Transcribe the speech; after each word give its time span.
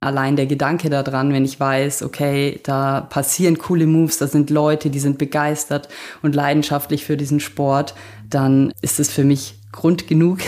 allein 0.00 0.36
der 0.36 0.46
Gedanke 0.46 0.88
daran, 0.88 1.32
wenn 1.32 1.44
ich 1.44 1.60
weiß, 1.60 2.02
okay, 2.02 2.58
da 2.62 3.02
passieren 3.02 3.58
coole 3.58 3.86
Moves, 3.86 4.18
da 4.18 4.26
sind 4.26 4.48
Leute, 4.48 4.88
die 4.88 4.98
sind 4.98 5.18
begeistert 5.18 5.88
und 6.22 6.34
leidenschaftlich 6.34 7.04
für 7.04 7.16
diesen 7.16 7.38
Sport, 7.38 7.94
dann 8.28 8.72
ist 8.80 8.98
es 8.98 9.10
für 9.10 9.24
mich 9.24 9.56
Grund 9.72 10.08
genug, 10.08 10.38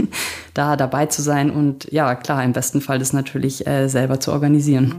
da 0.54 0.76
dabei 0.76 1.06
zu 1.06 1.22
sein 1.22 1.50
und 1.50 1.90
ja, 1.92 2.14
klar, 2.14 2.42
im 2.44 2.52
besten 2.52 2.80
Fall 2.80 2.98
das 2.98 3.12
natürlich 3.12 3.66
äh, 3.66 3.88
selber 3.88 4.20
zu 4.20 4.32
organisieren. 4.32 4.94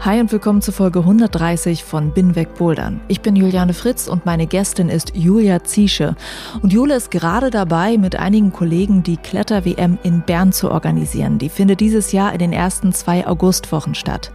Hi 0.00 0.20
und 0.20 0.30
willkommen 0.30 0.62
zur 0.62 0.74
Folge 0.74 1.00
130 1.00 1.82
von 1.82 2.12
Bin 2.12 2.36
weg 2.36 2.54
Bouldern. 2.54 3.00
Ich 3.08 3.20
bin 3.20 3.34
Juliane 3.34 3.74
Fritz 3.74 4.06
und 4.06 4.24
meine 4.24 4.46
Gästin 4.46 4.88
ist 4.88 5.16
Julia 5.16 5.64
Ziesche. 5.64 6.14
Und 6.62 6.72
Jule 6.72 6.94
ist 6.94 7.10
gerade 7.10 7.50
dabei, 7.50 7.98
mit 7.98 8.14
einigen 8.14 8.52
Kollegen 8.52 9.02
die 9.02 9.16
Kletter-WM 9.16 9.98
in 10.04 10.22
Bern 10.22 10.52
zu 10.52 10.70
organisieren. 10.70 11.38
Die 11.38 11.48
findet 11.48 11.80
dieses 11.80 12.12
Jahr 12.12 12.32
in 12.32 12.38
den 12.38 12.52
ersten 12.52 12.92
zwei 12.92 13.26
Augustwochen 13.26 13.96
statt. 13.96 14.30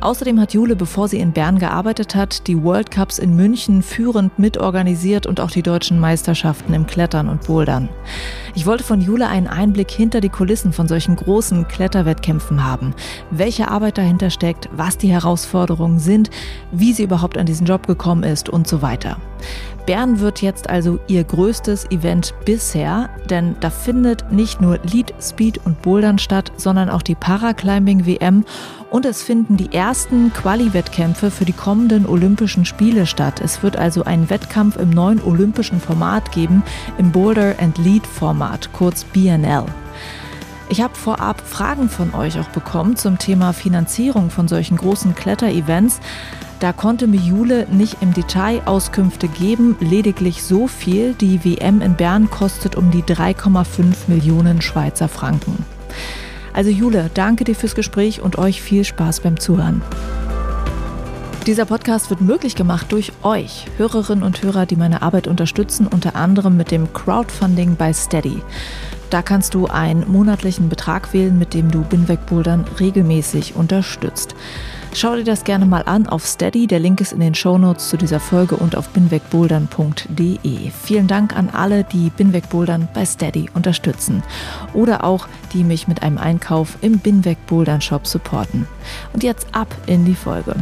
Außerdem 0.00 0.38
hat 0.38 0.54
Jule, 0.54 0.76
bevor 0.76 1.08
sie 1.08 1.18
in 1.18 1.32
Bern 1.32 1.58
gearbeitet 1.58 2.14
hat, 2.14 2.46
die 2.46 2.62
World 2.62 2.92
Cups 2.92 3.18
in 3.18 3.34
München 3.34 3.82
führend 3.82 4.38
mitorganisiert 4.38 5.26
und 5.26 5.40
auch 5.40 5.50
die 5.50 5.62
deutschen 5.62 5.98
Meisterschaften 5.98 6.72
im 6.72 6.86
Klettern 6.86 7.28
und 7.28 7.48
Bouldern. 7.48 7.88
Ich 8.54 8.64
wollte 8.64 8.84
von 8.84 9.00
Jule 9.00 9.26
einen 9.26 9.48
Einblick 9.48 9.90
hinter 9.90 10.20
die 10.20 10.28
Kulissen 10.28 10.72
von 10.72 10.86
solchen 10.86 11.16
großen 11.16 11.66
Kletterwettkämpfen 11.66 12.64
haben. 12.64 12.94
Welche 13.32 13.68
Arbeit 13.68 13.98
dahinter 13.98 14.30
steckt, 14.30 14.68
was 14.72 14.99
die 15.02 15.12
Herausforderungen 15.12 15.98
sind, 15.98 16.30
wie 16.72 16.92
sie 16.92 17.04
überhaupt 17.04 17.38
an 17.38 17.46
diesen 17.46 17.66
Job 17.66 17.86
gekommen 17.86 18.22
ist 18.22 18.48
und 18.48 18.66
so 18.66 18.82
weiter. 18.82 19.16
Bern 19.86 20.20
wird 20.20 20.42
jetzt 20.42 20.70
also 20.70 21.00
ihr 21.08 21.24
größtes 21.24 21.90
Event 21.90 22.34
bisher, 22.44 23.10
denn 23.28 23.56
da 23.60 23.70
findet 23.70 24.30
nicht 24.30 24.60
nur 24.60 24.78
Lead, 24.84 25.12
Speed 25.20 25.60
und 25.64 25.82
Bouldern 25.82 26.18
statt, 26.18 26.52
sondern 26.56 26.90
auch 26.90 27.02
die 27.02 27.14
Paraclimbing 27.14 28.06
WM 28.06 28.44
und 28.90 29.06
es 29.06 29.22
finden 29.22 29.56
die 29.56 29.72
ersten 29.72 30.32
Quali-Wettkämpfe 30.32 31.30
für 31.30 31.44
die 31.44 31.52
kommenden 31.52 32.06
Olympischen 32.06 32.64
Spiele 32.64 33.06
statt. 33.06 33.40
Es 33.40 33.62
wird 33.62 33.76
also 33.76 34.04
einen 34.04 34.30
Wettkampf 34.30 34.76
im 34.76 34.90
neuen 34.90 35.22
olympischen 35.22 35.80
Format 35.80 36.30
geben, 36.32 36.62
im 36.98 37.10
Boulder 37.10 37.54
and 37.58 37.78
Lead 37.78 38.06
Format, 38.06 38.72
kurz 38.72 39.04
BNL. 39.04 39.64
Ich 40.70 40.80
habe 40.80 40.94
vorab 40.94 41.40
Fragen 41.40 41.88
von 41.88 42.14
euch 42.14 42.38
auch 42.38 42.48
bekommen 42.50 42.94
zum 42.94 43.18
Thema 43.18 43.52
Finanzierung 43.52 44.30
von 44.30 44.46
solchen 44.46 44.76
großen 44.76 45.16
Kletterevents. 45.16 45.98
Da 46.60 46.72
konnte 46.72 47.08
mir 47.08 47.18
Jule 47.18 47.66
nicht 47.72 47.96
im 48.02 48.14
Detail 48.14 48.62
Auskünfte 48.66 49.26
geben, 49.26 49.76
lediglich 49.80 50.44
so 50.44 50.68
viel, 50.68 51.14
die 51.14 51.44
WM 51.44 51.80
in 51.80 51.96
Bern 51.96 52.30
kostet 52.30 52.76
um 52.76 52.92
die 52.92 53.02
3,5 53.02 53.94
Millionen 54.06 54.62
Schweizer 54.62 55.08
Franken. 55.08 55.64
Also 56.52 56.70
Jule, 56.70 57.10
danke 57.14 57.42
dir 57.42 57.56
fürs 57.56 57.74
Gespräch 57.74 58.20
und 58.20 58.38
euch 58.38 58.62
viel 58.62 58.84
Spaß 58.84 59.20
beim 59.20 59.40
Zuhören. 59.40 59.82
Dieser 61.46 61.64
Podcast 61.64 62.10
wird 62.10 62.20
möglich 62.20 62.54
gemacht 62.54 62.92
durch 62.92 63.12
euch, 63.24 63.66
Hörerinnen 63.76 64.22
und 64.22 64.40
Hörer, 64.40 64.66
die 64.66 64.76
meine 64.76 65.02
Arbeit 65.02 65.26
unterstützen, 65.26 65.88
unter 65.88 66.14
anderem 66.14 66.56
mit 66.56 66.70
dem 66.70 66.92
Crowdfunding 66.92 67.74
bei 67.74 67.92
Steady. 67.92 68.40
Da 69.10 69.22
kannst 69.22 69.54
du 69.54 69.66
einen 69.66 70.10
monatlichen 70.10 70.68
Betrag 70.68 71.12
wählen, 71.12 71.36
mit 71.36 71.52
dem 71.52 71.70
du 71.70 71.82
Binwegbouldern 71.82 72.64
regelmäßig 72.78 73.56
unterstützt. 73.56 74.36
Schau 74.92 75.16
dir 75.16 75.24
das 75.24 75.44
gerne 75.44 75.66
mal 75.66 75.82
an 75.82 76.06
auf 76.06 76.26
Steady. 76.26 76.66
Der 76.66 76.78
Link 76.78 77.00
ist 77.00 77.12
in 77.12 77.20
den 77.20 77.34
Shownotes 77.34 77.88
zu 77.88 77.96
dieser 77.96 78.20
Folge 78.20 78.56
und 78.56 78.76
auf 78.76 78.88
binwegbouldern.de. 78.90 80.70
Vielen 80.82 81.06
Dank 81.06 81.36
an 81.36 81.50
alle, 81.50 81.84
die 81.84 82.10
Binwegbouldern 82.10 82.88
bei 82.94 83.04
Steady 83.04 83.48
unterstützen 83.54 84.22
oder 84.74 85.04
auch 85.04 85.28
die 85.52 85.64
mich 85.64 85.88
mit 85.88 86.02
einem 86.02 86.18
Einkauf 86.18 86.78
im 86.80 86.98
Binwegbouldern 86.98 87.80
Shop 87.80 88.06
supporten. 88.06 88.66
Und 89.12 89.22
jetzt 89.22 89.48
ab 89.52 89.74
in 89.86 90.04
die 90.04 90.14
Folge. 90.14 90.54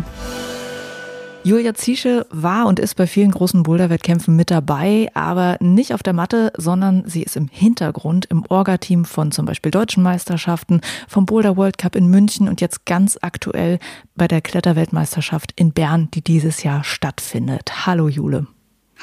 Julia 1.44 1.72
Ziesche 1.72 2.26
war 2.31 2.66
und 2.66 2.78
ist 2.81 2.94
bei 2.97 3.06
vielen 3.06 3.31
großen 3.31 3.62
Boulderwettkämpfen 3.62 4.34
mit 4.34 4.50
dabei, 4.50 5.09
aber 5.15 5.56
nicht 5.60 5.94
auf 5.94 6.03
der 6.03 6.12
Matte, 6.12 6.53
sondern 6.56 7.04
sie 7.06 7.22
ist 7.22 7.37
im 7.37 7.49
Hintergrund 7.49 8.26
im 8.26 8.44
Orga-Team 8.49 9.04
von 9.04 9.31
zum 9.31 9.47
Beispiel 9.47 9.71
deutschen 9.71 10.03
Meisterschaften, 10.03 10.81
vom 11.06 11.26
Boulder 11.26 11.56
World 11.56 11.78
Cup 11.78 11.94
in 11.94 12.09
München 12.09 12.49
und 12.49 12.60
jetzt 12.60 12.84
ganz 12.87 13.19
aktuell 13.22 13.78
bei 14.16 14.26
der 14.26 14.43
Kletterweltmeisterschaft 14.43 15.53
in 15.54 15.72
Bern, 15.72 16.09
die 16.12 16.22
dieses 16.22 16.65
Jahr 16.65 16.82
stattfindet. 16.82 17.87
Hallo 17.87 18.09
Jule. 18.09 18.47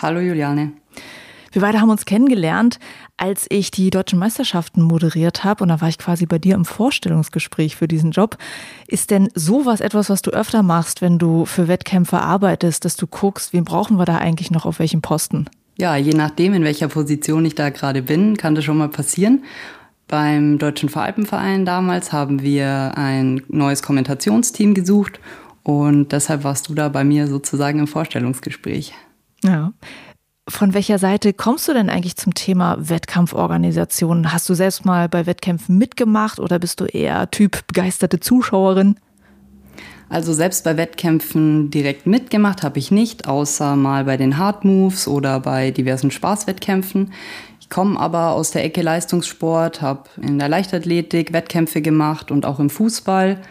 Hallo 0.02 0.19
Juliane. 0.19 0.73
Wir 1.56 1.62
beide 1.62 1.80
haben 1.80 1.90
uns 1.90 2.04
kennengelernt, 2.04 2.80
als 3.16 3.46
ich 3.48 3.72
die 3.72 3.90
deutschen 3.90 4.20
Meisterschaften 4.20 4.82
moderiert 4.82 5.46
habe 5.46 5.64
und 5.64 5.70
da 5.70 5.80
war 5.80 5.88
ich 5.88 5.98
quasi 5.98 6.26
bei 6.26 6.38
dir 6.38 6.54
im 6.54 6.66
Vorstellungsgespräch 6.66 7.78
für 7.78 7.88
diesen 7.88 8.12
Job. 8.12 8.38
Ist 8.88 9.10
denn 9.10 9.30
sowas 9.36 9.80
etwas, 9.80 10.10
was 10.10 10.22
du 10.22 10.32
öfter 10.32 10.64
machst, 10.64 11.02
wenn 11.02 11.18
du 11.18 11.46
für 11.46 11.70
Wettkämpfe 11.70 12.20
arbeitest, 12.20 12.84
dass 12.84 12.98
du 12.98 13.08
guckst, 13.08 13.54
wen 13.54 13.64
brauchen 13.64 13.96
wir 13.96 14.04
da 14.04 14.18
eigentlich 14.18 14.52
noch 14.52 14.66
auf 14.66 14.80
welchem 14.80 15.02
Posten? 15.02 15.46
Ja, 15.78 15.96
je 15.96 16.12
nachdem, 16.12 16.54
in 16.56 16.66
welcher 16.66 16.90
Position 16.90 17.46
ich 17.46 17.56
da 17.56 17.70
gerade 17.70 18.02
bin, 18.02 18.36
kann 18.36 18.54
das 18.54 18.66
schon 18.66 18.78
mal 18.78 18.90
passieren. 18.90 19.46
Beim 20.10 20.58
Deutschen 20.58 20.90
Veralpenverein 20.90 21.64
damals 21.64 22.12
haben 22.12 22.42
wir 22.42 22.98
ein 22.98 23.44
neues 23.48 23.82
Kommentationsteam 23.82 24.74
gesucht 24.74 25.22
und 25.64 26.12
deshalb 26.12 26.44
warst 26.44 26.68
du 26.68 26.74
da 26.74 26.90
bei 26.90 27.06
mir 27.06 27.28
sozusagen 27.28 27.80
im 27.80 27.88
Vorstellungsgespräch. 27.88 28.94
Ja. 29.42 29.72
Von 30.48 30.76
welcher 30.76 31.00
Seite 31.00 31.34
kommst 31.34 31.68
du 31.68 31.74
denn 31.74 31.90
eigentlich 31.90 32.18
zum 32.18 32.36
Thema 32.36 32.78
Wettkampforganisation? 32.78 34.32
Hast 34.32 34.48
du 34.48 34.54
selbst 34.54 34.86
mal 34.86 35.10
bei 35.10 35.26
Wettkämpfen 35.26 35.80
mitgemacht 35.80 36.40
oder 36.40 36.60
bist 36.60 36.80
du 36.80 36.86
eher 36.86 37.32
Typ 37.32 37.66
begeisterte 37.66 38.20
Zuschauerin? 38.20 38.98
Also 40.08 40.34
selbst 40.34 40.64
bei 40.64 40.78
Wettkämpfen 40.78 41.72
direkt 41.72 42.06
mitgemacht 42.06 42.62
habe 42.62 42.78
ich 42.78 42.92
nicht, 42.92 43.28
außer 43.28 43.76
mal 43.76 44.06
bei 44.06 44.18
den 44.18 44.38
Hard 44.38 44.66
Moves 44.66 45.08
oder 45.08 45.40
bei 45.40 45.72
diversen 45.72 46.12
Spaßwettkämpfen. 46.12 47.12
Ich 47.60 47.72
komme 47.72 48.00
aber 48.00 48.34
aus 48.34 48.52
der 48.52 48.64
Ecke 48.64 48.84
Leistungssport, 48.84 49.82
habe 49.82 50.04
in 50.22 50.38
der 50.38 50.48
Leichtathletik 50.48 51.34
Wettkämpfe 51.34 51.82
gemacht 51.82 52.30
und 52.30 52.46
auch 52.46 52.60
im 52.60 52.70
Fußball 52.70 53.42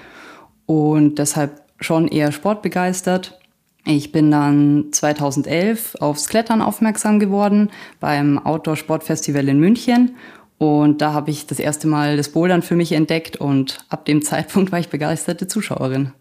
und 0.66 1.18
deshalb 1.18 1.60
schon 1.80 2.06
eher 2.06 2.30
sportbegeistert. 2.30 3.40
Ich 3.86 4.12
bin 4.12 4.30
dann 4.30 4.86
2011 4.92 5.96
aufs 6.00 6.28
Klettern 6.28 6.62
aufmerksam 6.62 7.18
geworden 7.18 7.70
beim 8.00 8.38
Outdoor 8.38 8.76
Sportfestival 8.76 9.46
in 9.48 9.60
München. 9.60 10.16
Und 10.56 11.02
da 11.02 11.12
habe 11.12 11.30
ich 11.30 11.46
das 11.46 11.58
erste 11.58 11.86
Mal 11.86 12.16
das 12.16 12.30
Bouldern 12.30 12.62
für 12.62 12.76
mich 12.76 12.92
entdeckt 12.92 13.36
und 13.36 13.84
ab 13.90 14.06
dem 14.06 14.22
Zeitpunkt 14.24 14.72
war 14.72 14.78
ich 14.78 14.88
begeisterte 14.88 15.46
Zuschauerin. 15.46 16.12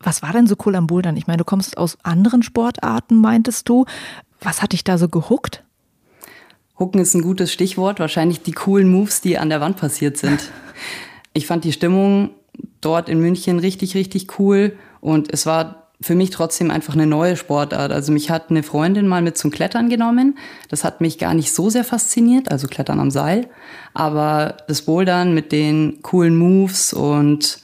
Was 0.00 0.22
war 0.22 0.32
denn 0.32 0.48
so 0.48 0.56
cool 0.66 0.74
am 0.74 0.88
Bouldern? 0.88 1.16
Ich 1.16 1.28
meine, 1.28 1.38
du 1.38 1.44
kommst 1.44 1.78
aus 1.78 1.96
anderen 2.02 2.42
Sportarten, 2.42 3.16
meintest 3.16 3.68
du. 3.68 3.84
Was 4.40 4.60
hat 4.60 4.72
dich 4.72 4.82
da 4.82 4.98
so 4.98 5.08
gehuckt? 5.08 5.62
Hucken 6.76 7.00
ist 7.00 7.14
ein 7.14 7.22
gutes 7.22 7.52
Stichwort. 7.52 8.00
Wahrscheinlich 8.00 8.42
die 8.42 8.52
coolen 8.52 8.90
Moves, 8.90 9.20
die 9.20 9.38
an 9.38 9.48
der 9.48 9.60
Wand 9.60 9.76
passiert 9.76 10.16
sind. 10.16 10.50
Ich 11.34 11.46
fand 11.46 11.64
die 11.64 11.72
Stimmung 11.72 12.28
dort 12.82 13.08
in 13.08 13.18
München 13.18 13.58
richtig, 13.58 13.94
richtig 13.94 14.38
cool. 14.38 14.76
Und 15.00 15.32
es 15.32 15.46
war 15.46 15.81
für 16.02 16.14
mich 16.14 16.30
trotzdem 16.30 16.70
einfach 16.70 16.94
eine 16.94 17.06
neue 17.06 17.36
Sportart. 17.36 17.92
Also 17.92 18.12
mich 18.12 18.30
hat 18.30 18.50
eine 18.50 18.62
Freundin 18.62 19.06
mal 19.06 19.22
mit 19.22 19.38
zum 19.38 19.50
Klettern 19.50 19.88
genommen. 19.88 20.36
Das 20.68 20.84
hat 20.84 21.00
mich 21.00 21.18
gar 21.18 21.34
nicht 21.34 21.52
so 21.52 21.70
sehr 21.70 21.84
fasziniert, 21.84 22.50
also 22.50 22.66
Klettern 22.66 23.00
am 23.00 23.10
Seil. 23.10 23.48
Aber 23.94 24.56
das 24.68 24.82
Bouldern 24.82 25.32
mit 25.34 25.52
den 25.52 26.02
coolen 26.02 26.36
Moves 26.36 26.92
und 26.92 27.60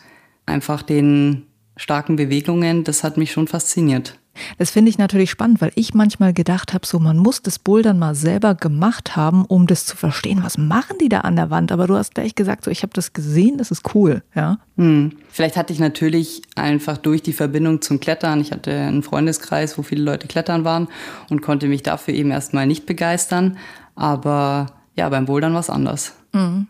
einfach 0.47 0.83
den 0.83 1.47
starken 1.77 2.17
Bewegungen, 2.17 2.85
das 2.85 3.05
hat 3.05 3.17
mich 3.17 3.33
schon 3.33 3.47
fasziniert. 3.47 4.19
Das 4.59 4.71
finde 4.71 4.91
ich 4.91 4.99
natürlich 4.99 5.31
spannend, 5.31 5.61
weil 5.61 5.73
ich 5.75 5.95
manchmal 5.95 6.33
gedacht 6.33 6.75
habe, 6.75 6.87
so 6.87 6.99
man 6.99 7.19
muss 7.19 7.43
das 7.43 7.59
Bouldern 7.59 7.99
mal 7.99 8.15
selber 8.15 8.55
gemacht 8.55 9.17
haben, 9.17 9.45
um 9.45 9.67
das 9.67 9.87
zu 9.87 9.97
verstehen. 9.97 10.43
Was 10.43 10.59
machen 10.59 10.97
die 11.01 11.09
da 11.09 11.21
an 11.21 11.37
der 11.37 11.51
Wand? 11.51 11.73
Aber 11.73 11.87
du 11.87 11.97
hast 11.97 12.15
gleich 12.15 12.35
gesagt, 12.35 12.65
so 12.65 12.71
ich 12.71 12.83
habe 12.83 12.93
das 12.95 13.13
gesehen, 13.13 13.59
das 13.59 13.71
ist 13.71 13.95
cool, 13.95 14.23
ja. 14.35 14.59
Hm. 14.77 15.13
Vielleicht 15.31 15.57
hatte 15.57 15.73
ich 15.73 15.81
natürlich 15.81 16.43
einfach 16.55 16.97
durch 16.99 17.23
die 17.23 17.33
Verbindung 17.33 17.83
zum 17.83 18.01
Klettern, 18.01 18.41
ich 18.41 18.53
hatte 18.53 18.73
einen 18.73 19.03
Freundeskreis, 19.03 19.79
wo 19.79 19.83
viele 19.83 20.03
Leute 20.03 20.29
klettern 20.29 20.65
waren 20.65 20.89
und 21.31 21.43
konnte 21.43 21.69
mich 21.69 21.83
dafür 21.83 22.15
eben 22.15 22.31
erstmal 22.31 22.67
nicht 22.67 22.87
begeistern. 22.87 23.59
Aber 23.95 24.67
ja, 24.95 25.09
beim 25.09 25.27
Bouldern 25.27 25.53
war 25.53 25.61
es 25.61 25.71
anders. 25.71 26.15
Mhm. 26.33 26.69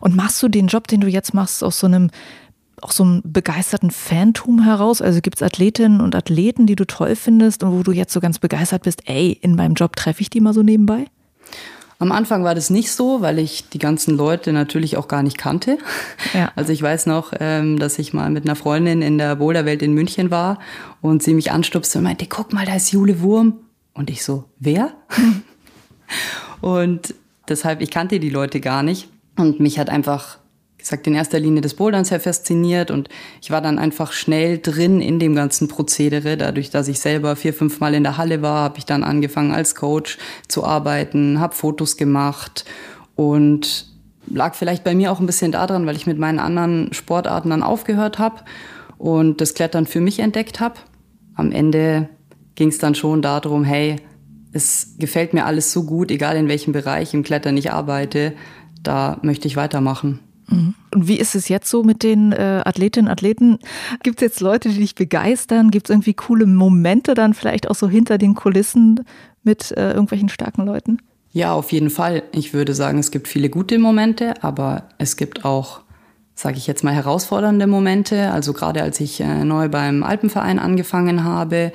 Und 0.00 0.16
machst 0.16 0.42
du 0.42 0.48
den 0.48 0.66
Job, 0.66 0.86
den 0.88 1.00
du 1.00 1.08
jetzt 1.08 1.34
machst, 1.34 1.64
aus 1.64 1.80
so 1.80 1.86
einem 1.86 2.10
auch 2.84 2.92
so 2.92 3.02
einen 3.02 3.22
begeisterten 3.24 3.90
Fantum 3.90 4.62
heraus? 4.62 5.00
Also 5.00 5.20
gibt 5.20 5.38
es 5.38 5.42
Athletinnen 5.42 6.00
und 6.00 6.14
Athleten, 6.14 6.66
die 6.66 6.76
du 6.76 6.86
toll 6.86 7.16
findest 7.16 7.62
und 7.62 7.72
wo 7.72 7.82
du 7.82 7.92
jetzt 7.92 8.12
so 8.12 8.20
ganz 8.20 8.38
begeistert 8.38 8.82
bist, 8.82 9.08
ey, 9.08 9.38
in 9.40 9.56
meinem 9.56 9.74
Job 9.74 9.96
treffe 9.96 10.20
ich 10.20 10.30
die 10.30 10.40
mal 10.40 10.52
so 10.52 10.62
nebenbei? 10.62 11.06
Am 11.98 12.12
Anfang 12.12 12.44
war 12.44 12.54
das 12.54 12.70
nicht 12.70 12.90
so, 12.90 13.22
weil 13.22 13.38
ich 13.38 13.70
die 13.70 13.78
ganzen 13.78 14.16
Leute 14.16 14.52
natürlich 14.52 14.96
auch 14.96 15.08
gar 15.08 15.22
nicht 15.22 15.38
kannte. 15.38 15.78
Ja. 16.34 16.52
Also 16.56 16.72
ich 16.72 16.82
weiß 16.82 17.06
noch, 17.06 17.32
ähm, 17.40 17.78
dass 17.78 17.98
ich 17.98 18.12
mal 18.12 18.30
mit 18.30 18.44
einer 18.44 18.56
Freundin 18.56 19.00
in 19.00 19.18
der 19.18 19.36
Boulderwelt 19.36 19.82
in 19.82 19.94
München 19.94 20.30
war 20.30 20.58
und 21.00 21.22
sie 21.22 21.34
mich 21.34 21.52
anstupste 21.52 21.98
und 21.98 22.04
meinte, 22.04 22.26
guck 22.26 22.52
mal, 22.52 22.66
da 22.66 22.74
ist 22.76 22.92
Jule 22.92 23.20
Wurm. 23.22 23.60
Und 23.94 24.10
ich 24.10 24.24
so, 24.24 24.44
wer? 24.58 24.92
und 26.60 27.14
deshalb, 27.48 27.80
ich 27.80 27.90
kannte 27.90 28.20
die 28.20 28.30
Leute 28.30 28.60
gar 28.60 28.82
nicht. 28.82 29.08
Und 29.36 29.60
mich 29.60 29.78
hat 29.78 29.88
einfach 29.88 30.38
gesagt, 30.84 31.06
in 31.06 31.14
erster 31.14 31.40
Linie 31.40 31.60
das 31.60 31.74
Bouldern 31.74 32.04
sehr 32.04 32.20
fasziniert 32.20 32.90
und 32.90 33.08
ich 33.42 33.50
war 33.50 33.60
dann 33.60 33.78
einfach 33.78 34.12
schnell 34.12 34.58
drin 34.58 35.00
in 35.00 35.18
dem 35.18 35.34
ganzen 35.34 35.68
Prozedere. 35.68 36.36
Dadurch, 36.36 36.70
dass 36.70 36.88
ich 36.88 37.00
selber 37.00 37.36
vier, 37.36 37.52
fünf 37.52 37.80
Mal 37.80 37.94
in 37.94 38.02
der 38.02 38.16
Halle 38.16 38.42
war, 38.42 38.62
habe 38.64 38.78
ich 38.78 38.84
dann 38.84 39.02
angefangen 39.02 39.52
als 39.52 39.74
Coach 39.74 40.18
zu 40.48 40.64
arbeiten, 40.64 41.40
habe 41.40 41.54
Fotos 41.54 41.96
gemacht 41.96 42.64
und 43.16 43.86
lag 44.26 44.54
vielleicht 44.54 44.84
bei 44.84 44.94
mir 44.94 45.12
auch 45.12 45.20
ein 45.20 45.26
bisschen 45.26 45.52
daran, 45.52 45.86
weil 45.86 45.96
ich 45.96 46.06
mit 46.06 46.18
meinen 46.18 46.38
anderen 46.38 46.92
Sportarten 46.92 47.50
dann 47.50 47.62
aufgehört 47.62 48.18
habe 48.18 48.42
und 48.98 49.40
das 49.40 49.54
Klettern 49.54 49.86
für 49.86 50.00
mich 50.00 50.20
entdeckt 50.20 50.60
habe. 50.60 50.76
Am 51.34 51.50
Ende 51.52 52.08
ging 52.54 52.68
es 52.68 52.78
dann 52.78 52.94
schon 52.94 53.22
darum, 53.22 53.64
hey, 53.64 53.96
es 54.52 54.94
gefällt 54.98 55.34
mir 55.34 55.46
alles 55.46 55.72
so 55.72 55.84
gut, 55.84 56.10
egal 56.10 56.36
in 56.36 56.48
welchem 56.48 56.72
Bereich 56.72 57.12
im 57.12 57.24
Klettern 57.24 57.56
ich 57.56 57.72
arbeite, 57.72 58.34
da 58.82 59.18
möchte 59.22 59.48
ich 59.48 59.56
weitermachen. 59.56 60.20
Und 60.94 61.08
wie 61.08 61.18
ist 61.18 61.34
es 61.34 61.48
jetzt 61.48 61.68
so 61.68 61.82
mit 61.82 62.02
den 62.02 62.32
äh, 62.32 62.62
Athletinnen 62.64 63.08
und 63.08 63.12
Athleten? 63.12 63.58
Gibt 64.02 64.18
es 64.18 64.22
jetzt 64.22 64.40
Leute, 64.40 64.68
die 64.68 64.78
dich 64.78 64.94
begeistern? 64.94 65.70
Gibt 65.70 65.88
es 65.88 65.90
irgendwie 65.94 66.14
coole 66.14 66.46
Momente 66.46 67.14
dann 67.14 67.34
vielleicht 67.34 67.68
auch 67.70 67.74
so 67.74 67.88
hinter 67.88 68.18
den 68.18 68.34
Kulissen 68.34 69.04
mit 69.42 69.72
äh, 69.72 69.90
irgendwelchen 69.90 70.28
starken 70.28 70.64
Leuten? 70.64 70.98
Ja, 71.32 71.52
auf 71.52 71.72
jeden 71.72 71.90
Fall. 71.90 72.22
Ich 72.32 72.54
würde 72.54 72.74
sagen, 72.74 72.98
es 72.98 73.10
gibt 73.10 73.26
viele 73.26 73.50
gute 73.50 73.78
Momente, 73.78 74.34
aber 74.42 74.84
es 74.98 75.16
gibt 75.16 75.44
auch, 75.44 75.80
sage 76.34 76.58
ich 76.58 76.66
jetzt 76.66 76.84
mal, 76.84 76.94
herausfordernde 76.94 77.66
Momente. 77.66 78.30
Also 78.30 78.52
gerade 78.52 78.82
als 78.82 79.00
ich 79.00 79.20
äh, 79.20 79.44
neu 79.44 79.68
beim 79.68 80.04
Alpenverein 80.04 80.60
angefangen 80.60 81.24
habe, 81.24 81.72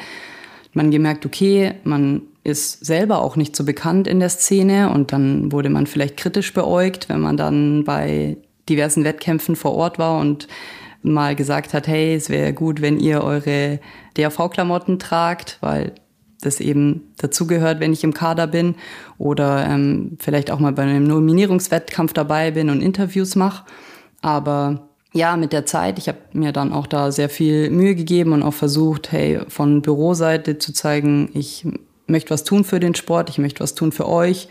man 0.74 0.92
gemerkt, 0.92 1.26
okay, 1.26 1.74
man 1.84 2.22
ist 2.44 2.86
selber 2.86 3.22
auch 3.22 3.36
nicht 3.36 3.56
so 3.56 3.66
bekannt 3.66 4.08
in 4.08 4.20
der 4.20 4.30
Szene 4.30 4.92
und 4.92 5.12
dann 5.12 5.52
wurde 5.52 5.70
man 5.70 5.88
vielleicht 5.88 6.18
kritisch 6.18 6.54
beäugt, 6.54 7.10
wenn 7.10 7.20
man 7.20 7.38
dann 7.38 7.84
bei 7.84 8.38
diversen 8.70 9.04
Wettkämpfen 9.04 9.56
vor 9.56 9.74
Ort 9.74 10.00
war 10.00 10.20
und 10.20 10.48
mal 11.02 11.36
gesagt 11.36 11.74
hat, 11.74 11.88
hey, 11.88 12.16
es 12.16 12.30
wäre 12.30 12.54
gut, 12.54 12.82
wenn 12.82 13.00
ihr 13.00 13.24
eure 13.24 13.80
DAV-Klamotten 14.16 15.00
tragt, 15.00 15.58
weil 15.62 15.94
das 16.42 16.60
eben 16.60 17.14
dazugehört, 17.18 17.80
wenn 17.80 17.94
ich 17.94 18.04
im 18.04 18.14
Kader 18.14 18.48
bin 18.48 18.76
oder 19.18 19.66
ähm, 19.68 20.18
vielleicht 20.20 20.52
auch 20.52 20.60
mal 20.60 20.72
bei 20.72 20.84
einem 20.84 21.04
Nominierungswettkampf 21.04 22.14
dabei 22.14 22.52
bin 22.52 22.70
und 22.70 22.82
Interviews 22.82 23.36
mache. 23.36 23.66
Aber 24.22 24.90
ja, 25.12 25.36
mit 25.38 25.54
der 25.54 25.66
Zeit, 25.66 25.98
ich 25.98 26.08
habe 26.08 26.20
mir 26.34 26.52
dann 26.52 26.72
auch 26.72 26.88
da 26.88 27.12
sehr 27.12 27.30
viel 27.30 27.70
Mühe 27.70 27.96
gegeben 27.96 28.32
und 28.34 28.44
auch 28.44 28.54
versucht, 28.54 29.12
hey, 29.12 29.42
von 29.48 29.82
Büroseite 29.82 30.60
zu 30.60 30.72
zeigen, 30.72 31.30
ich 31.34 31.66
möchte 32.08 32.30
was 32.30 32.44
tun 32.44 32.64
für 32.64 32.80
den 32.80 32.96
Sport, 32.96 33.30
ich 33.30 33.38
möchte 33.38 33.62
was 33.62 33.76
tun 33.76 33.92
für 33.92 34.08
euch 34.08 34.48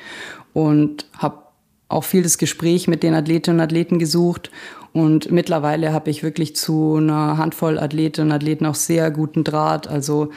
und 0.52 1.06
habe 1.16 1.47
auch 1.88 2.04
viel 2.04 2.22
das 2.22 2.38
Gespräch 2.38 2.86
mit 2.88 3.02
den 3.02 3.14
Athletinnen 3.14 3.58
und 3.58 3.64
Athleten 3.64 3.98
gesucht. 3.98 4.50
Und 4.92 5.30
mittlerweile 5.30 5.92
habe 5.92 6.10
ich 6.10 6.22
wirklich 6.22 6.56
zu 6.56 6.96
einer 6.96 7.38
Handvoll 7.38 7.78
Athletinnen 7.78 8.30
und 8.30 8.36
Athleten 8.36 8.66
auch 8.66 8.74
sehr 8.74 9.10
guten 9.10 9.44
Draht. 9.44 9.86
Also 9.86 10.30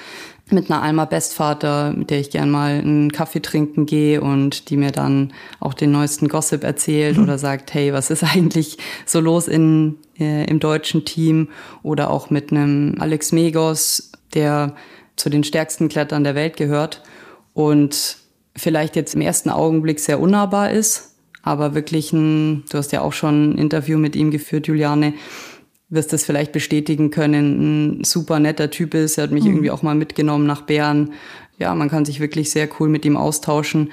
mit 0.50 0.70
einer 0.70 0.82
Alma 0.82 1.06
Bestvater, 1.06 1.94
mit 1.94 2.10
der 2.10 2.20
ich 2.20 2.30
gern 2.30 2.52
mal 2.52 2.72
einen 2.72 3.12
Kaffee 3.12 3.42
trinken 3.42 3.86
gehe 3.86 4.22
und 4.22 4.70
die 4.70 4.78
mir 4.78 4.92
dann 4.92 5.34
auch 5.60 5.74
den 5.74 5.92
neuesten 5.92 6.28
Gossip 6.28 6.64
erzählt 6.64 7.18
mhm. 7.18 7.24
oder 7.24 7.38
sagt, 7.40 7.74
hey, 7.74 7.94
was 7.94 8.10
ist 8.10 8.24
eigentlich 8.24 8.78
so 9.06 9.20
los 9.20 9.48
in, 9.48 9.98
äh, 10.20 10.46
im 10.46 10.60
deutschen 10.60 11.06
Team? 11.06 11.50
Oder 11.84 12.10
auch 12.10 12.30
mit 12.30 12.52
einem 12.52 12.96
Alex 13.00 13.32
Megos, 13.32 14.12
der 14.34 14.76
zu 15.16 15.30
den 15.30 15.44
stärksten 15.44 15.90
Klettern 15.90 16.24
der 16.24 16.36
Welt 16.36 16.58
gehört 16.58 17.02
und 17.54 18.18
vielleicht 18.56 18.96
jetzt 18.96 19.16
im 19.16 19.22
ersten 19.22 19.50
Augenblick 19.50 20.00
sehr 20.00 20.20
unnahbar 20.20 20.72
ist, 20.72 21.11
aber 21.44 21.74
wirklich 21.74 22.14
ein, 22.14 22.64
du 22.70 22.78
hast 22.78 22.92
ja 22.92 23.02
auch 23.02 23.14
schon 23.14 23.52
ein 23.52 23.58
Interview 23.58 23.98
mit 23.98 24.16
ihm 24.16 24.32
geführt, 24.32 24.68
Juliane, 24.68 25.14
wirst 25.90 26.14
das 26.14 26.24
vielleicht 26.24 26.54
bestätigen 26.54 27.12
können, 27.12 28.00
ein 28.00 28.04
super 28.04 28.40
netter 28.40 28.72
Typ 28.72 28.94
ist. 28.94 29.18
Er 29.18 29.26
hat 29.26 29.32
mich 29.32 29.44
mhm. 29.44 29.52
irgendwie 29.52 29.72
auch 29.72 29.84
mal 29.84 29.96
mitgenommen 29.96 30.48
nach 30.48 30.62
Bern. 30.62 31.14
Ja, 31.60 31.76
man 31.76 31.90
kann 31.90 32.06
sich 32.06 32.20
wirklich 32.20 32.50
sehr 32.50 32.70
cool 32.80 32.88
mit 32.88 33.06
ihm 33.06 33.18
austauschen. 33.18 33.92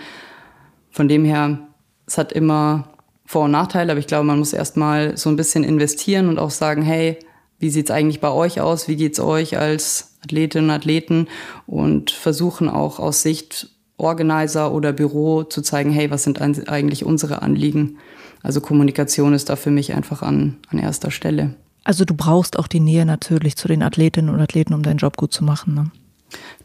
Von 0.91 1.09
dem 1.09 1.25
her, 1.25 1.59
es 2.07 2.17
hat 2.17 2.33
immer 2.33 2.95
Vor- 3.27 3.45
und 3.45 3.51
Nachteile, 3.51 3.93
aber 3.93 3.99
ich 3.99 4.07
glaube, 4.07 4.25
man 4.25 4.39
muss 4.39 4.53
erstmal 4.53 5.17
so 5.17 5.29
ein 5.29 5.37
bisschen 5.37 5.65
investieren 5.65 6.29
und 6.29 6.39
auch 6.39 6.51
sagen, 6.51 6.83
hey, 6.83 7.19
wie 7.59 7.71
sieht's 7.71 7.91
eigentlich 7.91 8.21
bei 8.21 8.31
euch 8.31 8.61
aus? 8.61 8.87
Wie 8.87 8.97
geht's 8.97 9.19
euch 9.19 9.59
als 9.59 10.17
Athletinnen 10.23 10.71
und 10.71 10.77
Athleten? 10.77 11.27
Und 11.67 12.13
versuchen 12.13 12.69
auch 12.69 13.01
aus 13.01 13.23
Sicht 13.23 13.71
Organizer 13.99 14.73
oder 14.73 14.93
Büro 14.93 15.43
zu 15.43 15.61
zeigen, 15.61 15.91
hey, 15.91 16.11
was 16.11 16.23
sind 16.23 16.41
eigentlich 16.41 17.05
unsere 17.05 17.43
Anliegen? 17.43 17.99
Also 18.43 18.61
Kommunikation 18.61 19.35
ist 19.35 19.51
da 19.51 19.57
für 19.57 19.71
mich 19.71 19.95
einfach 19.95 20.23
an, 20.23 20.57
an 20.71 20.79
erster 20.79 21.11
Stelle. 21.11 21.55
Also 21.85 22.05
du 22.05 22.15
brauchst 22.15 22.59
auch 22.59 22.69
die 22.69 22.81
Nähe 22.81 23.05
natürlich 23.05 23.57
zu 23.57 23.69
den 23.69 23.83
Athletinnen 23.83 24.33
und 24.33 24.41
Athleten, 24.41 24.75
um 24.75 24.83
deinen 24.83 24.99
Job 24.99 25.17
gut 25.17 25.33
zu 25.33 25.43
machen. 25.43 25.75
Ne? 25.75 25.91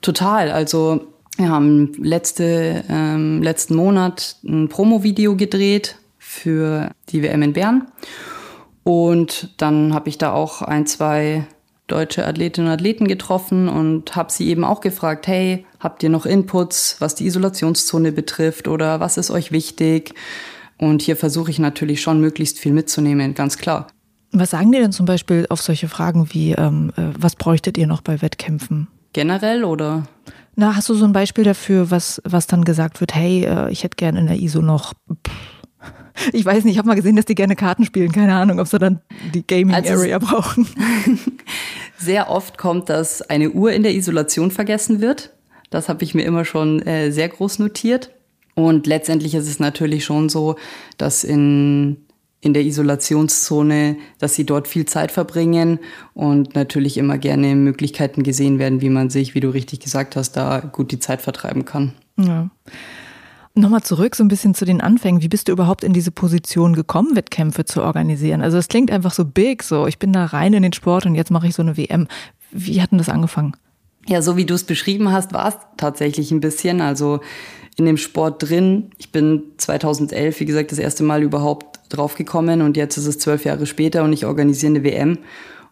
Total. 0.01 0.51
Also 0.51 1.01
wir 1.37 1.49
haben 1.49 1.93
letzte, 1.97 2.83
ähm, 2.89 3.41
letzten 3.41 3.75
Monat 3.75 4.37
ein 4.43 4.69
Promo-Video 4.69 5.35
gedreht 5.35 5.97
für 6.19 6.91
die 7.09 7.23
WM 7.23 7.41
in 7.41 7.53
Bern. 7.53 7.87
Und 8.83 9.53
dann 9.57 9.93
habe 9.93 10.09
ich 10.09 10.17
da 10.17 10.33
auch 10.33 10.61
ein, 10.61 10.85
zwei 10.85 11.47
deutsche 11.87 12.25
Athletinnen 12.25 12.67
und 12.67 12.73
Athleten 12.73 13.07
getroffen 13.07 13.67
und 13.67 14.15
habe 14.15 14.31
sie 14.31 14.47
eben 14.47 14.63
auch 14.63 14.81
gefragt, 14.81 15.27
hey, 15.27 15.65
habt 15.79 16.01
ihr 16.03 16.09
noch 16.09 16.25
Inputs, 16.25 16.97
was 16.99 17.15
die 17.15 17.25
Isolationszone 17.25 18.11
betrifft 18.11 18.67
oder 18.67 18.99
was 18.99 19.17
ist 19.17 19.31
euch 19.31 19.51
wichtig? 19.51 20.13
Und 20.77 21.01
hier 21.01 21.15
versuche 21.15 21.51
ich 21.51 21.59
natürlich 21.59 22.01
schon 22.01 22.19
möglichst 22.19 22.59
viel 22.59 22.71
mitzunehmen, 22.73 23.33
ganz 23.33 23.57
klar. 23.57 23.87
Was 24.31 24.51
sagen 24.51 24.71
die 24.71 24.79
denn 24.79 24.91
zum 24.91 25.05
Beispiel 25.05 25.45
auf 25.49 25.61
solche 25.61 25.87
Fragen 25.87 26.27
wie, 26.31 26.53
ähm, 26.53 26.91
äh, 26.97 27.01
was 27.17 27.35
bräuchtet 27.35 27.77
ihr 27.77 27.85
noch 27.85 28.01
bei 28.01 28.21
Wettkämpfen? 28.21 28.87
Generell 29.13 29.63
oder? 29.63 30.03
Na, 30.55 30.75
hast 30.75 30.89
du 30.89 30.95
so 30.95 31.05
ein 31.05 31.13
Beispiel 31.13 31.43
dafür, 31.43 31.91
was, 31.91 32.21
was 32.25 32.47
dann 32.47 32.63
gesagt 32.63 32.99
wird, 32.99 33.13
hey, 33.13 33.45
äh, 33.45 33.71
ich 33.71 33.83
hätte 33.83 33.95
gerne 33.95 34.19
in 34.19 34.27
der 34.27 34.39
ISO 34.39 34.61
noch 34.61 34.93
pff, 35.27 35.33
ich 36.33 36.45
weiß 36.45 36.63
nicht, 36.63 36.73
ich 36.73 36.77
habe 36.77 36.87
mal 36.87 36.95
gesehen, 36.95 37.15
dass 37.15 37.25
die 37.25 37.35
gerne 37.35 37.55
Karten 37.55 37.85
spielen. 37.85 38.11
Keine 38.11 38.35
Ahnung, 38.35 38.59
ob 38.59 38.67
sie 38.67 38.79
dann 38.79 39.01
die 39.33 39.45
Gaming 39.45 39.75
also 39.75 39.93
Area 39.93 40.19
brauchen. 40.19 40.67
Sehr 41.97 42.29
oft 42.29 42.57
kommt, 42.57 42.89
dass 42.89 43.21
eine 43.21 43.51
Uhr 43.51 43.71
in 43.71 43.83
der 43.83 43.93
Isolation 43.93 44.51
vergessen 44.51 45.01
wird. 45.01 45.33
Das 45.69 45.89
habe 45.89 46.03
ich 46.03 46.13
mir 46.13 46.23
immer 46.23 46.45
schon 46.45 46.81
äh, 46.81 47.11
sehr 47.11 47.29
groß 47.29 47.59
notiert. 47.59 48.11
Und 48.55 48.85
letztendlich 48.85 49.33
ist 49.33 49.47
es 49.47 49.59
natürlich 49.59 50.05
schon 50.05 50.29
so, 50.29 50.57
dass 50.97 51.23
in, 51.23 51.97
in 52.41 52.53
der 52.53 52.63
Isolationszone, 52.63 53.97
dass 54.19 54.35
sie 54.35 54.45
dort 54.45 54.67
viel 54.67 54.85
Zeit 54.85 55.11
verbringen 55.11 55.79
und 56.13 56.53
natürlich 56.53 56.97
immer 56.97 57.17
gerne 57.17 57.55
Möglichkeiten 57.55 58.21
gesehen 58.21 58.59
werden, 58.59 58.81
wie 58.81 58.89
man 58.89 59.09
sich, 59.09 59.33
wie 59.33 59.39
du 59.39 59.49
richtig 59.49 59.79
gesagt 59.79 60.15
hast, 60.15 60.33
da 60.33 60.59
gut 60.59 60.91
die 60.91 60.99
Zeit 60.99 61.21
vertreiben 61.21 61.65
kann. 61.65 61.93
Ja. 62.17 62.51
Nochmal 63.55 63.83
zurück 63.83 64.15
so 64.15 64.23
ein 64.23 64.29
bisschen 64.29 64.55
zu 64.55 64.65
den 64.65 64.81
Anfängen. 64.81 65.21
Wie 65.21 65.27
bist 65.27 65.47
du 65.47 65.51
überhaupt 65.51 65.83
in 65.83 65.93
diese 65.93 66.09
Position 66.09 66.73
gekommen, 66.73 67.15
Wettkämpfe 67.15 67.65
zu 67.65 67.83
organisieren? 67.83 68.41
Also 68.41 68.57
es 68.57 68.67
klingt 68.67 68.89
einfach 68.89 69.13
so 69.13 69.25
big, 69.25 69.61
so 69.61 69.85
ich 69.85 69.99
bin 69.99 70.11
da 70.11 70.25
rein 70.25 70.53
in 70.53 70.63
den 70.63 70.73
Sport 70.73 71.05
und 71.05 71.13
jetzt 71.13 71.29
mache 71.29 71.47
ich 71.47 71.53
so 71.53 71.61
eine 71.61 71.77
WM. 71.77 72.07
Wie 72.51 72.81
hat 72.81 72.91
denn 72.91 72.97
das 72.97 73.09
angefangen? 73.09 73.55
Ja, 74.07 74.21
so 74.21 74.37
wie 74.37 74.45
du 74.45 74.55
es 74.55 74.63
beschrieben 74.63 75.11
hast, 75.11 75.33
war 75.33 75.49
es 75.49 75.55
tatsächlich 75.77 76.31
ein 76.31 76.39
bisschen. 76.39 76.81
Also 76.81 77.19
in 77.77 77.85
dem 77.85 77.97
Sport 77.97 78.49
drin. 78.49 78.91
Ich 78.97 79.11
bin 79.11 79.43
2011, 79.57 80.39
wie 80.39 80.45
gesagt, 80.45 80.71
das 80.71 80.79
erste 80.79 81.03
Mal 81.03 81.23
überhaupt 81.23 81.79
draufgekommen 81.89 82.61
und 82.61 82.77
jetzt 82.77 82.97
ist 82.97 83.07
es 83.07 83.19
zwölf 83.19 83.45
Jahre 83.45 83.65
später 83.65 84.03
und 84.03 84.13
ich 84.13 84.25
organisiere 84.25 84.71
eine 84.71 84.83
WM. 84.83 85.19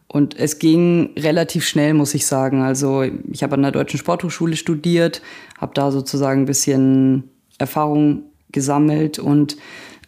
Und 0.08 0.38
es 0.38 0.60
ging 0.60 1.12
relativ 1.18 1.66
schnell, 1.66 1.94
muss 1.94 2.14
ich 2.14 2.26
sagen. 2.26 2.62
Also 2.62 3.04
ich 3.32 3.44
habe 3.44 3.56
an 3.56 3.62
der 3.62 3.72
Deutschen 3.72 3.98
Sporthochschule 3.98 4.58
studiert, 4.58 5.22
habe 5.58 5.74
da 5.74 5.90
sozusagen 5.92 6.42
ein 6.42 6.46
bisschen 6.46 7.30
Erfahrung 7.62 8.24
gesammelt 8.52 9.20
und 9.20 9.58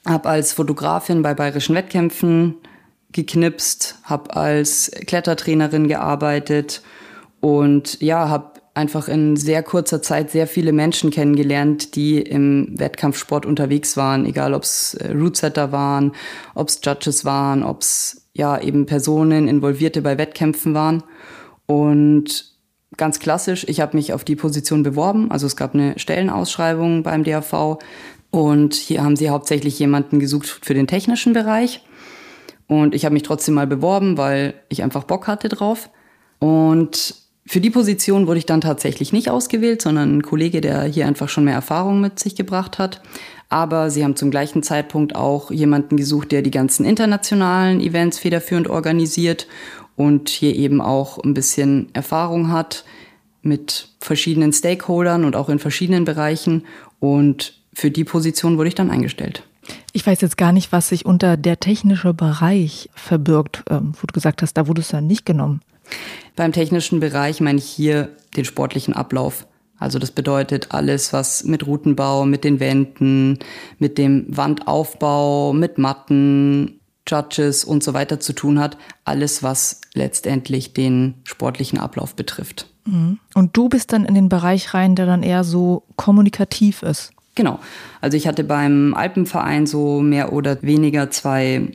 habe 0.06 0.30
als 0.30 0.54
Fotografin 0.54 1.22
bei 1.22 1.34
bayerischen 1.34 1.76
Wettkämpfen 1.76 2.56
geknipst, 3.12 4.00
habe 4.04 4.36
als 4.36 4.92
Klettertrainerin 5.08 5.88
gearbeitet 5.88 6.82
und 7.40 8.02
ja, 8.02 8.28
habe 8.28 8.54
einfach 8.74 9.08
in 9.08 9.36
sehr 9.36 9.62
kurzer 9.62 10.02
Zeit 10.02 10.32
sehr 10.32 10.48
viele 10.48 10.72
Menschen 10.72 11.12
kennengelernt, 11.12 11.96
die 11.96 12.20
im 12.20 12.74
Wettkampfsport 12.78 13.46
unterwegs 13.46 13.98
waren, 13.98 14.26
egal 14.26 14.54
ob 14.54 14.64
es 14.64 14.96
äh, 14.96 15.12
Rootsetter 15.12 15.72
waren, 15.72 16.14
ob 16.56 16.70
es 16.70 16.80
Judges 16.84 17.24
waren, 17.24 17.64
ob 17.64 17.82
es 17.82 18.28
ja 18.34 18.60
eben 18.60 18.86
Personen 18.88 19.48
Involvierte 19.48 20.02
bei 20.02 20.18
Wettkämpfen 20.18 20.74
waren. 20.74 21.04
Und 21.68 22.53
ganz 22.98 23.20
klassisch, 23.20 23.66
ich 23.68 23.82
habe 23.82 23.98
mich 23.98 24.14
auf 24.14 24.24
die 24.24 24.36
Position 24.36 24.84
beworben. 24.84 25.32
Also 25.32 25.48
es 25.48 25.56
gab 25.56 25.74
eine 25.74 25.98
Stellenausschreibung 25.98 27.04
beim 27.04 27.24
DAV 27.24 27.80
und 28.32 28.74
hier 28.74 29.04
haben 29.04 29.16
sie 29.16 29.30
hauptsächlich 29.30 29.78
jemanden 29.80 30.20
gesucht 30.20 30.60
für 30.62 30.74
den 30.74 30.88
technischen 30.88 31.34
Bereich. 31.34 31.84
Und 32.68 32.96
ich 32.96 33.06
habe 33.06 33.14
mich 33.14 33.24
trotzdem 33.24 33.56
mal 33.56 33.68
beworben, 33.68 34.18
weil 34.18 34.56
ich 34.70 34.84
einfach 34.84 35.04
Bock 35.04 35.28
hatte 35.28 35.50
drauf. 35.50 35.90
Und 36.40 37.16
für 37.46 37.60
die 37.60 37.70
Position 37.70 38.26
wurde 38.26 38.40
ich 38.40 38.46
dann 38.46 38.62
tatsächlich 38.62 39.12
nicht 39.12 39.30
ausgewählt, 39.30 39.82
sondern 39.82 40.18
ein 40.18 40.24
Kollege, 40.24 40.62
der 40.62 40.84
hier 40.84 41.06
einfach 41.06 41.30
schon 41.30 41.44
mehr 41.44 41.54
Erfahrung 41.54 42.00
mit 42.00 42.20
sich 42.20 42.36
gebracht 42.36 42.80
hat. 42.80 43.02
Aber 43.50 43.92
sie 43.92 44.04
haben 44.04 44.16
zum 44.16 44.32
gleichen 44.32 44.64
Zeitpunkt 44.64 45.16
auch 45.16 45.52
jemanden 45.52 45.98
gesucht, 45.98 46.32
der 46.32 46.42
die 46.42 46.52
ganzen 46.52 46.86
internationalen 46.86 47.82
Events 47.82 48.18
federführend 48.18 48.68
organisiert 48.68 49.48
und 49.96 50.30
hier 50.30 50.56
eben 50.56 50.82
auch 50.82 51.18
ein 51.24 51.34
bisschen 51.34 51.90
Erfahrung 51.94 52.52
hat 52.52 52.84
mit 53.42 53.90
verschiedenen 54.00 54.54
Stakeholdern 54.54 55.26
und 55.26 55.36
auch 55.36 55.50
in 55.50 55.60
verschiedenen 55.60 56.06
Bereichen. 56.06 56.66
Und 57.00 57.62
für 57.74 57.92
die 57.92 58.04
Position 58.04 58.58
wurde 58.58 58.70
ich 58.70 58.76
dann 58.76 58.90
eingestellt. 58.90 59.44
Ich 59.92 60.06
weiß 60.06 60.22
jetzt 60.22 60.38
gar 60.38 60.52
nicht, 60.52 60.72
was 60.72 60.90
sich 60.90 61.06
unter 61.06 61.38
der 61.38 61.60
technische 61.60 62.14
Bereich 62.14 62.90
verbirgt, 62.96 63.64
ähm, 63.70 63.94
wo 64.00 64.08
du 64.08 64.14
gesagt 64.14 64.42
hast, 64.42 64.54
da 64.56 64.68
wurde 64.68 64.82
es 64.82 64.90
dann 64.90 65.08
nicht 65.08 65.26
genommen. 65.26 65.62
Beim 66.36 66.52
technischen 66.52 67.00
Bereich 67.00 67.42
meine 67.42 67.60
ich 67.60 67.66
hier 67.66 68.10
den 68.36 68.46
sportlichen 68.46 68.94
Ablauf. 68.94 69.46
Also 69.78 70.00
das 70.00 70.12
bedeutet 70.12 70.68
alles, 70.72 71.14
was 71.14 71.44
mit 71.44 71.68
Routenbau, 71.68 72.26
mit 72.26 72.44
den 72.44 72.60
Wänden, 72.60 73.40
mit 73.80 73.98
dem 73.98 74.26
Wandaufbau, 74.30 75.54
mit 75.54 75.78
Matten, 75.78 76.80
Judges 77.08 77.64
und 77.64 77.84
so 77.84 77.94
weiter 77.94 78.20
zu 78.20 78.34
tun 78.34 78.60
hat. 78.60 78.78
Alles, 79.06 79.44
was 79.44 79.82
letztendlich 79.94 80.74
den 80.74 81.16
sportlichen 81.24 81.80
Ablauf 81.80 82.16
betrifft. 82.16 82.70
Mhm. 82.86 83.20
Und 83.34 83.56
du 83.56 83.70
bist 83.70 83.94
dann 83.94 84.06
in 84.06 84.16
den 84.16 84.30
Bereich 84.30 84.74
rein, 84.74 84.96
der 84.96 85.06
dann 85.06 85.24
eher 85.24 85.44
so 85.44 85.84
kommunikativ 85.96 86.84
ist. 86.84 87.12
Genau. 87.36 87.60
Also 88.02 88.18
ich 88.18 88.28
hatte 88.28 88.44
beim 88.44 88.94
Alpenverein 88.94 89.66
so 89.66 90.02
mehr 90.02 90.34
oder 90.34 90.62
weniger 90.62 91.10
zwei 91.10 91.72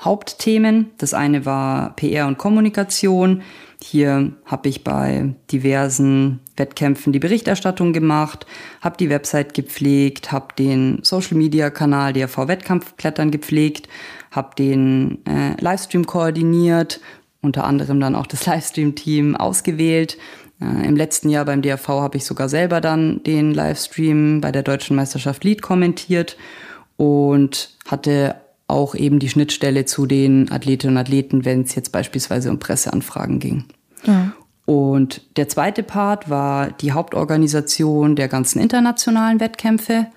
Hauptthemen. 0.00 0.90
Das 0.98 1.12
eine 1.12 1.44
war 1.44 1.94
PR 1.96 2.26
und 2.26 2.38
Kommunikation. 2.38 3.42
Hier 3.82 4.32
habe 4.44 4.68
ich 4.68 4.82
bei 4.82 5.34
diversen 5.52 6.40
Wettkämpfen 6.56 7.12
die 7.12 7.20
Berichterstattung 7.20 7.92
gemacht, 7.92 8.44
habe 8.80 8.96
die 8.96 9.08
Website 9.08 9.54
gepflegt, 9.54 10.32
habe 10.32 10.54
den 10.58 10.98
Social-Media-Kanal 11.02 12.12
DRV 12.12 12.48
Wettkampfklettern 12.48 13.30
gepflegt, 13.30 13.88
habe 14.30 14.50
den 14.56 15.24
äh, 15.26 15.60
Livestream 15.60 16.06
koordiniert, 16.06 17.00
unter 17.40 17.64
anderem 17.64 18.00
dann 18.00 18.14
auch 18.14 18.26
das 18.26 18.46
Livestream-Team 18.46 19.36
ausgewählt. 19.36 20.18
Äh, 20.60 20.86
Im 20.86 20.96
letzten 20.96 21.28
Jahr 21.28 21.44
beim 21.44 21.62
DRV 21.62 21.88
habe 21.88 22.16
ich 22.16 22.24
sogar 22.24 22.48
selber 22.48 22.80
dann 22.80 23.22
den 23.24 23.54
Livestream 23.54 24.40
bei 24.40 24.52
der 24.52 24.62
Deutschen 24.62 24.96
Meisterschaft 24.96 25.44
Lied 25.44 25.62
kommentiert 25.62 26.36
und 26.96 27.76
hatte 27.86 28.36
auch 28.66 28.94
eben 28.94 29.18
die 29.18 29.30
Schnittstelle 29.30 29.86
zu 29.86 30.06
den 30.06 30.52
Athletinnen 30.52 30.96
und 30.96 31.00
Athleten, 31.00 31.44
wenn 31.44 31.62
es 31.62 31.74
jetzt 31.74 31.90
beispielsweise 31.90 32.50
um 32.50 32.58
Presseanfragen 32.58 33.38
ging. 33.38 33.64
Ja. 34.04 34.32
Und 34.66 35.22
der 35.38 35.48
zweite 35.48 35.82
Part 35.82 36.28
war 36.28 36.70
die 36.70 36.92
Hauptorganisation 36.92 38.16
der 38.16 38.28
ganzen 38.28 38.60
internationalen 38.60 39.40
Wettkämpfe, 39.40 40.08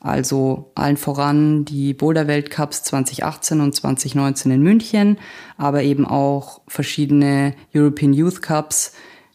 also 0.00 0.72
allen 0.74 0.96
voran 0.96 1.64
die 1.64 1.94
Boulder-Weltcups 1.94 2.82
2018 2.84 3.60
und 3.60 3.74
2019 3.74 4.52
in 4.52 4.62
München, 4.62 5.18
aber 5.56 5.82
eben 5.82 6.06
auch 6.06 6.62
verschiedene 6.68 7.54
European 7.74 8.12
Youth 8.12 8.42
Cups, 8.42 8.92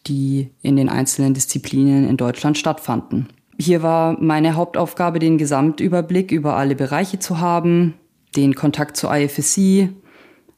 die 0.08 0.52
in 0.62 0.75
den 0.75 0.90
einzelnen 0.90 1.34
Disziplinen 1.34 2.08
in 2.08 2.18
Deutschland 2.18 2.58
stattfanden. 2.58 3.28
Hier 3.58 3.84
war 3.84 4.20
meine 4.20 4.56
Hauptaufgabe, 4.56 5.20
den 5.20 5.38
Gesamtüberblick 5.38 6.32
über 6.32 6.58
alle 6.58 6.75
Bereiche 6.75 7.20
zu 7.20 7.40
haben, 7.40 7.94
den 8.36 8.54
Kontakt 8.54 8.98
zur 8.98 9.16
IFSC, 9.16 9.90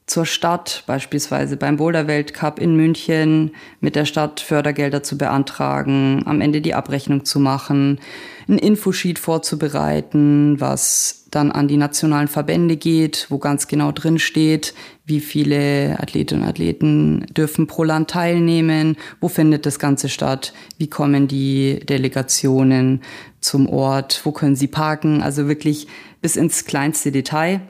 zur 0.08 0.26
Stadt, 0.26 0.84
beispielsweise 0.86 1.56
beim 1.56 1.76
Boulder-Weltcup 1.76 2.58
in 2.58 2.74
München, 2.74 3.52
mit 3.80 3.94
der 3.94 4.06
Stadt 4.06 4.40
Fördergelder 4.40 5.02
zu 5.02 5.18
beantragen, 5.18 6.22
am 6.24 6.40
Ende 6.40 6.60
die 6.60 6.74
Abrechnung 6.74 7.24
zu 7.24 7.38
machen, 7.38 8.00
ein 8.48 8.58
Infosheet 8.58 9.18
vorzubereiten, 9.18 10.58
was 10.58 11.26
dann 11.30 11.52
an 11.52 11.68
die 11.68 11.76
nationalen 11.76 12.28
Verbände 12.28 12.76
geht, 12.76 13.26
wo 13.28 13.38
ganz 13.38 13.68
genau 13.68 13.92
drin 13.92 14.18
steht, 14.18 14.74
wie 15.04 15.20
viele 15.20 15.98
Athletinnen 16.00 16.44
und 16.44 16.48
Athleten 16.48 17.26
dürfen 17.36 17.66
pro 17.66 17.84
Land 17.84 18.10
teilnehmen, 18.10 18.96
wo 19.20 19.28
findet 19.28 19.66
das 19.66 19.78
Ganze 19.78 20.08
statt, 20.08 20.54
wie 20.78 20.88
kommen 20.88 21.28
die 21.28 21.80
Delegationen 21.86 23.02
zum 23.40 23.68
Ort, 23.68 24.22
wo 24.24 24.32
können 24.32 24.56
sie 24.56 24.68
parken, 24.68 25.22
also 25.22 25.46
wirklich 25.46 25.86
bis 26.22 26.36
ins 26.36 26.64
kleinste 26.64 27.12
Detail. 27.12 27.60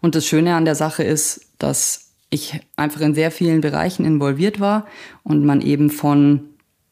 Und 0.00 0.16
das 0.16 0.26
Schöne 0.26 0.56
an 0.56 0.64
der 0.64 0.74
Sache 0.74 1.04
ist, 1.04 1.52
dass 1.58 2.14
ich 2.30 2.60
einfach 2.76 3.00
in 3.00 3.14
sehr 3.14 3.30
vielen 3.30 3.60
Bereichen 3.60 4.04
involviert 4.04 4.58
war 4.58 4.86
und 5.22 5.44
man 5.44 5.60
eben 5.60 5.90
von, 5.90 6.40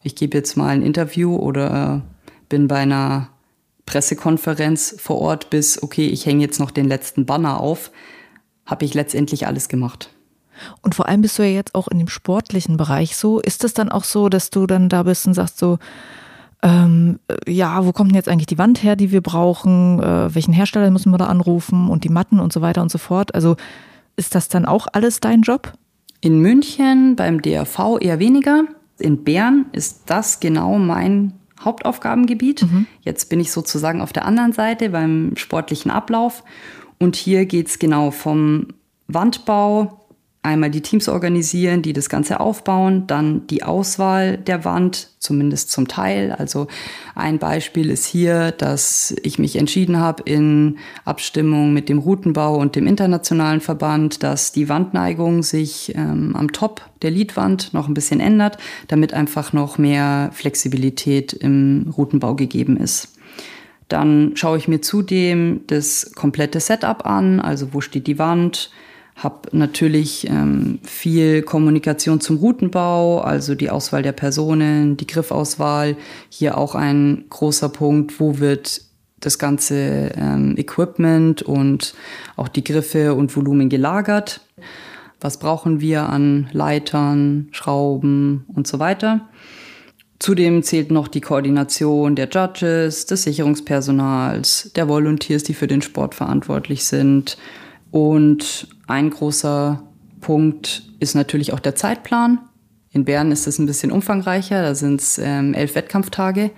ich 0.03 0.15
gebe 0.15 0.37
jetzt 0.37 0.55
mal 0.55 0.69
ein 0.69 0.81
Interview 0.81 1.35
oder 1.35 2.03
bin 2.49 2.67
bei 2.67 2.77
einer 2.77 3.29
Pressekonferenz 3.85 4.95
vor 4.99 5.19
Ort 5.19 5.49
bis, 5.49 5.81
okay, 5.81 6.07
ich 6.07 6.25
hänge 6.25 6.41
jetzt 6.41 6.59
noch 6.59 6.71
den 6.71 6.87
letzten 6.87 7.25
Banner 7.25 7.59
auf, 7.59 7.91
habe 8.65 8.85
ich 8.85 8.93
letztendlich 8.93 9.47
alles 9.47 9.69
gemacht. 9.69 10.11
Und 10.81 10.95
vor 10.95 11.07
allem 11.07 11.21
bist 11.21 11.37
du 11.37 11.43
ja 11.43 11.49
jetzt 11.49 11.75
auch 11.75 11.87
in 11.87 11.99
dem 11.99 12.07
sportlichen 12.07 12.77
Bereich 12.77 13.15
so. 13.15 13.39
Ist 13.39 13.63
es 13.63 13.73
dann 13.73 13.89
auch 13.89 14.03
so, 14.03 14.29
dass 14.29 14.49
du 14.49 14.65
dann 14.67 14.89
da 14.89 15.03
bist 15.03 15.27
und 15.27 15.33
sagst 15.33 15.57
so, 15.59 15.77
ähm, 16.63 17.19
ja, 17.47 17.85
wo 17.85 17.91
kommt 17.91 18.11
denn 18.11 18.15
jetzt 18.15 18.29
eigentlich 18.29 18.47
die 18.47 18.57
Wand 18.57 18.83
her, 18.83 18.95
die 18.95 19.11
wir 19.11 19.21
brauchen? 19.21 20.01
Äh, 20.01 20.33
welchen 20.33 20.53
Hersteller 20.53 20.89
müssen 20.89 21.11
wir 21.11 21.17
da 21.17 21.27
anrufen 21.27 21.89
und 21.89 22.03
die 22.03 22.09
Matten 22.09 22.39
und 22.39 22.51
so 22.51 22.61
weiter 22.61 22.81
und 22.81 22.91
so 22.91 22.97
fort? 22.97 23.35
Also 23.35 23.55
ist 24.15 24.33
das 24.33 24.49
dann 24.49 24.65
auch 24.65 24.87
alles 24.91 25.19
dein 25.19 25.43
Job? 25.43 25.73
In 26.19 26.41
München 26.41 27.15
beim 27.15 27.41
DRV 27.41 27.99
eher 28.01 28.19
weniger. 28.19 28.63
In 28.97 29.23
Bern 29.23 29.67
ist 29.71 30.01
das 30.07 30.39
genau 30.39 30.79
mein 30.79 31.33
Hauptaufgabengebiet. 31.63 32.63
Mhm. 32.63 32.87
Jetzt 33.01 33.29
bin 33.29 33.39
ich 33.39 33.51
sozusagen 33.51 34.01
auf 34.01 34.13
der 34.13 34.25
anderen 34.25 34.53
Seite 34.53 34.89
beim 34.89 35.33
sportlichen 35.35 35.91
Ablauf. 35.91 36.43
Und 36.99 37.15
hier 37.15 37.45
geht 37.45 37.67
es 37.67 37.79
genau 37.79 38.11
vom 38.11 38.67
Wandbau 39.07 40.06
einmal 40.47 40.71
die 40.71 40.81
Teams 40.81 41.07
organisieren, 41.09 41.81
die 41.81 41.93
das 41.93 42.09
Ganze 42.09 42.39
aufbauen, 42.39 43.05
dann 43.05 43.45
die 43.47 43.63
Auswahl 43.63 44.37
der 44.37 44.65
Wand, 44.65 45.09
zumindest 45.19 45.71
zum 45.71 45.87
Teil. 45.87 46.31
Also 46.31 46.67
ein 47.15 47.37
Beispiel 47.37 47.89
ist 47.89 48.05
hier, 48.05 48.51
dass 48.51 49.15
ich 49.23 49.37
mich 49.37 49.57
entschieden 49.57 49.99
habe 49.99 50.23
in 50.23 50.77
Abstimmung 51.05 51.73
mit 51.73 51.89
dem 51.89 51.99
Routenbau 51.99 52.57
und 52.57 52.75
dem 52.75 52.87
internationalen 52.87 53.61
Verband, 53.61 54.23
dass 54.23 54.51
die 54.51 54.69
Wandneigung 54.69 55.43
sich 55.43 55.93
ähm, 55.95 56.35
am 56.35 56.51
Top 56.51 56.81
der 57.01 57.11
Liedwand 57.11 57.73
noch 57.73 57.87
ein 57.87 57.93
bisschen 57.93 58.19
ändert, 58.19 58.57
damit 58.87 59.13
einfach 59.13 59.53
noch 59.53 59.77
mehr 59.77 60.31
Flexibilität 60.33 61.33
im 61.33 61.93
Routenbau 61.95 62.35
gegeben 62.35 62.77
ist. 62.77 63.17
Dann 63.89 64.31
schaue 64.35 64.57
ich 64.57 64.67
mir 64.67 64.81
zudem 64.81 65.61
das 65.67 66.11
komplette 66.15 66.59
Setup 66.59 67.05
an, 67.05 67.39
also 67.39 67.73
wo 67.73 67.81
steht 67.81 68.07
die 68.07 68.19
Wand, 68.19 68.69
habe 69.17 69.49
natürlich 69.51 70.29
ähm, 70.29 70.77
viel 70.83 71.41
Kommunikation 71.41 72.21
zum 72.21 72.37
Routenbau, 72.37 73.19
also 73.19 73.55
die 73.55 73.71
Auswahl 73.71 74.03
der 74.03 74.11
Personen, 74.11 74.95
die 74.95 75.07
Griffauswahl. 75.07 75.97
Hier 76.29 76.55
auch 76.55 76.75
ein 76.75 77.25
großer 77.29 77.69
Punkt, 77.69 78.19
wo 78.19 78.37
wird 78.37 78.81
das 79.19 79.39
ganze 79.39 80.11
ähm, 80.15 80.55
Equipment 80.55 81.41
und 81.41 81.95
auch 82.35 82.47
die 82.47 82.63
Griffe 82.63 83.15
und 83.15 83.35
Volumen 83.35 83.69
gelagert. 83.69 84.41
Was 85.19 85.39
brauchen 85.39 85.81
wir 85.81 86.07
an 86.07 86.47
Leitern, 86.51 87.47
Schrauben 87.49 88.45
und 88.53 88.67
so 88.67 88.77
weiter. 88.77 89.27
Zudem 90.19 90.61
zählt 90.61 90.91
noch 90.91 91.07
die 91.07 91.21
Koordination 91.21 92.15
der 92.15 92.29
Judges, 92.29 93.07
des 93.07 93.23
Sicherungspersonals, 93.23 94.71
der 94.75 94.87
Volunteers, 94.87 95.41
die 95.41 95.55
für 95.55 95.67
den 95.67 95.81
Sport 95.81 96.13
verantwortlich 96.13 96.85
sind 96.85 97.37
und 97.91 98.67
ein 98.87 99.09
großer 99.09 99.83
Punkt 100.21 100.83
ist 100.99 101.15
natürlich 101.15 101.53
auch 101.53 101.59
der 101.59 101.75
Zeitplan. 101.75 102.39
In 102.91 103.05
Bern 103.05 103.31
ist 103.31 103.47
es 103.47 103.59
ein 103.59 103.65
bisschen 103.65 103.91
umfangreicher, 103.91 104.61
da 104.61 104.75
sind 104.75 105.01
es 105.01 105.17
ähm, 105.17 105.53
elf 105.53 105.75
Wettkampftage. 105.75 106.51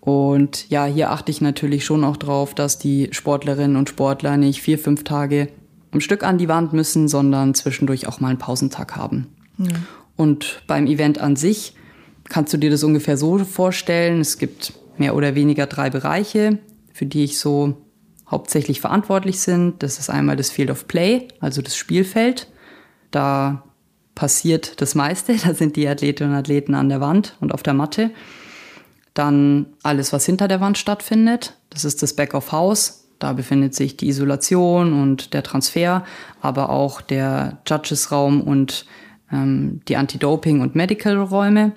Und 0.00 0.68
ja, 0.70 0.86
hier 0.86 1.10
achte 1.10 1.30
ich 1.30 1.40
natürlich 1.40 1.84
schon 1.84 2.04
auch 2.04 2.16
drauf, 2.16 2.54
dass 2.54 2.78
die 2.78 3.08
Sportlerinnen 3.12 3.76
und 3.76 3.88
Sportler 3.88 4.36
nicht 4.36 4.62
vier, 4.62 4.78
fünf 4.78 5.04
Tage 5.04 5.48
am 5.90 6.00
Stück 6.00 6.22
an 6.22 6.38
die 6.38 6.48
Wand 6.48 6.72
müssen, 6.72 7.08
sondern 7.08 7.54
zwischendurch 7.54 8.06
auch 8.06 8.20
mal 8.20 8.28
einen 8.28 8.38
Pausentag 8.38 8.96
haben. 8.96 9.28
Ja. 9.58 9.68
Und 10.16 10.62
beim 10.66 10.86
Event 10.86 11.20
an 11.20 11.36
sich 11.36 11.74
kannst 12.28 12.52
du 12.52 12.58
dir 12.58 12.70
das 12.70 12.84
ungefähr 12.84 13.16
so 13.16 13.38
vorstellen. 13.38 14.20
Es 14.20 14.38
gibt 14.38 14.74
mehr 14.98 15.14
oder 15.14 15.34
weniger 15.34 15.66
drei 15.66 15.90
Bereiche, 15.90 16.58
für 16.92 17.06
die 17.06 17.24
ich 17.24 17.38
so 17.38 17.76
hauptsächlich 18.30 18.80
verantwortlich 18.80 19.40
sind. 19.40 19.82
Das 19.82 19.98
ist 19.98 20.10
einmal 20.10 20.36
das 20.36 20.50
Field 20.50 20.70
of 20.70 20.86
Play, 20.86 21.28
also 21.40 21.62
das 21.62 21.76
Spielfeld. 21.76 22.48
Da 23.10 23.64
passiert 24.14 24.80
das 24.80 24.94
meiste. 24.94 25.36
Da 25.44 25.54
sind 25.54 25.76
die 25.76 25.88
Athletinnen 25.88 26.32
und 26.32 26.38
Athleten 26.38 26.74
an 26.74 26.88
der 26.88 27.00
Wand 27.00 27.36
und 27.40 27.54
auf 27.54 27.62
der 27.62 27.74
Matte. 27.74 28.10
Dann 29.14 29.66
alles, 29.82 30.12
was 30.12 30.26
hinter 30.26 30.48
der 30.48 30.60
Wand 30.60 30.78
stattfindet. 30.78 31.56
Das 31.70 31.84
ist 31.84 32.02
das 32.02 32.14
Back 32.14 32.34
of 32.34 32.52
House. 32.52 33.08
Da 33.18 33.32
befindet 33.32 33.74
sich 33.74 33.96
die 33.96 34.08
Isolation 34.08 34.92
und 34.92 35.34
der 35.34 35.42
Transfer, 35.42 36.04
aber 36.40 36.70
auch 36.70 37.00
der 37.00 37.58
Judges-Raum 37.66 38.42
und 38.42 38.86
ähm, 39.32 39.80
die 39.88 39.96
Anti-Doping- 39.96 40.60
und 40.60 40.76
Medical-Räume. 40.76 41.72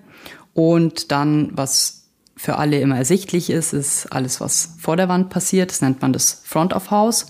Und 0.53 1.12
dann, 1.12 1.50
was 1.53 2.00
für 2.41 2.57
alle 2.57 2.79
immer 2.79 2.98
ersichtlich 2.98 3.51
ist, 3.51 3.71
ist 3.71 4.07
alles, 4.07 4.41
was 4.41 4.74
vor 4.79 4.98
der 4.98 5.07
Wand 5.07 5.29
passiert. 5.29 5.69
Das 5.69 5.81
nennt 5.81 6.01
man 6.01 6.12
das 6.12 6.41
Front 6.43 6.74
of 6.74 6.89
House. 6.89 7.27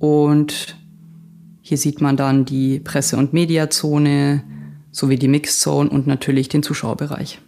Und 0.00 0.76
hier 1.60 1.78
sieht 1.78 2.00
man 2.00 2.16
dann 2.16 2.44
die 2.44 2.80
Presse- 2.80 3.16
und 3.18 3.32
Mediazone 3.32 4.42
sowie 4.90 5.14
die 5.14 5.28
Mixzone 5.28 5.88
und 5.88 6.08
natürlich 6.08 6.48
den 6.48 6.64
Zuschauerbereich. 6.64 7.40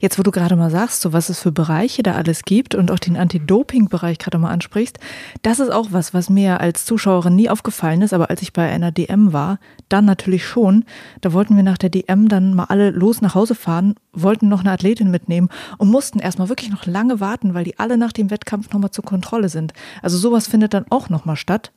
Jetzt, 0.00 0.18
wo 0.18 0.22
du 0.22 0.30
gerade 0.30 0.56
mal 0.56 0.70
sagst, 0.70 1.00
so 1.00 1.12
was 1.12 1.28
es 1.28 1.40
für 1.40 1.52
Bereiche 1.52 2.02
da 2.02 2.14
alles 2.14 2.42
gibt 2.42 2.74
und 2.74 2.90
auch 2.90 2.98
den 2.98 3.16
Anti-Doping-Bereich 3.16 4.18
gerade 4.18 4.38
mal 4.38 4.50
ansprichst, 4.50 4.98
das 5.42 5.60
ist 5.60 5.70
auch 5.70 5.88
was, 5.90 6.12
was 6.12 6.28
mir 6.28 6.60
als 6.60 6.84
Zuschauerin 6.84 7.36
nie 7.36 7.48
aufgefallen 7.48 8.02
ist, 8.02 8.12
aber 8.12 8.30
als 8.30 8.42
ich 8.42 8.52
bei 8.52 8.68
einer 8.68 8.90
DM 8.90 9.32
war, 9.32 9.58
dann 9.88 10.04
natürlich 10.04 10.44
schon. 10.44 10.84
Da 11.20 11.32
wollten 11.32 11.56
wir 11.56 11.62
nach 11.62 11.78
der 11.78 11.90
DM 11.90 12.28
dann 12.28 12.54
mal 12.54 12.64
alle 12.64 12.90
los 12.90 13.20
nach 13.20 13.34
Hause 13.34 13.54
fahren, 13.54 13.94
wollten 14.12 14.48
noch 14.48 14.60
eine 14.60 14.72
Athletin 14.72 15.10
mitnehmen 15.10 15.48
und 15.78 15.90
mussten 15.90 16.18
erstmal 16.18 16.48
wirklich 16.48 16.70
noch 16.70 16.86
lange 16.86 17.20
warten, 17.20 17.54
weil 17.54 17.64
die 17.64 17.78
alle 17.78 17.96
nach 17.96 18.12
dem 18.12 18.30
Wettkampf 18.30 18.72
nochmal 18.72 18.90
zur 18.90 19.04
Kontrolle 19.04 19.48
sind. 19.48 19.72
Also 20.02 20.18
sowas 20.18 20.48
findet 20.48 20.74
dann 20.74 20.86
auch 20.90 21.08
nochmal 21.08 21.36
statt, 21.36 21.72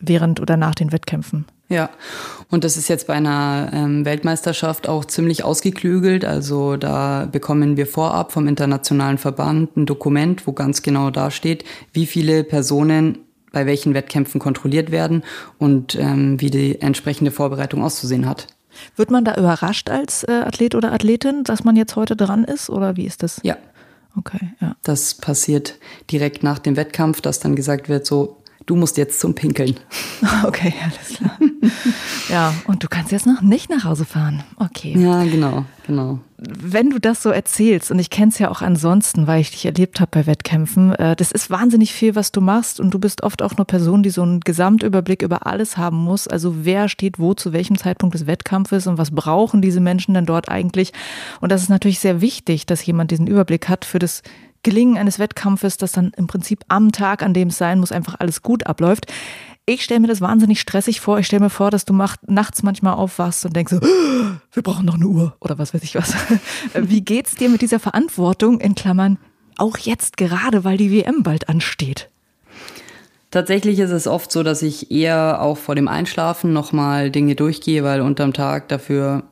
während 0.00 0.40
oder 0.40 0.56
nach 0.56 0.74
den 0.74 0.92
Wettkämpfen. 0.92 1.46
Ja, 1.72 1.88
und 2.50 2.64
das 2.64 2.76
ist 2.76 2.88
jetzt 2.88 3.06
bei 3.06 3.14
einer 3.14 3.70
ähm, 3.72 4.04
Weltmeisterschaft 4.04 4.86
auch 4.86 5.06
ziemlich 5.06 5.42
ausgeklügelt. 5.42 6.22
Also 6.22 6.76
da 6.76 7.26
bekommen 7.32 7.78
wir 7.78 7.86
vorab 7.86 8.30
vom 8.30 8.46
internationalen 8.46 9.16
Verband 9.16 9.74
ein 9.74 9.86
Dokument, 9.86 10.46
wo 10.46 10.52
ganz 10.52 10.82
genau 10.82 11.08
dasteht, 11.08 11.64
wie 11.94 12.04
viele 12.04 12.44
Personen 12.44 13.20
bei 13.52 13.64
welchen 13.64 13.94
Wettkämpfen 13.94 14.38
kontrolliert 14.38 14.90
werden 14.90 15.22
und 15.58 15.94
ähm, 15.94 16.38
wie 16.42 16.50
die 16.50 16.82
entsprechende 16.82 17.30
Vorbereitung 17.30 17.82
auszusehen 17.82 18.28
hat. 18.28 18.48
Wird 18.96 19.10
man 19.10 19.24
da 19.24 19.34
überrascht 19.34 19.88
als 19.88 20.22
äh, 20.24 20.32
Athlet 20.32 20.74
oder 20.74 20.92
Athletin, 20.92 21.44
dass 21.44 21.64
man 21.64 21.76
jetzt 21.76 21.96
heute 21.96 22.16
dran 22.16 22.44
ist 22.44 22.68
oder 22.68 22.98
wie 22.98 23.06
ist 23.06 23.22
das? 23.22 23.40
Ja. 23.42 23.56
Okay, 24.14 24.52
ja. 24.60 24.76
Das 24.82 25.14
passiert 25.14 25.78
direkt 26.10 26.42
nach 26.42 26.58
dem 26.58 26.76
Wettkampf, 26.76 27.22
dass 27.22 27.40
dann 27.40 27.56
gesagt 27.56 27.88
wird, 27.88 28.04
so, 28.04 28.41
du 28.66 28.76
musst 28.76 28.96
jetzt 28.96 29.20
zum 29.20 29.34
Pinkeln. 29.34 29.76
Okay, 30.44 30.72
alles 30.82 31.18
klar. 31.18 31.38
ja, 32.28 32.54
und 32.66 32.82
du 32.82 32.88
kannst 32.88 33.12
jetzt 33.12 33.26
noch 33.26 33.42
nicht 33.42 33.70
nach 33.70 33.84
Hause 33.84 34.04
fahren. 34.04 34.42
Okay. 34.56 34.94
Ja, 34.96 35.24
genau, 35.24 35.64
genau. 35.86 36.20
Wenn 36.38 36.90
du 36.90 36.98
das 36.98 37.22
so 37.22 37.30
erzählst, 37.30 37.90
und 37.90 37.98
ich 37.98 38.10
kenne 38.10 38.30
es 38.30 38.38
ja 38.38 38.50
auch 38.50 38.62
ansonsten, 38.62 39.26
weil 39.26 39.40
ich 39.40 39.50
dich 39.50 39.64
erlebt 39.66 40.00
habe 40.00 40.10
bei 40.12 40.26
Wettkämpfen, 40.26 40.94
äh, 40.94 41.14
das 41.14 41.32
ist 41.32 41.50
wahnsinnig 41.50 41.92
viel, 41.92 42.14
was 42.16 42.32
du 42.32 42.40
machst. 42.40 42.80
Und 42.80 42.92
du 42.92 42.98
bist 42.98 43.22
oft 43.22 43.42
auch 43.42 43.52
eine 43.52 43.64
Person, 43.64 44.02
die 44.02 44.10
so 44.10 44.22
einen 44.22 44.40
Gesamtüberblick 44.40 45.22
über 45.22 45.46
alles 45.46 45.76
haben 45.76 45.98
muss. 45.98 46.26
Also 46.26 46.64
wer 46.64 46.88
steht 46.88 47.18
wo 47.18 47.34
zu 47.34 47.52
welchem 47.52 47.78
Zeitpunkt 47.78 48.14
des 48.14 48.26
Wettkampfes 48.26 48.86
und 48.86 48.98
was 48.98 49.10
brauchen 49.12 49.62
diese 49.62 49.80
Menschen 49.80 50.14
denn 50.14 50.26
dort 50.26 50.48
eigentlich? 50.48 50.92
Und 51.40 51.52
das 51.52 51.62
ist 51.62 51.68
natürlich 51.68 52.00
sehr 52.00 52.20
wichtig, 52.20 52.66
dass 52.66 52.84
jemand 52.84 53.10
diesen 53.10 53.26
Überblick 53.26 53.68
hat 53.68 53.84
für 53.84 53.98
das 53.98 54.22
Gelingen 54.62 54.96
eines 54.96 55.18
Wettkampfes, 55.18 55.76
dass 55.76 55.92
dann 55.92 56.12
im 56.16 56.26
Prinzip 56.26 56.64
am 56.68 56.92
Tag, 56.92 57.22
an 57.22 57.34
dem 57.34 57.48
es 57.48 57.58
sein 57.58 57.80
muss, 57.80 57.92
einfach 57.92 58.16
alles 58.18 58.42
gut 58.42 58.66
abläuft. 58.66 59.06
Ich 59.64 59.84
stelle 59.84 60.00
mir 60.00 60.08
das 60.08 60.20
wahnsinnig 60.20 60.60
stressig 60.60 61.00
vor. 61.00 61.18
Ich 61.18 61.26
stelle 61.26 61.44
mir 61.44 61.50
vor, 61.50 61.70
dass 61.70 61.84
du 61.84 61.94
nachts 62.26 62.62
manchmal 62.62 62.94
aufwachst 62.94 63.44
und 63.44 63.54
denkst 63.54 63.72
so, 63.72 63.80
wir 63.80 64.62
brauchen 64.62 64.86
noch 64.86 64.94
eine 64.94 65.06
Uhr 65.06 65.36
oder 65.40 65.58
was 65.58 65.72
weiß 65.72 65.82
ich 65.82 65.94
was. 65.94 66.14
Wie 66.74 67.02
geht's 67.02 67.36
dir 67.36 67.48
mit 67.48 67.62
dieser 67.62 67.78
Verantwortung 67.78 68.60
in 68.60 68.74
Klammern 68.74 69.18
auch 69.56 69.78
jetzt 69.78 70.16
gerade, 70.16 70.64
weil 70.64 70.76
die 70.76 70.90
WM 70.90 71.22
bald 71.22 71.48
ansteht? 71.48 72.08
Tatsächlich 73.30 73.78
ist 73.78 73.92
es 73.92 74.06
oft 74.06 74.30
so, 74.30 74.42
dass 74.42 74.62
ich 74.62 74.90
eher 74.90 75.40
auch 75.40 75.56
vor 75.56 75.74
dem 75.74 75.88
Einschlafen 75.88 76.52
nochmal 76.52 77.10
Dinge 77.10 77.34
durchgehe, 77.34 77.82
weil 77.82 78.02
unterm 78.02 78.34
Tag 78.34 78.68
dafür 78.68 79.22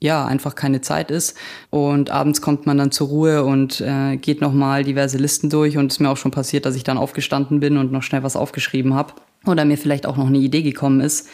ja 0.00 0.24
einfach 0.24 0.54
keine 0.54 0.80
Zeit 0.80 1.10
ist. 1.10 1.36
Und 1.70 2.10
abends 2.10 2.40
kommt 2.40 2.66
man 2.66 2.78
dann 2.78 2.90
zur 2.90 3.08
Ruhe 3.08 3.44
und 3.44 3.80
äh, 3.80 4.16
geht 4.16 4.40
nochmal 4.40 4.84
diverse 4.84 5.18
Listen 5.18 5.50
durch. 5.50 5.76
Und 5.76 5.86
es 5.86 5.96
ist 5.96 6.00
mir 6.00 6.10
auch 6.10 6.16
schon 6.16 6.30
passiert, 6.30 6.66
dass 6.66 6.76
ich 6.76 6.84
dann 6.84 6.98
aufgestanden 6.98 7.60
bin 7.60 7.76
und 7.76 7.92
noch 7.92 8.02
schnell 8.02 8.22
was 8.22 8.36
aufgeschrieben 8.36 8.94
habe. 8.94 9.14
Oder 9.46 9.64
mir 9.64 9.78
vielleicht 9.78 10.06
auch 10.06 10.16
noch 10.16 10.26
eine 10.26 10.38
Idee 10.38 10.62
gekommen 10.62 11.00
ist. 11.00 11.28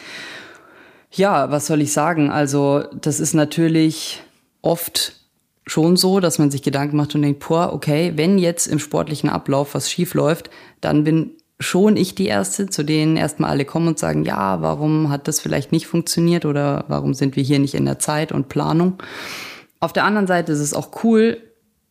Ja, 1.11 1.51
was 1.51 1.67
soll 1.67 1.81
ich 1.81 1.93
sagen? 1.93 2.29
Also, 2.29 2.83
das 2.93 3.19
ist 3.19 3.33
natürlich 3.33 4.21
oft 4.61 5.13
schon 5.67 5.97
so, 5.97 6.19
dass 6.19 6.39
man 6.39 6.51
sich 6.51 6.61
Gedanken 6.61 6.97
macht 6.97 7.15
und 7.15 7.21
denkt, 7.21 7.45
boah, 7.47 7.73
okay, 7.73 8.13
wenn 8.15 8.37
jetzt 8.37 8.67
im 8.67 8.79
sportlichen 8.79 9.29
Ablauf 9.29 9.73
was 9.73 9.89
schief 9.89 10.13
läuft, 10.13 10.49
dann 10.81 11.03
bin 11.03 11.31
schon 11.65 11.97
ich 11.97 12.15
die 12.15 12.27
Erste, 12.27 12.67
zu 12.67 12.83
denen 12.83 13.17
erstmal 13.17 13.49
alle 13.49 13.65
kommen 13.65 13.87
und 13.87 13.99
sagen, 13.99 14.23
ja, 14.23 14.61
warum 14.61 15.09
hat 15.09 15.27
das 15.27 15.39
vielleicht 15.39 15.71
nicht 15.71 15.87
funktioniert 15.87 16.45
oder 16.45 16.85
warum 16.87 17.13
sind 17.13 17.35
wir 17.35 17.43
hier 17.43 17.59
nicht 17.59 17.73
in 17.73 17.85
der 17.85 17.99
Zeit 17.99 18.31
und 18.31 18.49
Planung. 18.49 18.93
Auf 19.79 19.93
der 19.93 20.05
anderen 20.05 20.27
Seite 20.27 20.51
ist 20.51 20.59
es 20.59 20.73
auch 20.73 21.03
cool, 21.03 21.37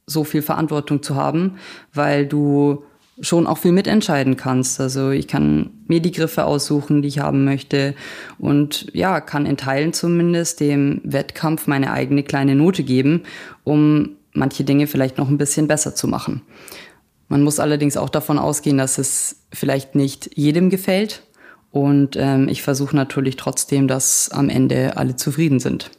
so 0.07 0.25
viel 0.25 0.43
Verantwortung 0.43 1.03
zu 1.03 1.15
haben, 1.15 1.57
weil 1.93 2.27
du 2.27 2.85
schon 3.21 3.47
auch 3.47 3.59
viel 3.59 3.73
mitentscheiden 3.73 4.37
kannst. 4.37 4.81
Also 4.81 5.11
ich 5.11 5.29
kann 5.29 5.71
mir 5.87 6.01
die 6.01 6.13
Griffe 6.13 6.45
aussuchen, 6.45 7.03
die 7.03 7.09
ich 7.09 7.21
haben 7.21 7.45
möchte 7.45 7.95
und 8.39 8.87
ja, 8.93 9.21
kann 9.21 9.47
in 9.47 9.57
Teilen 9.57 9.93
zumindest 9.93 10.61
dem 10.61 11.01
Wettkampf 11.05 11.67
meine 11.67 11.93
eigene 11.93 12.23
kleine 12.23 12.55
Note 12.55 12.83
geben, 12.83 13.23
um 13.63 14.17
manche 14.33 14.65
Dinge 14.65 14.87
vielleicht 14.87 15.17
noch 15.17 15.29
ein 15.29 15.39
bisschen 15.39 15.69
besser 15.69 15.95
zu 15.95 16.09
machen. 16.09 16.43
Man 17.29 17.43
muss 17.43 17.61
allerdings 17.61 17.97
auch 17.97 18.11
davon 18.11 18.39
ausgehen, 18.39 18.79
dass 18.79 18.99
es 18.99 19.44
vielleicht 19.55 19.95
nicht 19.95 20.31
jedem 20.35 20.71
gefällt. 20.71 21.23
Und 21.71 22.17
ähm, 22.17 22.49
ich 22.49 22.63
versuche 22.63 22.95
natürlich 22.95 23.37
trotzdem, 23.37 23.89
dass 23.89 24.31
am 24.31 24.49
Ende 24.49 24.97
alle 24.97 25.17
zufrieden 25.17 25.59
sind. 25.59 25.91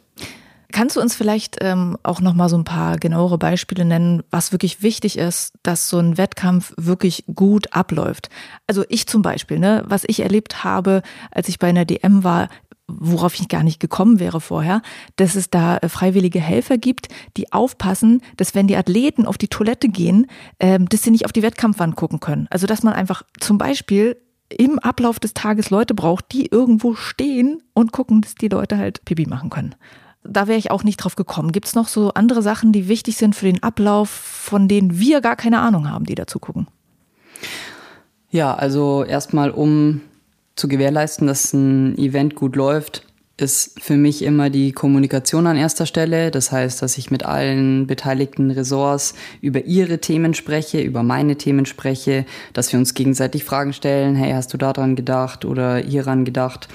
Kannst 0.72 0.96
du 0.96 1.00
uns 1.00 1.14
vielleicht 1.14 1.58
ähm, 1.60 1.96
auch 2.02 2.20
noch 2.20 2.34
mal 2.34 2.48
so 2.48 2.58
ein 2.58 2.64
paar 2.64 2.96
genauere 2.98 3.38
Beispiele 3.38 3.84
nennen, 3.84 4.22
was 4.30 4.52
wirklich 4.52 4.82
wichtig 4.82 5.16
ist, 5.16 5.54
dass 5.62 5.88
so 5.88 5.98
ein 5.98 6.18
Wettkampf 6.18 6.74
wirklich 6.76 7.24
gut 7.34 7.72
abläuft? 7.72 8.30
Also 8.66 8.84
ich 8.88 9.06
zum 9.06 9.22
Beispiel, 9.22 9.58
ne, 9.58 9.84
was 9.86 10.04
ich 10.06 10.20
erlebt 10.20 10.64
habe, 10.64 11.02
als 11.30 11.48
ich 11.48 11.58
bei 11.58 11.68
einer 11.68 11.84
DM 11.84 12.24
war, 12.24 12.48
worauf 12.88 13.34
ich 13.34 13.48
gar 13.48 13.62
nicht 13.62 13.80
gekommen 13.80 14.20
wäre 14.20 14.40
vorher, 14.40 14.82
dass 15.16 15.34
es 15.34 15.50
da 15.50 15.78
äh, 15.78 15.88
freiwillige 15.88 16.40
Helfer 16.40 16.78
gibt, 16.78 17.08
die 17.36 17.52
aufpassen, 17.52 18.22
dass 18.36 18.54
wenn 18.54 18.68
die 18.68 18.76
Athleten 18.76 19.26
auf 19.26 19.38
die 19.38 19.48
Toilette 19.48 19.88
gehen, 19.88 20.26
ähm, 20.60 20.88
dass 20.88 21.02
sie 21.02 21.10
nicht 21.10 21.24
auf 21.24 21.32
die 21.32 21.42
Wettkampfwand 21.42 21.96
gucken 21.96 22.20
können. 22.20 22.46
Also 22.50 22.66
dass 22.66 22.82
man 22.82 22.94
einfach 22.94 23.22
zum 23.40 23.58
Beispiel 23.58 24.16
im 24.48 24.78
Ablauf 24.78 25.18
des 25.18 25.34
Tages 25.34 25.70
Leute 25.70 25.94
braucht, 25.94 26.32
die 26.32 26.46
irgendwo 26.46 26.94
stehen 26.94 27.62
und 27.74 27.92
gucken, 27.92 28.20
dass 28.20 28.36
die 28.36 28.48
Leute 28.48 28.78
halt 28.78 29.04
Pipi 29.04 29.26
machen 29.26 29.50
können. 29.50 29.74
Da 30.22 30.46
wäre 30.46 30.58
ich 30.58 30.70
auch 30.70 30.84
nicht 30.84 30.96
drauf 30.98 31.16
gekommen. 31.16 31.52
Gibt 31.52 31.66
es 31.66 31.74
noch 31.74 31.88
so 31.88 32.12
andere 32.14 32.42
Sachen, 32.42 32.72
die 32.72 32.88
wichtig 32.88 33.16
sind 33.16 33.34
für 33.34 33.46
den 33.46 33.62
Ablauf, 33.62 34.08
von 34.08 34.68
denen 34.68 34.98
wir 34.98 35.20
gar 35.20 35.36
keine 35.36 35.60
Ahnung 35.60 35.90
haben, 35.90 36.04
die 36.04 36.14
dazu 36.14 36.38
gucken? 36.38 36.66
Ja, 38.30 38.54
also 38.54 39.04
erstmal, 39.04 39.50
um 39.50 40.00
zu 40.56 40.68
gewährleisten, 40.68 41.26
dass 41.26 41.52
ein 41.52 41.96
Event 41.98 42.34
gut 42.34 42.56
läuft, 42.56 43.06
ist 43.38 43.78
für 43.82 43.96
mich 43.96 44.22
immer 44.22 44.48
die 44.48 44.72
Kommunikation 44.72 45.46
an 45.46 45.58
erster 45.58 45.84
Stelle. 45.84 46.30
Das 46.30 46.50
heißt, 46.50 46.80
dass 46.80 46.96
ich 46.96 47.10
mit 47.10 47.24
allen 47.24 47.86
beteiligten 47.86 48.50
Ressorts 48.50 49.14
über 49.42 49.64
ihre 49.64 49.98
Themen 49.98 50.32
spreche, 50.32 50.80
über 50.80 51.02
meine 51.02 51.36
Themen 51.36 51.66
spreche, 51.66 52.24
dass 52.54 52.72
wir 52.72 52.78
uns 52.78 52.94
gegenseitig 52.94 53.44
Fragen 53.44 53.74
stellen. 53.74 54.16
Hey, 54.16 54.32
hast 54.32 54.54
du 54.54 54.56
daran 54.56 54.96
gedacht 54.96 55.44
oder 55.44 55.76
hieran 55.76 56.24
gedacht? 56.24 56.68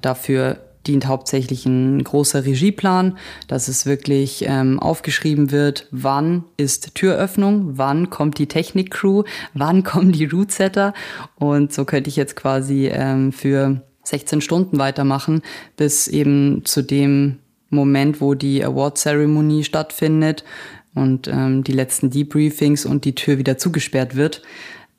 Dafür 0.00 0.58
dient 0.88 1.06
hauptsächlich 1.06 1.66
ein 1.66 2.02
großer 2.02 2.44
Regieplan, 2.44 3.18
dass 3.46 3.68
es 3.68 3.86
wirklich 3.86 4.44
ähm, 4.46 4.80
aufgeschrieben 4.80 5.50
wird, 5.50 5.86
wann 5.90 6.44
ist 6.56 6.94
Türöffnung, 6.94 7.78
wann 7.78 8.10
kommt 8.10 8.38
die 8.38 8.48
Technikcrew, 8.48 9.22
wann 9.54 9.82
kommen 9.84 10.12
die 10.12 10.24
Rootsetter 10.24 10.94
und 11.36 11.72
so 11.72 11.84
könnte 11.84 12.08
ich 12.08 12.16
jetzt 12.16 12.34
quasi 12.34 12.88
ähm, 12.88 13.32
für 13.32 13.82
16 14.04 14.40
Stunden 14.40 14.78
weitermachen, 14.78 15.42
bis 15.76 16.08
eben 16.08 16.62
zu 16.64 16.82
dem 16.82 17.38
Moment, 17.70 18.20
wo 18.20 18.34
die 18.34 18.64
Award-Zeremonie 18.64 19.62
stattfindet 19.62 20.44
und 20.94 21.28
ähm, 21.28 21.62
die 21.62 21.72
letzten 21.72 22.10
Debriefings 22.10 22.86
und 22.86 23.04
die 23.04 23.14
Tür 23.14 23.38
wieder 23.38 23.58
zugesperrt 23.58 24.16
wird. 24.16 24.42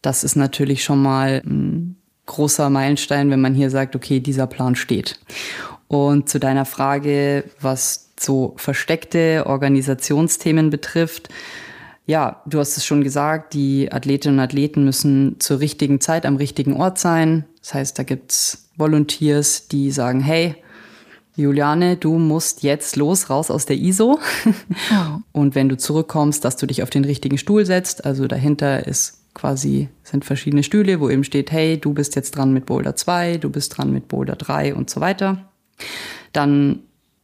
Das 0.01 0.23
ist 0.23 0.35
natürlich 0.35 0.83
schon 0.83 1.01
mal 1.01 1.41
ein 1.43 1.97
großer 2.29 2.69
Meilenstein, 2.69 3.31
wenn 3.31 3.41
man 3.41 3.55
hier 3.55 3.71
sagt, 3.71 3.95
okay, 3.95 4.19
dieser 4.19 4.47
Plan 4.47 4.75
steht. 4.75 5.19
Und 5.89 6.29
zu 6.29 6.39
deiner 6.39 6.65
Frage, 6.65 7.45
was 7.59 8.11
so 8.17 8.53
versteckte 8.57 9.43
Organisationsthemen 9.47 10.69
betrifft, 10.69 11.29
ja, 12.05 12.41
du 12.45 12.59
hast 12.59 12.77
es 12.77 12.85
schon 12.85 13.03
gesagt, 13.03 13.53
die 13.53 13.91
Athletinnen 13.91 14.37
und 14.37 14.43
Athleten 14.43 14.85
müssen 14.85 15.35
zur 15.39 15.59
richtigen 15.59 15.99
Zeit 15.99 16.25
am 16.25 16.37
richtigen 16.37 16.73
Ort 16.73 16.97
sein. 16.99 17.45
Das 17.61 17.73
heißt, 17.73 17.99
da 17.99 18.03
gibt's 18.03 18.69
Volunteers, 18.77 19.67
die 19.67 19.91
sagen, 19.91 20.21
hey, 20.21 20.55
Juliane, 21.35 21.97
du 21.97 22.17
musst 22.17 22.63
jetzt 22.63 22.95
los, 22.95 23.29
raus 23.29 23.49
aus 23.49 23.65
der 23.65 23.77
ISO. 23.77 24.19
Oh. 24.45 25.19
Und 25.31 25.55
wenn 25.55 25.69
du 25.69 25.77
zurückkommst, 25.77 26.43
dass 26.45 26.55
du 26.55 26.67
dich 26.67 26.83
auf 26.83 26.89
den 26.89 27.05
richtigen 27.05 27.37
Stuhl 27.37 27.65
setzt. 27.65 28.05
Also 28.05 28.27
dahinter 28.27 28.85
ist 28.85 29.19
quasi, 29.33 29.89
sind 30.03 30.25
verschiedene 30.25 30.63
Stühle, 30.63 30.99
wo 30.99 31.09
eben 31.09 31.23
steht, 31.23 31.51
hey, 31.51 31.79
du 31.79 31.93
bist 31.93 32.15
jetzt 32.15 32.35
dran 32.35 32.53
mit 32.53 32.65
Boulder 32.65 32.95
2, 32.95 33.37
du 33.37 33.49
bist 33.49 33.77
dran 33.77 33.91
mit 33.91 34.07
Boulder 34.07 34.35
3 34.35 34.75
und 34.75 34.89
so 34.89 34.99
weiter. 34.99 35.48
Dann 36.33 36.83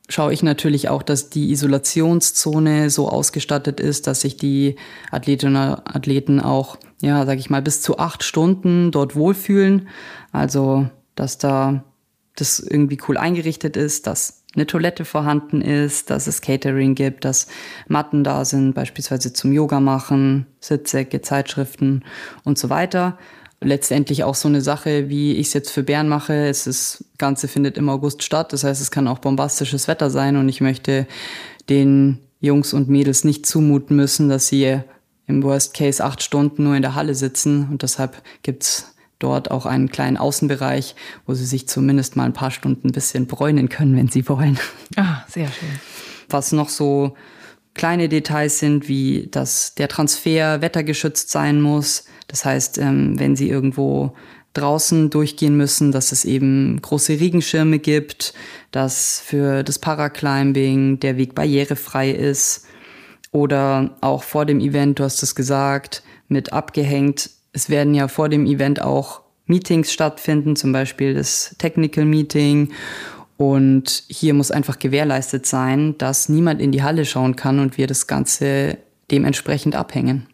schaue 0.10 0.34
ich 0.34 0.44
natürlich 0.44 0.89
auch, 0.89 1.04
dass 1.04 1.30
die 1.30 1.52
Isolationszone 1.52 2.89
so 2.89 3.10
ausgestattet 3.10 3.80
ist, 3.80 4.08
dass 4.08 4.22
sich 4.22 4.38
die 4.38 4.76
Athletinnen 5.12 5.56
und 5.56 5.96
Athleten 5.96 6.39
auch, 6.39 6.78
ja, 7.02 7.26
sag 7.26 7.39
ich 7.39 7.50
mal, 7.50 7.62
bis 7.62 7.82
zu 7.82 7.98
acht 7.98 8.24
Stunden 8.24 8.91
dort 8.91 9.15
wohlfühlen. 9.15 9.88
Also, 10.32 10.88
dass 11.15 11.38
da 11.38 11.84
das 12.36 12.60
irgendwie 12.60 13.00
cool 13.08 13.18
eingerichtet 13.18 13.78
ist, 13.78 14.08
dass 14.08 14.44
eine 14.56 14.68
Toilette 14.68 15.06
vorhanden 15.06 15.62
ist, 15.62 16.10
dass 16.10 16.28
es 16.28 16.41
Catering 16.41 16.96
gibt, 16.96 17.26
dass 17.26 17.48
Matten 17.88 18.24
da 18.24 18.46
sind, 18.46 18.74
beispielsweise 18.74 19.34
zum 19.34 19.52
Yoga 19.52 19.80
machen, 19.80 20.46
Sitzsäcke, 20.60 21.22
Zeitschriften 21.22 22.04
und 22.44 22.58
so 22.58 22.70
weiter. 22.70 23.18
Letztendlich 23.62 24.24
auch 24.24 24.36
so 24.36 24.48
eine 24.48 24.62
Sache, 24.62 25.10
wie 25.10 25.34
ich 25.34 25.48
es 25.48 25.54
jetzt 25.54 25.72
für 25.72 25.84
Bern 25.84 26.08
mache. 26.08 26.48
Es 26.48 26.68
ist, 26.68 27.00
das 27.00 27.18
Ganze 27.18 27.48
findet 27.48 27.78
im 27.78 27.89
August 27.89 28.24
statt. 28.24 28.54
Das 28.54 28.63
heißt, 28.63 28.82
es 28.82 28.91
kann 28.91 29.08
auch 29.08 29.20
bombastisches 29.20 29.88
Wetter 29.88 30.10
sein 30.10 30.36
und 30.36 30.50
ich 30.50 30.62
möchte 30.62 31.08
den 31.70 32.20
Jungs 32.41 32.74
und 32.74 32.89
Mädels 32.89 33.24
nicht 33.24 33.46
zumuten 33.46 33.96
müssen, 33.96 34.30
dass 34.30 34.48
sie 34.48 34.80
im 35.28 35.44
Worst 35.44 35.74
Case 35.74 36.04
acht 36.04 36.22
Stunden 36.22 36.63
nur 36.63 36.76
in 36.76 36.82
der 36.82 36.96
Halle 36.96 37.15
sitzen 37.15 37.68
und 37.72 37.82
deshalb 37.82 38.22
gibt's 38.44 38.96
dort 39.20 39.50
auch 39.50 39.65
einen 39.65 39.89
kleinen 39.89 40.18
Außenbereich, 40.18 40.96
wo 41.26 41.34
sie 41.34 41.46
sich 41.46 41.68
zumindest 41.68 42.15
mal 42.15 42.26
ein 42.26 42.34
paar 42.34 42.52
Stunden 42.52 42.89
ein 42.89 42.91
bisschen 42.91 43.28
bräunen 43.28 43.70
können, 43.70 43.96
wenn 43.96 44.10
sie 44.10 44.28
wollen. 44.28 44.60
Ah, 44.98 45.24
sehr 45.28 45.48
schön. 45.48 45.80
Was 46.30 46.52
noch 46.52 46.70
so 46.70 47.15
kleine 47.74 48.10
Details 48.10 48.60
sind, 48.60 48.88
wie 48.88 49.28
dass 49.32 49.76
der 49.76 49.88
Transfer 49.88 50.62
wettergeschützt 50.62 51.30
sein 51.30 51.62
muss. 51.62 52.06
Das 52.27 52.45
heißt, 52.45 52.77
ähm, 52.77 53.19
wenn 53.19 53.35
sie 53.35 53.49
irgendwo 53.49 54.13
draußen 54.53 55.09
durchgehen 55.09 55.57
müssen, 55.57 55.91
dass 55.91 56.11
es 56.11 56.25
eben 56.25 56.81
große 56.81 57.19
Regenschirme 57.19 57.79
gibt, 57.79 58.33
dass 58.71 59.21
für 59.25 59.63
das 59.63 59.79
Paraclimbing 59.79 60.99
der 60.99 61.17
Weg 61.17 61.35
barrierefrei 61.35 62.11
ist 62.11 62.65
oder 63.31 63.97
auch 64.01 64.23
vor 64.23 64.45
dem 64.45 64.59
Event, 64.59 64.99
du 64.99 65.03
hast 65.03 65.21
es 65.23 65.35
gesagt, 65.35 66.03
mit 66.29 66.53
abgehängt 66.53 67.29
es 67.55 67.69
werden 67.69 67.95
ja 67.95 68.09
vor 68.09 68.27
dem 68.27 68.45
Event 68.45 68.81
auch 68.81 69.21
Meetings 69.45 69.91
stattfinden, 69.91 70.55
zum 70.55 70.73
Beispiel 70.73 71.13
das 71.13 71.55
Technical 71.57 72.03
Meeting. 72.03 72.73
Und 73.38 74.03
hier 74.07 74.33
muss 74.33 74.51
einfach 74.51 74.77
gewährleistet 74.77 75.45
sein, 75.45 75.97
dass 75.97 76.29
niemand 76.29 76.61
in 76.61 76.71
die 76.71 76.83
Halle 76.83 77.05
schauen 77.05 77.35
kann 77.35 77.59
und 77.59 77.77
wir 77.77 77.88
das 77.88 78.07
Ganze 78.07 78.77
dementsprechend 79.09 79.75
abhängen. 79.75 80.27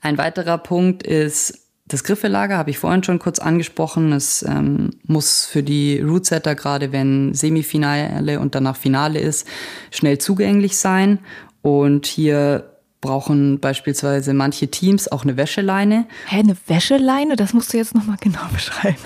Ein 0.00 0.18
weiterer 0.18 0.58
Punkt 0.58 1.02
ist 1.02 1.64
das 1.86 2.02
Griffelager, 2.02 2.56
habe 2.56 2.70
ich 2.70 2.78
vorhin 2.78 3.02
schon 3.02 3.18
kurz 3.18 3.38
angesprochen. 3.38 4.12
Es 4.12 4.42
ähm, 4.42 4.90
muss 5.04 5.44
für 5.44 5.62
die 5.62 6.00
Rootsetter, 6.00 6.54
gerade 6.54 6.92
wenn 6.92 7.34
Semifinale 7.34 8.40
und 8.40 8.54
danach 8.54 8.76
Finale 8.76 9.20
ist, 9.20 9.46
schnell 9.90 10.18
zugänglich 10.18 10.78
sein. 10.78 11.18
Und 11.60 12.06
hier 12.06 12.73
brauchen 13.04 13.60
beispielsweise 13.60 14.32
manche 14.32 14.68
Teams 14.68 15.12
auch 15.12 15.24
eine 15.24 15.36
Wäscheleine. 15.36 16.06
Hä, 16.26 16.38
eine 16.38 16.56
Wäscheleine? 16.66 17.36
Das 17.36 17.52
musst 17.52 17.74
du 17.74 17.76
jetzt 17.76 17.94
nochmal 17.94 18.16
genau 18.18 18.40
beschreiben. 18.52 18.96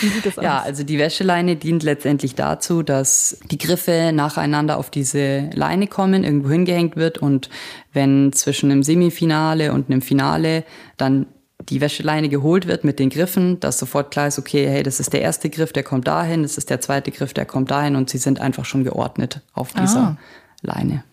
Wie 0.00 0.08
sieht 0.08 0.24
das 0.24 0.38
aus? 0.38 0.44
Ja, 0.44 0.60
also 0.60 0.84
die 0.84 0.98
Wäscheleine 0.98 1.56
dient 1.56 1.82
letztendlich 1.82 2.34
dazu, 2.34 2.82
dass 2.82 3.38
die 3.50 3.58
Griffe 3.58 4.10
nacheinander 4.14 4.78
auf 4.78 4.88
diese 4.88 5.50
Leine 5.52 5.86
kommen, 5.86 6.24
irgendwo 6.24 6.48
hingehängt 6.48 6.96
wird 6.96 7.18
und 7.18 7.50
wenn 7.92 8.32
zwischen 8.32 8.70
einem 8.70 8.82
Semifinale 8.82 9.74
und 9.74 9.90
einem 9.90 10.00
Finale 10.00 10.64
dann 10.96 11.26
die 11.68 11.82
Wäscheleine 11.82 12.30
geholt 12.30 12.66
wird 12.66 12.84
mit 12.84 12.98
den 12.98 13.10
Griffen, 13.10 13.60
dass 13.60 13.78
sofort 13.78 14.10
klar 14.10 14.28
ist, 14.28 14.38
okay, 14.38 14.66
hey, 14.66 14.82
das 14.82 14.98
ist 14.98 15.12
der 15.12 15.20
erste 15.20 15.50
Griff, 15.50 15.74
der 15.74 15.82
kommt 15.82 16.08
dahin, 16.08 16.42
das 16.42 16.56
ist 16.56 16.70
der 16.70 16.80
zweite 16.80 17.10
Griff, 17.10 17.34
der 17.34 17.44
kommt 17.44 17.70
dahin 17.70 17.96
und 17.96 18.08
sie 18.08 18.18
sind 18.18 18.40
einfach 18.40 18.64
schon 18.64 18.82
geordnet 18.82 19.42
auf 19.52 19.74
dieser 19.74 20.00
ah. 20.00 20.16
Leine. 20.62 21.04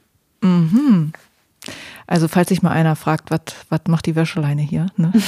Mhm. 0.42 1.12
Also 2.08 2.28
falls 2.28 2.50
sich 2.50 2.62
mal 2.62 2.72
einer 2.72 2.96
fragt, 2.96 3.32
was 3.32 3.82
macht 3.88 4.06
die 4.06 4.16
Wäscheleine 4.16 4.62
hier? 4.62 4.88
Ne? 4.98 5.12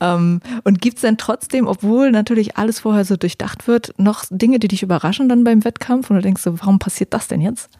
ähm, 0.00 0.40
und 0.64 0.80
gibt 0.80 0.96
es 0.96 1.02
denn 1.02 1.18
trotzdem, 1.18 1.66
obwohl 1.66 2.10
natürlich 2.10 2.56
alles 2.56 2.80
vorher 2.80 3.04
so 3.04 3.16
durchdacht 3.16 3.68
wird, 3.68 3.94
noch 3.98 4.24
Dinge, 4.30 4.58
die 4.58 4.68
dich 4.68 4.82
überraschen 4.82 5.28
dann 5.28 5.44
beim 5.44 5.64
Wettkampf? 5.64 6.10
Und 6.10 6.16
du 6.16 6.22
denkst 6.22 6.42
so, 6.42 6.58
warum 6.60 6.78
passiert 6.78 7.14
das 7.14 7.28
denn 7.28 7.40
jetzt? 7.40 7.70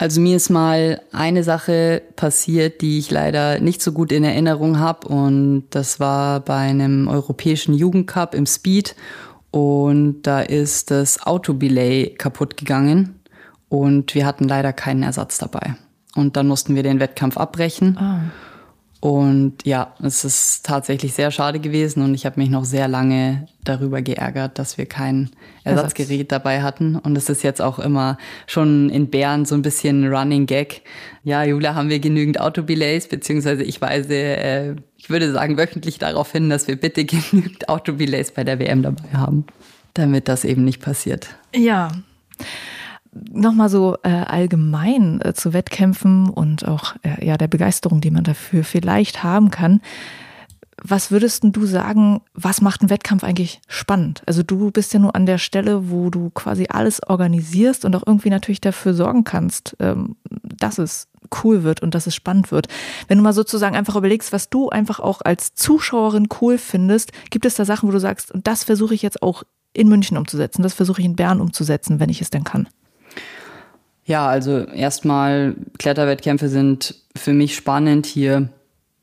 Also 0.00 0.20
mir 0.20 0.36
ist 0.36 0.48
mal 0.48 1.02
eine 1.10 1.42
Sache 1.42 2.02
passiert, 2.14 2.82
die 2.82 3.00
ich 3.00 3.10
leider 3.10 3.58
nicht 3.58 3.82
so 3.82 3.90
gut 3.90 4.12
in 4.12 4.22
Erinnerung 4.22 4.78
habe. 4.78 5.08
Und 5.08 5.64
das 5.70 5.98
war 5.98 6.40
bei 6.40 6.56
einem 6.56 7.08
europäischen 7.08 7.74
Jugendcup 7.74 8.34
im 8.34 8.46
Speed. 8.46 8.94
Und 9.50 10.22
da 10.22 10.40
ist 10.40 10.92
das 10.92 11.26
Autobelay 11.26 12.14
kaputt 12.16 12.56
gegangen. 12.56 13.17
Und 13.68 14.14
wir 14.14 14.26
hatten 14.26 14.48
leider 14.48 14.72
keinen 14.72 15.02
Ersatz 15.02 15.38
dabei. 15.38 15.74
Und 16.14 16.36
dann 16.36 16.48
mussten 16.48 16.74
wir 16.74 16.82
den 16.82 17.00
Wettkampf 17.00 17.36
abbrechen. 17.36 17.96
Ah. 17.98 18.20
Und 19.00 19.64
ja, 19.64 19.94
es 20.02 20.24
ist 20.24 20.66
tatsächlich 20.66 21.14
sehr 21.14 21.30
schade 21.30 21.60
gewesen 21.60 22.02
und 22.02 22.14
ich 22.14 22.26
habe 22.26 22.40
mich 22.40 22.50
noch 22.50 22.64
sehr 22.64 22.88
lange 22.88 23.46
darüber 23.62 24.02
geärgert, 24.02 24.58
dass 24.58 24.76
wir 24.76 24.86
kein 24.86 25.30
Ersatzgerät 25.62 26.10
Ersatz. 26.10 26.28
dabei 26.28 26.62
hatten. 26.62 26.96
Und 26.96 27.16
es 27.16 27.28
ist 27.28 27.44
jetzt 27.44 27.62
auch 27.62 27.78
immer 27.78 28.18
schon 28.48 28.90
in 28.90 29.08
Bern 29.08 29.44
so 29.44 29.54
ein 29.54 29.62
bisschen 29.62 30.12
Running 30.12 30.46
Gag. 30.46 30.82
Ja, 31.22 31.44
Jula, 31.44 31.76
haben 31.76 31.90
wir 31.90 32.00
genügend 32.00 32.40
Autobelays, 32.40 33.06
beziehungsweise 33.06 33.62
ich 33.62 33.80
weise, 33.80 34.14
äh, 34.14 34.74
ich 34.96 35.10
würde 35.10 35.30
sagen, 35.30 35.56
wöchentlich 35.56 35.98
darauf 35.98 36.32
hin, 36.32 36.50
dass 36.50 36.66
wir 36.66 36.74
bitte 36.74 37.04
genügend 37.04 37.68
Autobelays 37.68 38.32
bei 38.32 38.42
der 38.42 38.58
WM 38.58 38.82
dabei 38.82 39.10
haben, 39.12 39.46
damit 39.94 40.26
das 40.26 40.44
eben 40.44 40.64
nicht 40.64 40.82
passiert. 40.82 41.36
Ja 41.54 41.92
nochmal 43.12 43.68
so 43.68 43.96
äh, 44.02 44.08
allgemein 44.08 45.20
äh, 45.22 45.34
zu 45.34 45.52
Wettkämpfen 45.52 46.30
und 46.30 46.66
auch 46.66 46.94
äh, 47.02 47.24
ja 47.24 47.36
der 47.36 47.48
Begeisterung, 47.48 48.00
die 48.00 48.10
man 48.10 48.24
dafür 48.24 48.64
vielleicht 48.64 49.22
haben 49.22 49.50
kann. 49.50 49.80
Was 50.80 51.10
würdest 51.10 51.42
du 51.44 51.66
sagen, 51.66 52.20
was 52.34 52.60
macht 52.60 52.82
ein 52.82 52.90
Wettkampf 52.90 53.24
eigentlich 53.24 53.60
spannend? 53.66 54.22
Also 54.26 54.44
du 54.44 54.70
bist 54.70 54.92
ja 54.92 55.00
nur 55.00 55.16
an 55.16 55.26
der 55.26 55.38
Stelle, 55.38 55.90
wo 55.90 56.08
du 56.08 56.30
quasi 56.30 56.66
alles 56.68 57.02
organisierst 57.02 57.84
und 57.84 57.96
auch 57.96 58.04
irgendwie 58.06 58.30
natürlich 58.30 58.60
dafür 58.60 58.94
sorgen 58.94 59.24
kannst, 59.24 59.76
ähm, 59.80 60.16
dass 60.30 60.78
es 60.78 61.08
cool 61.42 61.64
wird 61.64 61.82
und 61.82 61.94
dass 61.94 62.06
es 62.06 62.14
spannend 62.14 62.52
wird. 62.52 62.68
Wenn 63.08 63.18
du 63.18 63.24
mal 63.24 63.32
sozusagen 63.32 63.76
einfach 63.76 63.96
überlegst, 63.96 64.32
was 64.32 64.50
du 64.50 64.68
einfach 64.68 65.00
auch 65.00 65.20
als 65.22 65.54
Zuschauerin 65.54 66.28
cool 66.40 66.58
findest, 66.58 67.10
gibt 67.30 67.44
es 67.44 67.56
da 67.56 67.64
Sachen, 67.64 67.88
wo 67.88 67.92
du 67.92 68.00
sagst, 68.00 68.32
das 68.34 68.64
versuche 68.64 68.94
ich 68.94 69.02
jetzt 69.02 69.22
auch 69.22 69.42
in 69.72 69.88
München 69.88 70.16
umzusetzen, 70.16 70.62
das 70.62 70.74
versuche 70.74 71.00
ich 71.00 71.06
in 71.06 71.16
Bern 71.16 71.40
umzusetzen, 71.40 72.00
wenn 72.00 72.08
ich 72.08 72.22
es 72.22 72.30
denn 72.30 72.44
kann? 72.44 72.68
Ja, 74.08 74.26
also 74.26 74.60
erstmal 74.60 75.54
Kletterwettkämpfe 75.78 76.48
sind 76.48 76.94
für 77.14 77.34
mich 77.34 77.54
spannend 77.54 78.06
hier, 78.06 78.48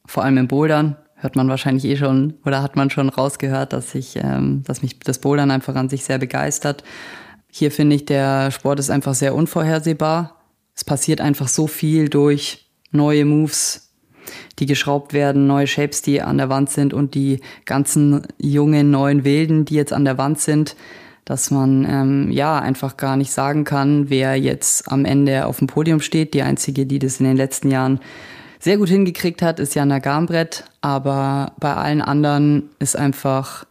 vor 0.08 0.24
allem 0.24 0.38
im 0.38 0.48
Bouldern. 0.48 0.96
Hört 1.14 1.36
man 1.36 1.48
wahrscheinlich 1.48 1.86
eh 1.86 1.96
schon 1.96 2.34
oder 2.44 2.64
hat 2.64 2.76
man 2.76 2.90
schon 2.90 3.10
rausgehört, 3.10 3.72
dass 3.72 3.94
ich, 3.94 4.16
ähm, 4.16 4.64
dass 4.66 4.82
mich 4.82 4.98
das 4.98 5.20
Bouldern 5.20 5.52
einfach 5.52 5.76
an 5.76 5.90
sich 5.90 6.04
sehr 6.04 6.18
begeistert. 6.18 6.84
Hier 7.52 7.70
finde 7.70 7.96
ich, 7.96 8.06
der 8.06 8.50
Sport 8.50 8.80
ist 8.80 8.90
einfach 8.90 9.14
sehr 9.14 9.36
unvorhersehbar. 9.36 10.42
Es 10.74 10.84
passiert 10.84 11.22
einfach 11.22 11.50
so 11.50 11.68
viel 11.68 12.10
durch 12.10 12.66
neue 12.90 13.26
Moves, 13.26 13.94
die 14.58 14.66
geschraubt 14.66 15.14
werden, 15.14 15.46
neue 15.46 15.68
Shapes, 15.68 16.02
die 16.02 16.24
an 16.24 16.40
der 16.40 16.50
Wand 16.50 16.72
sind 16.72 16.96
und 16.96 17.14
die 17.14 17.42
ganzen 17.66 18.26
jungen 18.40 18.90
neuen 18.90 19.24
Wilden, 19.24 19.66
die 19.66 19.76
jetzt 19.76 19.94
an 19.94 20.04
der 20.04 20.18
Wand 20.18 20.40
sind 20.40 20.76
dass 21.26 21.50
man 21.50 21.86
ähm, 21.90 22.32
ja 22.32 22.60
einfach 22.60 22.98
gar 22.98 23.18
nicht 23.18 23.32
sagen 23.32 23.64
kann, 23.64 24.10
wer 24.10 24.36
jetzt 24.36 24.92
am 24.92 25.06
Ende 25.06 25.48
auf 25.48 25.58
dem 25.58 25.68
Podium 25.68 26.00
steht. 26.00 26.36
Die 26.36 26.44
einzige, 26.44 26.86
die 26.86 27.00
das 27.00 27.20
in 27.20 27.26
den 27.26 27.36
letzten 27.36 27.72
Jahren 27.72 28.00
sehr 28.60 28.78
gut 28.78 28.90
hingekriegt 28.90 29.42
hat, 29.42 29.60
ist 29.60 29.74
Jana 29.74 29.98
Garnbrett. 29.98 30.66
Aber 30.82 31.54
bei 31.60 31.74
allen 31.74 32.02
anderen 32.02 32.70
ist 32.78 32.96
einfach 32.96 33.66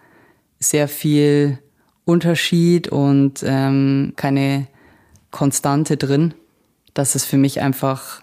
sehr 0.59 0.89
viel 0.89 1.59
Unterschied 2.05 2.89
und 2.89 3.45
ähm, 3.47 4.15
keine 4.17 4.67
Konstante 5.31 5.97
drin, 5.97 6.35
dass 6.93 7.15
es 7.15 7.25
für 7.25 7.39
mich 7.39 7.61
einfach 7.61 8.23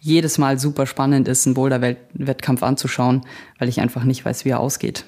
jedes 0.00 0.38
Mal 0.38 0.58
super 0.58 0.86
spannend 0.86 1.28
ist, 1.28 1.46
einen 1.46 1.54
Boulder-Wettkampf 1.54 2.62
anzuschauen, 2.62 3.26
weil 3.58 3.68
ich 3.68 3.80
einfach 3.80 4.04
nicht 4.04 4.24
weiß, 4.24 4.46
wie 4.46 4.50
er 4.50 4.60
ausgeht 4.60 5.04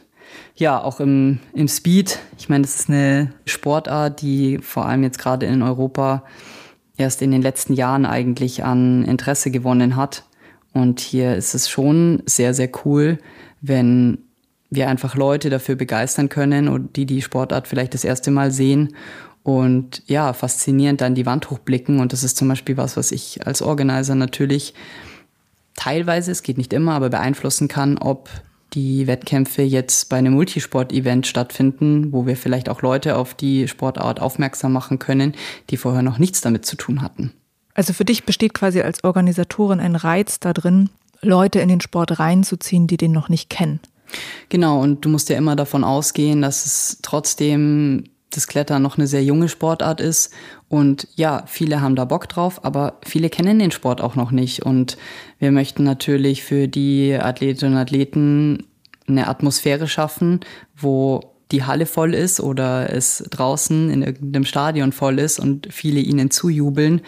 ja, 0.56 0.82
auch 0.82 1.00
im, 1.00 1.38
im 1.54 1.68
Speed. 1.68 2.18
Ich 2.38 2.48
meine, 2.48 2.62
das 2.62 2.80
ist 2.80 2.90
eine 2.90 3.32
Sportart, 3.46 4.22
die 4.22 4.58
vor 4.58 4.86
allem 4.86 5.02
jetzt 5.02 5.18
gerade 5.18 5.46
in 5.46 5.62
Europa 5.62 6.24
erst 6.96 7.22
in 7.22 7.30
den 7.30 7.42
letzten 7.42 7.74
Jahren 7.74 8.06
eigentlich 8.06 8.64
an 8.64 9.04
Interesse 9.04 9.50
gewonnen 9.50 9.96
hat. 9.96 10.24
Und 10.72 11.00
hier 11.00 11.36
ist 11.36 11.54
es 11.54 11.68
schon 11.68 12.22
sehr, 12.26 12.54
sehr 12.54 12.70
cool, 12.84 13.18
wenn 13.60 14.18
wir 14.70 14.88
einfach 14.88 15.16
Leute 15.16 15.50
dafür 15.50 15.74
begeistern 15.74 16.28
können 16.28 16.68
und 16.68 16.96
die 16.96 17.04
die 17.04 17.20
Sportart 17.20 17.68
vielleicht 17.68 17.92
das 17.92 18.04
erste 18.04 18.30
Mal 18.30 18.50
sehen 18.50 18.94
und 19.42 20.02
ja, 20.06 20.32
faszinierend 20.32 21.00
dann 21.00 21.14
die 21.14 21.26
Wand 21.26 21.50
hochblicken. 21.50 22.00
Und 22.00 22.12
das 22.12 22.24
ist 22.24 22.36
zum 22.36 22.48
Beispiel 22.48 22.76
was, 22.76 22.96
was 22.96 23.12
ich 23.12 23.46
als 23.46 23.60
Organizer 23.60 24.14
natürlich 24.14 24.74
teilweise, 25.74 26.30
es 26.30 26.42
geht 26.42 26.58
nicht 26.58 26.72
immer, 26.72 26.92
aber 26.92 27.10
beeinflussen 27.10 27.68
kann, 27.68 27.98
ob 27.98 28.30
die 28.74 29.06
Wettkämpfe 29.06 29.62
jetzt 29.62 30.08
bei 30.08 30.16
einem 30.16 30.34
Multisport-Event 30.34 31.26
stattfinden, 31.26 32.12
wo 32.12 32.26
wir 32.26 32.36
vielleicht 32.36 32.68
auch 32.68 32.82
Leute 32.82 33.16
auf 33.16 33.34
die 33.34 33.68
Sportart 33.68 34.20
aufmerksam 34.20 34.72
machen 34.72 34.98
können, 34.98 35.34
die 35.70 35.76
vorher 35.76 36.02
noch 36.02 36.18
nichts 36.18 36.40
damit 36.40 36.66
zu 36.66 36.76
tun 36.76 37.02
hatten. 37.02 37.32
Also 37.74 37.92
für 37.92 38.04
dich 38.04 38.24
besteht 38.24 38.54
quasi 38.54 38.82
als 38.82 39.04
Organisatorin 39.04 39.80
ein 39.80 39.96
Reiz 39.96 40.40
da 40.40 40.52
drin, 40.52 40.90
Leute 41.20 41.60
in 41.60 41.68
den 41.68 41.80
Sport 41.80 42.18
reinzuziehen, 42.18 42.86
die 42.86 42.96
den 42.96 43.12
noch 43.12 43.28
nicht 43.28 43.48
kennen. 43.48 43.80
Genau, 44.48 44.80
und 44.80 45.04
du 45.04 45.08
musst 45.08 45.28
ja 45.30 45.36
immer 45.36 45.56
davon 45.56 45.84
ausgehen, 45.84 46.42
dass 46.42 46.66
es 46.66 46.98
trotzdem 47.02 48.04
das 48.32 48.46
Klettern 48.46 48.82
noch 48.82 48.98
eine 48.98 49.06
sehr 49.06 49.22
junge 49.22 49.48
Sportart 49.48 50.00
ist. 50.00 50.32
Und 50.68 51.06
ja, 51.14 51.44
viele 51.46 51.80
haben 51.80 51.96
da 51.96 52.04
Bock 52.04 52.28
drauf, 52.28 52.64
aber 52.64 52.98
viele 53.04 53.30
kennen 53.30 53.58
den 53.58 53.70
Sport 53.70 54.00
auch 54.00 54.16
noch 54.16 54.30
nicht. 54.30 54.62
Und 54.62 54.96
wir 55.38 55.52
möchten 55.52 55.84
natürlich 55.84 56.42
für 56.42 56.66
die 56.66 57.14
Athletinnen 57.14 57.74
und 57.74 57.80
Athleten 57.80 58.66
eine 59.06 59.28
Atmosphäre 59.28 59.86
schaffen, 59.86 60.40
wo 60.76 61.20
die 61.50 61.64
Halle 61.64 61.84
voll 61.84 62.14
ist 62.14 62.40
oder 62.40 62.92
es 62.92 63.22
draußen 63.30 63.90
in 63.90 64.02
irgendeinem 64.02 64.46
Stadion 64.46 64.92
voll 64.92 65.18
ist 65.18 65.38
und 65.38 65.68
viele 65.70 66.00
ihnen 66.00 66.30
zujubeln. 66.30 67.02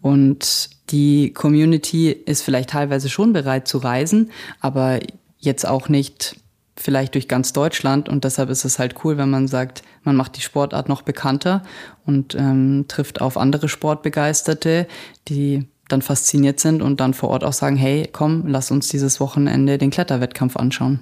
Und 0.00 0.70
die 0.90 1.32
Community 1.32 2.10
ist 2.10 2.42
vielleicht 2.42 2.70
teilweise 2.70 3.08
schon 3.08 3.32
bereit 3.32 3.68
zu 3.68 3.78
reisen, 3.78 4.30
aber 4.60 4.98
jetzt 5.38 5.66
auch 5.66 5.88
nicht 5.88 6.36
vielleicht 6.76 7.14
durch 7.14 7.28
ganz 7.28 7.52
Deutschland. 7.52 8.08
Und 8.08 8.24
deshalb 8.24 8.50
ist 8.50 8.64
es 8.64 8.78
halt 8.78 8.96
cool, 9.04 9.16
wenn 9.16 9.30
man 9.30 9.48
sagt, 9.48 9.82
man 10.02 10.16
macht 10.16 10.36
die 10.36 10.40
Sportart 10.40 10.88
noch 10.88 11.02
bekannter 11.02 11.62
und 12.04 12.34
ähm, 12.34 12.86
trifft 12.88 13.20
auf 13.20 13.36
andere 13.36 13.68
Sportbegeisterte, 13.68 14.86
die 15.28 15.66
dann 15.88 16.02
fasziniert 16.02 16.60
sind 16.60 16.82
und 16.82 17.00
dann 17.00 17.14
vor 17.14 17.28
Ort 17.28 17.44
auch 17.44 17.52
sagen, 17.52 17.76
hey, 17.76 18.08
komm, 18.10 18.44
lass 18.46 18.70
uns 18.70 18.88
dieses 18.88 19.20
Wochenende 19.20 19.78
den 19.78 19.90
Kletterwettkampf 19.90 20.56
anschauen. 20.56 21.00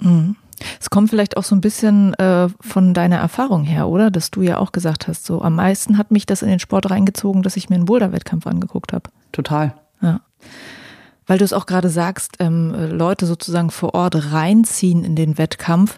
Mhm. 0.00 0.36
Es 0.80 0.90
kommt 0.90 1.10
vielleicht 1.10 1.36
auch 1.36 1.44
so 1.44 1.54
ein 1.54 1.60
bisschen 1.60 2.14
äh, 2.14 2.48
von 2.60 2.94
deiner 2.94 3.16
Erfahrung 3.16 3.64
her, 3.64 3.88
oder? 3.88 4.10
Dass 4.10 4.30
du 4.30 4.42
ja 4.42 4.58
auch 4.58 4.72
gesagt 4.72 5.08
hast, 5.08 5.24
so 5.24 5.42
am 5.42 5.56
meisten 5.56 5.98
hat 5.98 6.10
mich 6.10 6.24
das 6.24 6.42
in 6.42 6.48
den 6.48 6.60
Sport 6.60 6.90
reingezogen, 6.90 7.42
dass 7.42 7.56
ich 7.56 7.68
mir 7.68 7.76
einen 7.76 7.84
Boulder-Wettkampf 7.84 8.46
angeguckt 8.46 8.92
habe. 8.92 9.10
Total. 9.32 9.74
Ja. 10.00 10.20
Weil 11.32 11.38
du 11.38 11.46
es 11.46 11.54
auch 11.54 11.64
gerade 11.64 11.88
sagst, 11.88 12.36
ähm, 12.40 12.74
Leute 12.90 13.24
sozusagen 13.24 13.70
vor 13.70 13.94
Ort 13.94 14.34
reinziehen 14.34 15.02
in 15.02 15.16
den 15.16 15.38
Wettkampf. 15.38 15.96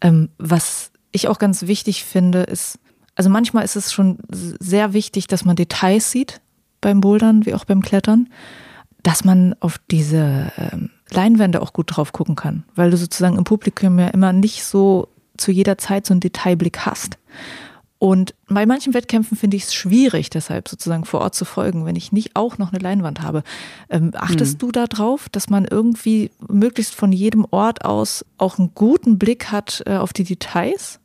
Ähm, 0.00 0.30
was 0.38 0.92
ich 1.10 1.28
auch 1.28 1.38
ganz 1.38 1.66
wichtig 1.66 2.04
finde, 2.04 2.44
ist, 2.44 2.78
also 3.14 3.28
manchmal 3.28 3.66
ist 3.66 3.76
es 3.76 3.92
schon 3.92 4.16
sehr 4.30 4.94
wichtig, 4.94 5.26
dass 5.26 5.44
man 5.44 5.56
Details 5.56 6.10
sieht 6.10 6.40
beim 6.80 7.02
Bouldern 7.02 7.44
wie 7.44 7.52
auch 7.52 7.66
beim 7.66 7.82
Klettern, 7.82 8.30
dass 9.02 9.26
man 9.26 9.54
auf 9.60 9.78
diese 9.90 10.50
ähm, 10.56 10.88
Leinwände 11.10 11.60
auch 11.60 11.74
gut 11.74 11.94
drauf 11.94 12.14
gucken 12.14 12.34
kann, 12.34 12.64
weil 12.74 12.90
du 12.90 12.96
sozusagen 12.96 13.36
im 13.36 13.44
Publikum 13.44 13.98
ja 13.98 14.08
immer 14.08 14.32
nicht 14.32 14.64
so 14.64 15.08
zu 15.36 15.52
jeder 15.52 15.76
Zeit 15.76 16.06
so 16.06 16.14
einen 16.14 16.20
Detailblick 16.20 16.86
hast. 16.86 17.18
Und 18.02 18.34
bei 18.48 18.66
manchen 18.66 18.94
Wettkämpfen 18.94 19.36
finde 19.36 19.56
ich 19.56 19.62
es 19.62 19.74
schwierig, 19.74 20.28
deshalb 20.28 20.66
sozusagen 20.66 21.04
vor 21.04 21.20
Ort 21.20 21.36
zu 21.36 21.44
folgen, 21.44 21.86
wenn 21.86 21.94
ich 21.94 22.10
nicht 22.10 22.34
auch 22.34 22.58
noch 22.58 22.72
eine 22.72 22.82
Leinwand 22.82 23.22
habe. 23.22 23.44
Ähm, 23.88 24.10
achtest 24.16 24.54
hm. 24.54 24.58
du 24.58 24.72
darauf, 24.72 25.28
dass 25.28 25.48
man 25.48 25.66
irgendwie 25.66 26.32
möglichst 26.48 26.96
von 26.96 27.12
jedem 27.12 27.46
Ort 27.52 27.84
aus 27.84 28.24
auch 28.38 28.58
einen 28.58 28.72
guten 28.74 29.18
Blick 29.18 29.52
hat 29.52 29.84
äh, 29.86 29.98
auf 29.98 30.12
die 30.12 30.24
Details? 30.24 30.98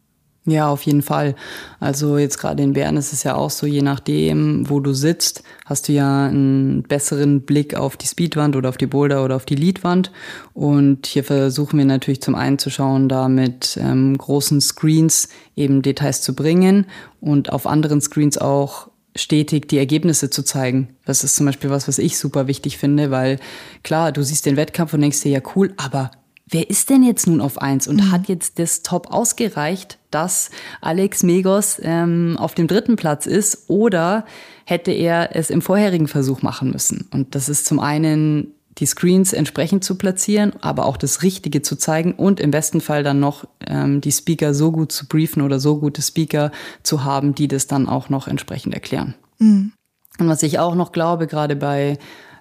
Ja, 0.49 0.69
auf 0.69 0.83
jeden 0.83 1.01
Fall. 1.01 1.35
Also 1.81 2.17
jetzt 2.17 2.37
gerade 2.37 2.63
in 2.63 2.71
Bern 2.71 2.95
ist 2.95 3.11
es 3.11 3.23
ja 3.23 3.35
auch 3.35 3.49
so, 3.49 3.67
je 3.67 3.81
nachdem, 3.81 4.69
wo 4.69 4.79
du 4.79 4.93
sitzt, 4.93 5.43
hast 5.65 5.89
du 5.89 5.91
ja 5.91 6.27
einen 6.27 6.83
besseren 6.83 7.41
Blick 7.41 7.75
auf 7.75 7.97
die 7.97 8.07
Speedwand 8.07 8.55
oder 8.55 8.69
auf 8.69 8.77
die 8.77 8.87
Boulder 8.87 9.25
oder 9.25 9.35
auf 9.35 9.43
die 9.43 9.55
Leadwand. 9.55 10.09
Und 10.53 11.05
hier 11.05 11.25
versuchen 11.25 11.77
wir 11.77 11.83
natürlich 11.83 12.21
zum 12.21 12.33
einen 12.33 12.59
zu 12.59 12.69
schauen, 12.69 13.09
da 13.09 13.27
mit 13.27 13.77
ähm, 13.81 14.17
großen 14.17 14.61
Screens 14.61 15.27
eben 15.57 15.81
Details 15.81 16.21
zu 16.21 16.33
bringen 16.33 16.85
und 17.19 17.51
auf 17.51 17.67
anderen 17.67 17.99
Screens 17.99 18.37
auch 18.37 18.87
stetig 19.17 19.67
die 19.67 19.79
Ergebnisse 19.79 20.29
zu 20.29 20.43
zeigen. 20.43 20.95
Das 21.03 21.25
ist 21.25 21.35
zum 21.35 21.45
Beispiel 21.45 21.69
was, 21.71 21.89
was 21.89 21.97
ich 21.97 22.17
super 22.17 22.47
wichtig 22.47 22.77
finde, 22.77 23.11
weil 23.11 23.37
klar, 23.83 24.13
du 24.13 24.23
siehst 24.23 24.45
den 24.45 24.55
Wettkampf 24.55 24.93
und 24.93 25.01
denkst 25.01 25.19
dir, 25.23 25.31
ja 25.31 25.41
cool, 25.55 25.73
aber 25.75 26.11
wer 26.49 26.69
ist 26.69 26.89
denn 26.89 27.03
jetzt 27.03 27.27
nun 27.27 27.41
auf 27.41 27.61
eins 27.61 27.87
und 27.87 27.97
mhm. 27.97 28.11
hat 28.11 28.27
jetzt 28.27 28.59
das 28.59 28.81
Top 28.81 29.11
ausgereicht, 29.11 29.96
dass 30.17 30.49
Alex 30.81 31.21
Megos 31.21 31.79
ähm, 31.83 32.37
auf 32.39 32.55
dem 32.55 32.67
dritten 32.67 32.95
Platz 32.95 33.27
ist 33.27 33.69
oder 33.69 34.25
hätte 34.65 34.91
er 34.91 35.35
es 35.35 35.51
im 35.51 35.61
vorherigen 35.61 36.07
Versuch 36.07 36.41
machen 36.41 36.71
müssen? 36.71 37.07
Und 37.11 37.35
das 37.35 37.49
ist 37.49 37.67
zum 37.67 37.79
einen 37.79 38.53
die 38.79 38.85
Screens 38.85 39.33
entsprechend 39.33 39.83
zu 39.83 39.95
platzieren, 39.95 40.53
aber 40.61 40.85
auch 40.85 40.97
das 40.97 41.23
Richtige 41.23 41.61
zu 41.61 41.75
zeigen 41.75 42.13
und 42.13 42.39
im 42.39 42.51
besten 42.51 42.81
Fall 42.81 43.03
dann 43.03 43.19
noch 43.19 43.45
ähm, 43.65 44.01
die 44.01 44.11
Speaker 44.11 44.53
so 44.53 44.71
gut 44.71 44.91
zu 44.91 45.07
briefen 45.07 45.41
oder 45.41 45.59
so 45.59 45.77
gute 45.77 46.01
Speaker 46.01 46.51
zu 46.83 47.03
haben, 47.03 47.33
die 47.35 47.47
das 47.47 47.67
dann 47.67 47.87
auch 47.87 48.09
noch 48.09 48.27
entsprechend 48.27 48.73
erklären. 48.73 49.15
Mhm. 49.39 49.71
Und 50.19 50.27
was 50.27 50.43
ich 50.43 50.57
auch 50.57 50.75
noch 50.75 50.91
glaube, 50.91 51.27
gerade 51.27 51.55
bei 51.55 51.97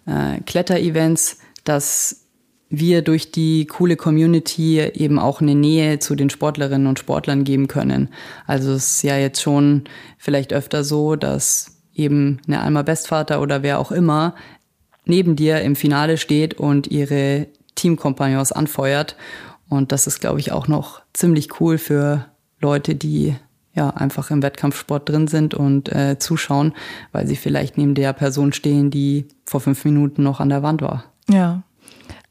äh, 0.06 0.40
Kletter-Events, 0.46 1.38
dass 1.64 2.25
wir 2.68 3.02
durch 3.02 3.30
die 3.30 3.66
coole 3.66 3.96
Community 3.96 4.80
eben 4.80 5.18
auch 5.18 5.40
eine 5.40 5.54
Nähe 5.54 5.98
zu 5.98 6.14
den 6.14 6.30
Sportlerinnen 6.30 6.86
und 6.86 6.98
Sportlern 6.98 7.44
geben 7.44 7.68
können. 7.68 8.08
Also 8.46 8.72
es 8.72 8.96
ist 8.96 9.02
ja 9.02 9.16
jetzt 9.16 9.40
schon 9.40 9.84
vielleicht 10.18 10.52
öfter 10.52 10.82
so, 10.82 11.16
dass 11.16 11.76
eben 11.94 12.40
eine 12.46 12.60
Alma 12.60 12.82
Bestvater 12.82 13.40
oder 13.40 13.62
wer 13.62 13.78
auch 13.78 13.92
immer 13.92 14.34
neben 15.04 15.36
dir 15.36 15.60
im 15.62 15.76
Finale 15.76 16.18
steht 16.18 16.54
und 16.54 16.88
ihre 16.88 17.46
Teamkompagnons 17.76 18.52
anfeuert. 18.52 19.16
Und 19.68 19.92
das 19.92 20.06
ist, 20.06 20.20
glaube 20.20 20.40
ich, 20.40 20.52
auch 20.52 20.68
noch 20.68 21.02
ziemlich 21.12 21.60
cool 21.60 21.78
für 21.78 22.26
Leute, 22.60 22.94
die 22.94 23.36
ja 23.74 23.90
einfach 23.90 24.30
im 24.30 24.42
Wettkampfsport 24.42 25.08
drin 25.08 25.28
sind 25.28 25.54
und 25.54 25.92
äh, 25.92 26.18
zuschauen, 26.18 26.72
weil 27.12 27.26
sie 27.26 27.36
vielleicht 27.36 27.78
neben 27.78 27.94
der 27.94 28.12
Person 28.12 28.52
stehen, 28.52 28.90
die 28.90 29.26
vor 29.44 29.60
fünf 29.60 29.84
Minuten 29.84 30.22
noch 30.22 30.40
an 30.40 30.48
der 30.48 30.62
Wand 30.62 30.82
war. 30.82 31.04
Ja, 31.28 31.62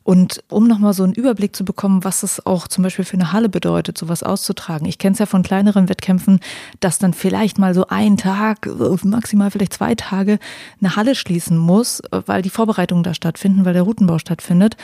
und 0.06 0.44
um 0.50 0.68
nochmal 0.68 0.94
so 0.94 1.04
einen 1.04 1.14
Überblick 1.14 1.56
zu 1.56 1.66
bekommen, 1.66 2.04
was 2.04 2.22
es 2.22 2.46
auch 2.46 2.68
zum 2.68 2.84
Beispiel 2.84 3.04
für 3.04 3.16
eine 3.16 3.32
Halle 3.32 3.50
bedeutet, 3.50 3.98
sowas 3.98 4.22
auszutragen. 4.22 4.88
Ich 4.88 5.00
kenne 5.00 5.14
es 5.14 5.20
ja 5.20 5.26
von 5.26 5.42
kleineren 5.42 5.90
Wettkämpfen, 5.90 6.42
dass 6.80 7.00
dann 7.00 7.14
vielleicht 7.14 7.58
mal 7.58 7.74
so 7.74 7.88
ein 7.88 8.16
Tag, 8.16 8.70
maximal 9.04 9.50
vielleicht 9.50 9.74
zwei 9.74 9.96
Tage 9.96 10.38
eine 10.80 10.96
Halle 10.96 11.16
schließen 11.16 11.58
muss, 11.58 12.04
weil 12.12 12.44
die 12.44 12.52
Vorbereitungen 12.52 13.04
da 13.04 13.16
stattfinden, 13.16 13.66
weil 13.66 13.74
der 13.74 13.82
Routenbau 13.82 14.20
stattfindet. 14.20 14.78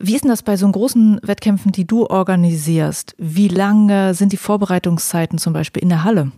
Wie 0.00 0.16
ist 0.16 0.24
denn 0.24 0.30
das 0.30 0.42
bei 0.42 0.56
so 0.56 0.68
großen 0.68 1.20
Wettkämpfen, 1.22 1.70
die 1.70 1.86
du 1.86 2.06
organisierst? 2.06 3.14
Wie 3.16 3.48
lange 3.48 4.14
sind 4.14 4.32
die 4.32 4.36
Vorbereitungszeiten 4.36 5.38
zum 5.38 5.52
Beispiel 5.52 5.84
in 5.84 5.88
der 5.88 6.02
Halle? 6.02 6.32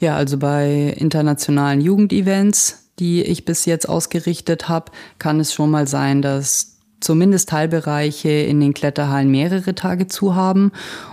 Ja, 0.00 0.16
also 0.16 0.36
bei 0.36 0.94
internationalen 0.98 1.80
Jugendevents 1.80 2.87
die 2.98 3.22
ich 3.22 3.44
bis 3.44 3.64
jetzt 3.64 3.88
ausgerichtet 3.88 4.68
habe, 4.68 4.92
kann 5.18 5.40
es 5.40 5.52
schon 5.52 5.70
mal 5.70 5.86
sein, 5.86 6.22
dass 6.22 6.78
zumindest 7.00 7.48
Teilbereiche 7.48 8.28
in 8.28 8.60
den 8.60 8.74
Kletterhallen 8.74 9.30
mehrere 9.30 9.74
Tage 9.74 10.08
zu 10.08 10.34
haben. 10.34 10.72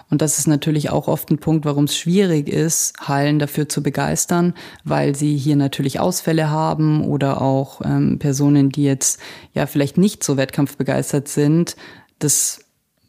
Und 0.09 0.21
das 0.21 0.39
ist 0.39 0.47
natürlich 0.47 0.89
auch 0.89 1.07
oft 1.07 1.29
ein 1.29 1.37
Punkt, 1.37 1.65
warum 1.65 1.85
es 1.85 1.97
schwierig 1.97 2.49
ist, 2.49 2.93
Hallen 2.99 3.39
dafür 3.39 3.69
zu 3.69 3.83
begeistern, 3.83 4.53
weil 4.83 5.15
sie 5.15 5.37
hier 5.37 5.55
natürlich 5.55 5.99
Ausfälle 5.99 6.49
haben 6.49 7.03
oder 7.03 7.41
auch 7.41 7.81
ähm, 7.83 8.19
Personen, 8.19 8.69
die 8.69 8.83
jetzt 8.83 9.19
ja 9.53 9.67
vielleicht 9.67 9.97
nicht 9.97 10.23
so 10.23 10.37
wettkampfbegeistert 10.37 11.27
sind, 11.27 11.75
das 12.19 12.61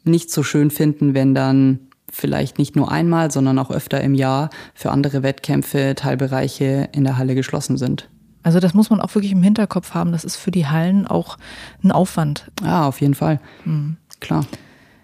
nicht 0.04 0.30
so 0.30 0.42
schön 0.42 0.70
finden, 0.70 1.14
wenn 1.14 1.34
dann 1.34 1.80
vielleicht 2.10 2.58
nicht 2.58 2.76
nur 2.76 2.90
einmal, 2.90 3.30
sondern 3.30 3.58
auch 3.58 3.70
öfter 3.70 4.00
im 4.00 4.14
Jahr 4.14 4.50
für 4.74 4.90
andere 4.90 5.22
Wettkämpfe 5.22 5.94
Teilbereiche 5.96 6.88
in 6.92 7.04
der 7.04 7.18
Halle 7.18 7.34
geschlossen 7.34 7.76
sind. 7.76 8.08
Also 8.46 8.60
das 8.60 8.74
muss 8.74 8.90
man 8.90 9.00
auch 9.00 9.12
wirklich 9.16 9.32
im 9.32 9.42
Hinterkopf 9.42 9.92
haben. 9.92 10.12
Das 10.12 10.22
ist 10.22 10.36
für 10.36 10.52
die 10.52 10.68
Hallen 10.68 11.04
auch 11.04 11.36
ein 11.82 11.90
Aufwand. 11.90 12.48
Ja, 12.62 12.86
auf 12.86 13.00
jeden 13.00 13.14
Fall. 13.14 13.40
Mhm. 13.64 13.96
Klar. 14.20 14.46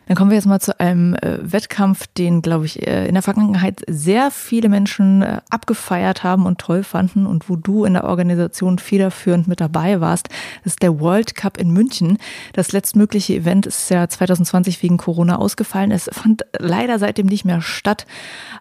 Dann 0.06 0.16
kommen 0.16 0.30
wir 0.30 0.36
jetzt 0.36 0.46
mal 0.46 0.60
zu 0.60 0.78
einem 0.78 1.16
äh, 1.16 1.38
Wettkampf, 1.42 2.06
den, 2.06 2.40
glaube 2.40 2.66
ich, 2.66 2.86
äh, 2.86 3.08
in 3.08 3.14
der 3.14 3.22
Vergangenheit 3.22 3.82
sehr 3.88 4.30
viele 4.30 4.68
Menschen 4.68 5.22
äh, 5.22 5.40
abgefeiert 5.50 6.22
haben 6.22 6.46
und 6.46 6.60
toll 6.60 6.84
fanden 6.84 7.26
und 7.26 7.48
wo 7.48 7.56
du 7.56 7.84
in 7.84 7.94
der 7.94 8.04
Organisation 8.04 8.78
federführend 8.78 9.48
mit 9.48 9.60
dabei 9.60 10.00
warst. 10.00 10.28
Das 10.62 10.74
ist 10.74 10.82
der 10.82 11.00
World 11.00 11.34
Cup 11.34 11.56
in 11.56 11.72
München. 11.72 12.18
Das 12.52 12.70
letztmögliche 12.70 13.34
Event 13.34 13.66
ist 13.66 13.90
ja 13.90 14.08
2020 14.08 14.80
wegen 14.84 14.98
Corona 14.98 15.34
ausgefallen. 15.34 15.90
Es 15.90 16.08
fand 16.12 16.42
leider 16.60 17.00
seitdem 17.00 17.26
nicht 17.26 17.44
mehr 17.44 17.60
statt. 17.60 18.06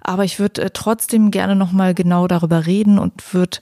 Aber 0.02 0.24
ich 0.24 0.40
würde 0.40 0.64
äh, 0.64 0.70
trotzdem 0.74 1.30
gerne 1.30 1.56
nochmal 1.56 1.94
genau 1.94 2.28
darüber 2.28 2.66
reden 2.66 2.98
und 2.98 3.32
würde 3.32 3.60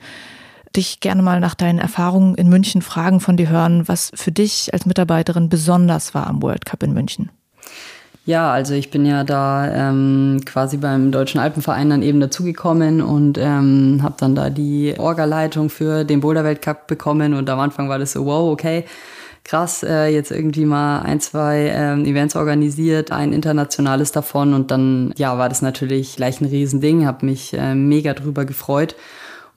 dich 0.76 1.00
gerne 1.00 1.22
mal 1.22 1.40
nach 1.40 1.56
deinen 1.56 1.80
Erfahrungen 1.80 2.36
in 2.36 2.50
München 2.50 2.82
fragen, 2.82 3.20
von 3.20 3.38
dir 3.38 3.50
hören, 3.50 3.88
was 3.88 4.12
für 4.16 4.32
dich 4.32 4.74
als 4.74 4.86
Mitarbeiterin 4.86 5.50
besonders 5.50 6.14
war 6.14 6.28
am 6.28 6.42
World 6.42 6.66
Cup 6.66 6.84
in 6.84 6.94
München. 6.94 7.30
Ja, 8.26 8.52
also 8.52 8.76
ich 8.76 8.92
bin 8.92 9.08
ja 9.08 9.24
da 9.24 9.90
ähm, 9.90 10.42
quasi 10.46 10.78
beim 10.78 11.12
Deutschen 11.12 11.40
Alpenverein 11.40 11.90
dann 11.90 12.04
eben 12.04 12.20
dazugekommen 12.20 13.02
und 13.02 13.40
ähm, 13.40 14.02
habe 14.04 14.16
dann 14.20 14.36
da 14.36 14.52
die 14.52 14.94
Orga-Leitung 14.98 15.72
für 15.72 16.04
den 16.04 16.20
Boulder-Weltcup 16.20 16.86
bekommen 16.86 17.34
und 17.34 17.50
am 17.50 17.60
Anfang 17.60 17.90
war 17.90 17.98
das 17.98 18.12
so, 18.12 18.28
wow, 18.28 18.52
okay, 18.52 18.86
krass, 19.44 19.82
äh, 19.82 20.08
jetzt 20.10 20.30
irgendwie 20.30 20.66
mal 20.66 21.00
ein, 21.00 21.20
zwei 21.22 21.72
ähm, 21.74 22.06
Events 22.06 22.36
organisiert, 22.36 23.12
ein 23.12 23.34
internationales 23.34 24.12
davon 24.12 24.54
und 24.54 24.70
dann, 24.70 25.12
ja, 25.18 25.40
war 25.40 25.50
das 25.50 25.64
natürlich 25.64 26.16
gleich 26.18 26.40
ein 26.40 26.46
Riesending, 26.46 27.08
habe 27.08 27.26
mich 27.26 27.56
äh, 27.56 27.74
mega 27.74 28.14
drüber 28.14 28.46
gefreut. 28.46 28.96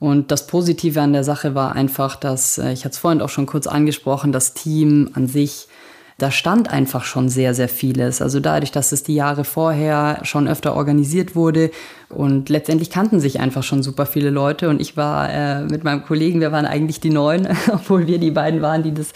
Und 0.03 0.31
das 0.31 0.47
Positive 0.47 0.99
an 0.99 1.13
der 1.13 1.23
Sache 1.23 1.55
war 1.55 1.77
einfach, 1.77 2.17
dass, 2.17 2.57
äh, 2.57 2.73
ich 2.73 2.83
hatte 2.83 2.91
es 2.91 2.97
vorhin 2.97 3.21
auch 3.21 3.29
schon 3.29 3.45
kurz 3.45 3.67
angesprochen, 3.67 4.33
das 4.33 4.53
Team 4.53 5.11
an 5.13 5.27
sich 5.27 5.69
da 6.17 6.29
stand 6.29 6.69
einfach 6.71 7.03
schon 7.05 7.27
sehr, 7.27 7.53
sehr 7.53 7.67
vieles. 7.67 8.21
Also 8.21 8.39
dadurch, 8.39 8.71
dass 8.71 8.91
es 8.91 9.03
die 9.03 9.15
Jahre 9.15 9.43
vorher 9.43 10.19
schon 10.23 10.47
öfter 10.47 10.75
organisiert 10.75 11.35
wurde 11.35 11.71
und 12.09 12.49
letztendlich 12.49 12.89
kannten 12.89 13.19
sich 13.19 13.39
einfach 13.39 13.63
schon 13.63 13.81
super 13.81 14.05
viele 14.05 14.29
Leute 14.29 14.69
und 14.69 14.79
ich 14.79 14.95
war 14.95 15.29
äh, 15.29 15.63
mit 15.63 15.83
meinem 15.83 16.03
Kollegen, 16.05 16.39
wir 16.39 16.51
waren 16.51 16.65
eigentlich 16.65 16.99
die 16.99 17.09
Neuen, 17.09 17.47
obwohl 17.73 18.05
wir 18.05 18.19
die 18.19 18.31
beiden 18.31 18.61
waren, 18.61 18.83
die 18.83 18.93
das 18.93 19.11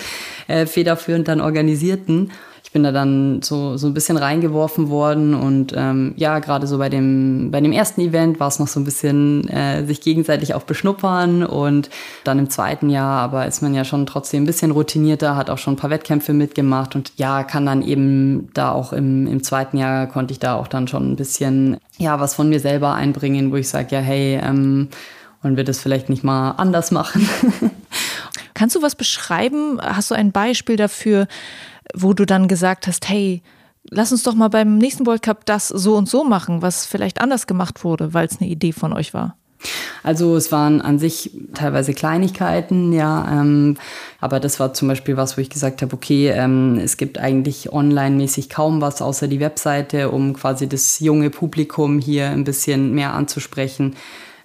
äh, 0.48 0.66
federführend 0.66 1.28
dann 1.28 1.40
organisierten 1.40 2.32
bin 2.78 2.84
da 2.84 2.92
dann 2.92 3.42
so, 3.42 3.76
so 3.76 3.88
ein 3.88 3.96
bisschen 3.96 4.18
reingeworfen 4.18 4.90
worden 4.90 5.34
und 5.34 5.74
ähm, 5.76 6.14
ja, 6.16 6.38
gerade 6.38 6.68
so 6.68 6.78
bei 6.78 6.90
dem, 6.90 7.50
bei 7.50 7.60
dem 7.60 7.72
ersten 7.72 8.02
Event 8.02 8.40
war 8.40 8.50
es 8.50 8.60
noch 8.60 8.68
so 8.68 8.80
ein 8.80 8.84
bisschen 8.84 9.50
äh, 9.50 9.84
sich 9.84 10.00
gegenseitig 10.00 10.54
auch 10.54 10.62
beschnuppern 10.62 11.44
und 11.44 11.90
dann 12.24 12.38
im 12.38 12.52
zweiten 12.52 12.92
Jahr, 12.92 13.20
aber 13.20 13.48
ist 13.48 13.64
man 13.64 13.74
ja 13.74 13.84
schon 13.84 14.06
trotzdem 14.06 14.44
ein 14.44 14.46
bisschen 14.46 14.70
routinierter, 14.70 15.36
hat 15.36 15.50
auch 15.50 15.58
schon 15.58 15.74
ein 15.74 15.78
paar 15.78 15.90
Wettkämpfe 15.90 16.34
mitgemacht 16.34 16.96
und 16.96 17.14
ja, 17.16 17.44
kann 17.44 17.66
dann 17.66 17.82
eben 17.82 18.50
da 18.54 18.74
auch 18.74 18.94
im, 18.94 19.26
im 19.26 19.42
zweiten 19.42 19.78
Jahr 19.78 20.06
konnte 20.06 20.34
ich 20.34 20.40
da 20.40 20.54
auch 20.54 20.68
dann 20.68 20.88
schon 20.88 21.14
ein 21.14 21.16
bisschen, 21.16 21.78
ja, 21.98 22.20
was 22.20 22.36
von 22.36 22.48
mir 22.48 22.60
selber 22.60 22.94
einbringen, 22.94 23.52
wo 23.52 23.56
ich 23.56 23.70
sage, 23.70 23.96
ja, 23.96 24.02
hey, 24.02 24.40
ähm, 24.40 24.90
wollen 25.42 25.58
wir 25.58 25.64
das 25.64 25.80
vielleicht 25.80 26.10
nicht 26.10 26.24
mal 26.24 26.52
anders 26.52 26.92
machen? 26.92 27.28
Kannst 28.54 28.76
du 28.76 28.82
was 28.82 28.96
beschreiben? 28.96 29.80
Hast 29.82 30.12
du 30.12 30.16
ein 30.16 30.32
Beispiel 30.32 30.78
dafür, 30.78 31.28
wo 31.94 32.14
du 32.14 32.26
dann 32.26 32.48
gesagt 32.48 32.88
hast, 32.88 33.08
hey, 33.10 33.42
lass 33.90 34.12
uns 34.12 34.24
doch 34.24 34.36
mal 34.36 34.50
beim 34.50 34.78
nächsten 34.78 35.06
World 35.06 35.22
Cup 35.22 35.46
das 35.46 35.68
so 35.68 35.96
und 35.96 36.10
so 36.10 36.24
machen, 36.24 36.62
was 36.62 36.86
vielleicht 36.86 37.22
anders 37.22 37.48
gemacht 37.48 37.84
wurde, 37.84 38.14
weil 38.14 38.28
es 38.28 38.40
eine 38.40 38.50
Idee 38.50 38.72
von 38.72 38.94
euch 38.94 39.14
war? 39.14 39.36
Also 40.04 40.36
es 40.36 40.52
waren 40.52 40.82
an 40.82 41.00
sich 41.00 41.32
teilweise 41.54 41.94
Kleinigkeiten, 41.94 42.94
ja, 42.94 43.42
ähm, 43.42 43.78
aber 44.22 44.40
das 44.40 44.60
war 44.60 44.74
zum 44.74 44.88
Beispiel 44.88 45.18
was, 45.18 45.36
wo 45.36 45.42
ich 45.42 45.50
gesagt 45.50 45.82
habe, 45.82 45.94
okay, 45.94 46.30
ähm, 46.30 46.80
es 46.82 46.98
gibt 46.98 47.18
eigentlich 47.18 47.74
online-mäßig 47.74 48.50
kaum 48.50 48.82
was 48.82 49.02
außer 49.02 49.28
die 49.28 49.40
Webseite, 49.40 50.12
um 50.12 50.34
quasi 50.34 50.70
das 50.70 51.00
junge 51.00 51.30
Publikum 51.30 52.00
hier 52.00 52.30
ein 52.30 52.44
bisschen 52.44 52.94
mehr 52.94 53.14
anzusprechen. 53.14 53.96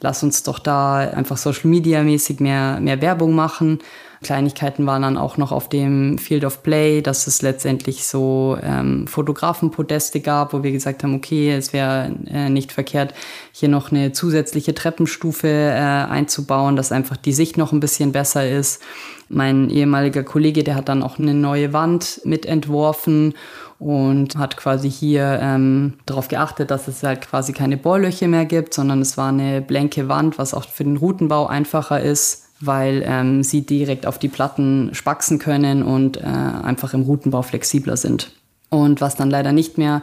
Lass 0.01 0.23
uns 0.23 0.43
doch 0.43 0.59
da 0.59 0.97
einfach 0.97 1.37
Social-Media-mäßig 1.37 2.41
mehr, 2.41 2.81
mehr 2.81 3.01
Werbung 3.01 3.35
machen. 3.35 3.79
Kleinigkeiten 4.23 4.87
waren 4.87 5.03
dann 5.03 5.17
auch 5.17 5.37
noch 5.37 5.53
auf 5.53 5.69
dem 5.69 6.19
Field 6.19 6.45
of 6.45 6.63
Play, 6.63 7.03
dass 7.03 7.27
es 7.27 7.43
letztendlich 7.43 8.07
so 8.07 8.57
ähm, 8.63 9.07
Fotografenpodeste 9.07 10.21
gab, 10.21 10.53
wo 10.53 10.63
wir 10.63 10.73
gesagt 10.73 11.03
haben, 11.03 11.15
okay, 11.15 11.53
es 11.53 11.73
wäre 11.73 12.15
äh, 12.27 12.49
nicht 12.49 12.73
verkehrt, 12.73 13.15
hier 13.53 13.69
noch 13.69 13.93
eine 13.93 14.13
zusätzliche 14.13 14.75
Treppenstufe 14.75 15.49
äh, 15.49 15.81
einzubauen, 15.81 16.77
dass 16.77 16.93
einfach 16.93 17.17
die 17.17 17.33
Sicht 17.33 17.59
noch 17.59 17.73
ein 17.73 17.81
bisschen 17.81 18.13
besser 18.13 18.49
ist. 18.49 18.83
Mein 19.29 19.71
ehemaliger 19.71 20.23
Kollege, 20.23 20.65
der 20.65 20.75
hat 20.75 20.89
dann 20.89 21.03
auch 21.03 21.19
eine 21.19 21.35
neue 21.35 21.73
Wand 21.73 22.21
mitentworfen 22.25 23.35
und 23.79 24.37
hat 24.37 24.57
quasi 24.57 24.91
hier 24.91 25.41
ähm, 25.43 25.95
darauf 26.07 26.29
geachtet, 26.29 26.71
dass 26.71 26.87
es 26.87 27.03
halt 27.03 27.23
quasi 27.23 27.53
keine 27.53 27.77
Bohrlöcher 27.77 28.29
mehr 28.29 28.45
gibt, 28.45 28.75
sondern 28.75 29.01
es 29.01 29.17
war 29.17 29.31
eine 29.31 29.61
blanke 29.61 30.09
Wand, 30.09 30.39
was 30.39 30.55
auch 30.55 30.69
für 30.69 30.85
den 30.85 30.97
Routenbau 30.97 31.47
einfacher 31.47 32.01
ist 32.01 32.42
weil 32.65 33.03
ähm, 33.05 33.43
sie 33.43 33.63
direkt 33.63 34.07
auf 34.07 34.19
die 34.19 34.29
Platten 34.29 34.91
spaxen 34.93 35.39
können 35.39 35.83
und 35.83 36.17
äh, 36.17 36.23
einfach 36.23 36.95
im 36.95 37.03
Routenbau 37.03 37.43
flexibler 37.43 37.97
sind. 37.97 38.31
Und 38.71 39.01
was 39.01 39.17
dann 39.17 39.31
leider 39.31 39.53
nicht 39.53 39.77
mehr 39.77 40.03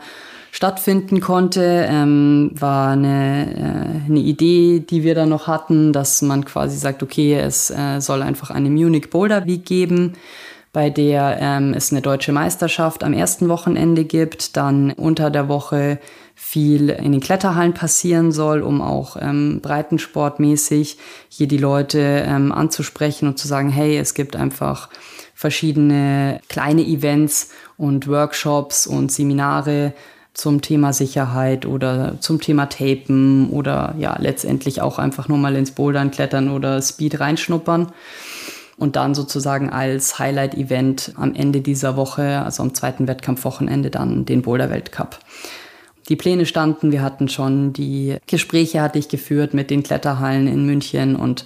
stattfinden 0.51 1.21
konnte, 1.21 1.87
ähm, 1.89 2.51
war 2.53 2.91
eine, 2.91 3.55
äh, 3.55 4.09
eine 4.09 4.19
Idee, 4.19 4.79
die 4.79 5.03
wir 5.03 5.15
da 5.15 5.25
noch 5.25 5.47
hatten, 5.47 5.93
dass 5.93 6.21
man 6.21 6.45
quasi 6.45 6.77
sagt, 6.77 7.03
okay, 7.03 7.35
es 7.35 7.69
äh, 7.69 7.99
soll 7.99 8.21
einfach 8.21 8.49
eine 8.49 8.69
Munich 8.69 9.09
Boulder 9.09 9.45
Week 9.45 9.65
geben, 9.65 10.13
bei 10.71 10.89
der 10.89 11.37
ähm, 11.39 11.73
es 11.73 11.91
eine 11.91 12.01
deutsche 12.01 12.31
Meisterschaft 12.31 13.03
am 13.03 13.13
ersten 13.13 13.49
Wochenende 13.49 14.05
gibt, 14.05 14.55
dann 14.55 14.91
unter 14.91 15.31
der 15.31 15.47
Woche 15.49 15.99
viel 16.35 16.89
in 16.89 17.11
den 17.11 17.21
Kletterhallen 17.21 17.73
passieren 17.73 18.31
soll, 18.31 18.61
um 18.61 18.81
auch 18.81 19.17
ähm, 19.19 19.59
breitensportmäßig 19.61 20.97
hier 21.27 21.47
die 21.47 21.57
Leute 21.57 21.99
ähm, 21.99 22.51
anzusprechen 22.51 23.27
und 23.27 23.37
zu 23.37 23.47
sagen, 23.47 23.69
hey, 23.69 23.97
es 23.97 24.13
gibt 24.13 24.35
einfach 24.35 24.89
verschiedene 25.33 26.39
kleine 26.49 26.81
Events 26.85 27.49
und 27.77 28.07
Workshops 28.07 28.87
und 28.87 29.11
Seminare 29.11 29.93
zum 30.33 30.61
Thema 30.61 30.93
Sicherheit 30.93 31.65
oder 31.65 32.15
zum 32.21 32.39
Thema 32.39 32.67
Tapen 32.67 33.49
oder 33.49 33.95
ja, 33.97 34.15
letztendlich 34.19 34.81
auch 34.81 34.99
einfach 34.99 35.27
nur 35.27 35.37
mal 35.37 35.55
ins 35.55 35.71
Bouldern 35.71 36.11
klettern 36.11 36.49
oder 36.49 36.81
Speed 36.81 37.19
reinschnuppern. 37.19 37.91
Und 38.79 38.95
dann 38.95 39.13
sozusagen 39.13 39.69
als 39.69 40.17
Highlight-Event 40.17 41.13
am 41.15 41.35
Ende 41.35 41.61
dieser 41.61 41.95
Woche, 41.95 42.41
also 42.41 42.63
am 42.63 42.73
zweiten 42.73 43.07
Wettkampfwochenende, 43.07 43.89
dann 43.89 44.25
den 44.25 44.41
Boulder-Weltcup 44.41 45.19
die 46.07 46.15
Pläne 46.15 46.45
standen. 46.45 46.91
Wir 46.91 47.03
hatten 47.03 47.29
schon 47.29 47.71
die 47.71 48.17
Gespräche 48.25 48.81
hatte 48.81 48.97
ich 48.97 49.09
geführt 49.09 49.53
mit 49.53 49.69
den 49.69 49.83
Kletterhallen 49.83 50.47
in 50.47 50.65
München 50.65 51.15
und 51.15 51.45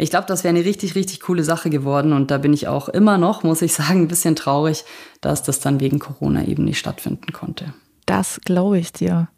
ich 0.00 0.10
glaube, 0.10 0.26
das 0.28 0.44
wäre 0.44 0.54
eine 0.54 0.64
richtig, 0.64 0.94
richtig 0.94 1.18
coole 1.20 1.42
Sache 1.42 1.70
geworden. 1.70 2.12
Und 2.12 2.30
da 2.30 2.38
bin 2.38 2.52
ich 2.52 2.68
auch 2.68 2.88
immer 2.88 3.18
noch, 3.18 3.42
muss 3.42 3.62
ich 3.62 3.74
sagen, 3.74 4.02
ein 4.02 4.08
bisschen 4.08 4.36
traurig, 4.36 4.84
dass 5.20 5.42
das 5.42 5.58
dann 5.58 5.80
wegen 5.80 5.98
Corona 5.98 6.46
eben 6.46 6.64
nicht 6.64 6.78
stattfinden 6.78 7.32
konnte. 7.32 7.74
Das 8.06 8.40
glaube 8.44 8.78
ich 8.78 8.92
dir. 8.92 9.28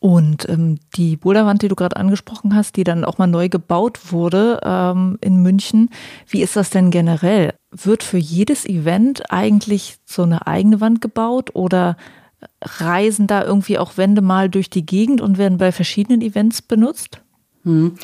Und 0.00 0.48
ähm, 0.48 0.78
die 0.96 1.16
Boulderwand, 1.16 1.60
die 1.60 1.68
du 1.68 1.76
gerade 1.76 1.96
angesprochen 1.96 2.54
hast, 2.54 2.76
die 2.76 2.84
dann 2.84 3.04
auch 3.04 3.18
mal 3.18 3.26
neu 3.26 3.50
gebaut 3.50 4.12
wurde 4.12 4.58
ähm, 4.64 5.18
in 5.20 5.42
München, 5.42 5.90
wie 6.26 6.42
ist 6.42 6.56
das 6.56 6.70
denn 6.70 6.90
generell? 6.90 7.52
Wird 7.70 8.02
für 8.02 8.16
jedes 8.16 8.64
Event 8.64 9.30
eigentlich 9.30 9.98
so 10.06 10.22
eine 10.22 10.46
eigene 10.46 10.80
Wand 10.80 11.02
gebaut 11.02 11.50
oder 11.54 11.98
reisen 12.62 13.26
da 13.26 13.44
irgendwie 13.44 13.78
auch 13.78 13.98
Wände 13.98 14.22
mal 14.22 14.48
durch 14.48 14.70
die 14.70 14.86
Gegend 14.86 15.20
und 15.20 15.36
werden 15.36 15.58
bei 15.58 15.70
verschiedenen 15.70 16.22
Events 16.22 16.62
benutzt? 16.62 17.20
Hm. 17.64 17.96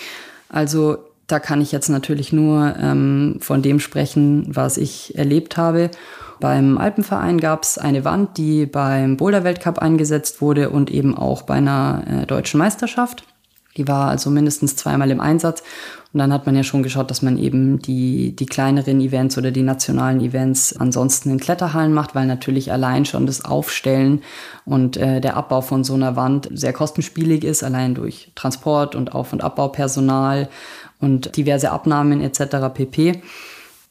Also 0.50 0.98
da 1.26 1.40
kann 1.40 1.60
ich 1.60 1.72
jetzt 1.72 1.88
natürlich 1.88 2.32
nur 2.32 2.76
ähm, 2.78 3.38
von 3.40 3.62
dem 3.62 3.80
sprechen, 3.80 4.46
was 4.48 4.76
ich 4.76 5.16
erlebt 5.16 5.56
habe. 5.56 5.90
Beim 6.40 6.78
Alpenverein 6.78 7.38
gab 7.40 7.62
es 7.62 7.78
eine 7.78 8.04
Wand, 8.04 8.36
die 8.36 8.66
beim 8.66 9.16
Boulder-Weltcup 9.16 9.78
eingesetzt 9.78 10.40
wurde 10.40 10.70
und 10.70 10.90
eben 10.90 11.16
auch 11.16 11.42
bei 11.42 11.54
einer 11.54 12.04
äh, 12.06 12.26
deutschen 12.26 12.58
Meisterschaft. 12.58 13.24
Die 13.76 13.86
war 13.86 14.08
also 14.08 14.30
mindestens 14.30 14.76
zweimal 14.76 15.10
im 15.10 15.20
Einsatz. 15.20 15.62
Und 16.12 16.20
dann 16.20 16.32
hat 16.32 16.46
man 16.46 16.56
ja 16.56 16.62
schon 16.62 16.82
geschaut, 16.82 17.10
dass 17.10 17.20
man 17.20 17.36
eben 17.36 17.78
die, 17.78 18.34
die 18.34 18.46
kleineren 18.46 19.00
Events 19.00 19.36
oder 19.36 19.50
die 19.50 19.62
nationalen 19.62 20.20
Events 20.20 20.74
ansonsten 20.74 21.30
in 21.30 21.38
Kletterhallen 21.38 21.92
macht, 21.92 22.14
weil 22.14 22.26
natürlich 22.26 22.72
allein 22.72 23.04
schon 23.04 23.26
das 23.26 23.44
Aufstellen 23.44 24.22
und 24.64 24.96
äh, 24.96 25.20
der 25.20 25.36
Abbau 25.36 25.60
von 25.60 25.84
so 25.84 25.92
einer 25.92 26.16
Wand 26.16 26.48
sehr 26.52 26.72
kostenspielig 26.72 27.44
ist, 27.44 27.62
allein 27.62 27.94
durch 27.94 28.32
Transport 28.34 28.94
und 28.94 29.14
Auf- 29.14 29.34
und 29.34 29.44
Abbaupersonal 29.44 30.48
und 31.00 31.36
diverse 31.36 31.70
Abnahmen 31.70 32.22
etc. 32.22 32.72
pp. 32.72 33.20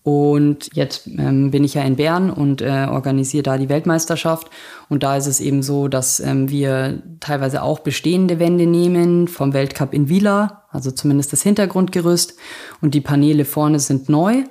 Und 0.05 0.69
jetzt 0.75 1.07
ähm, 1.07 1.49
bin 1.49 1.63
ich 1.63 1.73
ja 1.73 1.81
in 1.81 1.95
Bern 1.95 2.29
und 2.29 2.61
äh, 2.61 2.85
organisiere 2.87 3.41
da 3.41 3.57
die 3.57 3.69
Weltmeisterschaft. 3.69 4.51
Und 4.87 5.01
da 5.01 5.17
ist 5.17 5.25
es 5.25 5.39
eben 5.39 5.63
so, 5.63 5.87
dass 5.87 6.19
ähm, 6.19 6.47
wir 6.47 7.01
teilweise 7.19 7.63
auch 7.63 7.79
bestehende 7.79 8.37
Wände 8.37 8.67
nehmen 8.67 9.27
vom 9.27 9.53
Weltcup 9.53 9.95
in 9.95 10.07
Vila, 10.07 10.61
also 10.69 10.91
zumindest 10.91 11.33
das 11.33 11.41
Hintergrundgerüst. 11.41 12.35
Und 12.81 12.93
die 12.93 13.01
Paneele 13.01 13.45
vorne 13.45 13.79
sind 13.79 14.07
neu. 14.07 14.43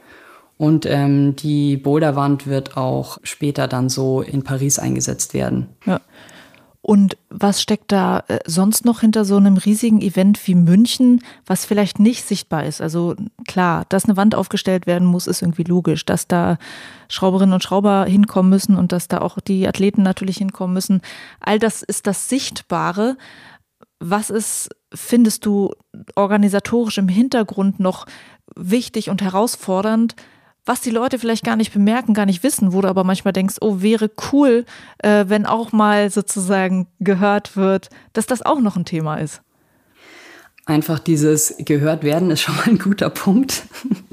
Und 0.59 0.87
ähm, 0.87 1.37
die 1.37 1.77
Boulderwand 1.77 2.49
wird 2.49 2.77
auch 2.77 3.19
später 3.23 3.69
dann 3.69 3.89
so 3.89 4.23
in 4.23 4.43
Paris 4.43 4.81
eingesetzt 4.81 5.35
werden. 5.35 5.69
Ja. 5.87 6.01
Und 6.87 7.17
was 7.31 7.63
steckt 7.63 7.93
da 7.93 8.25
äh, 8.29 8.41
sonst 8.45 8.85
noch 8.85 9.01
hinter 9.01 9.25
so 9.25 9.39
einem 9.39 9.57
riesigen 9.57 10.03
Event 10.03 10.47
wie 10.47 10.55
München, 10.55 11.23
was 11.47 11.65
vielleicht 11.65 11.99
nicht 11.99 12.27
sichtbar 12.27 12.65
ist? 12.65 12.83
Also 12.83 13.17
klar, 13.49 13.87
dass 13.89 14.05
eine 14.05 14.19
Wand 14.19 14.35
aufgestellt 14.35 14.87
werden 14.87 15.09
muss, 15.09 15.27
ist 15.27 15.41
irgendwie 15.41 15.63
logisch. 15.63 16.05
Dass 16.05 16.29
da 16.29 16.59
Schrauberinnen 17.09 17.55
und 17.55 17.63
Schrauber 17.63 18.05
hinkommen 18.05 18.51
müssen 18.51 18.77
und 18.77 18.93
dass 18.93 19.09
da 19.09 19.23
auch 19.23 19.41
die 19.41 19.67
Athleten 19.67 20.03
natürlich 20.03 20.37
hinkommen 20.37 20.75
müssen. 20.75 21.01
All 21.41 21.59
das 21.59 21.83
ist 21.83 22.07
das 22.07 22.29
Sichtbare. 22.29 23.17
Was 23.99 24.29
ist, 24.29 24.69
findest 24.93 25.47
du, 25.47 25.73
organisatorisch 26.17 26.99
im 26.99 27.09
Hintergrund 27.09 27.81
noch 27.81 28.05
wichtig 28.57 29.09
und 29.09 29.23
herausfordernd, 29.23 30.17
was 30.67 30.81
die 30.81 30.91
Leute 30.91 31.19
vielleicht 31.19 31.45
gar 31.45 31.57
nicht 31.57 31.73
bemerken, 31.73 32.15
gar 32.15 32.27
nicht 32.27 32.43
wissen, 32.43 32.73
wo 32.73 32.81
du 32.81 32.89
aber 32.89 33.05
manchmal 33.05 33.33
denkst, 33.33 33.57
oh, 33.61 33.81
wäre 33.81 34.11
cool, 34.33 34.65
äh, 34.99 35.25
wenn 35.29 35.47
auch 35.47 35.73
mal 35.73 36.11
sozusagen 36.11 36.87
gehört 37.01 37.57
wird, 37.57 37.91
dass 38.13 38.27
das 38.27 38.43
auch 38.43 38.61
noch 38.61 38.77
ein 38.77 38.85
Thema 38.85 39.17
ist? 39.17 39.43
Einfach 40.67 40.99
dieses 40.99 41.57
gehört 41.59 42.05
werden 42.05 42.31
ist 42.31 42.41
schon 42.41 42.57
mal 42.57 42.67
ein 42.67 42.79
guter 42.79 43.11
Punkt. 43.11 43.65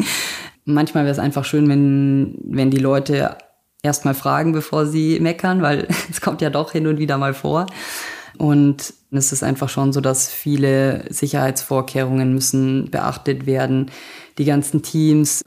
Manchmal 0.65 1.05
wäre 1.05 1.13
es 1.13 1.19
einfach 1.19 1.45
schön, 1.45 1.69
wenn, 1.69 2.37
wenn 2.43 2.69
die 2.69 2.77
Leute 2.77 3.37
erstmal 3.81 4.13
fragen, 4.13 4.51
bevor 4.51 4.85
sie 4.85 5.19
meckern, 5.19 5.61
weil 5.61 5.87
es 6.11 6.19
kommt 6.19 6.41
ja 6.41 6.49
doch 6.49 6.73
hin 6.73 6.87
und 6.87 6.99
wieder 6.99 7.17
mal 7.17 7.33
vor. 7.33 7.67
Und 8.37 8.93
es 9.11 9.31
ist 9.31 9.43
einfach 9.43 9.69
schon 9.69 9.93
so, 9.93 10.01
dass 10.01 10.29
viele 10.29 11.05
Sicherheitsvorkehrungen 11.09 12.33
müssen 12.33 12.89
beachtet 12.89 13.45
werden. 13.45 13.91
Die 14.37 14.45
ganzen 14.45 14.83
Teams, 14.83 15.43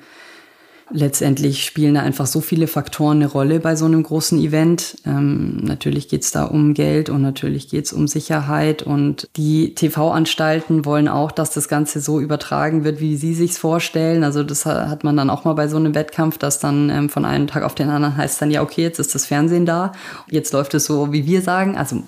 letztendlich 0.91 1.65
spielen 1.65 1.95
da 1.95 2.03
einfach 2.03 2.27
so 2.27 2.41
viele 2.41 2.67
Faktoren 2.67 3.19
eine 3.19 3.27
Rolle 3.27 3.61
bei 3.61 3.77
so 3.77 3.85
einem 3.85 4.03
großen 4.03 4.39
Event. 4.39 4.97
Ähm, 5.07 5.57
natürlich 5.59 6.09
geht's 6.09 6.31
da 6.31 6.45
um 6.45 6.75
Geld 6.75 7.09
und 7.09 7.23
natürlich 7.23 7.69
geht's 7.69 7.93
um 7.93 8.07
Sicherheit. 8.07 8.83
Und 8.83 9.29
die 9.37 9.75
TV-Anstalten 9.75 10.85
wollen 10.85 11.09
auch, 11.09 11.33
dass 11.33 11.51
das 11.51 11.69
Ganze 11.69 12.01
so 12.01 12.21
übertragen 12.21 12.85
wird, 12.85 13.01
wie 13.01 13.17
sie 13.17 13.35
sich's 13.35 13.59
vorstellen. 13.59 14.25
Also 14.25 14.43
das 14.43 14.67
hat 14.67 15.05
man 15.05 15.17
dann 15.17 15.31
auch 15.31 15.45
mal 15.45 15.55
bei 15.55 15.69
so 15.69 15.77
einem 15.77 15.95
Wettkampf, 15.95 16.39
dass 16.39 16.59
dann 16.59 16.91
ähm, 16.91 17.09
von 17.09 17.25
einem 17.25 17.47
Tag 17.47 17.63
auf 17.63 17.75
den 17.75 17.89
anderen 17.89 18.17
heißt 18.17 18.41
dann, 18.43 18.51
ja, 18.51 18.63
okay, 18.63 18.83
jetzt 18.83 18.99
ist 18.99 19.15
das 19.15 19.27
Fernsehen 19.27 19.67
da. 19.67 19.93
Jetzt 20.31 20.53
läuft 20.53 20.75
es 20.75 20.85
so, 20.85 21.13
wie 21.13 21.27
wir 21.27 21.43
sagen. 21.43 21.77
Also 21.77 22.03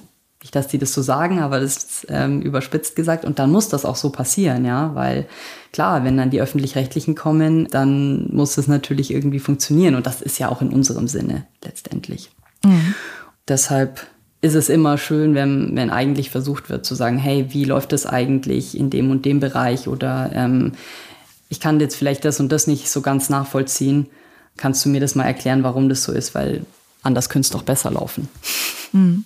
nicht, 0.47 0.55
dass 0.55 0.68
die 0.68 0.78
das 0.78 0.92
so 0.92 1.03
sagen, 1.03 1.40
aber 1.40 1.59
das 1.59 1.76
ist 1.76 2.07
ähm, 2.09 2.40
überspitzt 2.40 2.94
gesagt. 2.94 3.24
Und 3.24 3.40
dann 3.40 3.51
muss 3.51 3.68
das 3.68 3.84
auch 3.84 3.97
so 3.97 4.11
passieren, 4.11 4.64
ja, 4.64 4.94
weil 4.94 5.26
klar, 5.72 6.05
wenn 6.05 6.16
dann 6.16 6.30
die 6.30 6.40
öffentlich-rechtlichen 6.40 7.16
kommen, 7.16 7.66
dann 7.68 8.28
muss 8.32 8.57
es 8.57 8.68
natürlich 8.68 9.12
irgendwie 9.12 9.40
funktionieren. 9.40 9.97
Und 9.97 10.07
das 10.07 10.22
ist 10.22 10.38
ja 10.38 10.49
auch 10.49 10.62
in 10.62 10.68
unserem 10.68 11.09
Sinne 11.09 11.47
letztendlich. 11.64 12.30
Mhm. 12.64 12.94
Deshalb 13.49 14.07
ist 14.40 14.55
es 14.55 14.68
immer 14.68 14.99
schön, 14.99 15.34
wenn, 15.34 15.74
wenn 15.74 15.90
eigentlich 15.90 16.30
versucht 16.30 16.70
wird 16.70 16.86
zu 16.86 16.94
sagen, 16.94 17.18
hey, 17.18 17.47
wie 17.49 17.64
läuft 17.64 17.90
das 17.90 18.07
eigentlich 18.07 18.78
in 18.78 18.88
dem 18.88 19.11
und 19.11 19.24
dem 19.24 19.40
Bereich? 19.40 19.88
Oder 19.88 20.30
ähm, 20.32 20.72
ich 21.49 21.59
kann 21.59 21.80
jetzt 21.80 21.97
vielleicht 21.97 22.24
das 22.24 22.38
und 22.38 22.53
das 22.53 22.68
nicht 22.68 22.88
so 22.88 23.01
ganz 23.01 23.30
nachvollziehen. 23.30 24.07
Kannst 24.57 24.84
du 24.84 24.90
mir 24.90 25.01
das 25.01 25.16
mal 25.16 25.24
erklären, 25.24 25.64
warum 25.64 25.88
das 25.88 26.05
so 26.05 26.12
ist? 26.12 26.36
Weil 26.36 26.64
anders 27.03 27.28
könnte 27.28 27.47
es 27.47 27.51
doch 27.51 27.64
besser 27.64 27.90
laufen. 27.90 28.28
Mhm. 28.92 29.24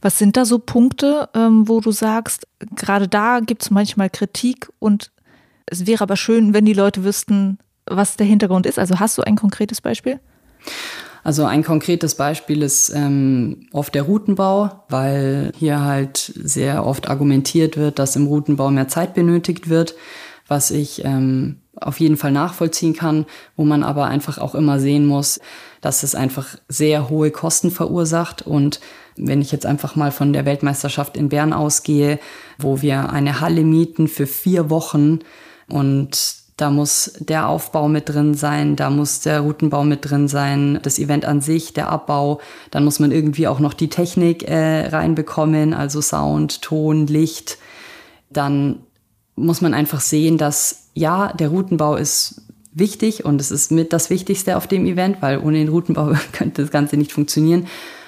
Was 0.00 0.18
sind 0.18 0.36
da 0.36 0.44
so 0.44 0.58
Punkte, 0.58 1.28
ähm, 1.34 1.68
wo 1.68 1.80
du 1.80 1.90
sagst, 1.92 2.46
gerade 2.74 3.08
da 3.08 3.40
gibt 3.40 3.62
es 3.62 3.70
manchmal 3.70 4.10
Kritik 4.10 4.70
und 4.78 5.10
es 5.66 5.86
wäre 5.86 6.02
aber 6.02 6.16
schön, 6.16 6.52
wenn 6.52 6.64
die 6.64 6.72
Leute 6.72 7.04
wüssten, 7.04 7.58
was 7.86 8.16
der 8.16 8.26
Hintergrund 8.26 8.66
ist. 8.66 8.78
Also 8.78 8.98
hast 8.98 9.18
du 9.18 9.22
ein 9.22 9.36
konkretes 9.36 9.80
Beispiel? 9.80 10.20
Also 11.22 11.44
ein 11.44 11.62
konkretes 11.62 12.14
Beispiel 12.14 12.62
ist 12.62 12.90
ähm, 12.90 13.66
oft 13.72 13.94
der 13.94 14.02
Routenbau, 14.02 14.84
weil 14.88 15.52
hier 15.58 15.80
halt 15.80 16.16
sehr 16.16 16.86
oft 16.86 17.08
argumentiert 17.08 17.76
wird, 17.76 17.98
dass 17.98 18.16
im 18.16 18.26
Routenbau 18.26 18.70
mehr 18.70 18.88
Zeit 18.88 19.14
benötigt 19.14 19.68
wird, 19.68 19.94
was 20.50 20.72
ich 20.72 21.04
ähm, 21.04 21.60
auf 21.76 22.00
jeden 22.00 22.16
Fall 22.16 22.32
nachvollziehen 22.32 22.92
kann, 22.92 23.24
wo 23.56 23.64
man 23.64 23.84
aber 23.84 24.06
einfach 24.06 24.38
auch 24.38 24.56
immer 24.56 24.80
sehen 24.80 25.06
muss, 25.06 25.40
dass 25.80 26.02
es 26.02 26.16
einfach 26.16 26.56
sehr 26.68 27.08
hohe 27.08 27.30
Kosten 27.30 27.70
verursacht. 27.70 28.42
Und 28.42 28.80
wenn 29.16 29.40
ich 29.40 29.52
jetzt 29.52 29.64
einfach 29.64 29.94
mal 29.94 30.10
von 30.10 30.32
der 30.32 30.44
Weltmeisterschaft 30.44 31.16
in 31.16 31.28
Bern 31.28 31.52
ausgehe, 31.52 32.18
wo 32.58 32.82
wir 32.82 33.10
eine 33.10 33.40
Halle 33.40 33.62
mieten 33.62 34.08
für 34.08 34.26
vier 34.26 34.70
Wochen 34.70 35.20
und 35.68 36.34
da 36.56 36.70
muss 36.70 37.12
der 37.20 37.48
Aufbau 37.48 37.88
mit 37.88 38.08
drin 38.08 38.34
sein, 38.34 38.74
da 38.74 38.90
muss 38.90 39.20
der 39.20 39.40
Routenbau 39.40 39.84
mit 39.84 40.10
drin 40.10 40.26
sein, 40.26 40.80
das 40.82 40.98
Event 40.98 41.24
an 41.24 41.40
sich, 41.40 41.74
der 41.74 41.88
Abbau. 41.88 42.40
Dann 42.72 42.84
muss 42.84 42.98
man 42.98 43.12
irgendwie 43.12 43.46
auch 43.46 43.60
noch 43.60 43.72
die 43.72 43.88
Technik 43.88 44.42
äh, 44.42 44.88
reinbekommen, 44.88 45.72
also 45.72 46.02
Sound, 46.02 46.60
Ton, 46.60 47.06
Licht. 47.06 47.56
Dann 48.30 48.80
muss 49.40 49.60
man 49.60 49.74
einfach 49.74 50.00
sehen, 50.00 50.38
dass 50.38 50.88
ja, 50.94 51.32
der 51.32 51.48
Routenbau 51.48 51.96
ist 51.96 52.42
wichtig 52.72 53.24
und 53.24 53.40
es 53.40 53.50
ist 53.50 53.72
mit 53.72 53.92
das 53.92 54.10
Wichtigste 54.10 54.56
auf 54.56 54.66
dem 54.66 54.86
Event, 54.86 55.18
weil 55.20 55.38
ohne 55.38 55.58
den 55.58 55.68
Routenbau 55.68 56.12
könnte 56.32 56.62
das 56.62 56.70
Ganze 56.70 56.96
nicht 56.96 57.12
funktionieren. 57.12 57.66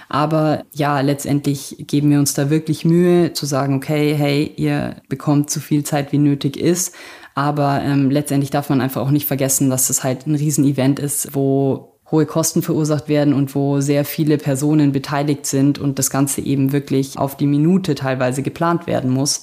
Aber 0.08 0.64
ja, 0.72 1.00
letztendlich 1.00 1.84
geben 1.86 2.10
wir 2.10 2.18
uns 2.18 2.34
da 2.34 2.50
wirklich 2.50 2.84
Mühe 2.84 3.32
zu 3.32 3.46
sagen, 3.46 3.74
okay, 3.74 4.14
hey, 4.14 4.52
ihr 4.56 4.96
bekommt 5.08 5.48
so 5.48 5.58
viel 5.58 5.84
Zeit, 5.84 6.12
wie 6.12 6.18
nötig 6.18 6.58
ist. 6.58 6.94
Aber 7.34 7.80
ähm, 7.82 8.10
letztendlich 8.10 8.50
darf 8.50 8.68
man 8.68 8.82
einfach 8.82 9.00
auch 9.00 9.10
nicht 9.10 9.26
vergessen, 9.26 9.70
dass 9.70 9.88
das 9.88 10.04
halt 10.04 10.26
ein 10.26 10.34
Riesenevent 10.34 10.98
ist, 10.98 11.34
wo 11.34 11.92
hohe 12.10 12.26
Kosten 12.26 12.60
verursacht 12.60 13.08
werden 13.08 13.32
und 13.32 13.54
wo 13.54 13.80
sehr 13.80 14.04
viele 14.04 14.36
Personen 14.36 14.92
beteiligt 14.92 15.46
sind 15.46 15.78
und 15.78 15.98
das 15.98 16.10
Ganze 16.10 16.42
eben 16.42 16.72
wirklich 16.72 17.18
auf 17.18 17.38
die 17.38 17.46
Minute 17.46 17.94
teilweise 17.94 18.42
geplant 18.42 18.86
werden 18.86 19.10
muss, 19.10 19.42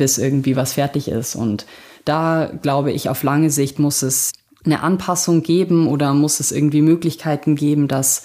bis 0.00 0.16
irgendwie 0.16 0.56
was 0.56 0.72
fertig 0.72 1.08
ist. 1.08 1.34
Und 1.36 1.66
da 2.06 2.50
glaube 2.62 2.90
ich, 2.90 3.10
auf 3.10 3.22
lange 3.22 3.50
Sicht 3.50 3.78
muss 3.78 4.00
es 4.00 4.32
eine 4.64 4.82
Anpassung 4.82 5.42
geben 5.42 5.88
oder 5.88 6.14
muss 6.14 6.40
es 6.40 6.52
irgendwie 6.52 6.80
Möglichkeiten 6.80 7.54
geben, 7.54 7.86
dass 7.86 8.24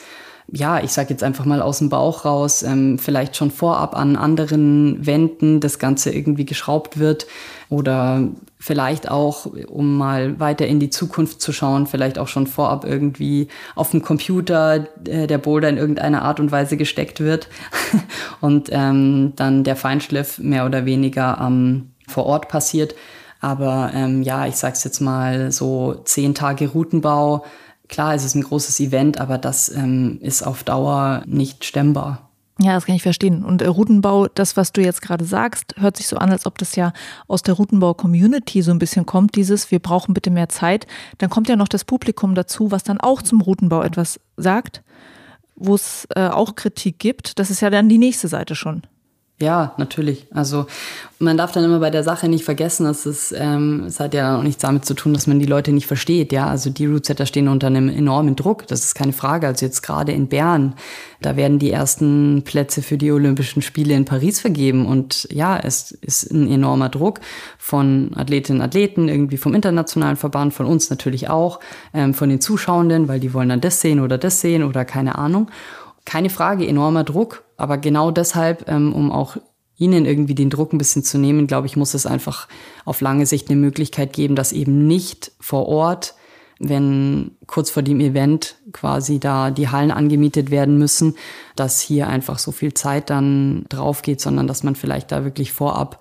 ja, 0.52 0.82
ich 0.82 0.91
sage 0.91 1.10
jetzt 1.10 1.24
einfach 1.24 1.46
mal 1.46 1.62
aus 1.62 1.80
dem 1.80 1.89
Bauch 1.89 2.26
raus, 2.26 2.64
ähm, 2.64 3.00
vielleicht 3.00 3.36
schon 3.36 3.52
vorab 3.52 3.96
an 3.96 4.16
anderen 4.16 5.06
Wänden 5.06 5.60
das 5.60 5.80
Ganze 5.80 6.12
irgendwie 6.12 6.46
geschraubt 6.46 7.00
wird 7.00 7.26
oder 7.70 8.28
vielleicht 8.60 9.10
auch, 9.10 9.48
um 9.68 9.98
mal 9.98 10.39
weiter 10.39 10.68
in 10.68 10.80
die 10.80 10.89
Zukunft 10.89 11.41
zu 11.41 11.52
schauen, 11.52 11.88
vielleicht 11.88 12.20
auch 12.20 12.28
schon 12.28 12.48
vorab 12.48 12.86
irgendwie 12.86 13.48
auf 13.76 13.91
dem 13.91 14.02
Computer 14.02 14.88
äh, 15.08 15.28
der 15.28 15.38
Boulder 15.38 15.70
in 15.70 15.78
irgendeiner 15.78 16.22
Art 16.22 16.39
und 16.39 16.52
Weise 16.52 16.78
gesteckt 16.78 17.20
wird 17.20 17.48
und 18.41 18.70
ähm, 18.72 19.34
dann 19.36 19.64
der 19.64 19.76
Feinschliff 19.76 20.38
mehr 20.39 20.66
oder 20.66 20.86
weniger 20.86 21.39
ähm, 21.41 21.91
vor 22.08 22.26
Ort 22.26 22.48
passiert. 22.48 22.96
Aber 23.41 23.91
ähm, 23.93 24.24
ja, 24.24 24.48
ich 24.48 24.56
sag's 24.56 24.84
jetzt 24.84 25.00
mal 25.00 25.52
so 25.52 26.02
zehn 26.06 26.34
Tage 26.34 26.70
Routenbau. 26.70 27.46
Klar, 27.88 28.15
es 28.15 28.23
ist 28.23 28.36
ein 28.36 28.43
großes 28.43 28.79
Event, 28.79 29.19
aber 29.19 29.38
das 29.38 29.69
ähm, 29.69 30.19
ist 30.21 30.41
auf 30.43 30.63
Dauer 30.63 31.23
nicht 31.25 31.65
stemmbar. 31.65 32.25
Ja, 32.57 32.73
das 32.73 32.86
kann 32.86 32.95
ich 32.95 33.03
verstehen. 33.03 33.43
Und 33.43 33.61
äh, 33.61 33.67
Routenbau, 33.67 34.27
das, 34.27 34.55
was 34.55 34.71
du 34.71 34.81
jetzt 34.81 35.01
gerade 35.01 35.25
sagst, 35.25 35.75
hört 35.77 35.97
sich 35.97 36.07
so 36.07 36.17
an, 36.17 36.31
als 36.31 36.45
ob 36.45 36.57
das 36.57 36.75
ja 36.77 36.93
aus 37.27 37.41
der 37.41 37.55
Routenbau-Community 37.55 38.61
so 38.61 38.71
ein 38.71 38.79
bisschen 38.79 39.05
kommt, 39.05 39.36
dieses, 39.36 39.71
wir 39.71 39.79
brauchen 39.79 40.13
bitte 40.13 40.29
mehr 40.29 40.47
Zeit. 40.47 40.88
Dann 41.17 41.29
kommt 41.29 41.49
ja 41.49 41.57
noch 41.57 41.67
das 41.67 41.83
Publikum 41.83 42.33
dazu, 42.33 42.71
was 42.71 42.83
dann 42.83 43.01
auch 43.01 43.21
zum 43.21 43.41
Routenbau 43.41 43.81
etwas 43.81 44.21
sagt, 44.38 44.83
wo 45.57 45.75
es 45.75 46.07
äh, 46.15 46.27
auch 46.27 46.55
Kritik 46.55 46.97
gibt. 46.97 47.39
Das 47.39 47.49
ist 47.49 47.61
ja 47.61 47.69
dann 47.69 47.89
die 47.89 47.97
nächste 47.97 48.29
Seite 48.29 48.55
schon. 48.55 48.83
Ja, 49.41 49.73
natürlich. 49.77 50.27
Also 50.31 50.65
man 51.19 51.36
darf 51.36 51.51
dann 51.51 51.65
immer 51.65 51.79
bei 51.79 51.89
der 51.89 52.05
Sache 52.05 52.29
nicht 52.29 52.45
vergessen, 52.45 52.86
dass 52.86 53.05
es, 53.05 53.33
ähm, 53.38 53.83
es 53.86 53.99
hat 53.99 54.13
ja 54.13 54.38
auch 54.38 54.43
nichts 54.43 54.61
damit 54.61 54.86
zu 54.86 54.93
tun, 54.93 55.13
dass 55.13 55.27
man 55.27 55.39
die 55.39 55.45
Leute 55.45 55.73
nicht 55.73 55.88
versteht. 55.88 56.31
Ja, 56.31 56.47
also 56.47 56.69
die 56.69 56.86
Rootsetter 56.86 57.25
stehen 57.25 57.49
unter 57.49 57.67
einem 57.67 57.89
enormen 57.89 58.38
Druck. 58.38 58.65
Das 58.67 58.86
ist 58.86 58.95
keine 58.95 59.11
Frage. 59.11 59.47
Also 59.47 59.65
jetzt 59.65 59.81
gerade 59.81 60.13
in 60.13 60.29
Bern, 60.29 60.75
da 61.21 61.36
werden 61.36 61.59
die 61.59 61.69
ersten 61.69 62.43
Plätze 62.45 62.81
für 62.81 62.97
die 62.97 63.11
Olympischen 63.11 63.61
Spiele 63.61 63.93
in 63.93 64.05
Paris 64.05 64.39
vergeben. 64.39 64.86
Und 64.86 65.27
ja, 65.29 65.57
es 65.57 65.91
ist 65.91 66.31
ein 66.31 66.49
enormer 66.49 66.88
Druck 66.88 67.19
von 67.57 68.11
Athletinnen 68.15 68.61
und 68.61 68.65
Athleten, 68.65 69.09
irgendwie 69.09 69.38
vom 69.38 69.53
internationalen 69.53 70.15
Verband, 70.15 70.53
von 70.53 70.65
uns 70.65 70.89
natürlich 70.89 71.29
auch, 71.29 71.59
ähm, 71.93 72.13
von 72.13 72.29
den 72.29 72.39
Zuschauenden, 72.39 73.09
weil 73.09 73.19
die 73.19 73.33
wollen 73.33 73.49
dann 73.49 73.59
das 73.59 73.81
sehen 73.81 73.99
oder 73.99 74.17
das 74.17 74.39
sehen 74.39 74.63
oder 74.63 74.86
keine 74.86 75.17
Ahnung. 75.17 75.49
Keine 76.06 76.30
Frage, 76.30 76.68
enormer 76.68 77.03
Druck. 77.03 77.43
Aber 77.58 77.78
genau 77.78 78.12
deshalb, 78.12 78.70
ähm, 78.70 78.93
um 78.93 79.12
auch 79.12 79.38
ihnen 79.78 80.06
irgendwie 80.06 80.36
den 80.36 80.49
Druck 80.49 80.72
ein 80.74 80.78
bisschen 80.78 81.03
zu 81.03 81.18
nehmen, 81.18 81.47
glaube 81.47 81.68
ich, 81.68 81.76
muss 81.76 81.93
es 81.93 82.06
einfach 82.06 82.47
auf 82.86 83.01
lange 83.01 83.26
Sicht 83.26 83.49
eine 83.49 83.60
Möglichkeit 83.60 84.14
geben, 84.14 84.36
dass 84.36 84.51
eben 84.51 84.88
nicht 84.88 85.32
vor 85.39 85.68
Ort, 85.68 86.16
wenn 86.60 87.32
kurz 87.47 87.70
vor 87.70 87.84
dem 87.84 87.99
Event 87.99 88.56
quasi 88.72 89.20
da 89.20 89.51
die 89.51 89.70
Hallen 89.70 89.91
angemietet 89.91 90.51
werden 90.51 90.78
müssen, 90.78 91.16
dass 91.56 91.82
hier 91.82 92.08
einfach 92.08 92.39
so 92.39 92.51
viel 92.53 92.74
Zeit 92.74 93.10
dann 93.10 93.66
drauf 93.68 94.01
geht, 94.01 94.22
sondern 94.22 94.47
dass 94.47 94.64
man 94.64 94.76
vielleicht 94.76 95.12
da 95.12 95.26
wirklich 95.26 95.51
vorab 95.51 95.99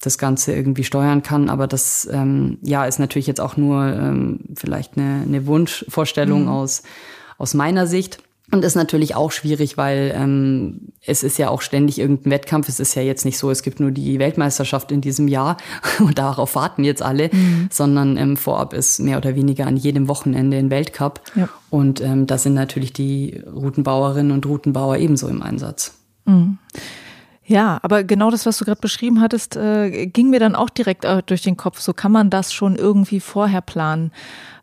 das 0.00 0.16
Ganze 0.16 0.54
irgendwie 0.54 0.84
steuern 0.84 1.22
kann. 1.22 1.50
Aber 1.50 1.66
das 1.66 2.08
ähm, 2.10 2.58
ja 2.62 2.86
ist 2.86 2.98
natürlich 2.98 3.26
jetzt 3.26 3.40
auch 3.40 3.58
nur 3.58 3.84
ähm, 3.84 4.40
vielleicht 4.56 4.96
eine, 4.96 5.22
eine 5.26 5.46
Wunschvorstellung 5.46 6.44
mhm. 6.44 6.48
aus, 6.48 6.82
aus 7.36 7.52
meiner 7.52 7.86
Sicht. 7.86 8.22
Und 8.52 8.64
ist 8.64 8.74
natürlich 8.74 9.14
auch 9.14 9.30
schwierig, 9.30 9.76
weil 9.76 10.12
ähm, 10.14 10.92
es 11.06 11.22
ist 11.22 11.38
ja 11.38 11.50
auch 11.50 11.60
ständig 11.60 12.00
irgendein 12.00 12.32
Wettkampf. 12.32 12.68
Es 12.68 12.80
ist 12.80 12.94
ja 12.96 13.02
jetzt 13.02 13.24
nicht 13.24 13.38
so, 13.38 13.50
es 13.50 13.62
gibt 13.62 13.78
nur 13.78 13.92
die 13.92 14.18
Weltmeisterschaft 14.18 14.90
in 14.90 15.00
diesem 15.00 15.28
Jahr 15.28 15.56
und 16.00 16.18
darauf 16.18 16.56
warten 16.56 16.82
jetzt 16.82 17.02
alle, 17.02 17.30
mhm. 17.32 17.68
sondern 17.70 18.16
ähm, 18.16 18.36
vorab 18.36 18.72
ist 18.72 18.98
mehr 18.98 19.18
oder 19.18 19.36
weniger 19.36 19.66
an 19.66 19.76
jedem 19.76 20.08
Wochenende 20.08 20.56
ein 20.56 20.70
Weltcup. 20.70 21.20
Ja. 21.36 21.48
Und 21.70 22.00
ähm, 22.00 22.26
da 22.26 22.38
sind 22.38 22.54
natürlich 22.54 22.92
die 22.92 23.40
Routenbauerinnen 23.46 24.32
und 24.32 24.44
Routenbauer 24.46 24.96
ebenso 24.96 25.28
im 25.28 25.42
Einsatz. 25.42 25.94
Mhm. 26.24 26.58
Ja, 27.50 27.80
aber 27.82 28.04
genau 28.04 28.30
das, 28.30 28.46
was 28.46 28.58
du 28.58 28.64
gerade 28.64 28.80
beschrieben 28.80 29.20
hattest, 29.20 29.56
äh, 29.56 30.06
ging 30.06 30.30
mir 30.30 30.38
dann 30.38 30.54
auch 30.54 30.70
direkt 30.70 31.04
äh, 31.04 31.20
durch 31.26 31.42
den 31.42 31.56
Kopf. 31.56 31.80
So 31.80 31.92
kann 31.92 32.12
man 32.12 32.30
das 32.30 32.52
schon 32.52 32.76
irgendwie 32.76 33.18
vorher 33.18 33.60
planen. 33.60 34.12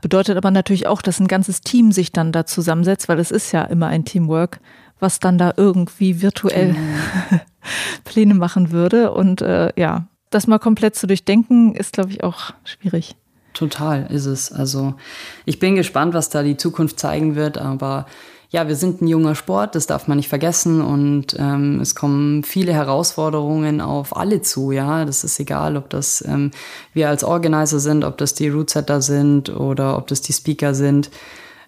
Bedeutet 0.01 0.37
aber 0.37 0.51
natürlich 0.51 0.87
auch, 0.87 1.01
dass 1.01 1.19
ein 1.19 1.27
ganzes 1.27 1.61
Team 1.61 1.91
sich 1.91 2.11
dann 2.11 2.31
da 2.31 2.45
zusammensetzt, 2.45 3.09
weil 3.09 3.19
es 3.19 3.31
ist 3.31 3.51
ja 3.51 3.63
immer 3.63 3.87
ein 3.87 4.05
Teamwork, 4.05 4.59
was 4.99 5.19
dann 5.19 5.37
da 5.37 5.53
irgendwie 5.57 6.21
virtuell 6.21 6.73
mhm. 6.73 6.99
Pläne 8.03 8.33
machen 8.33 8.71
würde. 8.71 9.11
Und 9.11 9.41
äh, 9.41 9.71
ja, 9.75 10.07
das 10.29 10.47
mal 10.47 10.59
komplett 10.59 10.95
zu 10.95 11.07
durchdenken, 11.07 11.75
ist, 11.75 11.93
glaube 11.93 12.11
ich, 12.11 12.23
auch 12.23 12.51
schwierig. 12.63 13.15
Total 13.53 14.05
ist 14.11 14.25
es. 14.25 14.51
Also 14.51 14.95
ich 15.45 15.57
bin 15.57 15.75
gespannt, 15.75 16.13
was 16.13 16.29
da 16.29 16.43
die 16.43 16.57
Zukunft 16.57 16.99
zeigen 16.99 17.35
wird, 17.35 17.57
aber 17.57 18.05
ja, 18.49 18.67
wir 18.67 18.75
sind 18.75 19.01
ein 19.01 19.07
junger 19.07 19.35
Sport, 19.35 19.75
das 19.75 19.87
darf 19.87 20.07
man 20.07 20.17
nicht 20.17 20.29
vergessen 20.29 20.81
und 20.81 21.35
ähm, 21.37 21.81
es 21.81 21.95
kommen 21.95 22.43
viele 22.43 22.73
Herausforderungen 22.73 23.81
auf 23.81 24.15
alle 24.15 24.41
zu, 24.41 24.71
ja, 24.71 25.03
das 25.03 25.23
ist 25.23 25.39
egal, 25.39 25.75
ob 25.75 25.89
das 25.89 26.23
ähm, 26.25 26.51
wir 26.93 27.09
als 27.09 27.23
Organizer 27.25 27.79
sind, 27.79 28.05
ob 28.05 28.17
das 28.17 28.35
die 28.35 28.47
Rootsetter 28.47 29.01
sind 29.01 29.49
oder 29.49 29.97
ob 29.97 30.07
das 30.07 30.21
die 30.21 30.33
Speaker 30.33 30.73
sind. 30.73 31.09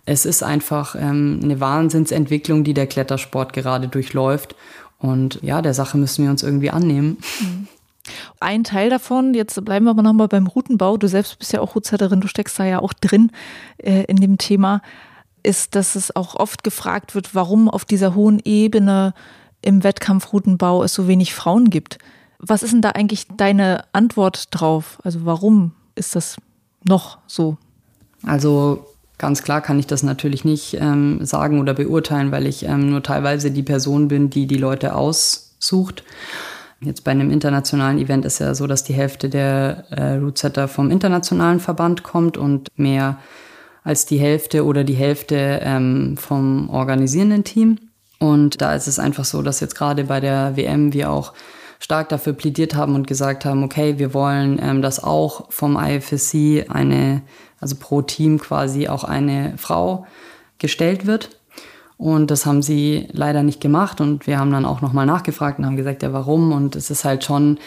Es 0.05 0.25
ist 0.25 0.41
einfach 0.41 0.95
ähm, 0.95 1.41
eine 1.43 1.59
Wahnsinnsentwicklung, 1.59 2.63
die 2.63 2.73
der 2.73 2.87
Klettersport 2.87 3.51
gerade 3.51 3.89
durchläuft 3.89 4.55
und 4.99 5.39
ja, 5.41 5.61
der 5.61 5.73
Sache 5.73 5.97
müssen 5.97 6.23
wir 6.23 6.31
uns 6.31 6.43
irgendwie 6.43 6.71
annehmen. 6.71 7.17
Mhm. 7.41 7.67
Ein 8.39 8.63
Teil 8.63 8.89
davon, 8.89 9.33
jetzt 9.33 9.63
bleiben 9.65 9.85
wir 9.85 9.91
aber 9.91 10.01
nochmal 10.01 10.29
beim 10.29 10.47
Routenbau, 10.47 10.95
du 10.95 11.07
selbst 11.07 11.37
bist 11.39 11.51
ja 11.51 11.59
auch 11.59 11.75
Rootsetterin, 11.75 12.21
du 12.21 12.27
steckst 12.27 12.57
da 12.57 12.63
ja 12.63 12.79
auch 12.79 12.93
drin 12.93 13.31
äh, 13.77 14.05
in 14.05 14.15
dem 14.15 14.37
Thema 14.37 14.81
ist, 15.49 15.75
dass 15.75 15.95
es 15.95 16.15
auch 16.15 16.35
oft 16.35 16.63
gefragt 16.63 17.15
wird, 17.15 17.33
warum 17.33 17.69
auf 17.69 17.83
dieser 17.83 18.13
hohen 18.13 18.39
Ebene 18.45 19.15
im 19.61 19.83
Wettkampfroutenbau 19.83 20.83
es 20.83 20.93
so 20.93 21.07
wenig 21.07 21.33
Frauen 21.33 21.71
gibt. 21.71 21.97
Was 22.37 22.63
ist 22.63 22.71
denn 22.71 22.83
da 22.83 22.91
eigentlich 22.91 23.25
deine 23.35 23.83
Antwort 23.91 24.47
drauf? 24.51 24.99
Also 25.03 25.25
warum 25.25 25.73
ist 25.95 26.15
das 26.15 26.37
noch 26.87 27.17
so? 27.25 27.57
Also 28.23 28.85
ganz 29.17 29.41
klar 29.41 29.61
kann 29.61 29.79
ich 29.79 29.87
das 29.87 30.03
natürlich 30.03 30.45
nicht 30.45 30.77
ähm, 30.79 31.25
sagen 31.25 31.59
oder 31.59 31.73
beurteilen, 31.73 32.31
weil 32.31 32.45
ich 32.45 32.63
ähm, 32.63 32.91
nur 32.91 33.01
teilweise 33.01 33.49
die 33.49 33.63
Person 33.63 34.07
bin, 34.07 34.29
die 34.29 34.45
die 34.45 34.57
Leute 34.57 34.93
aussucht. 34.93 36.03
Jetzt 36.79 37.03
bei 37.03 37.11
einem 37.11 37.31
internationalen 37.31 37.97
Event 37.97 38.23
ist 38.23 38.39
ja 38.39 38.53
so, 38.53 38.67
dass 38.67 38.83
die 38.83 38.93
Hälfte 38.93 39.29
der 39.29 39.85
äh, 39.89 40.15
Rootsetter 40.17 40.67
vom 40.67 40.91
internationalen 40.91 41.59
Verband 41.59 42.03
kommt 42.03 42.37
und 42.37 42.69
mehr 42.77 43.17
als 43.83 44.05
die 44.05 44.19
Hälfte 44.19 44.65
oder 44.65 44.83
die 44.83 44.93
Hälfte 44.93 45.59
ähm, 45.63 46.17
vom 46.17 46.69
organisierenden 46.69 47.43
Team. 47.43 47.77
Und 48.19 48.61
da 48.61 48.75
ist 48.75 48.87
es 48.87 48.99
einfach 48.99 49.25
so, 49.25 49.41
dass 49.41 49.59
jetzt 49.59 49.75
gerade 49.75 50.03
bei 50.03 50.19
der 50.19 50.57
WM 50.57 50.93
wir 50.93 51.11
auch 51.11 51.33
stark 51.79 52.09
dafür 52.09 52.33
plädiert 52.33 52.75
haben 52.75 52.95
und 52.95 53.07
gesagt 53.07 53.45
haben, 53.45 53.63
okay, 53.63 53.97
wir 53.97 54.13
wollen, 54.13 54.59
ähm, 54.61 54.81
dass 54.81 55.01
auch 55.01 55.49
vom 55.49 55.77
IFSC 55.77 56.65
eine, 56.67 57.21
also 57.61 57.75
pro 57.79 58.01
Team 58.01 58.39
quasi 58.39 58.89
auch 58.89 59.05
eine 59.05 59.53
Frau 59.57 60.05
gestellt 60.57 61.05
wird. 61.05 61.29
Und 61.97 62.31
das 62.31 62.45
haben 62.45 62.61
sie 62.61 63.07
leider 63.11 63.43
nicht 63.43 63.59
gemacht. 63.59 63.99
Und 64.01 64.27
wir 64.27 64.39
haben 64.39 64.51
dann 64.51 64.65
auch 64.65 64.81
nochmal 64.81 65.05
nachgefragt 65.05 65.59
und 65.59 65.65
haben 65.65 65.75
gesagt, 65.75 66.03
ja, 66.03 66.13
warum? 66.13 66.51
Und 66.51 66.75
es 66.75 66.89
ist 66.89 67.05
halt 67.05 67.23
schon 67.23 67.57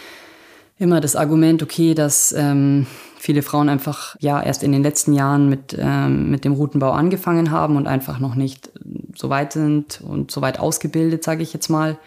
immer 0.78 1.00
das 1.00 1.16
Argument, 1.16 1.62
okay, 1.62 1.94
dass 1.94 2.32
ähm, 2.32 2.86
viele 3.18 3.42
Frauen 3.42 3.68
einfach 3.68 4.16
ja 4.20 4.42
erst 4.42 4.62
in 4.62 4.72
den 4.72 4.82
letzten 4.82 5.12
Jahren 5.12 5.48
mit, 5.48 5.76
ähm, 5.78 6.30
mit 6.30 6.44
dem 6.44 6.52
Routenbau 6.52 6.90
angefangen 6.90 7.50
haben 7.50 7.76
und 7.76 7.86
einfach 7.86 8.18
noch 8.18 8.34
nicht 8.34 8.70
so 9.16 9.30
weit 9.30 9.52
sind 9.52 10.00
und 10.00 10.30
so 10.30 10.40
weit 10.40 10.58
ausgebildet, 10.58 11.22
sage 11.22 11.42
ich 11.42 11.52
jetzt 11.52 11.68
mal. 11.68 11.98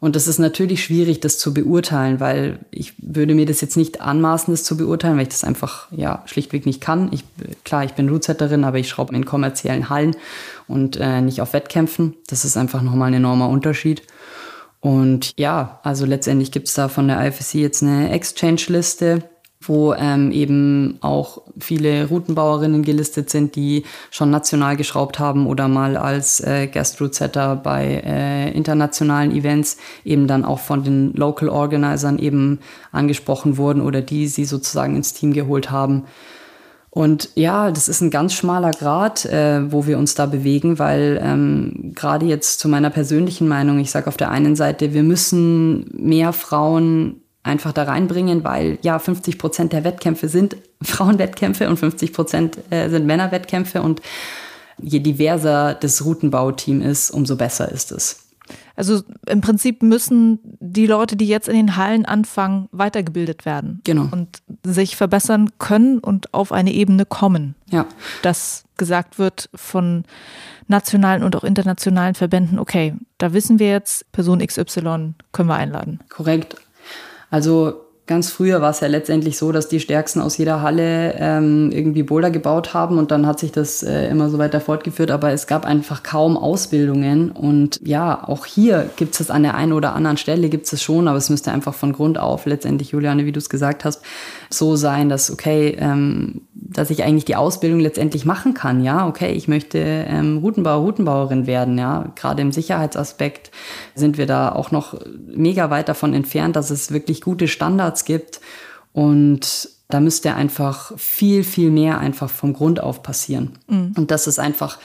Und 0.00 0.14
das 0.14 0.28
ist 0.28 0.38
natürlich 0.38 0.84
schwierig, 0.84 1.18
das 1.20 1.38
zu 1.38 1.52
beurteilen, 1.52 2.20
weil 2.20 2.60
ich 2.70 2.94
würde 2.98 3.34
mir 3.34 3.46
das 3.46 3.60
jetzt 3.60 3.76
nicht 3.76 4.00
anmaßen, 4.00 4.52
das 4.54 4.62
zu 4.62 4.76
beurteilen, 4.76 5.16
weil 5.16 5.24
ich 5.24 5.30
das 5.30 5.42
einfach 5.42 5.88
ja 5.90 6.22
schlichtweg 6.26 6.66
nicht 6.66 6.80
kann. 6.80 7.12
Ich, 7.12 7.24
klar, 7.64 7.82
ich 7.82 7.94
bin 7.94 8.08
Rootsetterin, 8.08 8.62
aber 8.62 8.78
ich 8.78 8.88
schraube 8.88 9.14
in 9.14 9.24
kommerziellen 9.24 9.90
Hallen 9.90 10.16
und 10.68 10.98
äh, 10.98 11.20
nicht 11.20 11.40
auf 11.40 11.52
Wettkämpfen. 11.52 12.14
Das 12.28 12.44
ist 12.44 12.56
einfach 12.56 12.82
nochmal 12.82 13.08
ein 13.08 13.14
enormer 13.14 13.48
Unterschied. 13.48 14.02
Und 14.80 15.32
ja, 15.36 15.80
also 15.82 16.06
letztendlich 16.06 16.52
gibt 16.52 16.68
es 16.68 16.74
da 16.74 16.88
von 16.88 17.08
der 17.08 17.24
IFSC 17.26 17.58
jetzt 17.58 17.82
eine 17.82 18.10
Exchange-Liste, 18.10 19.24
wo 19.60 19.92
ähm, 19.94 20.30
eben 20.30 20.98
auch 21.00 21.42
viele 21.58 22.08
Routenbauerinnen 22.08 22.84
gelistet 22.84 23.28
sind, 23.28 23.56
die 23.56 23.84
schon 24.10 24.30
national 24.30 24.76
geschraubt 24.76 25.18
haben 25.18 25.48
oder 25.48 25.66
mal 25.66 25.96
als 25.96 26.38
äh, 26.40 26.68
Guest-Route-Setter 26.68 27.56
bei 27.56 28.02
äh, 28.04 28.52
internationalen 28.52 29.32
Events 29.32 29.78
eben 30.04 30.28
dann 30.28 30.44
auch 30.44 30.60
von 30.60 30.84
den 30.84 31.12
Local 31.14 31.48
Organisern 31.48 32.18
eben 32.20 32.60
angesprochen 32.92 33.56
wurden 33.56 33.82
oder 33.82 34.00
die 34.00 34.28
sie 34.28 34.44
sozusagen 34.44 34.94
ins 34.94 35.12
Team 35.12 35.32
geholt 35.32 35.72
haben. 35.72 36.04
Und 36.90 37.30
ja, 37.34 37.70
das 37.70 37.88
ist 37.88 38.00
ein 38.00 38.10
ganz 38.10 38.32
schmaler 38.32 38.70
Grad, 38.70 39.24
äh, 39.26 39.70
wo 39.70 39.86
wir 39.86 39.98
uns 39.98 40.14
da 40.14 40.26
bewegen, 40.26 40.78
weil 40.78 41.20
ähm, 41.22 41.92
gerade 41.94 42.26
jetzt 42.26 42.60
zu 42.60 42.68
meiner 42.68 42.90
persönlichen 42.90 43.46
Meinung, 43.46 43.78
ich 43.78 43.90
sage 43.90 44.06
auf 44.06 44.16
der 44.16 44.30
einen 44.30 44.56
Seite, 44.56 44.94
wir 44.94 45.02
müssen 45.02 45.86
mehr 45.92 46.32
Frauen 46.32 47.20
einfach 47.42 47.72
da 47.72 47.84
reinbringen, 47.84 48.42
weil 48.44 48.78
ja 48.82 48.98
50 48.98 49.38
Prozent 49.38 49.72
der 49.72 49.84
Wettkämpfe 49.84 50.28
sind 50.28 50.56
Frauenwettkämpfe 50.82 51.68
und 51.68 51.78
50 51.78 52.12
Prozent 52.12 52.58
äh, 52.70 52.88
sind 52.88 53.06
Männerwettkämpfe 53.06 53.82
und 53.82 54.00
je 54.80 55.00
diverser 55.00 55.74
das 55.74 56.04
Routenbauteam 56.04 56.80
ist, 56.82 57.10
umso 57.10 57.36
besser 57.36 57.70
ist 57.70 57.92
es. 57.92 58.27
Also 58.78 59.02
im 59.26 59.40
Prinzip 59.40 59.82
müssen 59.82 60.38
die 60.60 60.86
Leute, 60.86 61.16
die 61.16 61.26
jetzt 61.26 61.48
in 61.48 61.56
den 61.56 61.74
Hallen 61.74 62.04
anfangen, 62.04 62.68
weitergebildet 62.70 63.44
werden. 63.44 63.80
Genau. 63.82 64.06
Und 64.08 64.38
sich 64.64 64.94
verbessern 64.94 65.50
können 65.58 65.98
und 65.98 66.32
auf 66.32 66.52
eine 66.52 66.72
Ebene 66.72 67.04
kommen. 67.04 67.56
Ja. 67.70 67.86
Dass 68.22 68.66
gesagt 68.76 69.18
wird 69.18 69.50
von 69.52 70.04
nationalen 70.68 71.24
und 71.24 71.34
auch 71.34 71.42
internationalen 71.42 72.14
Verbänden, 72.14 72.60
okay, 72.60 72.94
da 73.18 73.32
wissen 73.32 73.58
wir 73.58 73.68
jetzt, 73.68 74.12
Person 74.12 74.38
XY 74.46 75.14
können 75.32 75.48
wir 75.48 75.56
einladen. 75.56 75.98
Korrekt. 76.08 76.54
Also 77.30 77.84
Ganz 78.08 78.30
früher 78.30 78.62
war 78.62 78.70
es 78.70 78.80
ja 78.80 78.88
letztendlich 78.88 79.36
so, 79.36 79.52
dass 79.52 79.68
die 79.68 79.80
Stärksten 79.80 80.22
aus 80.22 80.38
jeder 80.38 80.62
Halle 80.62 81.14
ähm, 81.18 81.70
irgendwie 81.70 82.02
Boulder 82.02 82.30
gebaut 82.30 82.72
haben 82.72 82.96
und 82.96 83.10
dann 83.10 83.26
hat 83.26 83.38
sich 83.38 83.52
das 83.52 83.82
äh, 83.82 84.08
immer 84.08 84.30
so 84.30 84.38
weiter 84.38 84.62
fortgeführt, 84.62 85.10
aber 85.10 85.32
es 85.32 85.46
gab 85.46 85.66
einfach 85.66 86.02
kaum 86.02 86.38
Ausbildungen. 86.38 87.30
Und 87.30 87.78
ja, 87.86 88.26
auch 88.26 88.46
hier 88.46 88.88
gibt 88.96 89.12
es 89.12 89.18
das 89.18 89.30
an 89.30 89.42
der 89.42 89.56
einen 89.56 89.74
oder 89.74 89.94
anderen 89.94 90.16
Stelle, 90.16 90.48
gibt 90.48 90.72
es 90.72 90.82
schon, 90.82 91.06
aber 91.06 91.18
es 91.18 91.28
müsste 91.28 91.52
einfach 91.52 91.74
von 91.74 91.92
Grund 91.92 92.16
auf 92.16 92.46
letztendlich, 92.46 92.92
Juliane, 92.92 93.26
wie 93.26 93.32
du 93.32 93.38
es 93.38 93.50
gesagt 93.50 93.84
hast, 93.84 94.00
so 94.48 94.74
sein, 94.74 95.10
dass 95.10 95.30
okay, 95.30 95.76
ähm, 95.78 96.40
dass 96.54 96.88
ich 96.88 97.04
eigentlich 97.04 97.26
die 97.26 97.36
Ausbildung 97.36 97.78
letztendlich 97.78 98.24
machen 98.24 98.54
kann, 98.54 98.82
ja, 98.82 99.06
okay, 99.06 99.32
ich 99.32 99.48
möchte 99.48 99.78
ähm, 99.78 100.38
Routenbauer, 100.38 100.80
Routenbauerin 100.80 101.46
werden, 101.46 101.76
ja, 101.76 102.10
gerade 102.14 102.40
im 102.40 102.52
Sicherheitsaspekt 102.52 103.50
sind 103.94 104.16
wir 104.16 104.26
da 104.26 104.50
auch 104.50 104.70
noch 104.70 104.98
mega 105.26 105.68
weit 105.68 105.90
davon 105.90 106.14
entfernt, 106.14 106.56
dass 106.56 106.70
es 106.70 106.90
wirklich 106.90 107.20
gute 107.20 107.48
Standards 107.48 107.97
Standards 107.98 108.04
gibt. 108.04 108.40
Und 108.92 109.68
da 109.88 110.00
müsste 110.00 110.34
einfach 110.34 110.92
viel, 110.96 111.44
viel 111.44 111.70
mehr 111.70 111.98
einfach 111.98 112.28
vom 112.28 112.52
Grund 112.52 112.80
auf 112.80 113.02
passieren. 113.02 113.52
Mhm. 113.68 113.94
Und 113.96 114.10
das 114.10 114.26
ist 114.26 114.38
einfach, 114.38 114.78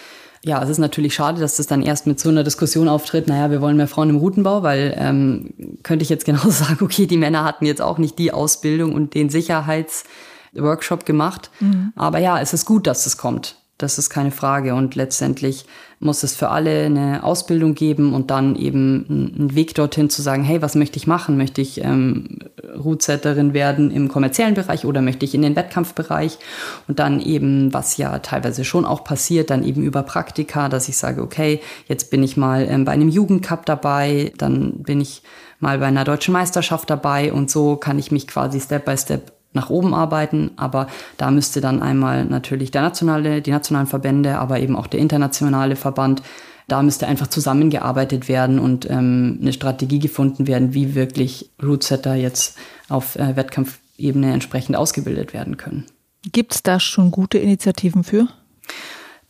ja, 0.44 0.62
es 0.62 0.70
ist 0.70 0.78
natürlich 0.78 1.14
schade, 1.14 1.42
dass 1.42 1.58
das 1.58 1.68
dann 1.68 1.82
erst 1.82 2.08
mit 2.08 2.20
so 2.20 2.30
einer 2.30 2.44
Diskussion 2.44 2.88
auftritt, 2.88 3.28
naja, 3.28 3.52
wir 3.52 3.62
wollen 3.62 3.78
mehr 3.78 3.88
Frauen 3.88 4.10
im 4.10 4.18
Routenbau, 4.18 4.64
weil 4.64 4.96
ähm, 4.98 5.54
könnte 5.84 6.04
ich 6.04 6.10
jetzt 6.10 6.26
genauso 6.26 6.50
sagen, 6.52 6.80
okay, 6.82 7.06
die 7.06 7.18
Männer 7.18 7.44
hatten 7.44 7.66
jetzt 7.66 7.82
auch 7.82 7.98
nicht 7.98 8.18
die 8.20 8.32
Ausbildung 8.32 8.94
und 8.94 9.14
den 9.14 9.30
Sicherheitsworkshop 9.30 11.06
gemacht. 11.06 11.50
Mhm. 11.60 11.92
Aber 11.96 12.20
ja, 12.20 12.40
es 12.40 12.54
ist 12.54 12.66
gut, 12.66 12.88
dass 12.88 13.06
es 13.06 13.18
kommt. 13.18 13.58
Das 13.84 13.98
ist 13.98 14.10
keine 14.10 14.32
Frage. 14.32 14.76
Und 14.76 14.96
letztendlich 14.96 15.66
muss 16.00 16.24
es 16.24 16.36
für 16.36 16.50
alle 16.50 16.86
eine 16.86 17.24
Ausbildung 17.24 17.76
geben 17.76 18.14
und 18.14 18.32
dann 18.32 18.56
eben 18.56 19.06
einen 19.38 19.56
Weg 19.56 19.76
dorthin 19.76 20.10
zu 20.10 20.22
sagen, 20.22 20.44
hey, 20.44 20.62
was 20.62 20.76
möchte 20.76 20.98
ich 20.98 21.06
machen? 21.06 21.38
Möchte 21.38 21.62
ich 21.62 21.84
ähm, 21.84 22.40
Rootsetterin 22.82 23.54
werden 23.54 23.92
im 23.92 24.08
kommerziellen 24.08 24.54
Bereich 24.54 24.86
oder 24.86 25.02
möchte 25.02 25.26
ich 25.26 25.36
in 25.36 25.42
den 25.42 25.56
Wettkampfbereich? 25.56 26.40
Und 26.88 27.00
dann 27.00 27.20
eben, 27.20 27.74
was 27.74 27.98
ja 27.98 28.20
teilweise 28.20 28.64
schon 28.64 28.86
auch 28.86 29.04
passiert, 29.04 29.50
dann 29.50 29.64
eben 29.64 29.84
über 29.84 30.04
Praktika, 30.04 30.70
dass 30.70 30.88
ich 30.88 30.96
sage, 30.96 31.22
okay, 31.22 31.60
jetzt 31.88 32.10
bin 32.10 32.24
ich 32.24 32.38
mal 32.38 32.66
ähm, 32.70 32.86
bei 32.86 32.94
einem 32.94 33.10
Jugendcup 33.10 33.66
dabei, 33.66 34.32
dann 34.38 34.84
bin 34.84 35.02
ich 35.02 35.24
mal 35.60 35.80
bei 35.80 35.88
einer 35.88 36.06
deutschen 36.06 36.34
Meisterschaft 36.34 36.90
dabei 36.90 37.34
und 37.34 37.52
so 37.52 37.76
kann 37.76 38.00
ich 38.00 38.12
mich 38.12 38.28
quasi 38.28 38.60
Step 38.62 38.86
by 38.86 38.98
Step 38.98 39.43
nach 39.54 39.70
oben 39.70 39.94
arbeiten, 39.94 40.52
aber 40.56 40.88
da 41.18 41.32
müsste 41.32 41.62
dann 41.62 41.82
einmal 41.82 42.26
natürlich 42.26 42.72
der 42.72 42.82
nationale, 42.82 43.42
die 43.42 43.52
nationalen 43.52 43.88
Verbände, 43.88 44.40
aber 44.40 44.60
eben 44.60 44.76
auch 44.76 44.88
der 44.88 45.00
internationale 45.00 45.76
Verband, 45.76 46.22
da 46.68 46.82
müsste 46.82 47.08
einfach 47.08 47.28
zusammengearbeitet 47.28 48.28
werden 48.28 48.60
und 48.60 48.90
ähm, 48.90 49.40
eine 49.42 49.54
Strategie 49.54 50.00
gefunden 50.00 50.48
werden, 50.48 50.74
wie 50.74 50.96
wirklich 50.96 51.52
Rootsetter 51.62 52.16
jetzt 52.16 52.58
auf 52.90 53.16
äh, 53.16 53.36
Wettkampfebene 53.36 54.32
entsprechend 54.32 54.76
ausgebildet 54.76 55.34
werden 55.34 55.58
können. 55.58 55.86
Gibt 56.32 56.56
es 56.56 56.64
da 56.64 56.80
schon 56.80 57.12
gute 57.12 57.38
Initiativen 57.38 58.04
für? 58.04 58.28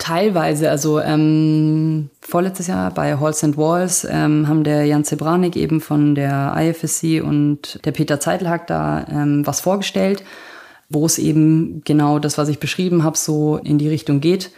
Teilweise, 0.03 0.69
also 0.69 0.99
ähm, 0.99 2.09
vorletztes 2.19 2.67
Jahr 2.67 2.91
bei 2.91 3.17
Halls 3.17 3.41
and 3.41 3.55
Walls 3.55 4.05
ähm, 4.09 4.49
haben 4.49 4.65
der 4.65 4.83
Jan 4.83 5.05
Zebranik 5.05 5.55
eben 5.55 5.79
von 5.79 6.13
der 6.13 6.53
IFSC 6.57 7.21
und 7.21 7.79
der 7.85 7.93
Peter 7.93 8.19
Zeitelhack 8.19 8.67
da 8.67 9.07
ähm, 9.09 9.47
was 9.47 9.61
vorgestellt, 9.61 10.25
wo 10.89 11.05
es 11.05 11.19
eben 11.19 11.83
genau 11.85 12.19
das, 12.19 12.37
was 12.37 12.49
ich 12.49 12.59
beschrieben 12.59 13.05
habe, 13.05 13.17
so 13.17 13.55
in 13.55 13.77
die 13.77 13.87
Richtung 13.87 14.19
geht. 14.19 14.51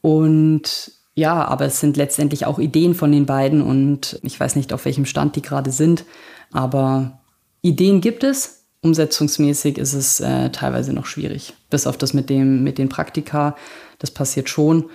Und 0.00 0.92
ja, 1.14 1.46
aber 1.46 1.66
es 1.66 1.78
sind 1.78 1.98
letztendlich 1.98 2.46
auch 2.46 2.58
Ideen 2.58 2.94
von 2.94 3.12
den 3.12 3.26
beiden 3.26 3.60
und 3.60 4.18
ich 4.22 4.40
weiß 4.40 4.56
nicht, 4.56 4.72
auf 4.72 4.86
welchem 4.86 5.04
Stand 5.04 5.36
die 5.36 5.42
gerade 5.42 5.72
sind, 5.72 6.06
aber 6.52 7.20
Ideen 7.60 8.00
gibt 8.00 8.24
es. 8.24 8.55
Umsetzungsmäßig 8.86 9.78
ist 9.78 9.94
es 9.94 10.20
äh, 10.20 10.50
teilweise 10.50 10.92
noch 10.92 11.06
schwierig, 11.06 11.54
bis 11.70 11.88
auf 11.88 11.98
das 11.98 12.14
mit 12.14 12.30
dem 12.30 12.62
mit 12.62 12.78
den 12.78 12.88
Praktika 12.88 13.56
das 13.98 14.10
passiert 14.10 14.48
schon. 14.48 14.90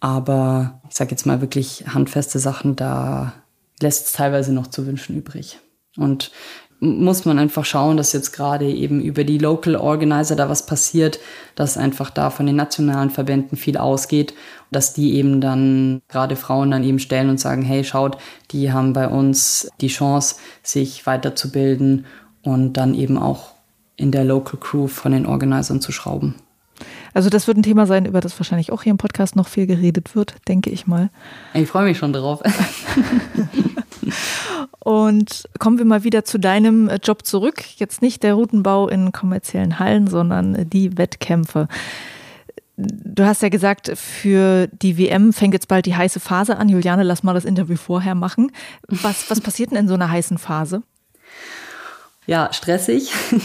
Aber 0.00 0.80
ich 0.88 0.96
sage 0.96 1.10
jetzt 1.10 1.26
mal 1.26 1.40
wirklich 1.40 1.84
handfeste 1.92 2.38
Sachen, 2.38 2.76
da 2.76 3.34
lässt 3.80 4.06
es 4.06 4.12
teilweise 4.12 4.52
noch 4.52 4.68
zu 4.68 4.86
wünschen 4.86 5.16
übrig. 5.16 5.58
Und 5.96 6.30
muss 6.80 7.24
man 7.24 7.40
einfach 7.40 7.64
schauen, 7.64 7.96
dass 7.96 8.12
jetzt 8.12 8.32
gerade 8.32 8.64
eben 8.66 9.00
über 9.00 9.24
die 9.24 9.38
Local 9.38 9.74
Organizer 9.74 10.36
da 10.36 10.48
was 10.48 10.64
passiert, 10.64 11.18
dass 11.56 11.76
einfach 11.76 12.10
da 12.10 12.30
von 12.30 12.46
den 12.46 12.54
nationalen 12.54 13.10
Verbänden 13.10 13.58
viel 13.58 13.76
ausgeht, 13.76 14.32
dass 14.70 14.94
die 14.94 15.14
eben 15.14 15.40
dann 15.40 16.00
gerade 16.06 16.36
Frauen 16.36 16.70
dann 16.70 16.84
eben 16.84 17.00
stellen 17.00 17.30
und 17.30 17.40
sagen, 17.40 17.62
hey, 17.62 17.82
schaut, 17.82 18.16
die 18.52 18.72
haben 18.72 18.92
bei 18.92 19.08
uns 19.08 19.68
die 19.80 19.88
Chance, 19.88 20.36
sich 20.62 21.04
weiterzubilden 21.04 22.06
und 22.42 22.74
dann 22.74 22.94
eben 22.94 23.18
auch 23.18 23.52
in 23.96 24.12
der 24.12 24.24
Local 24.24 24.58
Crew 24.60 24.86
von 24.86 25.12
den 25.12 25.26
Organisern 25.26 25.80
zu 25.80 25.92
schrauben. 25.92 26.36
Also 27.12 27.30
das 27.30 27.46
wird 27.46 27.56
ein 27.58 27.62
Thema 27.62 27.86
sein, 27.86 28.06
über 28.06 28.20
das 28.20 28.38
wahrscheinlich 28.38 28.70
auch 28.70 28.82
hier 28.82 28.92
im 28.92 28.98
Podcast 28.98 29.34
noch 29.34 29.48
viel 29.48 29.66
geredet 29.66 30.14
wird, 30.14 30.36
denke 30.46 30.70
ich 30.70 30.86
mal. 30.86 31.10
Ich 31.54 31.68
freue 31.68 31.84
mich 31.84 31.98
schon 31.98 32.12
drauf. 32.12 32.42
Und 34.78 35.48
kommen 35.58 35.78
wir 35.78 35.84
mal 35.84 36.04
wieder 36.04 36.24
zu 36.24 36.38
deinem 36.38 36.88
äh, 36.88 36.98
Job 37.02 37.26
zurück. 37.26 37.62
Jetzt 37.76 38.00
nicht 38.00 38.22
der 38.22 38.34
Routenbau 38.34 38.88
in 38.88 39.12
kommerziellen 39.12 39.78
Hallen, 39.78 40.06
sondern 40.06 40.70
die 40.70 40.96
Wettkämpfe. 40.96 41.68
Du 42.76 43.26
hast 43.26 43.42
ja 43.42 43.48
gesagt, 43.48 43.90
für 43.96 44.68
die 44.68 44.96
WM 44.96 45.32
fängt 45.32 45.52
jetzt 45.52 45.66
bald 45.68 45.84
die 45.86 45.96
heiße 45.96 46.20
Phase 46.20 46.56
an. 46.56 46.68
Juliane, 46.68 47.02
lass 47.02 47.24
mal 47.24 47.34
das 47.34 47.44
Interview 47.44 47.76
vorher 47.76 48.14
machen. 48.14 48.52
Was, 48.86 49.28
was 49.28 49.40
passiert 49.40 49.72
denn 49.72 49.78
in 49.78 49.88
so 49.88 49.94
einer 49.94 50.10
heißen 50.10 50.38
Phase? 50.38 50.82
Ja, 52.28 52.52
stressig. 52.52 53.10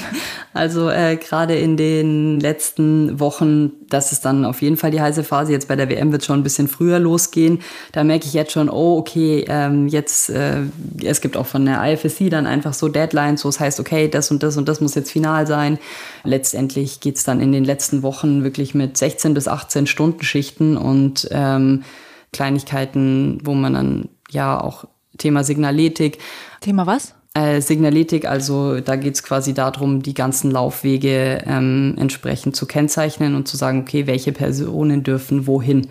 Also 0.56 0.88
äh, 0.88 1.16
gerade 1.18 1.56
in 1.56 1.78
den 1.78 2.40
letzten 2.40 3.20
Wochen, 3.20 3.72
das 3.90 4.12
ist 4.12 4.24
dann 4.24 4.46
auf 4.46 4.62
jeden 4.62 4.78
Fall 4.78 4.92
die 4.92 5.02
heiße 5.02 5.24
Phase. 5.24 5.52
Jetzt 5.52 5.68
bei 5.68 5.76
der 5.76 5.90
WM 5.90 6.12
wird 6.12 6.24
schon 6.24 6.42
ein 6.42 6.44
bisschen 6.44 6.68
früher 6.68 7.00
losgehen. 7.00 7.64
Da 7.92 8.04
merke 8.04 8.28
ich 8.28 8.34
jetzt 8.34 8.52
schon, 8.52 8.70
oh, 8.70 9.00
okay, 9.00 9.46
ähm, 9.48 9.88
jetzt, 9.88 10.30
äh, 10.30 10.62
es 11.04 11.22
gibt 11.22 11.38
auch 11.38 11.48
von 11.48 11.66
der 11.66 11.84
IFSC 11.84 12.30
dann 12.30 12.46
einfach 12.46 12.76
so 12.76 12.88
Deadlines, 12.88 13.44
wo 13.44 13.50
es 13.50 13.60
heißt, 13.60 13.80
okay, 13.80 14.10
das 14.10 14.30
und 14.30 14.44
das 14.44 14.56
und 14.56 14.70
das 14.70 14.80
muss 14.80 14.94
jetzt 14.94 15.10
final 15.10 15.48
sein. 15.48 15.80
Letztendlich 16.24 17.00
geht's 17.00 17.24
dann 17.24 17.42
in 17.42 17.52
den 17.52 17.66
letzten 17.66 18.04
Wochen 18.04 18.44
wirklich 18.44 18.76
mit 18.76 18.96
16 18.96 19.34
bis 19.34 19.48
18 19.48 19.88
Stunden 19.88 20.22
Schichten 20.22 20.78
und 20.78 21.28
ähm, 21.32 21.84
Kleinigkeiten, 22.32 23.40
wo 23.44 23.56
man 23.56 23.74
dann 23.74 24.10
ja 24.30 24.62
auch 24.62 24.86
Thema 25.18 25.44
Signaletik. 25.44 26.20
Thema 26.62 26.86
was? 26.86 27.16
Äh, 27.36 27.62
Signaletik, 27.62 28.26
also 28.26 28.80
da 28.80 28.96
geht 28.96 29.16
es 29.16 29.24
quasi 29.24 29.56
darum, 29.56 30.04
die 30.04 30.14
ganzen 30.14 30.52
Laufwege 30.52 31.44
ähm, 31.48 31.96
entsprechend 31.98 32.56
zu 32.56 32.68
kennzeichnen 32.68 33.34
und 33.34 33.48
zu 33.48 33.58
sagen, 33.58 33.82
okay, 33.82 34.06
welche 34.06 34.32
Personen 34.32 35.02
dürfen 35.02 35.48
wohin. 35.48 35.88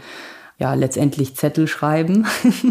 Ja, 0.59 0.75
letztendlich 0.75 1.35
Zettel 1.35 1.67
schreiben 1.67 2.25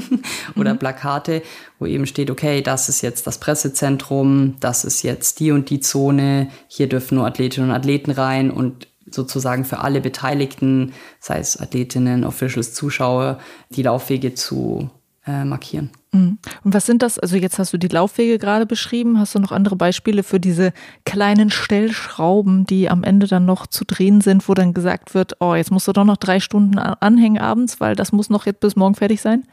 oder 0.55 0.73
mhm. 0.73 0.79
Plakate, 0.79 1.41
wo 1.77 1.85
eben 1.85 2.05
steht, 2.05 2.31
okay, 2.31 2.61
das 2.61 2.87
ist 2.87 3.01
jetzt 3.01 3.27
das 3.27 3.39
Pressezentrum, 3.39 4.55
das 4.61 4.85
ist 4.85 5.01
jetzt 5.01 5.41
die 5.41 5.51
und 5.51 5.69
die 5.69 5.81
Zone, 5.81 6.49
hier 6.67 6.87
dürfen 6.87 7.15
nur 7.15 7.25
Athletinnen 7.25 7.71
und 7.71 7.75
Athleten 7.75 8.11
rein 8.11 8.49
und 8.49 8.87
sozusagen 9.09 9.65
für 9.65 9.79
alle 9.79 9.99
Beteiligten, 9.99 10.93
sei 11.19 11.39
es 11.39 11.59
Athletinnen, 11.59 12.23
Officials, 12.23 12.73
Zuschauer, 12.73 13.39
die 13.71 13.83
Laufwege 13.83 14.33
zu 14.33 14.89
äh, 15.27 15.43
markieren. 15.43 15.89
Mhm. 16.13 16.39
Und 16.63 16.73
was 16.73 16.85
sind 16.85 17.01
das? 17.01 17.17
Also 17.19 17.37
jetzt 17.37 17.57
hast 17.57 17.71
du 17.71 17.77
die 17.77 17.87
Laufwege 17.87 18.37
gerade 18.37 18.65
beschrieben. 18.65 19.17
Hast 19.17 19.35
du 19.35 19.39
noch 19.39 19.51
andere 19.51 19.75
Beispiele 19.75 20.23
für 20.23 20.39
diese 20.39 20.73
kleinen 21.05 21.49
Stellschrauben, 21.49 22.65
die 22.65 22.89
am 22.89 23.03
Ende 23.03 23.27
dann 23.27 23.45
noch 23.45 23.67
zu 23.67 23.85
drehen 23.85 24.21
sind, 24.21 24.47
wo 24.49 24.53
dann 24.53 24.73
gesagt 24.73 25.13
wird, 25.13 25.37
oh, 25.39 25.55
jetzt 25.55 25.71
musst 25.71 25.87
du 25.87 25.93
doch 25.93 26.03
noch 26.03 26.17
drei 26.17 26.39
Stunden 26.39 26.77
anhängen 26.77 27.41
abends, 27.41 27.79
weil 27.79 27.95
das 27.95 28.11
muss 28.11 28.29
noch 28.29 28.45
jetzt 28.45 28.59
bis 28.59 28.75
morgen 28.75 28.95
fertig 28.95 29.21
sein? 29.21 29.43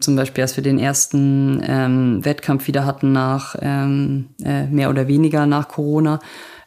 Zum 0.00 0.16
Beispiel, 0.16 0.42
als 0.42 0.56
wir 0.56 0.64
den 0.64 0.78
ersten 0.78 1.62
ähm, 1.64 2.24
Wettkampf 2.24 2.66
wieder 2.66 2.84
hatten 2.84 3.12
nach 3.12 3.54
ähm, 3.60 4.26
äh, 4.42 4.66
mehr 4.66 4.90
oder 4.90 5.06
weniger 5.06 5.46
nach 5.46 5.68
Corona, 5.68 6.18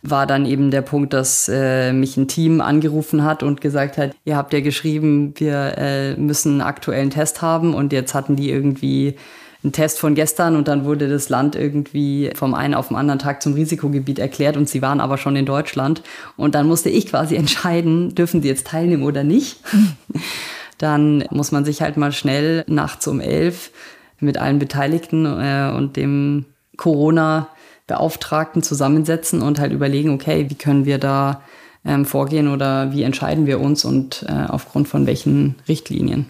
war 0.10 0.28
dann 0.28 0.46
eben 0.46 0.72
der 0.72 0.82
Punkt, 0.82 1.14
dass 1.14 1.50
äh, 1.52 1.94
mich 1.94 2.18
ein 2.18 2.28
Team 2.28 2.62
angerufen 2.62 3.24
hat 3.24 3.44
und 3.44 3.62
gesagt 3.62 3.98
hat, 3.98 4.12
ihr 4.26 4.36
habt 4.36 4.54
ja 4.54 4.62
geschrieben, 4.62 5.34
wir 5.38 5.78
äh, 5.78 6.16
müssen 6.16 6.54
einen 6.54 6.62
aktuellen 6.62 7.10
Test 7.10 7.42
haben 7.42 7.74
und 7.74 7.94
jetzt 7.94 8.14
hatten 8.14 8.36
die 8.36 8.50
irgendwie 8.50 9.16
einen 9.64 9.74
Test 9.74 10.00
von 10.00 10.16
gestern 10.16 10.56
und 10.56 10.68
dann 10.68 10.86
wurde 10.86 11.10
das 11.10 11.30
Land 11.30 11.56
irgendwie 11.56 12.32
vom 12.36 12.54
einen 12.54 12.74
auf 12.74 12.90
den 12.90 12.98
anderen 12.98 13.20
Tag 13.20 13.42
zum 13.42 13.54
Risikogebiet 13.54 14.20
erklärt 14.20 14.56
und 14.56 14.70
sie 14.70 14.82
waren 14.82 15.00
aber 15.00 15.18
schon 15.18 15.36
in 15.36 15.46
Deutschland 15.46 16.04
und 16.38 16.56
dann 16.56 16.68
musste 16.68 16.90
ich 16.90 17.08
quasi 17.08 17.36
entscheiden, 17.38 18.16
dürfen 18.16 18.42
sie 18.42 18.48
jetzt 18.48 18.68
teilnehmen 18.68 19.04
oder 19.04 19.24
nicht. 19.24 19.60
dann 20.78 21.26
muss 21.32 21.52
man 21.52 21.66
sich 21.66 21.82
halt 21.82 21.98
mal 21.98 22.12
schnell 22.12 22.64
nachts 22.68 23.08
um 23.08 23.20
elf 23.20 23.72
mit 24.20 24.38
allen 24.38 24.60
Beteiligten 24.60 25.26
äh, 25.26 25.72
und 25.76 25.96
dem 25.96 26.46
Corona 26.78 27.50
Beauftragten 27.88 28.62
zusammensetzen 28.62 29.42
und 29.42 29.60
halt 29.60 29.72
überlegen, 29.72 30.12
okay, 30.12 30.50
wie 30.50 30.56
können 30.56 30.86
wir 30.86 30.98
da 30.98 31.42
ähm, 31.86 32.06
vorgehen 32.06 32.50
oder 32.50 32.92
wie 32.92 33.04
entscheiden 33.04 33.46
wir 33.46 33.60
uns 33.60 33.86
und 33.86 34.26
äh, 34.28 34.46
aufgrund 34.48 34.88
von 34.88 35.08
welchen 35.08 35.56
Richtlinien. 35.68 36.28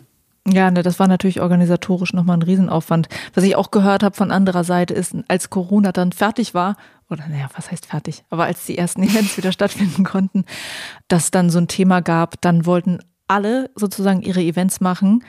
Ja, 0.47 0.72
ne, 0.72 0.82
das 0.82 0.99
war 0.99 1.08
natürlich 1.08 1.41
organisatorisch 1.41 2.14
nochmal 2.14 2.38
ein 2.38 2.43
Riesenaufwand. 2.43 3.10
Was 3.34 3.43
ich 3.43 3.58
auch 3.58 3.72
gehört 3.72 4.01
habe 4.01 4.16
von 4.16 4.32
anderer 4.32 4.64
Seite 4.64 4.93
ist, 4.93 5.14
als 5.28 5.49
Corona 5.49 5.91
dann 5.91 6.14
fertig 6.14 6.53
war, 6.53 6.78
oder 7.10 7.28
naja, 7.28 7.49
was 7.55 7.72
heißt 7.72 7.86
fertig, 7.86 8.24
aber 8.30 8.45
als 8.45 8.66
die 8.66 8.78
ersten 8.78 9.03
Events 9.03 9.36
wieder 9.38 9.51
stattfinden 9.51 10.03
konnten, 10.03 10.45
dass 11.08 11.32
dann 11.32 11.49
so 11.49 11.60
ein 11.60 11.68
Thema 11.68 12.01
gab, 12.01 12.39
dann 12.41 12.66
wollten 12.66 12.99
alle 13.28 13.70
sozusagen 13.76 14.22
ihre 14.22 14.41
Events 14.41 14.80
machen, 14.80 15.24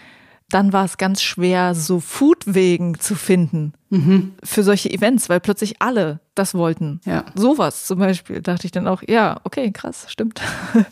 dann 0.51 0.73
war 0.73 0.85
es 0.85 0.97
ganz 0.97 1.23
schwer, 1.23 1.75
so 1.75 2.01
Foodwegen 2.01 2.99
zu 2.99 3.15
finden 3.15 3.75
mhm. 3.91 4.35
für 4.43 4.63
solche 4.63 4.91
Events, 4.91 5.29
weil 5.29 5.41
plötzlich 5.41 5.83
alle 5.83 6.21
das 6.35 6.55
wollten. 6.55 7.01
Ja. 7.05 7.25
Sowas 7.35 7.87
zum 7.87 7.99
Beispiel, 7.99 8.41
dachte 8.41 8.67
ich 8.67 8.73
dann 8.73 8.89
auch, 8.89 9.03
ja, 9.07 9.41
okay, 9.45 9.71
krass, 9.73 10.07
stimmt. 10.09 10.41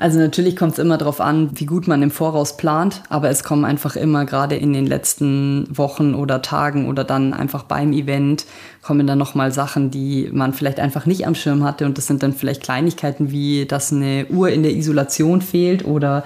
Also 0.00 0.20
natürlich 0.20 0.54
kommt 0.54 0.74
es 0.74 0.78
immer 0.78 0.96
darauf 0.96 1.20
an, 1.20 1.50
wie 1.54 1.66
gut 1.66 1.88
man 1.88 2.02
im 2.02 2.12
Voraus 2.12 2.56
plant, 2.56 3.02
aber 3.08 3.30
es 3.30 3.42
kommen 3.42 3.64
einfach 3.64 3.96
immer 3.96 4.26
gerade 4.26 4.54
in 4.54 4.72
den 4.72 4.86
letzten 4.86 5.66
Wochen 5.76 6.14
oder 6.14 6.40
Tagen 6.40 6.86
oder 6.86 7.02
dann 7.02 7.34
einfach 7.34 7.64
beim 7.64 7.92
Event 7.92 8.46
kommen 8.80 9.08
dann 9.08 9.18
nochmal 9.18 9.50
Sachen, 9.50 9.90
die 9.90 10.30
man 10.32 10.54
vielleicht 10.54 10.78
einfach 10.78 11.04
nicht 11.04 11.26
am 11.26 11.34
Schirm 11.34 11.64
hatte 11.64 11.84
und 11.84 11.98
das 11.98 12.06
sind 12.06 12.22
dann 12.22 12.32
vielleicht 12.32 12.62
Kleinigkeiten 12.62 13.32
wie, 13.32 13.66
dass 13.66 13.92
eine 13.92 14.26
Uhr 14.30 14.50
in 14.50 14.62
der 14.62 14.76
Isolation 14.76 15.42
fehlt 15.42 15.84
oder 15.84 16.22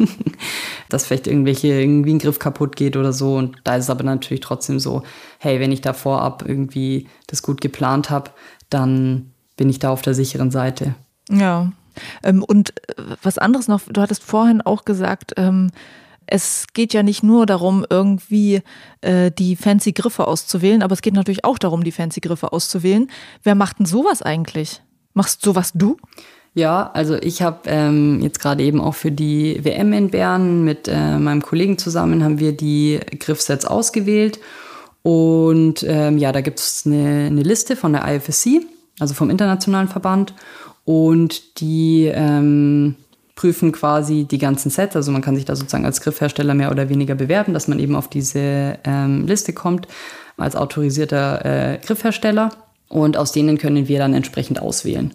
dass 0.88 1.06
vielleicht 1.06 1.28
irgendwelche 1.28 1.68
irgendwie 1.68 2.14
ein 2.14 2.18
Griff 2.18 2.40
kaputt 2.40 2.74
geht 2.74 2.96
oder 2.96 3.12
so 3.12 3.36
und 3.36 3.58
da 3.62 3.76
ist 3.76 3.84
es 3.84 3.90
aber 3.90 4.02
natürlich 4.02 4.40
trotzdem 4.40 4.80
so, 4.80 5.04
hey, 5.38 5.60
wenn 5.60 5.70
ich 5.70 5.82
da 5.82 5.92
vorab 5.92 6.42
irgendwie 6.44 7.06
das 7.28 7.42
gut 7.42 7.60
geplant 7.60 8.10
habe, 8.10 8.32
dann 8.70 9.30
bin 9.56 9.70
ich 9.70 9.78
da 9.78 9.90
auf 9.90 10.02
der 10.02 10.14
sicheren 10.14 10.50
Seite. 10.50 10.96
Ja, 11.30 11.70
und 12.22 12.70
äh, 12.70 13.02
was 13.22 13.38
anderes 13.38 13.68
noch, 13.68 13.82
du 13.88 14.00
hattest 14.00 14.22
vorhin 14.22 14.60
auch 14.60 14.84
gesagt, 14.84 15.34
ähm, 15.36 15.70
es 16.26 16.66
geht 16.72 16.94
ja 16.94 17.02
nicht 17.02 17.22
nur 17.22 17.46
darum, 17.46 17.84
irgendwie 17.88 18.62
äh, 19.02 19.30
die 19.30 19.56
fancy 19.56 19.92
Griffe 19.92 20.26
auszuwählen, 20.26 20.82
aber 20.82 20.94
es 20.94 21.02
geht 21.02 21.14
natürlich 21.14 21.44
auch 21.44 21.58
darum, 21.58 21.84
die 21.84 21.92
fancy 21.92 22.20
Griffe 22.20 22.52
auszuwählen. 22.52 23.10
Wer 23.42 23.54
macht 23.54 23.78
denn 23.78 23.86
sowas 23.86 24.22
eigentlich? 24.22 24.82
Machst 25.12 25.42
sowas 25.42 25.72
du? 25.74 25.96
Ja, 26.54 26.90
also 26.94 27.16
ich 27.16 27.42
habe 27.42 27.68
ähm, 27.68 28.20
jetzt 28.22 28.40
gerade 28.40 28.62
eben 28.62 28.80
auch 28.80 28.94
für 28.94 29.10
die 29.10 29.64
WM 29.64 29.92
in 29.92 30.10
Bern 30.10 30.64
mit 30.64 30.86
äh, 30.86 31.18
meinem 31.18 31.42
Kollegen 31.42 31.78
zusammen 31.78 32.22
haben 32.22 32.38
wir 32.38 32.52
die 32.52 33.00
Griffsets 33.18 33.64
ausgewählt. 33.64 34.38
Und 35.02 35.84
ähm, 35.86 36.16
ja, 36.16 36.32
da 36.32 36.40
gibt 36.40 36.60
es 36.60 36.84
eine, 36.86 37.26
eine 37.26 37.42
Liste 37.42 37.76
von 37.76 37.92
der 37.92 38.06
IFSC, 38.08 38.62
also 39.00 39.14
vom 39.14 39.30
Internationalen 39.30 39.88
Verband 39.88 40.32
und 40.84 41.60
die 41.60 42.10
ähm, 42.12 42.96
prüfen 43.34 43.72
quasi 43.72 44.24
die 44.24 44.38
ganzen 44.38 44.70
Sets. 44.70 44.96
Also 44.96 45.10
man 45.10 45.22
kann 45.22 45.36
sich 45.36 45.44
da 45.44 45.56
sozusagen 45.56 45.84
als 45.84 46.00
Griffhersteller 46.00 46.54
mehr 46.54 46.70
oder 46.70 46.88
weniger 46.88 47.14
bewerben, 47.14 47.54
dass 47.54 47.68
man 47.68 47.78
eben 47.78 47.96
auf 47.96 48.08
diese 48.08 48.78
ähm, 48.84 49.26
Liste 49.26 49.52
kommt 49.52 49.88
als 50.36 50.56
autorisierter 50.56 51.44
äh, 51.44 51.78
Griffhersteller. 51.78 52.50
Und 52.88 53.16
aus 53.16 53.32
denen 53.32 53.58
können 53.58 53.88
wir 53.88 53.98
dann 53.98 54.14
entsprechend 54.14 54.60
auswählen. 54.60 55.14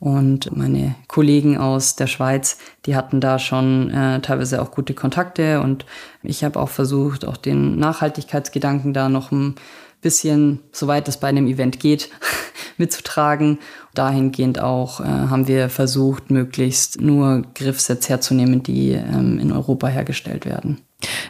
Und 0.00 0.56
meine 0.56 0.94
Kollegen 1.06 1.58
aus 1.58 1.94
der 1.94 2.06
Schweiz, 2.06 2.56
die 2.86 2.96
hatten 2.96 3.20
da 3.20 3.38
schon 3.38 3.90
äh, 3.90 4.20
teilweise 4.20 4.62
auch 4.62 4.70
gute 4.70 4.94
Kontakte. 4.94 5.60
Und 5.60 5.84
ich 6.22 6.42
habe 6.42 6.58
auch 6.58 6.70
versucht, 6.70 7.26
auch 7.26 7.36
den 7.36 7.78
Nachhaltigkeitsgedanken 7.78 8.94
da 8.94 9.10
noch 9.10 9.30
ein 9.30 9.56
bisschen, 10.00 10.60
soweit 10.72 11.06
es 11.08 11.18
bei 11.18 11.28
einem 11.28 11.46
Event 11.46 11.78
geht, 11.78 12.08
mitzutragen. 12.78 13.58
Dahingehend 13.94 14.60
auch 14.60 15.00
äh, 15.00 15.04
haben 15.04 15.48
wir 15.48 15.68
versucht, 15.68 16.30
möglichst 16.30 17.00
nur 17.00 17.42
Griffsets 17.54 18.08
herzunehmen, 18.08 18.62
die 18.62 18.90
ähm, 18.90 19.38
in 19.38 19.52
Europa 19.52 19.88
hergestellt 19.88 20.46
werden. 20.46 20.80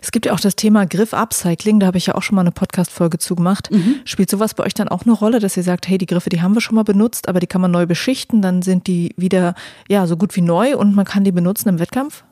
Es 0.02 0.10
gibt 0.10 0.26
ja 0.26 0.32
auch 0.32 0.40
das 0.40 0.56
Thema 0.56 0.84
Griff-Upcycling, 0.84 1.80
da 1.80 1.86
habe 1.86 1.98
ich 1.98 2.06
ja 2.06 2.14
auch 2.14 2.22
schon 2.22 2.36
mal 2.36 2.42
eine 2.42 2.50
Podcast-Folge 2.50 3.18
zugemacht. 3.18 3.70
Mhm. 3.70 3.96
Spielt 4.04 4.30
sowas 4.30 4.54
bei 4.54 4.64
euch 4.64 4.74
dann 4.74 4.88
auch 4.88 5.02
eine 5.04 5.12
Rolle, 5.12 5.38
dass 5.38 5.56
ihr 5.56 5.62
sagt, 5.62 5.88
hey, 5.88 5.98
die 5.98 6.06
Griffe, 6.06 6.30
die 6.30 6.42
haben 6.42 6.54
wir 6.54 6.60
schon 6.60 6.74
mal 6.74 6.84
benutzt, 6.84 7.28
aber 7.28 7.40
die 7.40 7.46
kann 7.46 7.60
man 7.60 7.70
neu 7.70 7.86
beschichten, 7.86 8.42
dann 8.42 8.62
sind 8.62 8.86
die 8.86 9.14
wieder 9.16 9.54
ja 9.88 10.06
so 10.06 10.16
gut 10.16 10.34
wie 10.36 10.42
neu 10.42 10.76
und 10.76 10.94
man 10.94 11.04
kann 11.04 11.24
die 11.24 11.32
benutzen 11.32 11.68
im 11.68 11.78
Wettkampf? 11.78 12.24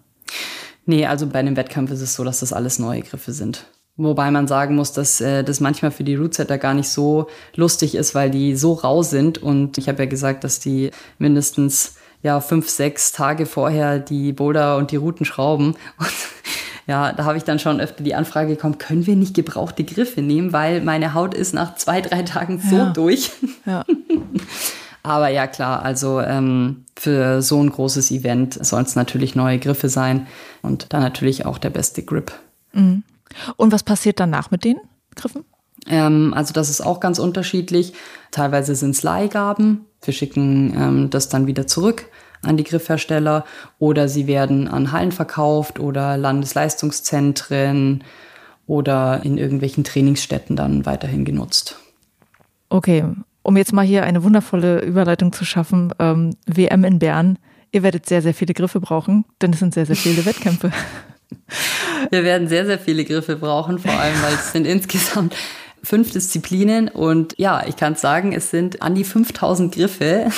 Nee, 0.85 1.07
also 1.07 1.27
bei 1.27 1.39
einem 1.39 1.57
Wettkampf 1.57 1.91
ist 1.91 2.01
es 2.01 2.15
so, 2.15 2.25
dass 2.25 2.41
das 2.41 2.53
alles 2.53 2.79
neue 2.79 3.03
Griffe 3.03 3.33
sind. 3.33 3.67
Wobei 4.01 4.31
man 4.31 4.47
sagen 4.47 4.77
muss, 4.77 4.93
dass 4.93 5.21
äh, 5.21 5.43
das 5.43 5.59
manchmal 5.59 5.91
für 5.91 6.05
die 6.05 6.15
Rootsetter 6.15 6.57
gar 6.57 6.73
nicht 6.73 6.89
so 6.89 7.27
lustig 7.57 7.97
ist, 7.97 8.15
weil 8.15 8.31
die 8.31 8.55
so 8.55 8.75
rau 8.75 9.03
sind. 9.03 9.43
Und 9.43 9.77
ich 9.77 9.89
habe 9.89 10.05
ja 10.05 10.09
gesagt, 10.09 10.45
dass 10.45 10.61
die 10.61 10.93
mindestens 11.19 11.97
ja 12.23 12.41
fünf, 12.41 12.69
sechs 12.69 13.11
Tage 13.11 13.45
vorher 13.45 13.99
die 13.99 14.33
Boulder 14.33 14.77
und 14.77 14.93
die 14.93 14.97
Routen 14.97 15.27
schrauben. 15.27 15.75
Und 15.99 16.13
ja, 16.87 17.13
da 17.13 17.25
habe 17.25 17.37
ich 17.37 17.45
dann 17.45 17.59
schon 17.59 17.81
öfter 17.81 18.03
die 18.03 18.15
Anfrage 18.15 18.55
bekommen, 18.55 18.79
können 18.79 19.07
wir 19.07 19.15
nicht 19.15 19.35
gebrauchte 19.35 19.85
Griffe 19.85 20.23
nehmen, 20.23 20.55
weil 20.55 20.81
meine 20.81 21.13
Haut 21.13 21.35
ist 21.35 21.53
nach 21.53 21.75
zwei, 21.75 22.01
drei 22.01 22.23
Tagen 22.23 22.61
so 22.61 22.77
ja. 22.77 22.91
durch. 22.91 23.33
Ja. 23.67 23.85
Aber 25.03 25.29
ja, 25.29 25.47
klar, 25.47 25.83
also 25.83 26.21
ähm, 26.21 26.85
für 26.97 27.43
so 27.43 27.63
ein 27.63 27.71
großes 27.71 28.11
Event 28.11 28.65
sollen 28.65 28.87
es 28.87 28.97
natürlich 28.97 29.35
neue 29.35 29.59
Griffe 29.59 29.89
sein 29.89 30.29
und 30.63 30.93
dann 30.93 31.03
natürlich 31.03 31.45
auch 31.45 31.59
der 31.59 31.71
beste 31.71 32.03
Grip. 32.03 32.33
Mhm. 32.73 33.03
Und 33.57 33.73
was 33.73 33.83
passiert 33.83 34.21
danach 34.21 34.51
mit 34.51 34.65
den 34.65 34.77
Griffen? 35.15 35.45
Ähm, 35.87 36.35
also 36.35 36.53
das 36.53 36.71
ist 36.71 36.81
auch 36.81 37.01
ganz 37.01 37.19
unterschiedlich. 37.19 37.93
Teilweise 38.31 38.75
sind 38.75 38.91
es 38.91 39.03
Leihgaben. 39.03 39.87
Wir 40.03 40.15
schicken 40.15 40.75
ähm, 40.77 41.11
das 41.11 41.29
dann 41.29 41.47
wieder 41.47 41.67
zurück 41.67 42.07
an 42.43 42.57
die 42.57 42.65
Griffhersteller 42.65 43.45
oder 43.79 44.09
sie 44.09 44.27
werden 44.27 44.69
an 44.69 44.93
Hallen 44.93 45.13
verkauft 45.13 45.81
oder 45.81 46.17
Landesleistungszentren 46.17 48.05
oder 48.67 49.23
in 49.25 49.39
irgendwelchen 49.39 49.83
Trainingsstätten 49.83 50.55
dann 50.55 50.87
weiterhin 50.87 51.25
genutzt. 51.25 51.81
Okay, 52.69 53.05
um 53.43 53.57
jetzt 53.57 53.73
mal 53.73 53.85
hier 53.85 54.05
eine 54.05 54.23
wundervolle 54.23 54.83
Überleitung 54.83 55.33
zu 55.33 55.45
schaffen, 55.45 55.93
ähm, 55.99 56.37
WM 56.47 56.85
in 56.85 56.99
Bern. 56.99 57.39
Ihr 57.73 57.83
werdet 57.83 58.07
sehr, 58.07 58.23
sehr 58.23 58.35
viele 58.35 58.55
Griffe 58.55 58.81
brauchen, 58.81 59.25
denn 59.41 59.53
es 59.53 59.59
sind 59.59 59.75
sehr, 59.75 59.87
sehr 59.87 59.97
viele 59.97 60.25
Wettkämpfe. 60.27 60.71
Wir 62.11 62.25
werden 62.25 62.49
sehr, 62.49 62.67
sehr 62.67 62.79
viele 62.79 63.05
Griffe 63.05 63.37
brauchen, 63.37 63.79
vor 63.79 63.93
allem, 63.93 64.15
weil 64.23 64.35
es 64.35 64.53
sind 64.53 64.67
insgesamt 64.67 65.35
fünf 65.83 66.13
Disziplinen 66.13 66.89
und 66.89 67.35
ja, 67.39 67.65
ich 67.67 67.77
kann 67.77 67.95
sagen, 67.95 68.33
es 68.33 68.51
sind 68.51 68.83
an 68.83 68.95
die 68.95 69.05
5000 69.05 69.75
Griffe 69.75 70.29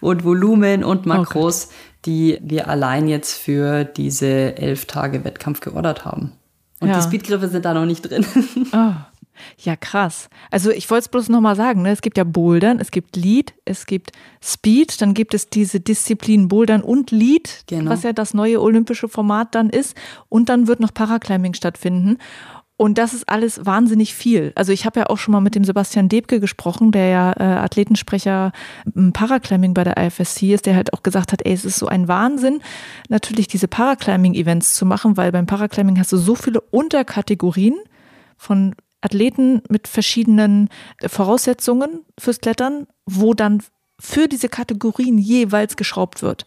und 0.00 0.24
Volumen 0.24 0.84
und 0.84 1.06
Makros, 1.06 1.66
okay. 1.66 1.74
die 2.06 2.38
wir 2.42 2.68
allein 2.68 3.08
jetzt 3.08 3.34
für 3.34 3.84
diese 3.84 4.56
elf 4.56 4.86
Tage 4.86 5.24
Wettkampf 5.24 5.60
geordert 5.60 6.04
haben. 6.04 6.32
Und 6.80 6.88
ja. 6.88 6.96
die 6.96 7.02
Speedgriffe 7.02 7.48
sind 7.48 7.64
da 7.64 7.74
noch 7.74 7.86
nicht 7.86 8.02
drin. 8.02 8.26
Oh. 8.72 8.92
Ja, 9.58 9.76
krass. 9.76 10.28
Also 10.50 10.70
ich 10.70 10.90
wollte 10.90 11.02
es 11.04 11.08
bloß 11.08 11.28
nochmal 11.28 11.56
sagen, 11.56 11.82
ne? 11.82 11.90
es 11.90 12.02
gibt 12.02 12.18
ja 12.18 12.24
Bouldern, 12.24 12.78
es 12.80 12.90
gibt 12.90 13.16
Lead, 13.16 13.54
es 13.64 13.86
gibt 13.86 14.12
Speed, 14.42 15.00
dann 15.00 15.14
gibt 15.14 15.34
es 15.34 15.48
diese 15.48 15.80
Disziplin 15.80 16.48
Bouldern 16.48 16.82
und 16.82 17.10
Lead, 17.10 17.64
genau. 17.66 17.90
was 17.90 18.02
ja 18.02 18.12
das 18.12 18.34
neue 18.34 18.60
olympische 18.60 19.08
Format 19.08 19.54
dann 19.54 19.70
ist. 19.70 19.96
Und 20.28 20.48
dann 20.48 20.66
wird 20.66 20.80
noch 20.80 20.92
Paraclimbing 20.92 21.54
stattfinden. 21.54 22.18
Und 22.78 22.98
das 22.98 23.14
ist 23.14 23.26
alles 23.28 23.64
wahnsinnig 23.64 24.14
viel. 24.14 24.52
Also 24.54 24.70
ich 24.70 24.84
habe 24.84 25.00
ja 25.00 25.06
auch 25.06 25.16
schon 25.16 25.32
mal 25.32 25.40
mit 25.40 25.54
dem 25.54 25.64
Sebastian 25.64 26.10
Debke 26.10 26.40
gesprochen, 26.40 26.92
der 26.92 27.08
ja 27.08 27.32
äh, 27.32 27.42
Athletensprecher 27.42 28.52
im 28.94 29.14
Paraclimbing 29.14 29.72
bei 29.72 29.82
der 29.82 29.96
IFSC 29.96 30.52
ist, 30.52 30.66
der 30.66 30.76
halt 30.76 30.92
auch 30.92 31.02
gesagt 31.02 31.32
hat, 31.32 31.46
ey, 31.46 31.54
es 31.54 31.64
ist 31.64 31.78
so 31.78 31.86
ein 31.86 32.06
Wahnsinn, 32.06 32.60
natürlich 33.08 33.48
diese 33.48 33.66
Paraclimbing-Events 33.66 34.74
zu 34.74 34.84
machen, 34.84 35.16
weil 35.16 35.32
beim 35.32 35.46
Paraclimbing 35.46 35.98
hast 35.98 36.12
du 36.12 36.18
so 36.18 36.34
viele 36.34 36.60
Unterkategorien 36.60 37.76
von 38.36 38.74
Athleten 39.00 39.62
mit 39.68 39.88
verschiedenen 39.88 40.68
Voraussetzungen 41.06 42.00
fürs 42.18 42.40
Klettern, 42.40 42.86
wo 43.04 43.34
dann 43.34 43.62
für 43.98 44.28
diese 44.28 44.48
Kategorien 44.48 45.18
jeweils 45.18 45.76
geschraubt 45.76 46.22
wird. 46.22 46.44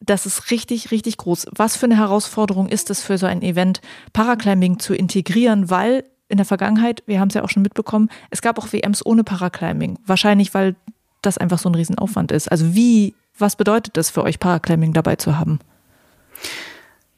Das 0.00 0.26
ist 0.26 0.50
richtig, 0.50 0.90
richtig 0.90 1.16
groß. 1.16 1.46
Was 1.52 1.76
für 1.76 1.86
eine 1.86 1.96
Herausforderung 1.96 2.68
ist 2.68 2.90
es 2.90 3.02
für 3.02 3.18
so 3.18 3.26
ein 3.26 3.42
Event, 3.42 3.80
Paraclimbing 4.12 4.78
zu 4.78 4.94
integrieren, 4.94 5.70
weil 5.70 6.04
in 6.28 6.36
der 6.36 6.46
Vergangenheit, 6.46 7.02
wir 7.06 7.20
haben 7.20 7.28
es 7.28 7.34
ja 7.34 7.42
auch 7.42 7.48
schon 7.48 7.62
mitbekommen, 7.62 8.10
es 8.30 8.42
gab 8.42 8.58
auch 8.58 8.72
WMs 8.72 9.04
ohne 9.04 9.24
Paraclimbing. 9.24 9.98
Wahrscheinlich, 10.04 10.54
weil 10.54 10.76
das 11.22 11.38
einfach 11.38 11.58
so 11.58 11.68
ein 11.68 11.74
Riesenaufwand 11.74 12.32
ist. 12.32 12.50
Also 12.50 12.74
wie, 12.74 13.14
was 13.38 13.56
bedeutet 13.56 13.96
das 13.96 14.10
für 14.10 14.22
euch, 14.22 14.38
Paraclimbing 14.38 14.92
dabei 14.92 15.16
zu 15.16 15.38
haben? 15.38 15.60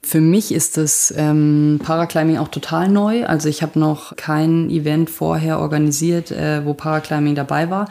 Für 0.08 0.22
mich 0.22 0.54
ist 0.54 0.78
das 0.78 1.12
ähm, 1.14 1.80
Paraclimbing 1.84 2.38
auch 2.38 2.48
total 2.48 2.88
neu. 2.88 3.26
Also 3.26 3.50
ich 3.50 3.60
habe 3.60 3.78
noch 3.78 4.16
kein 4.16 4.70
Event 4.70 5.10
vorher 5.10 5.58
organisiert, 5.60 6.30
äh, 6.30 6.64
wo 6.64 6.72
Paraclimbing 6.72 7.34
dabei 7.34 7.68
war. 7.68 7.90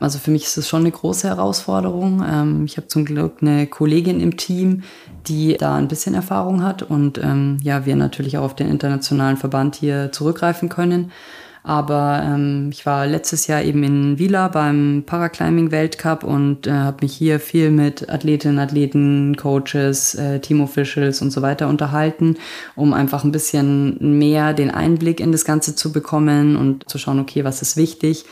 Also 0.00 0.18
für 0.18 0.32
mich 0.32 0.42
ist 0.42 0.56
das 0.56 0.68
schon 0.68 0.80
eine 0.80 0.90
große 0.90 1.28
Herausforderung. 1.28 2.24
Ähm, 2.28 2.64
ich 2.64 2.78
habe 2.78 2.88
zum 2.88 3.04
Glück 3.04 3.34
eine 3.42 3.68
Kollegin 3.68 4.18
im 4.18 4.36
Team, 4.36 4.82
die 5.28 5.56
da 5.56 5.76
ein 5.76 5.86
bisschen 5.86 6.16
Erfahrung 6.16 6.64
hat 6.64 6.82
und 6.82 7.18
ähm, 7.18 7.58
ja, 7.62 7.86
wir 7.86 7.94
natürlich 7.94 8.38
auch 8.38 8.42
auf 8.42 8.56
den 8.56 8.68
internationalen 8.68 9.36
Verband 9.36 9.76
hier 9.76 10.10
zurückgreifen 10.10 10.68
können. 10.68 11.12
Aber 11.64 12.22
ähm, 12.24 12.70
ich 12.72 12.84
war 12.86 13.06
letztes 13.06 13.46
Jahr 13.46 13.62
eben 13.62 13.84
in 13.84 14.18
Vila 14.18 14.48
beim 14.48 15.04
Paraclimbing-Weltcup 15.06 16.24
und 16.24 16.66
äh, 16.66 16.72
habe 16.72 16.98
mich 17.02 17.14
hier 17.14 17.38
viel 17.38 17.70
mit 17.70 18.08
Athletinnen, 18.10 18.58
Athleten, 18.58 19.36
Coaches, 19.36 20.16
äh, 20.16 20.40
Team-Officials 20.40 21.22
und 21.22 21.30
so 21.30 21.40
weiter 21.40 21.68
unterhalten, 21.68 22.36
um 22.74 22.92
einfach 22.92 23.22
ein 23.22 23.32
bisschen 23.32 24.18
mehr 24.18 24.54
den 24.54 24.70
Einblick 24.72 25.20
in 25.20 25.30
das 25.30 25.44
Ganze 25.44 25.76
zu 25.76 25.92
bekommen 25.92 26.56
und 26.56 26.88
zu 26.88 26.98
schauen, 26.98 27.20
okay, 27.20 27.44
was 27.44 27.62
ist 27.62 27.76
wichtig. 27.76 28.24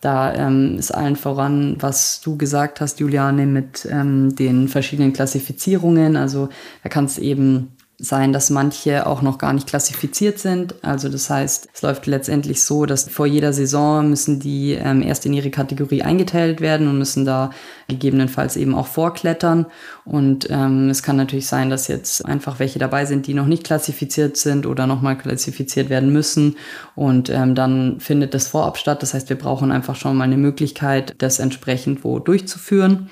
Da 0.00 0.32
ähm, 0.34 0.76
ist 0.78 0.94
allen 0.94 1.16
voran, 1.16 1.76
was 1.80 2.20
du 2.20 2.36
gesagt 2.36 2.80
hast, 2.80 3.00
Juliane, 3.00 3.46
mit 3.46 3.88
ähm, 3.90 4.36
den 4.36 4.68
verschiedenen 4.68 5.12
Klassifizierungen. 5.12 6.16
Also 6.16 6.50
da 6.84 6.88
kann 6.88 7.06
es 7.06 7.18
eben 7.18 7.75
sein, 7.98 8.34
dass 8.34 8.50
manche 8.50 9.06
auch 9.06 9.22
noch 9.22 9.38
gar 9.38 9.54
nicht 9.54 9.66
klassifiziert 9.66 10.38
sind. 10.38 10.74
Also 10.82 11.08
das 11.08 11.30
heißt, 11.30 11.68
es 11.72 11.82
läuft 11.82 12.06
letztendlich 12.06 12.62
so, 12.62 12.84
dass 12.84 13.08
vor 13.08 13.26
jeder 13.26 13.54
Saison 13.54 14.10
müssen 14.10 14.38
die 14.38 14.72
ähm, 14.72 15.02
erst 15.02 15.24
in 15.24 15.32
ihre 15.32 15.50
Kategorie 15.50 16.02
eingeteilt 16.02 16.60
werden 16.60 16.88
und 16.88 16.98
müssen 16.98 17.24
da 17.24 17.50
gegebenenfalls 17.88 18.56
eben 18.56 18.74
auch 18.74 18.86
vorklettern. 18.86 19.64
Und 20.04 20.48
ähm, 20.50 20.90
es 20.90 21.02
kann 21.02 21.16
natürlich 21.16 21.46
sein, 21.46 21.70
dass 21.70 21.88
jetzt 21.88 22.26
einfach 22.26 22.58
welche 22.58 22.78
dabei 22.78 23.06
sind, 23.06 23.26
die 23.26 23.34
noch 23.34 23.46
nicht 23.46 23.64
klassifiziert 23.64 24.36
sind 24.36 24.66
oder 24.66 24.86
nochmal 24.86 25.16
klassifiziert 25.16 25.88
werden 25.88 26.12
müssen. 26.12 26.56
Und 26.96 27.30
ähm, 27.30 27.54
dann 27.54 27.98
findet 28.00 28.34
das 28.34 28.46
vorab 28.46 28.76
statt. 28.76 29.02
Das 29.02 29.14
heißt, 29.14 29.30
wir 29.30 29.38
brauchen 29.38 29.72
einfach 29.72 29.96
schon 29.96 30.16
mal 30.16 30.24
eine 30.24 30.36
Möglichkeit, 30.36 31.14
das 31.18 31.38
entsprechend 31.38 32.04
wo 32.04 32.18
durchzuführen. 32.18 33.08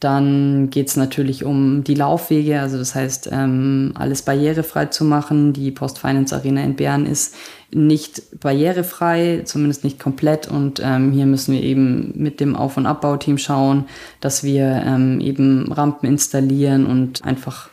Dann 0.00 0.70
geht 0.70 0.88
es 0.88 0.96
natürlich 0.96 1.44
um 1.44 1.84
die 1.84 1.94
Laufwege, 1.94 2.60
also 2.60 2.78
das 2.78 2.94
heißt, 2.94 3.28
ähm, 3.32 3.92
alles 3.94 4.22
barrierefrei 4.22 4.86
zu 4.86 5.04
machen. 5.04 5.52
Die 5.52 5.70
Post-Finance 5.70 6.34
Arena 6.34 6.62
in 6.62 6.74
Bern 6.74 7.06
ist 7.06 7.36
nicht 7.70 8.40
barrierefrei, 8.40 9.42
zumindest 9.44 9.84
nicht 9.84 10.00
komplett. 10.00 10.48
Und 10.48 10.80
ähm, 10.82 11.12
hier 11.12 11.26
müssen 11.26 11.54
wir 11.54 11.62
eben 11.62 12.12
mit 12.16 12.40
dem 12.40 12.56
Auf- 12.56 12.76
und 12.76 12.86
Abbauteam 12.86 13.38
schauen, 13.38 13.84
dass 14.20 14.42
wir 14.42 14.82
ähm, 14.86 15.20
eben 15.20 15.70
Rampen 15.70 16.08
installieren 16.08 16.86
und 16.86 17.24
einfach 17.24 17.69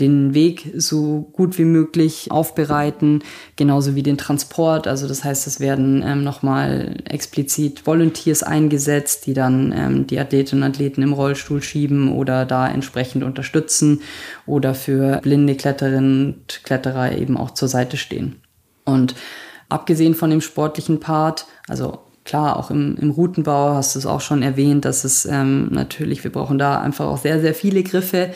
den 0.00 0.34
Weg 0.34 0.72
so 0.76 1.28
gut 1.32 1.58
wie 1.58 1.64
möglich 1.64 2.30
aufbereiten, 2.30 3.22
genauso 3.56 3.94
wie 3.94 4.02
den 4.02 4.18
Transport. 4.18 4.86
Also 4.86 5.06
das 5.06 5.24
heißt, 5.24 5.46
es 5.46 5.60
werden 5.60 6.02
ähm, 6.06 6.24
nochmal 6.24 6.96
explizit 7.04 7.86
Volunteers 7.86 8.42
eingesetzt, 8.42 9.26
die 9.26 9.34
dann 9.34 9.72
ähm, 9.76 10.06
die 10.06 10.18
Athletinnen 10.18 10.64
und 10.64 10.70
Athleten 10.70 11.02
im 11.02 11.12
Rollstuhl 11.12 11.62
schieben 11.62 12.12
oder 12.12 12.46
da 12.46 12.68
entsprechend 12.68 13.22
unterstützen 13.22 14.00
oder 14.46 14.74
für 14.74 15.20
blinde 15.22 15.54
Kletterinnen 15.54 16.34
und 16.34 16.60
Kletterer 16.64 17.12
eben 17.12 17.36
auch 17.36 17.52
zur 17.52 17.68
Seite 17.68 17.96
stehen. 17.96 18.40
Und 18.84 19.14
abgesehen 19.68 20.14
von 20.14 20.30
dem 20.30 20.40
sportlichen 20.40 21.00
Part, 21.00 21.46
also 21.68 22.00
klar, 22.24 22.56
auch 22.56 22.70
im, 22.70 22.96
im 22.96 23.10
Routenbau 23.10 23.74
hast 23.74 23.94
du 23.94 23.98
es 23.98 24.06
auch 24.06 24.20
schon 24.20 24.42
erwähnt, 24.42 24.84
dass 24.84 25.04
es 25.04 25.26
ähm, 25.26 25.68
natürlich, 25.70 26.24
wir 26.24 26.32
brauchen 26.32 26.58
da 26.58 26.80
einfach 26.80 27.06
auch 27.06 27.18
sehr, 27.18 27.40
sehr 27.40 27.54
viele 27.54 27.82
Griffe, 27.82 28.30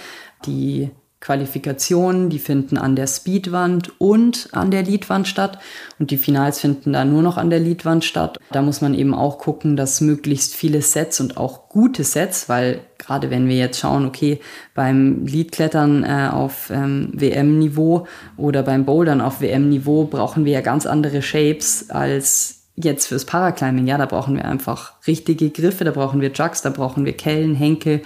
die 0.47 0.91
Qualifikationen, 1.25 2.29
die 2.29 2.39
finden 2.39 2.77
an 2.77 2.97
der 2.97 3.07
Speedwand 3.07 3.99
und 3.99 4.49
an 4.53 4.71
der 4.71 4.83
Leadwand 4.83 5.27
statt. 5.27 5.59
Und 5.99 6.11
die 6.11 6.19
Finals 6.19 6.61
finden 6.61 6.93
da 6.93 7.07
nur 7.07 7.23
noch 7.23 7.39
an 7.39 7.49
der 7.49 7.61
Leadwand 7.61 8.05
statt. 8.05 8.39
Da 8.53 8.61
muss 8.61 8.83
man 8.83 8.93
eben 8.93 9.15
auch 9.15 9.39
gucken, 9.39 9.75
dass 9.75 10.03
möglichst 10.03 10.55
viele 10.55 10.83
Sets 10.83 11.21
und 11.21 11.39
auch 11.39 11.71
gute 11.71 12.05
Sets, 12.05 12.51
weil 12.51 12.81
gerade 12.99 13.31
wenn 13.31 13.49
wir 13.49 13.57
jetzt 13.57 13.81
schauen, 13.81 14.05
okay, 14.05 14.39
beim 14.75 15.25
Leadklettern 15.25 16.05
äh, 16.05 16.29
auf 16.31 16.71
ähm, 16.71 17.09
WM-Niveau 17.15 18.07
oder 18.37 18.63
beim 18.63 18.85
Bouldern 18.85 19.23
auf 19.23 19.41
WM-Niveau 19.41 20.05
brauchen 20.05 20.45
wir 20.45 20.53
ja 20.53 20.61
ganz 20.61 20.85
andere 20.85 21.23
Shapes 21.23 21.89
als 21.89 22.65
jetzt 22.77 23.07
fürs 23.07 23.25
Paraclimbing. 23.25 23.87
Ja, 23.87 23.97
da 23.97 24.05
brauchen 24.05 24.37
wir 24.37 24.45
einfach 24.45 24.93
richtige 25.07 25.49
Griffe, 25.49 25.85
da 25.85 25.93
brauchen 25.93 26.21
wir 26.21 26.33
Jugs, 26.33 26.61
da 26.61 26.69
brauchen 26.69 27.07
wir 27.07 27.15
Kellen, 27.15 27.55
Henkel. 27.55 28.03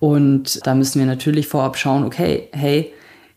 Und 0.00 0.66
da 0.66 0.74
müssen 0.74 1.00
wir 1.00 1.06
natürlich 1.06 1.48
vorab 1.48 1.76
schauen, 1.76 2.04
okay, 2.04 2.48
hey, 2.52 2.92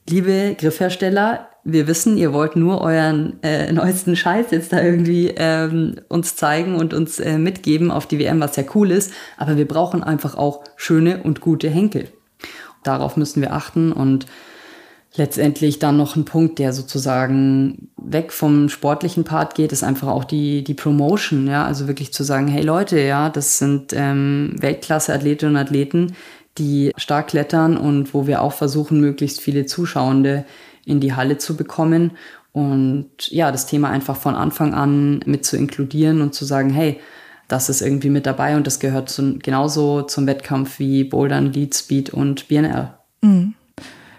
liebe 0.09 0.55
Griffhersteller, 0.57 1.47
wir 1.63 1.87
wissen, 1.87 2.17
ihr 2.17 2.33
wollt 2.33 2.55
nur 2.55 2.81
euren 2.81 3.41
äh, 3.43 3.71
neuesten 3.73 4.15
Scheiß 4.15 4.47
jetzt 4.51 4.73
da 4.73 4.81
irgendwie 4.81 5.33
ähm, 5.35 5.97
uns 6.07 6.35
zeigen 6.35 6.75
und 6.75 6.93
uns 6.93 7.19
äh, 7.19 7.37
mitgeben 7.37 7.91
auf 7.91 8.07
die 8.07 8.19
WM, 8.19 8.39
was 8.39 8.55
ja 8.55 8.63
cool 8.75 8.91
ist. 8.91 9.13
Aber 9.37 9.57
wir 9.57 9.67
brauchen 9.67 10.03
einfach 10.03 10.35
auch 10.35 10.63
schöne 10.75 11.23
und 11.23 11.41
gute 11.41 11.69
Henkel. 11.69 12.07
Darauf 12.83 13.15
müssen 13.15 13.41
wir 13.41 13.53
achten 13.53 13.91
und 13.91 14.25
letztendlich 15.15 15.77
dann 15.77 15.97
noch 15.97 16.15
ein 16.15 16.25
Punkt, 16.25 16.57
der 16.57 16.73
sozusagen 16.73 17.89
weg 17.97 18.31
vom 18.31 18.69
sportlichen 18.69 19.23
Part 19.23 19.55
geht, 19.55 19.71
ist 19.71 19.83
einfach 19.83 20.07
auch 20.07 20.23
die, 20.23 20.63
die 20.63 20.73
Promotion, 20.73 21.47
ja, 21.47 21.65
also 21.65 21.87
wirklich 21.87 22.13
zu 22.13 22.23
sagen, 22.23 22.47
hey 22.47 22.63
Leute, 22.63 22.99
ja, 22.99 23.29
das 23.29 23.57
sind 23.57 23.93
ähm, 23.93 24.55
Weltklasse-Athletinnen 24.59 25.55
und 25.55 25.61
Athleten, 25.61 26.15
die 26.57 26.91
stark 26.97 27.27
klettern 27.27 27.77
und 27.77 28.13
wo 28.13 28.27
wir 28.27 28.41
auch 28.41 28.53
versuchen, 28.53 28.99
möglichst 28.99 29.41
viele 29.41 29.65
Zuschauende 29.65 30.45
in 30.85 30.99
die 30.99 31.13
Halle 31.13 31.37
zu 31.37 31.55
bekommen 31.55 32.11
und 32.53 33.29
ja, 33.29 33.51
das 33.51 33.65
Thema 33.65 33.89
einfach 33.89 34.17
von 34.17 34.35
Anfang 34.35 34.73
an 34.73 35.21
mit 35.25 35.45
zu 35.45 35.55
inkludieren 35.57 36.21
und 36.21 36.33
zu 36.33 36.43
sagen, 36.45 36.69
hey, 36.69 36.99
das 37.47 37.69
ist 37.69 37.81
irgendwie 37.81 38.09
mit 38.09 38.25
dabei 38.25 38.55
und 38.55 38.67
das 38.67 38.79
gehört 38.79 39.09
zu, 39.09 39.37
genauso 39.39 40.03
zum 40.03 40.27
Wettkampf 40.27 40.79
wie 40.79 41.03
Bouldern, 41.03 41.51
Lead 41.51 41.75
Speed 41.75 42.09
und 42.09 42.47
BNL. 42.47 42.89
Mhm. 43.21 43.53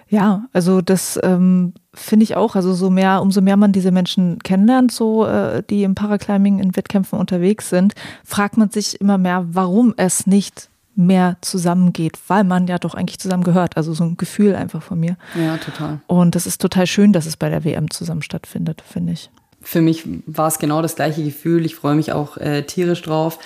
Ja, 0.08 0.44
also 0.52 0.82
das 0.82 1.18
ähm, 1.22 1.72
finde 1.94 2.24
ich 2.24 2.36
auch. 2.36 2.54
Also 2.54 2.74
so 2.74 2.90
mehr, 2.90 3.22
umso 3.22 3.40
mehr 3.40 3.56
man 3.56 3.72
diese 3.72 3.90
Menschen 3.90 4.38
kennenlernt, 4.40 4.92
so 4.92 5.24
äh, 5.24 5.62
die 5.68 5.84
im 5.84 5.94
Paraclimbing 5.94 6.58
in 6.58 6.76
Wettkämpfen 6.76 7.18
unterwegs 7.18 7.70
sind, 7.70 7.94
fragt 8.22 8.58
man 8.58 8.68
sich 8.68 9.00
immer 9.00 9.16
mehr, 9.16 9.46
warum 9.50 9.94
es 9.96 10.26
nicht 10.26 10.68
mehr 10.94 11.36
zusammengeht, 11.40 12.18
weil 12.28 12.44
man 12.44 12.66
ja 12.66 12.78
doch 12.78 12.94
eigentlich 12.94 13.18
zusammen 13.18 13.44
gehört. 13.44 13.76
Also 13.76 13.94
so 13.94 14.04
ein 14.04 14.16
Gefühl 14.16 14.54
einfach 14.54 14.82
von 14.82 15.00
mir. 15.00 15.16
Ja, 15.34 15.56
total. 15.56 16.00
Und 16.06 16.34
das 16.34 16.46
ist 16.46 16.60
total 16.60 16.86
schön, 16.86 17.12
dass 17.12 17.26
es 17.26 17.36
bei 17.36 17.48
der 17.48 17.64
WM 17.64 17.90
zusammen 17.90 18.22
stattfindet, 18.22 18.82
finde 18.86 19.12
ich. 19.12 19.30
Für 19.62 19.80
mich 19.80 20.04
war 20.26 20.48
es 20.48 20.58
genau 20.58 20.82
das 20.82 20.96
gleiche 20.96 21.22
Gefühl. 21.22 21.64
Ich 21.64 21.76
freue 21.76 21.94
mich 21.94 22.12
auch 22.12 22.36
äh, 22.36 22.62
tierisch 22.62 23.02
drauf. 23.02 23.38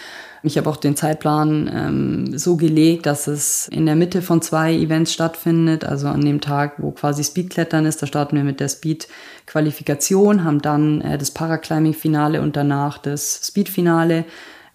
Ich 0.43 0.57
habe 0.57 0.71
auch 0.71 0.77
den 0.77 0.97
Zeitplan 0.97 1.71
ähm, 1.73 2.39
so 2.39 2.57
gelegt, 2.57 3.07
dass 3.07 3.27
es 3.27 3.69
in 3.69 3.85
der 3.85 3.97
Mitte 3.97 4.23
von 4.23 4.41
zwei 4.43 4.75
Events 4.75 5.13
stattfindet. 5.13 5.85
Also 5.85 6.09
an 6.09 6.25
dem 6.25 6.41
Tag, 6.41 6.75
wo 6.79 6.93
quasi 6.93 7.25
Speedklettern 7.25 7.85
ist, 7.85 8.01
da 8.01 8.07
starten 8.07 8.37
wir 8.37 8.45
mit 8.45 8.61
der 8.61 8.69
Speed-Qualifikation, 8.69 10.45
haben 10.45 10.63
dann 10.63 11.01
äh, 11.01 11.19
das 11.19 11.33
Paraclimbing-Finale 11.33 12.41
und 12.41 12.57
danach 12.57 12.99
das 12.99 13.41
Speed-Finale 13.45 14.25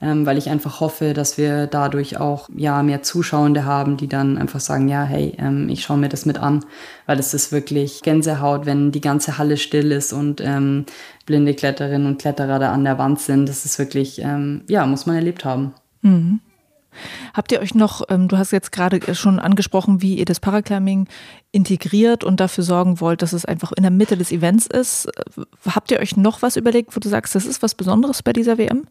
ähm, 0.01 0.25
weil 0.25 0.37
ich 0.37 0.49
einfach 0.49 0.79
hoffe, 0.79 1.13
dass 1.13 1.37
wir 1.37 1.67
dadurch 1.67 2.17
auch 2.17 2.49
ja 2.55 2.81
mehr 2.83 3.03
Zuschauende 3.03 3.65
haben, 3.65 3.97
die 3.97 4.07
dann 4.07 4.37
einfach 4.37 4.59
sagen, 4.59 4.87
ja, 4.87 5.03
hey, 5.03 5.35
ähm, 5.37 5.69
ich 5.69 5.83
schaue 5.83 5.97
mir 5.97 6.09
das 6.09 6.25
mit 6.25 6.39
an, 6.39 6.65
weil 7.05 7.19
es 7.19 7.33
ist 7.33 7.51
wirklich 7.51 8.01
Gänsehaut, 8.01 8.65
wenn 8.65 8.91
die 8.91 9.01
ganze 9.01 9.37
Halle 9.37 9.57
still 9.57 9.91
ist 9.91 10.11
und 10.11 10.41
ähm, 10.41 10.85
blinde 11.25 11.53
Kletterinnen 11.53 12.07
und 12.07 12.19
Kletterer 12.19 12.59
da 12.59 12.71
an 12.71 12.83
der 12.83 12.97
Wand 12.97 13.19
sind. 13.19 13.47
Das 13.47 13.65
ist 13.65 13.77
wirklich, 13.77 14.19
ähm, 14.19 14.63
ja, 14.67 14.85
muss 14.85 15.05
man 15.05 15.15
erlebt 15.15 15.45
haben. 15.45 15.73
Mhm. 16.01 16.39
Habt 17.33 17.51
ihr 17.51 17.61
euch 17.61 17.73
noch, 17.73 18.01
ähm, 18.09 18.27
du 18.27 18.37
hast 18.37 18.51
jetzt 18.51 18.71
gerade 18.71 19.15
schon 19.15 19.39
angesprochen, 19.39 20.01
wie 20.01 20.15
ihr 20.15 20.25
das 20.25 20.39
Paraclimbing 20.39 21.07
integriert 21.51 22.23
und 22.23 22.39
dafür 22.39 22.63
sorgen 22.63 22.99
wollt, 22.99 23.21
dass 23.21 23.33
es 23.33 23.45
einfach 23.45 23.71
in 23.71 23.83
der 23.83 23.91
Mitte 23.91 24.17
des 24.17 24.31
Events 24.31 24.67
ist. 24.67 25.07
Habt 25.65 25.91
ihr 25.91 25.99
euch 25.99 26.17
noch 26.17 26.41
was 26.41 26.57
überlegt, 26.57 26.95
wo 26.95 26.99
du 26.99 27.07
sagst, 27.07 27.35
das 27.35 27.45
ist 27.45 27.61
was 27.61 27.75
Besonderes 27.75 28.23
bei 28.23 28.33
dieser 28.33 28.57
WM? 28.57 28.87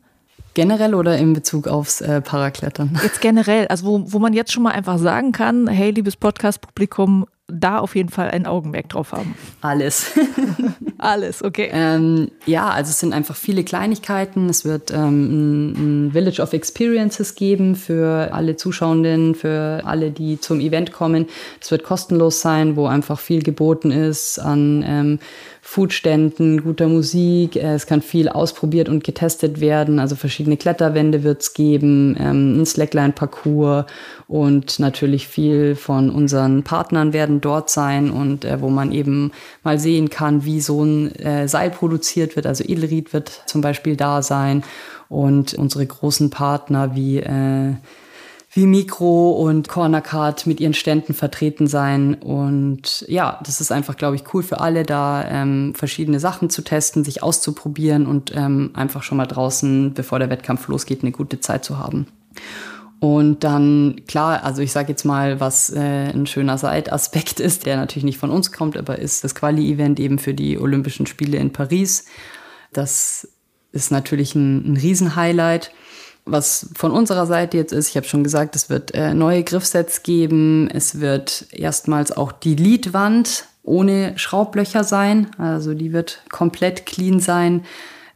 Generell 0.55 0.95
oder 0.95 1.17
in 1.17 1.33
Bezug 1.33 1.69
aufs 1.69 2.01
äh, 2.01 2.21
Paraklettern? 2.21 2.99
Jetzt 3.03 3.21
generell, 3.21 3.67
also 3.69 3.87
wo, 3.87 4.13
wo 4.13 4.19
man 4.19 4.33
jetzt 4.33 4.53
schon 4.53 4.63
mal 4.63 4.73
einfach 4.73 4.99
sagen 4.99 5.33
kann, 5.33 5.69
hey, 5.69 5.91
liebes 5.91 6.17
Podcast-Publikum, 6.17 7.27
da 7.53 7.79
auf 7.79 7.97
jeden 7.97 8.09
Fall 8.09 8.31
ein 8.31 8.47
Augenmerk 8.47 8.89
drauf 8.89 9.13
haben. 9.13 9.35
Alles. 9.61 10.13
Alles, 10.99 11.43
okay. 11.43 11.71
Ähm, 11.73 12.31
ja, 12.45 12.69
also 12.69 12.91
es 12.91 13.01
sind 13.01 13.15
einfach 13.15 13.35
viele 13.35 13.65
Kleinigkeiten. 13.65 14.51
Es 14.51 14.65
wird 14.65 14.91
ähm, 14.91 15.25
ein, 15.25 16.07
ein, 16.09 16.13
Village 16.13 16.43
of 16.43 16.53
Experiences 16.53 17.35
geben 17.35 17.75
für 17.75 18.29
alle 18.33 18.57
Zuschauenden, 18.57 19.35
für 19.35 19.81
alle, 19.85 20.11
die 20.11 20.39
zum 20.39 20.61
Event 20.61 20.93
kommen. 20.93 21.27
Es 21.59 21.71
wird 21.71 21.85
kostenlos 21.85 22.43
sein, 22.43 22.77
wo 22.77 22.87
einfach 22.87 23.19
viel 23.19 23.43
geboten 23.43 23.91
ist 23.91 24.39
an 24.39 24.85
ähm, 24.87 25.19
Foodständen, 25.71 26.65
guter 26.65 26.89
Musik. 26.89 27.55
Äh, 27.55 27.75
es 27.75 27.87
kann 27.87 28.03
viel 28.03 28.29
ausprobiert 28.29 28.89
und 28.89 29.05
getestet 29.05 29.61
werden. 29.61 30.01
Also 30.01 30.17
verschiedene 30.17 30.57
Kletterwände 30.57 31.23
wird 31.23 31.43
es 31.43 31.55
geben, 31.55 32.17
ähm, 32.19 32.61
ein 32.61 32.67
Slackline-Parcours 32.67 33.85
und 34.27 34.81
natürlich 34.81 35.29
viel 35.29 35.77
von 35.77 36.11
unseren 36.11 36.65
Partnern 36.65 37.13
werden 37.13 37.41
dort 37.41 37.71
sein 37.71 38.11
und 38.11 38.45
äh, 38.45 38.61
wo 38.61 38.69
man 38.69 38.91
eben 38.91 39.31
mal 39.63 39.79
sehen 39.79 40.11
kann, 40.11 40.45
wie 40.45 40.61
so 40.61 40.83
ein 40.83 41.15
äh, 41.15 41.47
Seil 41.47 41.71
produziert 41.71 42.35
wird. 42.35 42.49
Also 42.49 42.65
Edelried 42.65 43.13
wird 43.13 43.45
zum 43.47 43.61
Beispiel 43.61 43.95
da 43.95 44.23
sein 44.23 44.65
und 45.09 45.55
unsere 45.55 45.87
großen 45.87 46.31
Partner 46.31 46.97
wie 46.97 47.19
äh, 47.19 47.75
wie 48.53 48.67
Mikro 48.67 49.31
und 49.31 49.69
Cornercard 49.69 50.47
mit 50.47 50.59
ihren 50.59 50.75
Ständen 50.75 51.15
vertreten 51.15 51.69
sein. 51.69 52.15
Und 52.15 53.05
ja, 53.09 53.39
das 53.45 53.61
ist 53.61 53.71
einfach, 53.71 53.97
glaube 53.97 54.17
ich, 54.17 54.35
cool 54.35 54.43
für 54.43 54.61
alle, 54.61 54.83
da 54.83 55.25
ähm, 55.29 55.73
verschiedene 55.77 56.19
Sachen 56.19 56.51
zu 56.51 56.63
testen, 56.63 57.05
sich 57.05 57.23
auszuprobieren 57.23 58.07
und 58.07 58.35
ähm, 58.35 58.71
einfach 58.75 59.05
schon 59.05 59.19
mal 59.19 59.27
draußen, 59.27 59.95
bevor 59.95 60.19
der 60.19 60.31
Wettkampf 60.31 60.67
losgeht, 60.67 61.03
eine 61.03 61.13
gute 61.13 61.39
Zeit 61.39 61.65
zu 61.65 61.79
haben. 61.79 62.09
Und 62.99 63.45
dann, 63.45 64.03
klar, 64.09 64.45
also 64.45 64.61
ich 64.63 64.73
sage 64.73 64.91
jetzt 64.91 65.05
mal, 65.05 65.41
was 65.41 65.71
äh, 65.71 66.11
ein 66.13 66.27
schöner 66.27 66.59
Seitaspekt 66.59 67.39
ist, 67.41 67.67
der 67.67 67.77
natürlich 67.77 68.05
nicht 68.05 68.19
von 68.19 68.31
uns 68.31 68.51
kommt, 68.51 68.77
aber 68.77 68.99
ist 68.99 69.23
das 69.23 69.37
Quali-Event 69.37 70.01
eben 70.01 70.19
für 70.19 70.35
die 70.35 70.59
Olympischen 70.59 71.07
Spiele 71.07 71.39
in 71.39 71.53
Paris. 71.53 72.05
Das 72.73 73.29
ist 73.71 73.93
natürlich 73.93 74.35
ein, 74.35 74.73
ein 74.73 74.77
Riesenhighlight. 74.77 75.71
Was 76.31 76.69
von 76.77 76.93
unserer 76.93 77.27
Seite 77.27 77.57
jetzt 77.57 77.73
ist, 77.73 77.89
ich 77.89 77.97
habe 77.97 78.07
schon 78.07 78.23
gesagt, 78.23 78.55
es 78.55 78.71
wird 78.71 78.95
äh, 78.95 79.15
neue 79.15 79.43
Griffsets 79.43 80.03
geben. 80.03 80.69
Es 80.73 81.01
wird 81.01 81.47
erstmals 81.51 82.13
auch 82.13 82.31
die 82.33 82.55
Leadwand 82.55 83.47
ohne 83.63 84.17
Schraublöcher 84.17 84.85
sein. 84.85 85.29
Also 85.39 85.75
die 85.75 85.93
wird 85.93 86.23
komplett 86.31 86.87
clean 86.87 87.21
sein. 87.21 87.65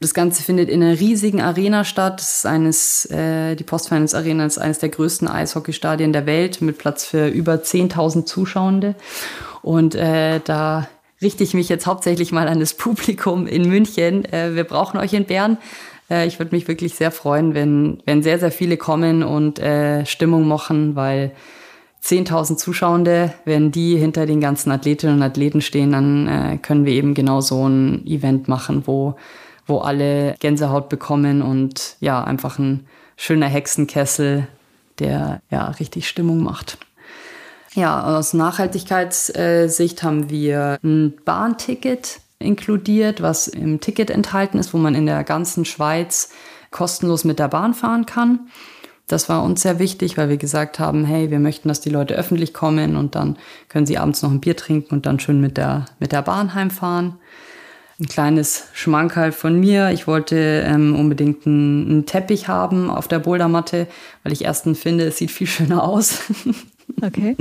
Das 0.00 0.14
Ganze 0.14 0.42
findet 0.42 0.68
in 0.68 0.82
einer 0.82 1.00
riesigen 1.00 1.40
Arena 1.40 1.84
statt. 1.84 2.20
Das 2.20 2.38
ist 2.38 2.46
eines, 2.46 3.06
äh, 3.10 3.56
die 3.56 3.64
Postfinance 3.64 4.16
Arena 4.16 4.44
ist 4.46 4.58
eines 4.58 4.78
der 4.78 4.90
größten 4.90 5.28
Eishockeystadien 5.28 6.12
der 6.12 6.26
Welt 6.26 6.60
mit 6.60 6.78
Platz 6.78 7.04
für 7.04 7.28
über 7.28 7.54
10.000 7.54 8.26
Zuschauende. 8.26 8.94
Und 9.62 9.94
äh, 9.94 10.40
da 10.44 10.88
richte 11.22 11.42
ich 11.42 11.54
mich 11.54 11.68
jetzt 11.68 11.86
hauptsächlich 11.86 12.32
mal 12.32 12.48
an 12.48 12.60
das 12.60 12.74
Publikum 12.74 13.46
in 13.46 13.68
München. 13.68 14.24
Äh, 14.26 14.54
wir 14.54 14.64
brauchen 14.64 14.98
euch 15.00 15.14
in 15.14 15.24
Bern. 15.24 15.58
Äh, 16.10 16.26
ich 16.26 16.38
würde 16.38 16.54
mich 16.54 16.68
wirklich 16.68 16.94
sehr 16.94 17.10
freuen, 17.10 17.54
wenn, 17.54 17.98
wenn 18.06 18.22
sehr, 18.22 18.38
sehr 18.38 18.50
viele 18.50 18.76
kommen 18.76 19.22
und 19.22 19.58
äh, 19.58 20.04
Stimmung 20.06 20.46
machen, 20.46 20.96
weil 20.96 21.32
10.000 22.02 22.56
Zuschauende, 22.56 23.32
wenn 23.44 23.70
die 23.70 23.96
hinter 23.96 24.26
den 24.26 24.40
ganzen 24.40 24.70
Athletinnen 24.70 25.16
und 25.16 25.22
Athleten 25.22 25.62
stehen, 25.62 25.92
dann 25.92 26.28
äh, 26.28 26.58
können 26.58 26.84
wir 26.84 26.92
eben 26.92 27.14
genau 27.14 27.40
so 27.40 27.66
ein 27.66 28.06
Event 28.06 28.46
machen, 28.46 28.82
wo, 28.86 29.16
wo 29.66 29.78
alle 29.78 30.34
Gänsehaut 30.38 30.90
bekommen 30.90 31.40
und 31.40 31.96
ja, 32.00 32.22
einfach 32.22 32.58
ein 32.58 32.86
schöner 33.16 33.46
Hexenkessel, 33.46 34.46
der 34.98 35.40
ja 35.50 35.68
richtig 35.68 36.06
Stimmung 36.06 36.42
macht. 36.42 36.78
Ja, 37.74 38.16
aus 38.16 38.34
Nachhaltigkeitssicht 38.34 40.02
haben 40.02 40.30
wir 40.30 40.78
ein 40.84 41.14
Bahnticket 41.24 42.20
inkludiert, 42.44 43.22
was 43.22 43.48
im 43.48 43.80
Ticket 43.80 44.10
enthalten 44.10 44.58
ist, 44.58 44.72
wo 44.74 44.78
man 44.78 44.94
in 44.94 45.06
der 45.06 45.24
ganzen 45.24 45.64
Schweiz 45.64 46.30
kostenlos 46.70 47.24
mit 47.24 47.38
der 47.38 47.48
Bahn 47.48 47.74
fahren 47.74 48.06
kann. 48.06 48.48
Das 49.06 49.28
war 49.28 49.42
uns 49.42 49.62
sehr 49.62 49.78
wichtig, 49.78 50.16
weil 50.16 50.30
wir 50.30 50.38
gesagt 50.38 50.78
haben, 50.78 51.04
hey, 51.04 51.30
wir 51.30 51.38
möchten, 51.38 51.68
dass 51.68 51.80
die 51.80 51.90
Leute 51.90 52.14
öffentlich 52.14 52.54
kommen 52.54 52.96
und 52.96 53.14
dann 53.14 53.36
können 53.68 53.86
sie 53.86 53.98
abends 53.98 54.22
noch 54.22 54.30
ein 54.30 54.40
Bier 54.40 54.56
trinken 54.56 54.94
und 54.94 55.06
dann 55.06 55.20
schön 55.20 55.40
mit 55.40 55.56
der, 55.58 55.84
mit 55.98 56.12
der 56.12 56.22
Bahn 56.22 56.54
heimfahren. 56.54 57.16
Ein 58.00 58.06
kleines 58.06 58.64
Schmankerl 58.72 59.30
von 59.30 59.60
mir. 59.60 59.90
Ich 59.90 60.06
wollte 60.06 60.64
ähm, 60.66 60.96
unbedingt 60.96 61.46
einen, 61.46 61.88
einen 61.88 62.06
Teppich 62.06 62.48
haben 62.48 62.90
auf 62.90 63.06
der 63.06 63.20
Bouldermatte, 63.20 63.86
weil 64.22 64.32
ich 64.32 64.44
erstens 64.44 64.80
finde, 64.80 65.04
es 65.04 65.18
sieht 65.18 65.30
viel 65.30 65.46
schöner 65.46 65.84
aus. 65.84 66.20
Okay. 67.02 67.36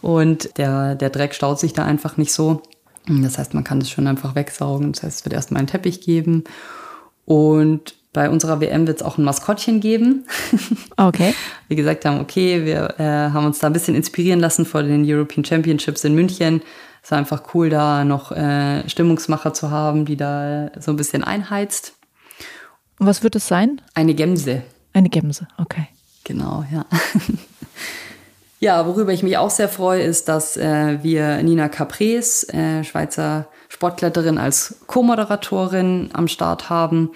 und 0.00 0.56
der, 0.58 0.94
der 0.94 1.10
Dreck 1.10 1.34
staut 1.34 1.58
sich 1.58 1.72
da 1.72 1.84
einfach 1.84 2.16
nicht 2.16 2.32
so. 2.32 2.62
Das 3.08 3.38
heißt, 3.38 3.54
man 3.54 3.64
kann 3.64 3.80
das 3.80 3.90
schon 3.90 4.06
einfach 4.06 4.34
wegsaugen. 4.34 4.92
Das 4.92 5.02
heißt, 5.02 5.18
es 5.20 5.24
wird 5.24 5.32
erstmal 5.32 5.60
einen 5.60 5.66
Teppich 5.66 6.00
geben. 6.00 6.44
Und 7.24 7.94
bei 8.12 8.30
unserer 8.30 8.60
WM 8.60 8.86
wird 8.86 9.00
es 9.00 9.06
auch 9.06 9.18
ein 9.18 9.24
Maskottchen 9.24 9.80
geben. 9.80 10.26
Okay. 10.96 11.32
wir 11.68 11.76
gesagt 11.76 12.04
haben, 12.04 12.18
okay, 12.18 12.64
wir 12.64 12.98
äh, 12.98 13.30
haben 13.30 13.46
uns 13.46 13.60
da 13.60 13.68
ein 13.68 13.72
bisschen 13.72 13.94
inspirieren 13.94 14.40
lassen 14.40 14.66
vor 14.66 14.82
den 14.82 15.04
European 15.06 15.44
Championships 15.44 16.02
in 16.02 16.14
München. 16.16 16.60
Es 17.04 17.12
war 17.12 17.18
einfach 17.18 17.54
cool, 17.54 17.70
da 17.70 18.04
noch 18.04 18.32
äh, 18.32 18.88
Stimmungsmacher 18.88 19.54
zu 19.54 19.70
haben, 19.70 20.04
die 20.04 20.16
da 20.16 20.72
so 20.80 20.90
ein 20.90 20.96
bisschen 20.96 21.22
einheizt. 21.22 21.94
Und 22.98 23.06
was 23.06 23.22
wird 23.22 23.36
es 23.36 23.46
sein? 23.46 23.80
Eine 23.94 24.14
Gemse. 24.14 24.62
Eine 24.92 25.08
Gemse, 25.08 25.46
okay. 25.56 25.86
Genau, 26.24 26.64
ja. 26.72 26.84
ja, 28.60 28.86
worüber 28.86 29.12
ich 29.12 29.22
mich 29.22 29.36
auch 29.38 29.50
sehr 29.50 29.68
freue, 29.68 30.02
ist, 30.02 30.28
dass 30.28 30.56
äh, 30.56 30.98
wir 31.02 31.42
Nina 31.42 31.68
Capres, 31.68 32.44
äh, 32.52 32.82
Schweizer 32.82 33.48
Sportkletterin, 33.68 34.38
als 34.38 34.80
Co-Moderatorin 34.86 36.10
am 36.12 36.26
Start 36.26 36.70
haben. 36.70 37.12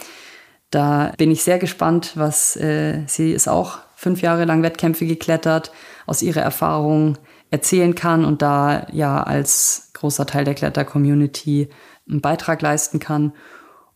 Da 0.71 1.13
bin 1.19 1.31
ich 1.31 1.43
sehr 1.43 1.59
gespannt, 1.59 2.13
was 2.15 2.57
äh, 2.57 3.03
sie 3.07 3.33
ist 3.33 3.49
auch 3.49 3.79
fünf 3.97 4.23
Jahre 4.23 4.45
lang 4.45 4.63
Wettkämpfe 4.63 5.07
geklettert, 5.07 5.73
aus 6.07 6.23
ihrer 6.23 6.41
Erfahrung 6.41 7.19
erzählen 7.51 7.95
kann 7.95 8.25
und 8.25 8.43
da 8.43 8.87
ja 8.93 9.23
als 9.23 9.91
großer 9.95 10.27
Teil 10.27 10.45
der 10.45 10.55
Kletter-Community 10.55 11.69
einen 12.09 12.21
Beitrag 12.21 12.63
leisten 12.63 12.99
kann. 12.99 13.33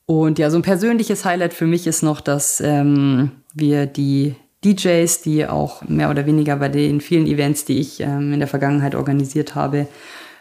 Und 0.05 0.39
ja, 0.39 0.51
so 0.51 0.59
ein 0.59 0.63
persönliches 0.63 1.25
Highlight 1.25 1.55
für 1.55 1.67
mich 1.67 1.87
ist 1.87 2.03
noch, 2.03 2.21
dass 2.21 2.61
ähm, 2.61 3.43
wir 3.55 3.87
die 3.87 4.37
DJs, 4.65 5.23
die 5.23 5.47
auch 5.47 5.83
mehr 5.83 6.11
oder 6.11 6.27
weniger 6.27 6.57
bei 6.57 6.69
den 6.69 7.01
vielen 7.01 7.27
Events, 7.27 7.65
die 7.65 7.79
ich 7.79 8.01
ähm, 8.01 8.33
in 8.33 8.41
der 8.41 8.49
Vergangenheit 8.49 8.95
organisiert 8.95 9.55
habe, 9.55 9.87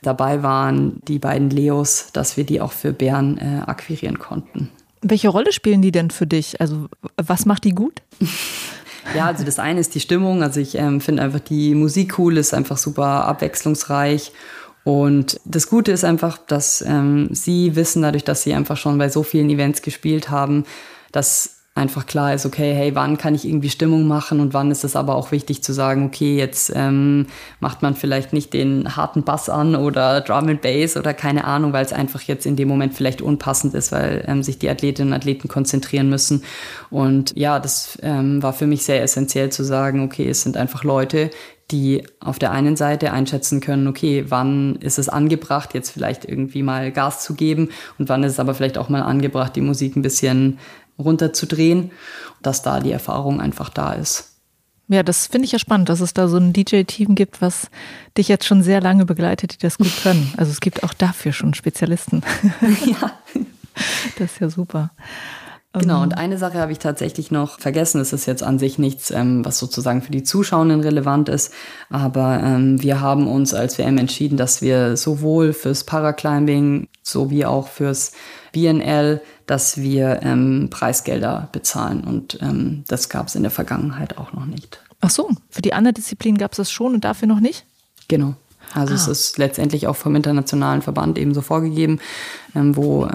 dabei 0.01 0.43
waren, 0.43 0.99
die 1.07 1.19
beiden 1.19 1.49
Leos, 1.49 2.09
dass 2.13 2.37
wir 2.37 2.43
die 2.43 2.61
auch 2.61 2.71
für 2.71 2.93
Bern 2.93 3.37
äh, 3.37 3.61
akquirieren 3.65 4.19
konnten. 4.19 4.69
Welche 5.01 5.29
Rolle 5.29 5.51
spielen 5.51 5.81
die 5.81 5.91
denn 5.91 6.09
für 6.09 6.27
dich? 6.27 6.59
Also 6.61 6.87
was 7.17 7.45
macht 7.45 7.63
die 7.63 7.73
gut? 7.73 8.01
Ja, 9.15 9.27
also 9.27 9.43
das 9.43 9.59
eine 9.59 9.79
ist 9.79 9.93
die 9.95 9.99
Stimmung. 9.99 10.43
Also 10.43 10.59
ich 10.59 10.75
ähm, 10.75 11.01
finde 11.01 11.23
einfach 11.23 11.39
die 11.39 11.75
Musik 11.75 12.17
cool, 12.17 12.37
ist 12.37 12.53
einfach 12.53 12.77
super 12.77 13.25
abwechslungsreich. 13.25 14.31
Und 14.83 15.39
das 15.45 15.69
Gute 15.69 15.91
ist 15.91 16.03
einfach, 16.03 16.37
dass 16.37 16.81
ähm, 16.81 17.29
sie 17.31 17.75
wissen, 17.75 18.03
dadurch, 18.03 18.23
dass 18.23 18.43
sie 18.43 18.53
einfach 18.53 18.77
schon 18.77 18.97
bei 18.97 19.09
so 19.09 19.23
vielen 19.23 19.49
Events 19.49 19.81
gespielt 19.81 20.29
haben, 20.29 20.63
dass 21.11 21.54
einfach 21.75 22.05
klar 22.05 22.33
ist, 22.33 22.45
okay, 22.45 22.73
hey, 22.73 22.95
wann 22.95 23.17
kann 23.17 23.35
ich 23.35 23.45
irgendwie 23.45 23.69
Stimmung 23.69 24.07
machen 24.07 24.39
und 24.39 24.53
wann 24.53 24.71
ist 24.71 24.85
es 24.85 24.95
aber 24.95 25.15
auch 25.15 25.33
wichtig 25.33 25.61
zu 25.61 25.73
sagen, 25.73 26.05
okay, 26.05 26.37
jetzt 26.37 26.71
ähm, 26.73 27.27
macht 27.59 27.81
man 27.81 27.95
vielleicht 27.95 28.31
nicht 28.31 28.53
den 28.53 28.95
harten 28.95 29.23
Bass 29.23 29.49
an 29.49 29.75
oder 29.75 30.21
Drum 30.21 30.47
and 30.47 30.61
Bass 30.61 30.95
oder 30.95 31.13
keine 31.13 31.43
Ahnung, 31.43 31.73
weil 31.73 31.83
es 31.83 31.91
einfach 31.91 32.21
jetzt 32.21 32.45
in 32.45 32.55
dem 32.55 32.69
Moment 32.69 32.93
vielleicht 32.93 33.21
unpassend 33.21 33.73
ist, 33.73 33.91
weil 33.91 34.23
ähm, 34.25 34.41
sich 34.41 34.57
die 34.57 34.69
Athletinnen 34.69 35.11
und 35.11 35.17
Athleten 35.17 35.49
konzentrieren 35.49 36.09
müssen. 36.09 36.45
Und 36.89 37.35
ja, 37.35 37.59
das 37.59 37.97
ähm, 38.01 38.41
war 38.41 38.53
für 38.53 38.67
mich 38.67 38.85
sehr 38.85 39.03
essentiell 39.03 39.49
zu 39.49 39.65
sagen, 39.65 40.01
okay, 40.01 40.29
es 40.29 40.43
sind 40.43 40.55
einfach 40.55 40.85
Leute, 40.85 41.29
die 41.71 42.03
auf 42.19 42.39
der 42.39 42.51
einen 42.51 42.75
Seite 42.75 43.11
einschätzen 43.11 43.59
können, 43.59 43.87
okay, 43.87 44.25
wann 44.29 44.75
ist 44.77 44.99
es 44.99 45.09
angebracht, 45.09 45.73
jetzt 45.73 45.89
vielleicht 45.89 46.23
irgendwie 46.23 46.63
mal 46.63 46.91
Gas 46.91 47.23
zu 47.23 47.33
geben 47.33 47.69
und 47.97 48.07
wann 48.07 48.23
ist 48.23 48.33
es 48.33 48.39
aber 48.39 48.53
vielleicht 48.53 48.77
auch 48.77 48.87
mal 48.87 49.01
angebracht, 49.01 49.55
die 49.55 49.61
Musik 49.61 49.95
ein 49.95 50.03
bisschen 50.03 50.59
runterzudrehen, 50.97 51.91
dass 52.41 52.61
da 52.61 52.79
die 52.79 52.91
Erfahrung 52.91 53.41
einfach 53.41 53.69
da 53.69 53.93
ist. 53.93 54.31
Ja, 54.87 55.01
das 55.01 55.27
finde 55.27 55.45
ich 55.45 55.51
ja 55.51 55.59
spannend, 55.59 55.89
dass 55.89 55.99
es 55.99 56.13
da 56.13 56.27
so 56.27 56.37
ein 56.37 56.53
DJ-Team 56.53 57.15
gibt, 57.15 57.41
was 57.41 57.69
dich 58.17 58.27
jetzt 58.27 58.45
schon 58.45 58.61
sehr 58.61 58.81
lange 58.81 59.05
begleitet, 59.05 59.53
die 59.53 59.57
das 59.57 59.77
gut 59.77 59.91
können. 60.03 60.31
Also 60.37 60.51
es 60.51 60.61
gibt 60.61 60.83
auch 60.83 60.93
dafür 60.93 61.33
schon 61.33 61.53
Spezialisten. 61.53 62.21
Ja. 62.85 63.11
Das 64.17 64.31
ist 64.31 64.39
ja 64.39 64.49
super. 64.49 64.91
Genau, 65.79 66.01
und 66.01 66.13
ähm. 66.13 66.19
eine 66.19 66.37
Sache 66.37 66.59
habe 66.59 66.71
ich 66.71 66.79
tatsächlich 66.79 67.31
noch 67.31 67.59
vergessen. 67.59 67.99
Es 67.99 68.13
ist 68.13 68.25
jetzt 68.25 68.43
an 68.43 68.59
sich 68.59 68.77
nichts, 68.77 69.11
ähm, 69.11 69.43
was 69.43 69.59
sozusagen 69.59 70.01
für 70.01 70.11
die 70.11 70.23
Zuschauenden 70.23 70.81
relevant 70.81 71.29
ist. 71.29 71.53
Aber 71.89 72.41
ähm, 72.41 72.81
wir 72.81 73.01
haben 73.01 73.27
uns 73.27 73.53
als 73.53 73.77
WM 73.77 73.97
entschieden, 73.97 74.37
dass 74.37 74.61
wir 74.61 74.97
sowohl 74.97 75.53
fürs 75.53 75.83
Paraclimbing 75.83 76.87
sowie 77.03 77.45
auch 77.45 77.67
fürs 77.67 78.13
BNL, 78.51 79.21
dass 79.45 79.77
wir 79.77 80.21
ähm, 80.23 80.69
Preisgelder 80.69 81.49
bezahlen. 81.51 82.03
Und 82.03 82.39
ähm, 82.41 82.83
das 82.87 83.09
gab 83.09 83.27
es 83.27 83.35
in 83.35 83.43
der 83.43 83.51
Vergangenheit 83.51 84.17
auch 84.17 84.33
noch 84.33 84.45
nicht. 84.45 84.79
Ach 85.01 85.09
so, 85.09 85.29
für 85.49 85.61
die 85.61 85.73
andere 85.73 85.93
Disziplin 85.93 86.37
gab 86.37 86.53
es 86.53 86.57
das 86.57 86.71
schon 86.71 86.95
und 86.95 87.03
dafür 87.03 87.27
noch 87.27 87.39
nicht? 87.39 87.65
Genau. 88.07 88.35
Also 88.73 88.93
ah. 88.93 88.95
es 88.95 89.07
ist 89.07 89.37
letztendlich 89.37 89.87
auch 89.87 89.95
vom 89.95 90.15
internationalen 90.15 90.81
Verband 90.81 91.17
ebenso 91.17 91.41
vorgegeben, 91.41 91.99
ähm, 92.55 92.75
wo 92.75 93.05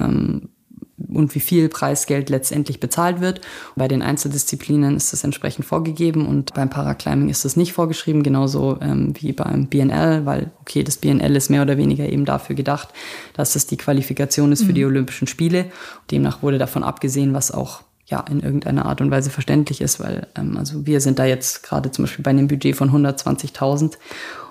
und 1.14 1.34
wie 1.34 1.40
viel 1.40 1.68
Preisgeld 1.68 2.30
letztendlich 2.30 2.80
bezahlt 2.80 3.20
wird. 3.20 3.40
Bei 3.76 3.88
den 3.88 4.02
Einzeldisziplinen 4.02 4.96
ist 4.96 5.12
das 5.12 5.24
entsprechend 5.24 5.64
vorgegeben 5.64 6.26
und 6.26 6.54
beim 6.54 6.70
Paraclimbing 6.70 7.28
ist 7.28 7.44
das 7.44 7.56
nicht 7.56 7.72
vorgeschrieben, 7.72 8.22
genauso 8.22 8.78
ähm, 8.80 9.14
wie 9.18 9.32
beim 9.32 9.66
BNL, 9.66 10.26
weil 10.26 10.50
okay, 10.60 10.82
das 10.82 10.96
BNL 10.96 11.36
ist 11.36 11.50
mehr 11.50 11.62
oder 11.62 11.76
weniger 11.76 12.08
eben 12.08 12.24
dafür 12.24 12.56
gedacht, 12.56 12.88
dass 13.34 13.56
es 13.56 13.66
die 13.66 13.76
Qualifikation 13.76 14.52
ist 14.52 14.62
für 14.62 14.70
mhm. 14.70 14.76
die 14.76 14.84
Olympischen 14.84 15.26
Spiele. 15.26 15.66
Demnach 16.10 16.42
wurde 16.42 16.58
davon 16.58 16.82
abgesehen, 16.84 17.34
was 17.34 17.50
auch 17.50 17.82
ja 18.06 18.20
in 18.28 18.40
irgendeiner 18.40 18.86
Art 18.86 19.00
und 19.00 19.10
Weise 19.10 19.30
verständlich 19.30 19.80
ist, 19.80 20.00
weil 20.00 20.26
ähm, 20.36 20.56
also 20.56 20.86
wir 20.86 21.00
sind 21.00 21.18
da 21.18 21.24
jetzt 21.24 21.62
gerade 21.62 21.90
zum 21.90 22.04
Beispiel 22.04 22.22
bei 22.22 22.30
einem 22.30 22.48
Budget 22.48 22.76
von 22.76 22.90
120.000. 22.90 23.96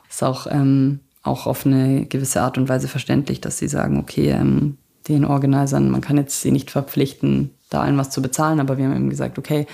Ist 0.09 0.23
auch 0.23 0.47
ähm, 0.49 1.01
auch 1.21 1.45
auf 1.45 1.65
eine 1.65 2.05
gewisse 2.05 2.41
Art 2.41 2.57
und 2.57 2.69
Weise 2.69 2.87
verständlich, 2.87 3.41
dass 3.41 3.57
sie 3.57 3.67
sagen, 3.67 3.99
okay, 3.99 4.29
ähm, 4.29 4.77
den 5.13 5.25
Organisern, 5.25 5.89
man 5.89 6.01
kann 6.01 6.17
jetzt 6.17 6.41
sie 6.41 6.51
nicht 6.51 6.71
verpflichten, 6.71 7.51
da 7.69 7.81
allen 7.81 7.97
was 7.97 8.09
zu 8.09 8.21
bezahlen, 8.21 8.59
aber 8.59 8.77
wir 8.77 8.85
haben 8.85 8.95
eben 8.95 9.09
gesagt, 9.09 9.37
okay, 9.37 9.67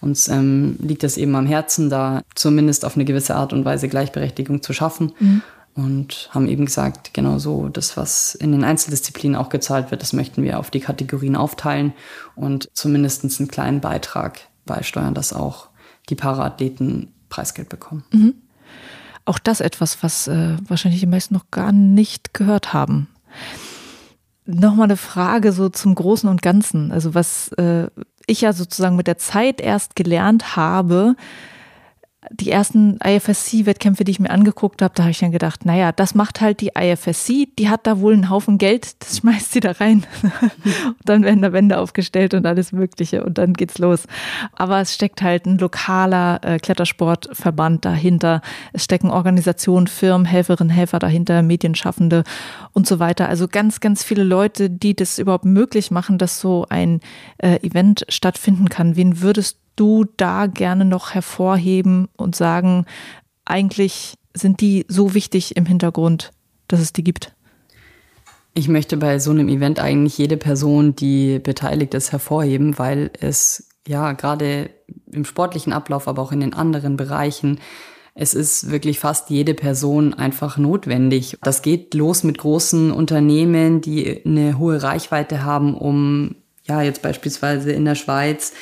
uns 0.00 0.28
ähm, 0.28 0.76
liegt 0.80 1.04
es 1.04 1.16
eben 1.16 1.34
am 1.36 1.46
Herzen, 1.46 1.90
da 1.90 2.22
zumindest 2.34 2.84
auf 2.84 2.96
eine 2.96 3.04
gewisse 3.04 3.34
Art 3.34 3.52
und 3.52 3.64
Weise 3.64 3.88
Gleichberechtigung 3.88 4.62
zu 4.62 4.72
schaffen. 4.72 5.12
Mhm. 5.18 5.42
Und 5.72 6.28
haben 6.32 6.48
eben 6.48 6.64
gesagt, 6.64 7.14
genau 7.14 7.38
so, 7.38 7.68
das, 7.68 7.96
was 7.96 8.34
in 8.34 8.50
den 8.50 8.64
Einzeldisziplinen 8.64 9.36
auch 9.36 9.50
gezahlt 9.50 9.92
wird, 9.92 10.02
das 10.02 10.12
möchten 10.12 10.42
wir 10.42 10.58
auf 10.58 10.70
die 10.70 10.80
Kategorien 10.80 11.36
aufteilen 11.36 11.92
und 12.34 12.68
zumindest 12.74 13.24
einen 13.24 13.48
kleinen 13.48 13.80
Beitrag 13.80 14.40
beisteuern, 14.66 15.14
dass 15.14 15.32
auch 15.32 15.68
die 16.08 16.16
Paraathleten 16.16 17.12
Preisgeld 17.28 17.68
bekommen. 17.68 18.04
Mhm. 18.10 18.34
Auch 19.24 19.38
das 19.38 19.60
etwas, 19.60 20.02
was 20.02 20.26
äh, 20.26 20.56
wahrscheinlich 20.66 21.00
die 21.00 21.06
meisten 21.06 21.34
noch 21.34 21.50
gar 21.52 21.70
nicht 21.70 22.34
gehört 22.34 22.72
haben 22.72 23.06
nochmal 24.54 24.84
eine 24.84 24.96
Frage 24.96 25.52
so 25.52 25.68
zum 25.68 25.94
Großen 25.94 26.28
und 26.28 26.42
Ganzen. 26.42 26.92
Also 26.92 27.14
was 27.14 27.52
äh, 27.52 27.88
ich 28.26 28.40
ja 28.42 28.52
sozusagen 28.52 28.96
mit 28.96 29.06
der 29.06 29.18
Zeit 29.18 29.60
erst 29.60 29.96
gelernt 29.96 30.56
habe, 30.56 31.16
die 32.28 32.50
ersten 32.50 32.98
IFSC-Wettkämpfe, 33.02 34.04
die 34.04 34.10
ich 34.10 34.20
mir 34.20 34.28
angeguckt 34.28 34.82
habe, 34.82 34.92
da 34.94 35.04
habe 35.04 35.10
ich 35.10 35.20
dann 35.20 35.32
gedacht, 35.32 35.64
naja, 35.64 35.90
das 35.90 36.14
macht 36.14 36.42
halt 36.42 36.60
die 36.60 36.72
IFSC, 36.78 37.48
die 37.58 37.70
hat 37.70 37.86
da 37.86 37.98
wohl 38.00 38.12
einen 38.12 38.28
Haufen 38.28 38.58
Geld, 38.58 39.02
das 39.02 39.18
schmeißt 39.18 39.52
sie 39.52 39.60
da 39.60 39.72
rein. 39.72 40.06
und 40.22 40.96
dann 41.06 41.22
werden 41.24 41.40
da 41.40 41.54
Wände 41.54 41.78
aufgestellt 41.78 42.34
und 42.34 42.44
alles 42.44 42.72
Mögliche 42.72 43.24
und 43.24 43.38
dann 43.38 43.54
geht's 43.54 43.78
los. 43.78 44.06
Aber 44.52 44.80
es 44.80 44.94
steckt 44.94 45.22
halt 45.22 45.46
ein 45.46 45.56
lokaler 45.56 46.40
äh, 46.44 46.58
Klettersportverband 46.58 47.86
dahinter. 47.86 48.42
Es 48.74 48.84
stecken 48.84 49.10
Organisationen, 49.10 49.86
Firmen, 49.86 50.26
Helferinnen, 50.26 50.70
Helfer 50.70 50.98
dahinter, 50.98 51.40
Medienschaffende 51.40 52.24
und 52.74 52.86
so 52.86 52.98
weiter. 52.98 53.30
Also 53.30 53.48
ganz, 53.48 53.80
ganz 53.80 54.04
viele 54.04 54.24
Leute, 54.24 54.68
die 54.68 54.94
das 54.94 55.18
überhaupt 55.18 55.46
möglich 55.46 55.90
machen, 55.90 56.18
dass 56.18 56.38
so 56.38 56.66
ein 56.68 57.00
äh, 57.38 57.66
Event 57.66 58.04
stattfinden 58.10 58.68
kann. 58.68 58.96
Wen 58.96 59.22
würdest 59.22 59.59
du 59.76 60.06
da 60.16 60.46
gerne 60.46 60.84
noch 60.84 61.14
hervorheben 61.14 62.08
und 62.16 62.36
sagen, 62.36 62.86
eigentlich 63.44 64.14
sind 64.34 64.60
die 64.60 64.84
so 64.88 65.14
wichtig 65.14 65.56
im 65.56 65.66
Hintergrund, 65.66 66.32
dass 66.68 66.80
es 66.80 66.92
die 66.92 67.04
gibt? 67.04 67.34
Ich 68.54 68.68
möchte 68.68 68.96
bei 68.96 69.18
so 69.18 69.30
einem 69.30 69.48
Event 69.48 69.80
eigentlich 69.80 70.18
jede 70.18 70.36
Person, 70.36 70.96
die 70.96 71.38
beteiligt 71.38 71.94
ist, 71.94 72.12
hervorheben, 72.12 72.78
weil 72.78 73.10
es 73.20 73.68
ja 73.86 74.12
gerade 74.12 74.70
im 75.10 75.24
sportlichen 75.24 75.72
Ablauf, 75.72 76.08
aber 76.08 76.22
auch 76.22 76.32
in 76.32 76.40
den 76.40 76.54
anderen 76.54 76.96
Bereichen, 76.96 77.60
es 78.14 78.34
ist 78.34 78.70
wirklich 78.70 78.98
fast 78.98 79.30
jede 79.30 79.54
Person 79.54 80.14
einfach 80.14 80.58
notwendig. 80.58 81.38
Das 81.42 81.62
geht 81.62 81.94
los 81.94 82.24
mit 82.24 82.38
großen 82.38 82.90
Unternehmen, 82.90 83.80
die 83.80 84.24
eine 84.24 84.58
hohe 84.58 84.82
Reichweite 84.82 85.44
haben, 85.44 85.74
um 85.74 86.34
ja 86.64 86.82
jetzt 86.82 87.02
beispielsweise 87.02 87.72
in 87.72 87.84
der 87.84 87.94
Schweiz 87.94 88.52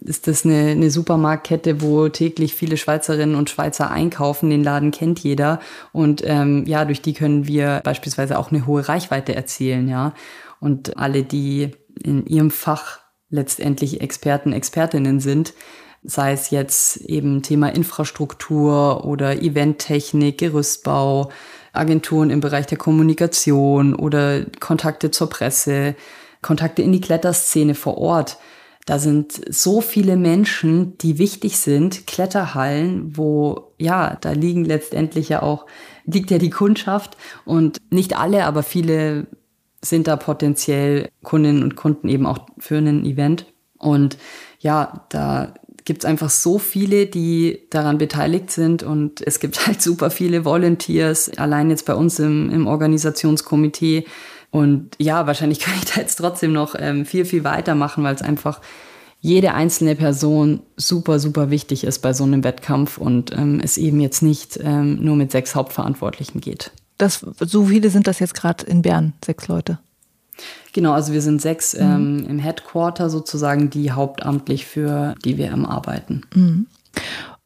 ist 0.00 0.26
das 0.26 0.44
eine, 0.44 0.70
eine 0.70 0.90
Supermarktkette, 0.90 1.80
wo 1.80 2.08
täglich 2.08 2.54
viele 2.54 2.76
Schweizerinnen 2.76 3.34
und 3.34 3.50
Schweizer 3.50 3.90
einkaufen. 3.90 4.50
Den 4.50 4.62
Laden 4.62 4.90
kennt 4.90 5.20
jeder. 5.20 5.60
Und 5.92 6.22
ähm, 6.24 6.64
ja, 6.66 6.84
durch 6.84 7.02
die 7.02 7.14
können 7.14 7.46
wir 7.46 7.80
beispielsweise 7.84 8.38
auch 8.38 8.50
eine 8.50 8.66
hohe 8.66 8.88
Reichweite 8.88 9.34
erzielen, 9.34 9.88
ja. 9.88 10.14
Und 10.60 10.96
alle, 10.96 11.22
die 11.22 11.70
in 12.02 12.26
ihrem 12.26 12.50
Fach 12.50 13.00
letztendlich 13.30 14.00
Experten, 14.00 14.52
Expertinnen 14.52 15.20
sind, 15.20 15.54
sei 16.02 16.32
es 16.32 16.50
jetzt 16.50 16.98
eben 16.98 17.42
Thema 17.42 17.68
Infrastruktur 17.68 19.04
oder 19.04 19.42
Eventtechnik, 19.42 20.38
Gerüstbau, 20.38 21.30
Agenturen 21.72 22.30
im 22.30 22.40
Bereich 22.40 22.66
der 22.66 22.78
Kommunikation 22.78 23.94
oder 23.94 24.44
Kontakte 24.60 25.10
zur 25.10 25.28
Presse, 25.28 25.94
Kontakte 26.42 26.82
in 26.82 26.92
die 26.92 27.00
Kletterszene 27.00 27.74
vor 27.74 27.98
Ort. 27.98 28.38
Da 28.86 29.00
sind 29.00 29.40
so 29.52 29.80
viele 29.80 30.16
Menschen, 30.16 30.96
die 30.98 31.18
wichtig 31.18 31.58
sind, 31.58 32.06
Kletterhallen, 32.06 33.16
wo, 33.16 33.72
ja, 33.78 34.16
da 34.20 34.30
liegen 34.30 34.64
letztendlich 34.64 35.28
ja 35.28 35.42
auch, 35.42 35.66
liegt 36.04 36.30
ja 36.30 36.38
die 36.38 36.50
Kundschaft 36.50 37.16
und 37.44 37.78
nicht 37.90 38.16
alle, 38.16 38.44
aber 38.46 38.62
viele 38.62 39.26
sind 39.82 40.06
da 40.06 40.16
potenziell 40.16 41.08
Kundinnen 41.24 41.64
und 41.64 41.74
Kunden 41.74 42.08
eben 42.08 42.26
auch 42.26 42.46
für 42.58 42.76
ein 42.78 43.04
Event. 43.04 43.46
Und 43.76 44.18
ja, 44.60 45.04
da 45.08 45.54
gibt 45.84 46.04
es 46.04 46.04
einfach 46.04 46.30
so 46.30 46.58
viele, 46.58 47.06
die 47.06 47.66
daran 47.70 47.98
beteiligt 47.98 48.50
sind 48.50 48.82
und 48.82 49.20
es 49.26 49.40
gibt 49.40 49.66
halt 49.66 49.82
super 49.82 50.10
viele 50.10 50.44
Volunteers, 50.44 51.30
allein 51.38 51.70
jetzt 51.70 51.86
bei 51.86 51.94
uns 51.94 52.18
im, 52.18 52.50
im 52.50 52.66
Organisationskomitee. 52.66 54.04
Und 54.56 54.96
ja, 54.98 55.26
wahrscheinlich 55.26 55.60
kann 55.60 55.74
ich 55.76 55.92
da 55.92 56.00
jetzt 56.00 56.16
trotzdem 56.16 56.52
noch 56.52 56.74
ähm, 56.78 57.04
viel, 57.04 57.26
viel 57.26 57.44
weitermachen, 57.44 58.02
weil 58.02 58.14
es 58.14 58.22
einfach 58.22 58.60
jede 59.20 59.54
einzelne 59.54 59.96
Person 59.96 60.60
super, 60.76 61.18
super 61.18 61.50
wichtig 61.50 61.84
ist 61.84 61.98
bei 61.98 62.14
so 62.14 62.24
einem 62.24 62.42
Wettkampf 62.42 62.96
und 62.96 63.36
ähm, 63.36 63.60
es 63.62 63.76
eben 63.76 64.00
jetzt 64.00 64.22
nicht 64.22 64.58
ähm, 64.62 65.02
nur 65.02 65.16
mit 65.16 65.30
sechs 65.30 65.54
Hauptverantwortlichen 65.54 66.40
geht. 66.40 66.70
Das, 66.96 67.26
so 67.40 67.66
viele 67.66 67.90
sind 67.90 68.06
das 68.06 68.18
jetzt 68.18 68.34
gerade 68.34 68.64
in 68.64 68.82
Bern, 68.82 69.12
sechs 69.24 69.48
Leute. 69.48 69.78
Genau, 70.72 70.92
also 70.92 71.12
wir 71.12 71.22
sind 71.22 71.42
sechs 71.42 71.74
mhm. 71.74 71.80
ähm, 71.80 72.26
im 72.28 72.38
Headquarter 72.38 73.10
sozusagen, 73.10 73.68
die 73.68 73.92
hauptamtlich 73.92 74.64
für 74.64 75.14
die 75.24 75.36
WM 75.36 75.66
arbeiten. 75.66 76.22
Mhm. 76.34 76.66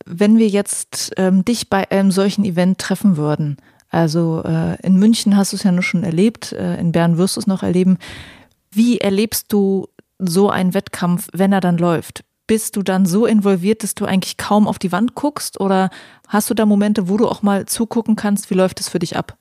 Wenn 0.05 0.39
wir 0.39 0.49
jetzt 0.49 1.13
ähm, 1.17 1.45
dich 1.45 1.71
bei 1.71 1.91
einem 1.91 2.11
solchen 2.11 2.45
Event 2.45 2.79
treffen 2.79 3.17
würden, 3.17 3.57
also 3.91 4.43
äh, 4.45 4.81
in 4.87 4.97
München 4.97 5.37
hast 5.37 5.53
du 5.53 5.57
es 5.57 5.65
ja 5.65 5.73
nur 5.73 5.83
schon 5.83 6.05
erlebt, 6.05 6.53
äh, 6.53 6.77
in 6.79 6.93
Bern 6.93 7.19
wirst 7.19 7.37
du 7.37 7.41
es 7.41 7.47
noch 7.47 7.63
erleben. 7.63 7.99
Wie 8.71 8.99
erlebst 8.99 9.53
du 9.53 9.89
so 10.19 10.49
einen 10.49 10.75
Wettkampf, 10.75 11.29
wenn 11.33 11.53
er 11.53 11.61
dann 11.61 11.77
läuft? 11.77 12.25
Bist 12.47 12.77
du 12.77 12.83
dann 12.83 13.05
so 13.05 13.27
involviert, 13.27 13.83
dass 13.83 13.95
du 13.95 14.05
eigentlich 14.07 14.37
kaum 14.37 14.67
auf 14.67 14.79
die 14.79 14.93
Wand 14.93 15.15
guckst? 15.15 15.61
Oder 15.61 15.91
hast 16.29 16.51
du 16.51 16.55
da 16.55 16.67
Momente, 16.67 17.09
wo 17.09 17.17
du 17.17 17.29
auch 17.29 17.43
mal 17.43 17.67
zugucken 17.67 18.17
kannst? 18.17 18.51
Wie 18.51 18.55
läuft 18.55 18.81
es 18.81 18.89
für 18.89 18.99
dich 18.99 19.17
ab? 19.17 19.37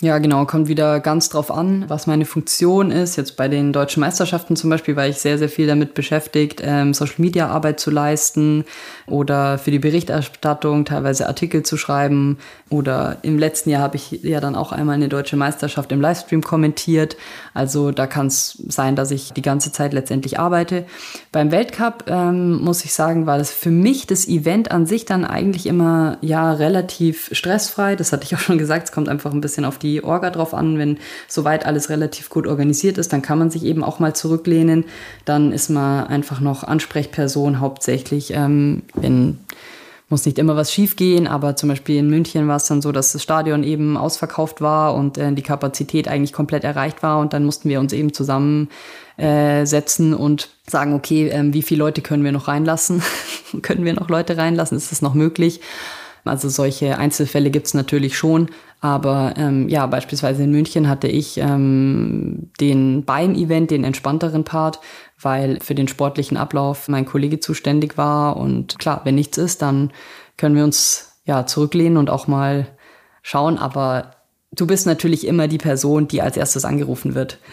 Ja, 0.00 0.18
genau, 0.18 0.46
kommt 0.46 0.68
wieder 0.68 1.00
ganz 1.00 1.28
drauf 1.28 1.50
an, 1.50 1.86
was 1.88 2.06
meine 2.06 2.24
Funktion 2.24 2.92
ist. 2.92 3.16
Jetzt 3.16 3.34
bei 3.34 3.48
den 3.48 3.72
deutschen 3.72 3.98
Meisterschaften 3.98 4.54
zum 4.54 4.70
Beispiel 4.70 4.94
war 4.94 5.08
ich 5.08 5.16
sehr, 5.16 5.38
sehr 5.38 5.48
viel 5.48 5.66
damit 5.66 5.94
beschäftigt, 5.94 6.62
ähm, 6.64 6.94
Social 6.94 7.16
Media 7.18 7.48
Arbeit 7.48 7.80
zu 7.80 7.90
leisten 7.90 8.64
oder 9.08 9.58
für 9.58 9.72
die 9.72 9.80
Berichterstattung 9.80 10.84
teilweise 10.84 11.26
Artikel 11.26 11.64
zu 11.64 11.76
schreiben. 11.76 12.38
Oder 12.70 13.16
im 13.22 13.40
letzten 13.40 13.70
Jahr 13.70 13.82
habe 13.82 13.96
ich 13.96 14.22
ja 14.22 14.38
dann 14.38 14.54
auch 14.54 14.70
einmal 14.70 14.94
eine 14.94 15.08
deutsche 15.08 15.36
Meisterschaft 15.36 15.90
im 15.90 16.00
Livestream 16.00 16.42
kommentiert. 16.42 17.16
Also 17.52 17.90
da 17.90 18.06
kann 18.06 18.28
es 18.28 18.62
sein, 18.68 18.94
dass 18.94 19.10
ich 19.10 19.32
die 19.32 19.42
ganze 19.42 19.72
Zeit 19.72 19.92
letztendlich 19.92 20.38
arbeite. 20.38 20.84
Beim 21.32 21.50
Weltcup 21.50 22.04
ähm, 22.06 22.62
muss 22.62 22.84
ich 22.84 22.92
sagen, 22.92 23.26
war 23.26 23.38
das 23.38 23.50
für 23.50 23.72
mich 23.72 24.06
das 24.06 24.28
Event 24.28 24.70
an 24.70 24.86
sich 24.86 25.06
dann 25.06 25.24
eigentlich 25.24 25.66
immer 25.66 26.18
ja 26.20 26.52
relativ 26.52 27.30
stressfrei. 27.32 27.96
Das 27.96 28.12
hatte 28.12 28.22
ich 28.22 28.36
auch 28.36 28.40
schon 28.40 28.58
gesagt. 28.58 28.84
Es 28.84 28.92
kommt 28.92 29.08
einfach 29.08 29.32
ein 29.32 29.40
bisschen 29.40 29.64
auf 29.64 29.78
die 29.78 29.87
die 29.88 30.04
Orga 30.04 30.30
drauf 30.30 30.54
an. 30.54 30.78
Wenn 30.78 30.98
soweit 31.26 31.66
alles 31.66 31.90
relativ 31.90 32.28
gut 32.28 32.46
organisiert 32.46 32.98
ist, 32.98 33.12
dann 33.12 33.22
kann 33.22 33.38
man 33.38 33.50
sich 33.50 33.64
eben 33.64 33.84
auch 33.84 33.98
mal 33.98 34.14
zurücklehnen. 34.14 34.84
Dann 35.24 35.52
ist 35.52 35.70
man 35.70 36.06
einfach 36.06 36.40
noch 36.40 36.64
Ansprechperson 36.64 37.60
hauptsächlich, 37.60 38.32
ähm, 38.34 38.82
wenn 38.94 39.38
muss 40.10 40.24
nicht 40.24 40.38
immer 40.38 40.56
was 40.56 40.72
schiefgehen, 40.72 41.26
aber 41.26 41.56
zum 41.56 41.68
Beispiel 41.68 41.96
in 41.96 42.08
München 42.08 42.48
war 42.48 42.56
es 42.56 42.66
dann 42.66 42.80
so, 42.80 42.92
dass 42.92 43.12
das 43.12 43.22
Stadion 43.22 43.62
eben 43.62 43.98
ausverkauft 43.98 44.62
war 44.62 44.94
und 44.94 45.18
äh, 45.18 45.32
die 45.32 45.42
Kapazität 45.42 46.08
eigentlich 46.08 46.32
komplett 46.32 46.64
erreicht 46.64 47.02
war 47.02 47.18
und 47.18 47.34
dann 47.34 47.44
mussten 47.44 47.68
wir 47.68 47.78
uns 47.78 47.92
eben 47.92 48.14
zusammensetzen 48.14 50.12
äh, 50.12 50.16
und 50.16 50.48
sagen, 50.66 50.94
okay, 50.94 51.28
äh, 51.28 51.52
wie 51.52 51.60
viele 51.62 51.80
Leute 51.80 52.00
können 52.00 52.24
wir 52.24 52.32
noch 52.32 52.48
reinlassen? 52.48 53.02
können 53.62 53.84
wir 53.84 53.92
noch 53.92 54.08
Leute 54.08 54.38
reinlassen? 54.38 54.78
Ist 54.78 54.92
das 54.92 55.02
noch 55.02 55.12
möglich? 55.12 55.60
Also 56.24 56.48
solche 56.48 56.98
Einzelfälle 56.98 57.50
gibt 57.50 57.66
es 57.66 57.74
natürlich 57.74 58.16
schon. 58.16 58.48
Aber 58.80 59.34
ähm, 59.36 59.68
ja, 59.68 59.86
beispielsweise 59.86 60.44
in 60.44 60.52
München 60.52 60.88
hatte 60.88 61.08
ich 61.08 61.38
ähm, 61.38 62.50
den 62.60 63.04
beim 63.04 63.34
Event 63.34 63.72
den 63.72 63.82
entspannteren 63.82 64.44
Part, 64.44 64.78
weil 65.20 65.58
für 65.60 65.74
den 65.74 65.88
sportlichen 65.88 66.36
Ablauf 66.36 66.88
mein 66.88 67.04
Kollege 67.04 67.40
zuständig 67.40 67.98
war. 67.98 68.36
Und 68.36 68.78
klar, 68.78 69.00
wenn 69.04 69.16
nichts 69.16 69.36
ist, 69.36 69.62
dann 69.62 69.90
können 70.36 70.54
wir 70.54 70.64
uns 70.64 71.20
ja 71.24 71.44
zurücklehnen 71.44 71.98
und 71.98 72.08
auch 72.08 72.28
mal 72.28 72.68
schauen. 73.22 73.58
Aber 73.58 74.12
du 74.52 74.66
bist 74.66 74.86
natürlich 74.86 75.26
immer 75.26 75.48
die 75.48 75.58
Person, 75.58 76.06
die 76.06 76.22
als 76.22 76.36
erstes 76.36 76.64
angerufen 76.64 77.14
wird. 77.14 77.38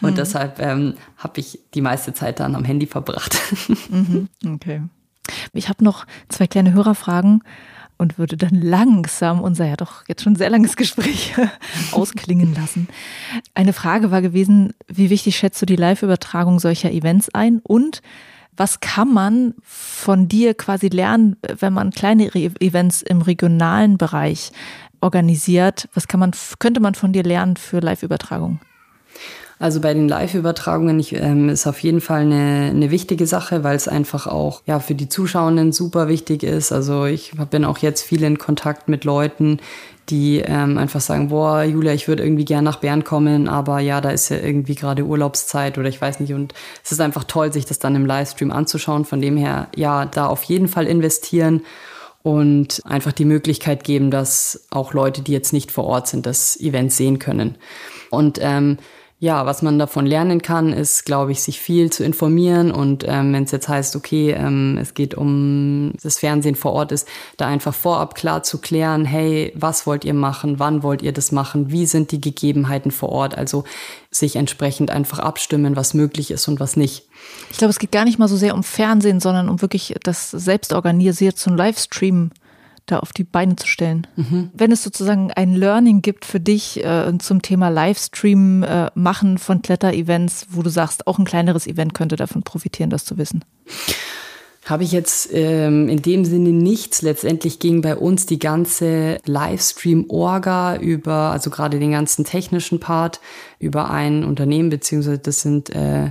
Und 0.00 0.12
mhm. 0.12 0.16
deshalb 0.16 0.58
ähm, 0.58 0.94
habe 1.16 1.38
ich 1.38 1.60
die 1.74 1.80
meiste 1.80 2.12
Zeit 2.12 2.40
dann 2.40 2.56
am 2.56 2.64
Handy 2.64 2.86
verbracht. 2.86 3.38
Mhm. 3.88 4.28
Okay. 4.54 4.82
Ich 5.52 5.68
habe 5.68 5.84
noch 5.84 6.06
zwei 6.28 6.46
kleine 6.46 6.72
Hörerfragen 6.72 7.44
und 7.98 8.18
würde 8.18 8.36
dann 8.36 8.60
langsam 8.60 9.40
unser 9.40 9.66
ja 9.66 9.76
doch 9.76 10.04
jetzt 10.08 10.22
schon 10.22 10.36
sehr 10.36 10.50
langes 10.50 10.76
Gespräch 10.76 11.34
ausklingen 11.92 12.54
lassen. 12.54 12.88
Eine 13.54 13.72
Frage 13.72 14.10
war 14.10 14.22
gewesen, 14.22 14.74
wie 14.88 15.10
wichtig 15.10 15.36
schätzt 15.36 15.62
du 15.62 15.66
die 15.66 15.76
Live-Übertragung 15.76 16.58
solcher 16.58 16.90
Events 16.90 17.28
ein 17.34 17.60
und 17.62 18.02
was 18.54 18.80
kann 18.80 19.12
man 19.12 19.54
von 19.62 20.28
dir 20.28 20.54
quasi 20.54 20.88
lernen, 20.88 21.36
wenn 21.58 21.72
man 21.72 21.90
kleine 21.90 22.34
Events 22.34 23.00
im 23.00 23.22
regionalen 23.22 23.96
Bereich 23.96 24.52
organisiert? 25.00 25.88
Was 25.94 26.06
kann 26.06 26.20
man, 26.20 26.32
könnte 26.58 26.80
man 26.80 26.94
von 26.94 27.12
dir 27.12 27.22
lernen 27.22 27.56
für 27.56 27.80
Live-Übertragung? 27.80 28.60
Also 29.62 29.80
bei 29.80 29.94
den 29.94 30.08
Live-Übertragungen 30.08 31.06
ähm, 31.12 31.48
ist 31.48 31.68
auf 31.68 31.78
jeden 31.84 32.00
Fall 32.00 32.22
eine, 32.22 32.70
eine 32.70 32.90
wichtige 32.90 33.28
Sache, 33.28 33.62
weil 33.62 33.76
es 33.76 33.86
einfach 33.86 34.26
auch 34.26 34.60
ja 34.66 34.80
für 34.80 34.96
die 34.96 35.08
Zuschauenden 35.08 35.70
super 35.70 36.08
wichtig 36.08 36.42
ist. 36.42 36.72
Also 36.72 37.04
ich 37.04 37.30
bin 37.48 37.64
auch 37.64 37.78
jetzt 37.78 38.02
viel 38.02 38.24
in 38.24 38.38
Kontakt 38.38 38.88
mit 38.88 39.04
Leuten, 39.04 39.60
die 40.08 40.40
ähm, 40.40 40.78
einfach 40.78 41.00
sagen, 41.00 41.28
boah, 41.28 41.62
Julia, 41.62 41.92
ich 41.92 42.08
würde 42.08 42.24
irgendwie 42.24 42.44
gern 42.44 42.64
nach 42.64 42.80
Bern 42.80 43.04
kommen, 43.04 43.48
aber 43.48 43.78
ja, 43.78 44.00
da 44.00 44.10
ist 44.10 44.30
ja 44.30 44.38
irgendwie 44.38 44.74
gerade 44.74 45.04
Urlaubszeit 45.04 45.78
oder 45.78 45.88
ich 45.88 46.00
weiß 46.00 46.18
nicht. 46.18 46.34
Und 46.34 46.54
es 46.82 46.90
ist 46.90 47.00
einfach 47.00 47.22
toll, 47.22 47.52
sich 47.52 47.64
das 47.64 47.78
dann 47.78 47.94
im 47.94 48.04
Livestream 48.04 48.50
anzuschauen. 48.50 49.04
Von 49.04 49.20
dem 49.20 49.36
her, 49.36 49.68
ja, 49.76 50.06
da 50.06 50.26
auf 50.26 50.42
jeden 50.42 50.66
Fall 50.66 50.88
investieren 50.88 51.60
und 52.24 52.82
einfach 52.84 53.12
die 53.12 53.24
Möglichkeit 53.24 53.84
geben, 53.84 54.10
dass 54.10 54.66
auch 54.70 54.92
Leute, 54.92 55.22
die 55.22 55.32
jetzt 55.32 55.52
nicht 55.52 55.70
vor 55.70 55.84
Ort 55.84 56.08
sind, 56.08 56.26
das 56.26 56.58
Event 56.58 56.92
sehen 56.92 57.20
können. 57.20 57.54
Und 58.10 58.40
ähm, 58.42 58.78
ja, 59.22 59.46
was 59.46 59.62
man 59.62 59.78
davon 59.78 60.04
lernen 60.04 60.42
kann, 60.42 60.72
ist, 60.72 61.04
glaube 61.04 61.30
ich, 61.30 61.42
sich 61.42 61.60
viel 61.60 61.92
zu 61.92 62.02
informieren. 62.02 62.72
Und 62.72 63.04
ähm, 63.06 63.32
wenn 63.32 63.44
es 63.44 63.52
jetzt 63.52 63.68
heißt, 63.68 63.94
okay, 63.94 64.32
ähm, 64.32 64.76
es 64.82 64.94
geht 64.94 65.14
um 65.14 65.92
das 66.02 66.18
Fernsehen 66.18 66.56
vor 66.56 66.72
Ort 66.72 66.90
ist, 66.90 67.06
da 67.36 67.46
einfach 67.46 67.72
vorab 67.72 68.16
klar 68.16 68.42
zu 68.42 68.58
klären, 68.58 69.04
hey, 69.04 69.52
was 69.54 69.86
wollt 69.86 70.04
ihr 70.04 70.12
machen, 70.12 70.58
wann 70.58 70.82
wollt 70.82 71.02
ihr 71.02 71.12
das 71.12 71.30
machen, 71.30 71.70
wie 71.70 71.86
sind 71.86 72.10
die 72.10 72.20
Gegebenheiten 72.20 72.90
vor 72.90 73.10
Ort, 73.10 73.38
also 73.38 73.62
sich 74.10 74.34
entsprechend 74.34 74.90
einfach 74.90 75.20
abstimmen, 75.20 75.76
was 75.76 75.94
möglich 75.94 76.32
ist 76.32 76.48
und 76.48 76.58
was 76.58 76.76
nicht. 76.76 77.04
Ich 77.52 77.58
glaube, 77.58 77.70
es 77.70 77.78
geht 77.78 77.92
gar 77.92 78.04
nicht 78.04 78.18
mal 78.18 78.26
so 78.26 78.36
sehr 78.36 78.56
um 78.56 78.64
Fernsehen, 78.64 79.20
sondern 79.20 79.48
um 79.48 79.62
wirklich 79.62 79.94
das 80.02 80.32
selbst 80.32 80.72
organisiert 80.72 81.38
zum 81.38 81.54
Livestream 81.54 82.32
da 82.86 82.98
auf 82.98 83.12
die 83.12 83.24
Beine 83.24 83.56
zu 83.56 83.66
stellen. 83.66 84.06
Mhm. 84.16 84.50
Wenn 84.54 84.72
es 84.72 84.82
sozusagen 84.82 85.30
ein 85.32 85.54
Learning 85.54 86.02
gibt 86.02 86.24
für 86.24 86.40
dich 86.40 86.84
äh, 86.84 87.12
zum 87.18 87.42
Thema 87.42 87.68
Livestream 87.68 88.62
äh, 88.62 88.90
machen 88.94 89.38
von 89.38 89.62
Kletter-Events, 89.62 90.46
wo 90.50 90.62
du 90.62 90.70
sagst, 90.70 91.06
auch 91.06 91.18
ein 91.18 91.24
kleineres 91.24 91.66
Event 91.66 91.94
könnte 91.94 92.16
davon 92.16 92.42
profitieren, 92.42 92.90
das 92.90 93.04
zu 93.04 93.18
wissen. 93.18 93.44
Habe 94.64 94.84
ich 94.84 94.92
jetzt 94.92 95.30
ähm, 95.32 95.88
in 95.88 96.02
dem 96.02 96.24
Sinne 96.24 96.50
nichts. 96.50 97.02
Letztendlich 97.02 97.58
ging 97.58 97.82
bei 97.82 97.96
uns 97.96 98.26
die 98.26 98.38
ganze 98.38 99.18
Livestream-Orga 99.24 100.76
über, 100.76 101.32
also 101.32 101.50
gerade 101.50 101.80
den 101.80 101.90
ganzen 101.90 102.24
technischen 102.24 102.78
Part, 102.78 103.20
über 103.58 103.90
ein 103.90 104.22
Unternehmen, 104.22 104.70
beziehungsweise 104.70 105.18
das 105.18 105.42
sind 105.42 105.70
äh, 105.70 106.10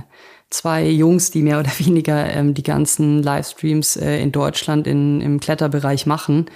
zwei 0.52 0.88
Jungs, 0.88 1.30
die 1.30 1.42
mehr 1.42 1.58
oder 1.60 1.70
weniger 1.78 2.28
ähm, 2.30 2.54
die 2.54 2.62
ganzen 2.62 3.22
Livestreams 3.22 3.96
äh, 3.96 4.20
in 4.20 4.32
Deutschland 4.32 4.86
in, 4.86 5.20
im 5.20 5.40
Kletterbereich 5.40 6.06
machen. 6.06 6.46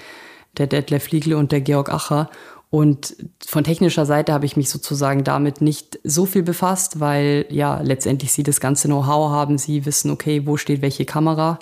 Der 0.58 0.66
Detlef 0.66 1.04
Fliegel 1.04 1.34
und 1.34 1.52
der 1.52 1.60
Georg 1.60 1.90
Acher. 1.90 2.30
Und 2.70 3.16
von 3.46 3.62
technischer 3.62 4.06
Seite 4.06 4.32
habe 4.32 4.44
ich 4.44 4.56
mich 4.56 4.68
sozusagen 4.70 5.22
damit 5.22 5.60
nicht 5.60 5.98
so 6.02 6.26
viel 6.26 6.42
befasst, 6.42 6.98
weil 6.98 7.46
ja 7.48 7.80
letztendlich 7.80 8.32
sie 8.32 8.42
das 8.42 8.60
ganze 8.60 8.88
Know-how 8.88 9.30
haben. 9.30 9.56
Sie 9.56 9.86
wissen, 9.86 10.10
okay, 10.10 10.46
wo 10.46 10.56
steht 10.56 10.82
welche 10.82 11.04
Kamera. 11.04 11.58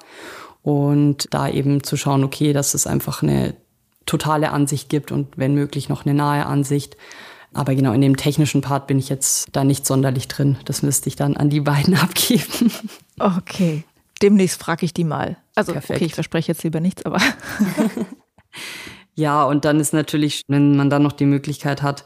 Und 0.63 1.27
da 1.31 1.49
eben 1.49 1.83
zu 1.83 1.97
schauen, 1.97 2.25
okay, 2.25 2.53
dass 2.53 2.73
es 2.73 2.87
einfach 2.87 3.23
eine 3.23 3.55
totale 4.07 4.51
Ansicht 4.51 4.89
gibt 4.89 5.13
und 5.13 5.37
wenn 5.37 5.55
möglich 5.55 5.89
noch 5.89 6.07
eine 6.07 6.15
nahe 6.15 6.47
Ansicht. 6.47 6.97
Aber 7.55 7.75
genau 7.75 7.93
in 7.93 8.01
dem 8.01 8.17
technischen 8.17 8.61
Part 8.61 8.87
bin 8.87 8.99
ich 8.99 9.09
jetzt 9.09 9.49
da 9.53 9.65
nicht 9.65 9.87
sonderlich 9.87 10.29
drin. 10.29 10.59
Das 10.65 10.83
müsste 10.83 11.09
ich 11.09 11.17
dann 11.17 11.37
an 11.37 11.51
die 11.51 11.61
beiden 11.61 11.95
abgeben. 11.99 12.73
Okay. 13.19 13.85
demnächst 14.21 14.61
frage 14.61 14.85
ich 14.85 14.93
die 14.93 15.05
mal. 15.05 15.37
Also, 15.55 15.73
Perfekt. 15.73 15.99
okay, 15.99 16.07
ich 16.07 16.15
verspreche 16.15 16.49
jetzt 16.49 16.65
lieber 16.65 16.81
nichts, 16.81 17.07
aber. 17.07 17.21
ja, 19.15 19.45
und 19.45 19.65
dann 19.65 19.79
ist 19.79 19.93
natürlich, 19.93 20.43
wenn 20.49 20.77
man 20.77 20.91
dann 20.91 21.03
noch 21.03 21.13
die 21.13 21.27
Möglichkeit 21.27 21.83
hat, 21.83 22.05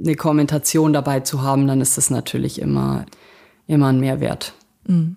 eine 0.00 0.16
Kommentation 0.16 0.92
dabei 0.92 1.20
zu 1.20 1.42
haben, 1.42 1.66
dann 1.66 1.80
ist 1.80 1.96
das 1.96 2.10
natürlich 2.10 2.60
immer, 2.60 3.06
immer 3.66 3.88
ein 3.88 4.00
Mehrwert. 4.00 4.54
Mhm. 4.86 5.16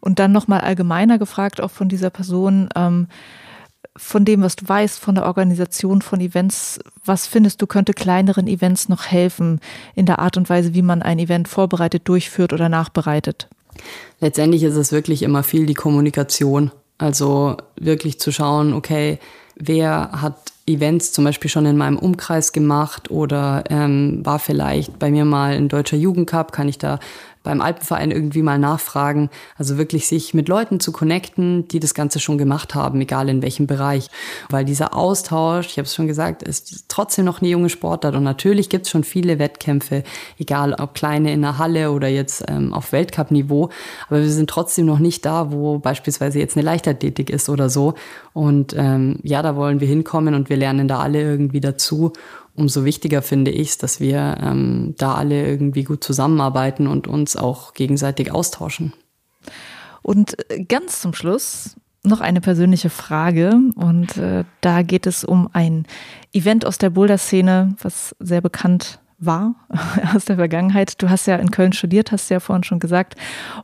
Und 0.00 0.18
dann 0.18 0.32
nochmal 0.32 0.60
allgemeiner 0.60 1.18
gefragt, 1.18 1.60
auch 1.60 1.70
von 1.70 1.88
dieser 1.88 2.10
Person, 2.10 2.68
ähm, 2.76 3.08
von 3.96 4.24
dem, 4.24 4.42
was 4.42 4.56
du 4.56 4.68
weißt, 4.68 4.98
von 4.98 5.14
der 5.14 5.26
Organisation 5.26 6.02
von 6.02 6.20
Events, 6.20 6.80
was 7.04 7.26
findest 7.26 7.62
du, 7.62 7.66
könnte 7.66 7.92
kleineren 7.92 8.48
Events 8.48 8.88
noch 8.88 9.06
helfen 9.06 9.60
in 9.94 10.06
der 10.06 10.18
Art 10.18 10.36
und 10.36 10.50
Weise, 10.50 10.74
wie 10.74 10.82
man 10.82 11.02
ein 11.02 11.18
Event 11.18 11.48
vorbereitet, 11.48 12.02
durchführt 12.06 12.52
oder 12.52 12.68
nachbereitet? 12.68 13.48
Letztendlich 14.20 14.62
ist 14.62 14.76
es 14.76 14.92
wirklich 14.92 15.22
immer 15.22 15.42
viel 15.42 15.66
die 15.66 15.74
Kommunikation. 15.74 16.70
Also 16.98 17.56
wirklich 17.76 18.20
zu 18.20 18.32
schauen, 18.32 18.72
okay, 18.72 19.18
wer 19.56 20.10
hat 20.12 20.36
Events 20.66 21.12
zum 21.12 21.24
Beispiel 21.24 21.50
schon 21.50 21.66
in 21.66 21.76
meinem 21.76 21.98
Umkreis 21.98 22.52
gemacht 22.52 23.10
oder 23.10 23.64
ähm, 23.68 24.20
war 24.24 24.38
vielleicht 24.38 24.98
bei 24.98 25.10
mir 25.10 25.24
mal 25.24 25.54
ein 25.54 25.68
deutscher 25.68 25.96
Jugendcup, 25.96 26.52
kann 26.52 26.68
ich 26.68 26.78
da 26.78 26.98
beim 27.44 27.60
Alpenverein 27.60 28.10
irgendwie 28.10 28.42
mal 28.42 28.58
nachfragen. 28.58 29.30
Also 29.56 29.78
wirklich 29.78 30.08
sich 30.08 30.34
mit 30.34 30.48
Leuten 30.48 30.80
zu 30.80 30.90
connecten, 30.90 31.68
die 31.68 31.78
das 31.78 31.94
Ganze 31.94 32.18
schon 32.18 32.38
gemacht 32.38 32.74
haben, 32.74 33.00
egal 33.00 33.28
in 33.28 33.42
welchem 33.42 33.68
Bereich. 33.68 34.08
Weil 34.50 34.64
dieser 34.64 34.96
Austausch, 34.96 35.66
ich 35.66 35.78
habe 35.78 35.86
es 35.86 35.94
schon 35.94 36.08
gesagt, 36.08 36.42
ist 36.42 36.86
trotzdem 36.88 37.26
noch 37.26 37.40
eine 37.40 37.50
junge 37.50 37.68
Sportart. 37.68 38.16
Und 38.16 38.24
natürlich 38.24 38.68
gibt 38.70 38.86
es 38.86 38.90
schon 38.90 39.04
viele 39.04 39.38
Wettkämpfe, 39.38 40.02
egal 40.38 40.74
ob 40.74 40.94
kleine 40.94 41.32
in 41.32 41.42
der 41.42 41.58
Halle 41.58 41.92
oder 41.92 42.08
jetzt 42.08 42.44
ähm, 42.48 42.72
auf 42.72 42.90
Weltcup-Niveau. 42.92 43.68
Aber 44.08 44.20
wir 44.20 44.30
sind 44.30 44.48
trotzdem 44.50 44.86
noch 44.86 44.98
nicht 44.98 45.24
da, 45.24 45.52
wo 45.52 45.78
beispielsweise 45.78 46.38
jetzt 46.38 46.56
eine 46.56 46.64
Leichtathletik 46.64 47.28
ist 47.28 47.50
oder 47.50 47.68
so. 47.68 47.94
Und 48.32 48.74
ähm, 48.76 49.18
ja, 49.22 49.42
da 49.42 49.54
wollen 49.54 49.80
wir 49.80 49.86
hinkommen 49.86 50.34
und 50.34 50.48
wir 50.48 50.56
lernen 50.56 50.88
da 50.88 51.00
alle 51.00 51.20
irgendwie 51.20 51.60
dazu 51.60 52.12
umso 52.54 52.84
wichtiger 52.84 53.22
finde 53.22 53.50
ich 53.50 53.70
es, 53.70 53.78
dass 53.78 54.00
wir 54.00 54.38
ähm, 54.40 54.94
da 54.98 55.14
alle 55.14 55.46
irgendwie 55.46 55.84
gut 55.84 56.04
zusammenarbeiten 56.04 56.86
und 56.86 57.06
uns 57.06 57.36
auch 57.36 57.74
gegenseitig 57.74 58.32
austauschen. 58.32 58.92
Und 60.02 60.50
äh, 60.50 60.64
ganz 60.64 61.00
zum 61.00 61.14
Schluss 61.14 61.76
noch 62.04 62.20
eine 62.20 62.40
persönliche 62.40 62.90
Frage 62.90 63.58
und 63.76 64.16
äh, 64.18 64.44
da 64.60 64.82
geht 64.82 65.06
es 65.06 65.24
um 65.24 65.48
ein 65.52 65.86
Event 66.32 66.66
aus 66.66 66.78
der 66.78 66.90
Boulder-Szene, 66.90 67.74
was 67.80 68.14
sehr 68.20 68.42
bekannt 68.42 69.00
war 69.18 69.54
aus 70.14 70.24
der 70.24 70.36
Vergangenheit. 70.36 71.00
Du 71.02 71.10
hast 71.10 71.26
ja 71.26 71.36
in 71.36 71.50
Köln 71.50 71.72
studiert, 71.72 72.12
hast 72.12 72.30
du 72.30 72.34
ja 72.34 72.40
vorhin 72.40 72.64
schon 72.64 72.80
gesagt. 72.80 73.14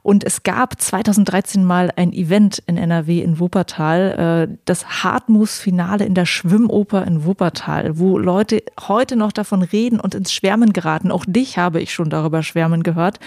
Und 0.03 0.25
es 0.25 0.43
gab 0.43 0.81
2013 0.81 1.65
mal 1.65 1.91
ein 1.97 2.13
Event 2.13 2.63
in 2.67 2.77
NRW 2.77 3.21
in 3.21 3.39
Wuppertal, 3.39 4.49
äh, 4.51 4.57
das 4.65 5.03
Hartmus-Finale 5.03 6.05
in 6.05 6.15
der 6.15 6.27
Schwimmoper 6.27 7.07
in 7.07 7.25
Wuppertal, 7.25 7.99
wo 7.99 8.19
Leute 8.19 8.63
heute 8.81 9.17
noch 9.17 9.33
davon 9.33 9.63
reden 9.63 10.01
und 10.01 10.15
ins 10.15 10.33
Schwärmen 10.33 10.73
geraten. 10.73 11.11
Auch 11.11 11.25
dich 11.27 11.59
habe 11.59 11.81
ich 11.81 11.93
schon 11.93 12.11
darüber 12.11 12.43
schwärmen 12.43 12.83
gehört. 12.83 13.19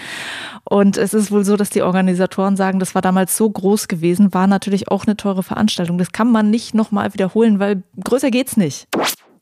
Und 0.64 0.96
es 0.96 1.14
ist 1.14 1.30
wohl 1.30 1.44
so, 1.44 1.56
dass 1.56 1.70
die 1.70 1.82
Organisatoren 1.82 2.56
sagen, 2.56 2.78
das 2.78 2.94
war 2.94 3.02
damals 3.02 3.36
so 3.36 3.48
groß 3.48 3.88
gewesen, 3.88 4.34
war 4.34 4.46
natürlich 4.46 4.88
auch 4.90 5.04
eine 5.04 5.16
teure 5.16 5.42
Veranstaltung. 5.42 5.98
Das 5.98 6.12
kann 6.12 6.30
man 6.30 6.50
nicht 6.50 6.74
nochmal 6.74 7.12
wiederholen, 7.12 7.58
weil 7.58 7.82
größer 8.02 8.30
geht's 8.30 8.56
nicht. 8.56 8.88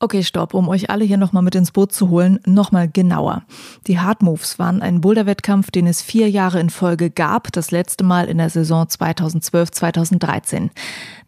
Okay, 0.04 0.24
stopp, 0.24 0.52
um 0.52 0.68
euch 0.68 0.90
alle 0.90 1.04
hier 1.04 1.16
nochmal 1.16 1.44
mit 1.44 1.54
ins 1.54 1.70
Boot 1.70 1.92
zu 1.92 2.10
holen, 2.10 2.40
nochmal 2.44 2.88
genauer. 2.88 3.44
Die 3.86 4.00
Hard 4.00 4.20
Moves 4.20 4.58
waren 4.58 4.82
ein 4.82 5.00
Boulderwettkampf, 5.00 5.70
den 5.70 5.86
es 5.86 6.02
vier 6.02 6.28
Jahre 6.28 6.58
in 6.58 6.70
Folge 6.70 7.08
gab, 7.08 7.52
das 7.52 7.70
letzte 7.70 8.02
Mal 8.02 8.24
in 8.24 8.38
der 8.38 8.50
Saison 8.50 8.84
2012-2013. 8.86 10.70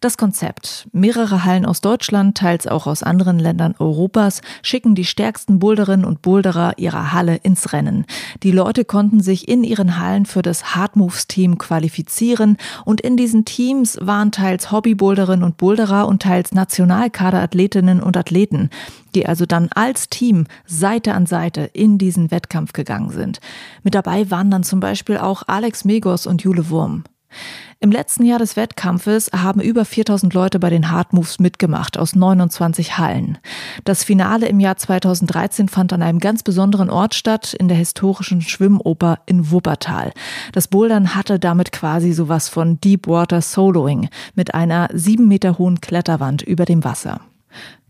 Das 0.00 0.18
Konzept. 0.18 0.88
Mehrere 0.92 1.44
Hallen 1.44 1.64
aus 1.66 1.82
Deutschland, 1.82 2.36
teils 2.36 2.66
auch 2.66 2.88
aus 2.88 3.04
anderen 3.04 3.38
Ländern 3.38 3.76
Europas, 3.78 4.42
schicken 4.60 4.96
die 4.96 5.04
stärksten 5.04 5.60
Boulderinnen 5.60 6.04
und 6.04 6.20
Boulderer 6.20 6.76
ihrer 6.76 7.12
Halle 7.12 7.36
ins 7.36 7.72
Rennen. 7.72 8.04
Die 8.42 8.50
Leute 8.50 8.84
konnten 8.84 9.20
sich 9.20 9.46
in 9.46 9.62
ihren 9.62 10.00
Hallen 10.00 10.26
für 10.26 10.42
das 10.42 10.74
Hard 10.74 10.96
Moves 10.96 11.28
Team 11.28 11.58
qualifizieren 11.58 12.56
und 12.84 13.00
in 13.00 13.16
diesen 13.16 13.44
Teams 13.44 13.98
waren 14.00 14.32
teils 14.32 14.72
Hobbyboulderinnen 14.72 15.44
und 15.44 15.58
Boulderer 15.58 16.08
und 16.08 16.22
teils 16.22 16.52
Nationalkaderathletinnen 16.52 18.02
und 18.02 18.16
Athleten, 18.16 18.63
die 19.14 19.26
also 19.26 19.46
dann 19.46 19.68
als 19.74 20.08
Team 20.08 20.46
Seite 20.66 21.14
an 21.14 21.26
Seite 21.26 21.62
in 21.72 21.98
diesen 21.98 22.30
Wettkampf 22.30 22.72
gegangen 22.72 23.10
sind. 23.10 23.40
Mit 23.82 23.94
dabei 23.94 24.30
waren 24.30 24.50
dann 24.50 24.62
zum 24.62 24.80
Beispiel 24.80 25.18
auch 25.18 25.44
Alex 25.46 25.84
Megos 25.84 26.26
und 26.26 26.42
Jule 26.42 26.70
Wurm. 26.70 27.04
Im 27.80 27.92
letzten 27.92 28.24
Jahr 28.24 28.38
des 28.38 28.56
Wettkampfes 28.56 29.30
haben 29.34 29.60
über 29.60 29.84
4000 29.84 30.32
Leute 30.32 30.58
bei 30.58 30.70
den 30.70 30.90
Hard 30.90 31.12
Moves 31.12 31.38
mitgemacht 31.38 31.98
aus 31.98 32.14
29 32.14 32.96
Hallen. 32.96 33.38
Das 33.84 34.04
Finale 34.04 34.46
im 34.46 34.58
Jahr 34.58 34.76
2013 34.76 35.68
fand 35.68 35.92
an 35.92 36.00
einem 36.00 36.18
ganz 36.18 36.42
besonderen 36.42 36.88
Ort 36.88 37.14
statt, 37.14 37.52
in 37.52 37.68
der 37.68 37.76
historischen 37.76 38.40
Schwimmoper 38.40 39.18
in 39.26 39.50
Wuppertal. 39.50 40.12
Das 40.52 40.68
Bouldern 40.68 41.14
hatte 41.14 41.38
damit 41.38 41.72
quasi 41.72 42.12
sowas 42.12 42.48
von 42.48 42.80
Deepwater 42.80 43.42
Soloing 43.42 44.08
mit 44.34 44.54
einer 44.54 44.88
sieben 44.92 45.28
Meter 45.28 45.58
hohen 45.58 45.80
Kletterwand 45.80 46.40
über 46.40 46.64
dem 46.64 46.84
Wasser. 46.84 47.20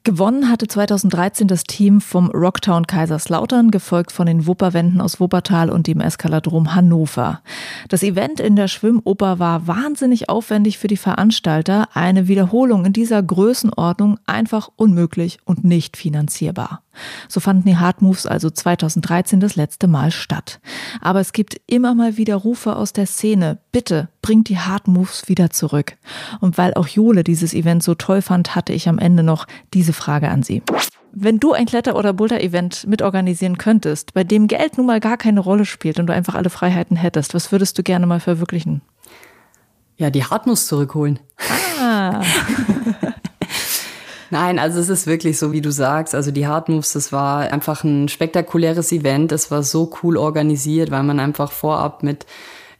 Gewonnen 0.06 0.50
hatte 0.50 0.68
2013 0.68 1.48
das 1.48 1.64
Team 1.64 2.02
vom 2.02 2.30
Rocktown 2.30 2.86
Kaiserslautern, 2.86 3.70
gefolgt 3.70 4.12
von 4.12 4.26
den 4.26 4.46
Wupperwänden 4.46 5.00
aus 5.00 5.18
Wuppertal 5.18 5.70
und 5.70 5.86
dem 5.86 6.02
Eskaladrom 6.02 6.74
Hannover. 6.74 7.40
Das 7.88 8.02
Event 8.02 8.38
in 8.38 8.54
der 8.54 8.68
Schwimmoper 8.68 9.38
war 9.38 9.66
wahnsinnig 9.66 10.28
aufwendig 10.28 10.76
für 10.76 10.88
die 10.88 10.98
Veranstalter, 10.98 11.88
eine 11.94 12.28
Wiederholung 12.28 12.84
in 12.84 12.92
dieser 12.92 13.22
Größenordnung 13.22 14.18
einfach 14.26 14.68
unmöglich 14.76 15.38
und 15.46 15.64
nicht 15.64 15.96
finanzierbar. 15.96 16.83
So 17.28 17.40
fanden 17.40 17.68
die 17.68 17.76
Hard 17.76 18.02
Moves 18.02 18.26
also 18.26 18.50
2013 18.50 19.40
das 19.40 19.56
letzte 19.56 19.86
Mal 19.86 20.10
statt. 20.10 20.60
Aber 21.00 21.20
es 21.20 21.32
gibt 21.32 21.60
immer 21.66 21.94
mal 21.94 22.16
wieder 22.16 22.36
Rufe 22.36 22.76
aus 22.76 22.92
der 22.92 23.06
Szene, 23.06 23.58
bitte 23.72 24.08
bringt 24.22 24.48
die 24.48 24.58
Hard 24.58 24.88
Moves 24.88 25.28
wieder 25.28 25.50
zurück. 25.50 25.96
Und 26.40 26.58
weil 26.58 26.74
auch 26.74 26.88
Jule 26.88 27.24
dieses 27.24 27.54
Event 27.54 27.82
so 27.82 27.94
toll 27.94 28.22
fand, 28.22 28.54
hatte 28.54 28.72
ich 28.72 28.88
am 28.88 28.98
Ende 28.98 29.22
noch 29.22 29.46
diese 29.72 29.92
Frage 29.92 30.28
an 30.28 30.42
sie. 30.42 30.62
Wenn 31.16 31.38
du 31.38 31.52
ein 31.52 31.66
Kletter- 31.66 31.94
oder 31.94 32.12
Boulder-Event 32.12 32.88
mitorganisieren 32.88 33.56
könntest, 33.56 34.14
bei 34.14 34.24
dem 34.24 34.48
Geld 34.48 34.78
nun 34.78 34.86
mal 34.86 34.98
gar 34.98 35.16
keine 35.16 35.40
Rolle 35.40 35.64
spielt 35.64 36.00
und 36.00 36.08
du 36.08 36.12
einfach 36.12 36.34
alle 36.34 36.50
Freiheiten 36.50 36.96
hättest, 36.96 37.34
was 37.34 37.52
würdest 37.52 37.78
du 37.78 37.84
gerne 37.84 38.06
mal 38.06 38.18
verwirklichen? 38.18 38.82
Ja, 39.96 40.10
die 40.10 40.24
Hardnuss 40.24 40.66
zurückholen. 40.66 41.20
Ah. 41.80 42.20
Nein, 44.34 44.58
also 44.58 44.80
es 44.80 44.88
ist 44.88 45.06
wirklich 45.06 45.38
so, 45.38 45.52
wie 45.52 45.60
du 45.60 45.70
sagst. 45.70 46.12
Also 46.12 46.32
die 46.32 46.48
Hard 46.48 46.68
Moves, 46.68 46.94
das 46.94 47.12
war 47.12 47.52
einfach 47.52 47.84
ein 47.84 48.08
spektakuläres 48.08 48.90
Event. 48.90 49.30
Es 49.30 49.52
war 49.52 49.62
so 49.62 49.92
cool 50.02 50.16
organisiert, 50.16 50.90
weil 50.90 51.04
man 51.04 51.20
einfach 51.20 51.52
vorab 51.52 52.02
mit 52.02 52.26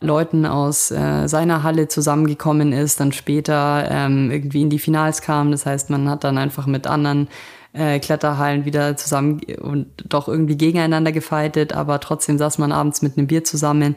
Leuten 0.01 0.47
aus 0.47 0.91
äh, 0.91 1.29
seiner 1.29 1.63
Halle 1.63 1.87
zusammengekommen 1.87 2.73
ist, 2.73 2.99
dann 2.99 3.13
später 3.13 3.87
ähm, 3.89 4.33
irgendwie 4.33 4.63
in 4.63 4.69
die 4.69 4.81
Finals 4.81 5.23
kam. 5.23 5.53
Das 5.53 5.65
heißt, 5.65 5.91
man 5.91 6.09
hat 6.09 6.25
dann 6.25 6.39
einfach 6.39 6.67
mit 6.67 6.89
anderen 6.89 7.29
äh, 7.73 8.01
Kletterhallen 8.01 8.65
wieder 8.65 8.97
zusammen 8.97 9.41
und 9.63 9.87
doch 10.09 10.27
irgendwie 10.27 10.57
gegeneinander 10.57 11.13
gefeitet, 11.13 11.73
aber 11.73 12.01
trotzdem 12.01 12.37
saß 12.37 12.59
man 12.59 12.73
abends 12.73 13.01
mit 13.01 13.17
einem 13.17 13.29
Bier 13.29 13.45
zusammen. 13.45 13.95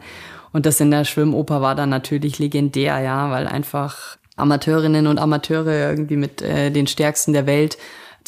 Und 0.52 0.64
das 0.64 0.78
in 0.78 0.92
der 0.92 1.04
Schwimmoper 1.04 1.60
war 1.60 1.74
dann 1.74 1.90
natürlich 1.90 2.38
legendär, 2.38 3.00
ja, 3.00 3.32
weil 3.32 3.48
einfach 3.48 4.16
Amateurinnen 4.38 5.06
und 5.06 5.18
Amateure 5.18 5.90
irgendwie 5.90 6.16
mit 6.16 6.42
äh, 6.42 6.70
den 6.70 6.86
Stärksten 6.86 7.32
der 7.32 7.46
Welt 7.46 7.78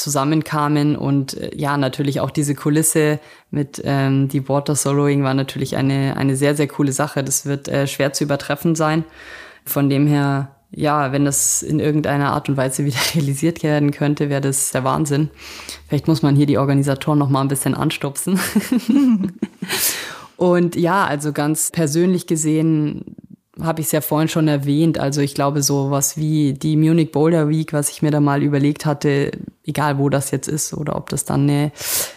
zusammenkamen 0.01 0.97
und 0.97 1.35
äh, 1.35 1.51
ja, 1.55 1.77
natürlich 1.77 2.21
auch 2.21 2.31
diese 2.31 2.55
Kulisse 2.55 3.21
mit 3.51 3.81
ähm, 3.85 4.29
die 4.29 4.49
Water 4.49 4.75
Soloing 4.75 5.23
war 5.23 5.35
natürlich 5.35 5.77
eine, 5.77 6.17
eine 6.17 6.37
sehr, 6.37 6.57
sehr 6.57 6.69
coole 6.69 6.93
Sache. 6.93 7.23
Das 7.23 7.47
wird 7.47 7.69
äh, 7.69 7.87
schwer 7.87 8.13
zu 8.13 8.25
übertreffen 8.25 8.75
sein. 8.75 9.05
Von 9.65 9.91
dem 9.91 10.07
her, 10.07 10.51
ja, 10.71 11.13
wenn 11.13 11.25
das 11.25 11.63
in 11.63 11.81
irgendeiner 11.81 12.33
Art 12.33 12.49
und 12.49 12.57
Weise 12.57 12.85
wieder 12.85 12.99
realisiert 13.15 13.63
werden 13.63 13.91
könnte, 13.93 14.29
wäre 14.29 14.41
das 14.41 14.71
der 14.71 14.85
Wahnsinn. 14.85 15.31
Vielleicht 15.89 16.09
muss 16.09 16.23
man 16.23 16.35
hier 16.35 16.47
die 16.47 16.59
Organisatoren 16.59 17.19
noch 17.19 17.29
mal 17.29 17.43
ein 17.43 17.49
bisschen 17.49 17.75
anstupsen. 17.75 18.41
und 20.37 20.77
ja, 20.77 21.05
also 21.05 21.33
ganz 21.33 21.71
persönlich 21.71 22.27
gesehen 22.27 23.17
habe 23.63 23.81
ich 23.81 23.87
es 23.87 23.93
ja 23.93 24.01
vorhin 24.01 24.29
schon 24.29 24.49
erwähnt. 24.49 24.99
Also 24.99 25.21
ich 25.21 25.35
glaube, 25.35 25.63
so 25.63 25.91
was 25.91 26.17
wie 26.17 26.53
die 26.53 26.77
Munich 26.77 27.13
Boulder 27.13 27.49
Week, 27.49 27.73
was 27.73 27.91
ich 27.91 28.03
mir 28.03 28.11
da 28.11 28.21
mal 28.21 28.43
überlegt 28.43 28.87
hatte, 28.87 29.33
egal 29.65 29.99
wo 29.99 30.09
das 30.09 30.31
jetzt 30.31 30.49
ist 30.49 30.75
oder 30.75 30.97
ob 30.97 31.09
das 31.09 31.25
dann 31.25 31.43
eine 31.49 31.73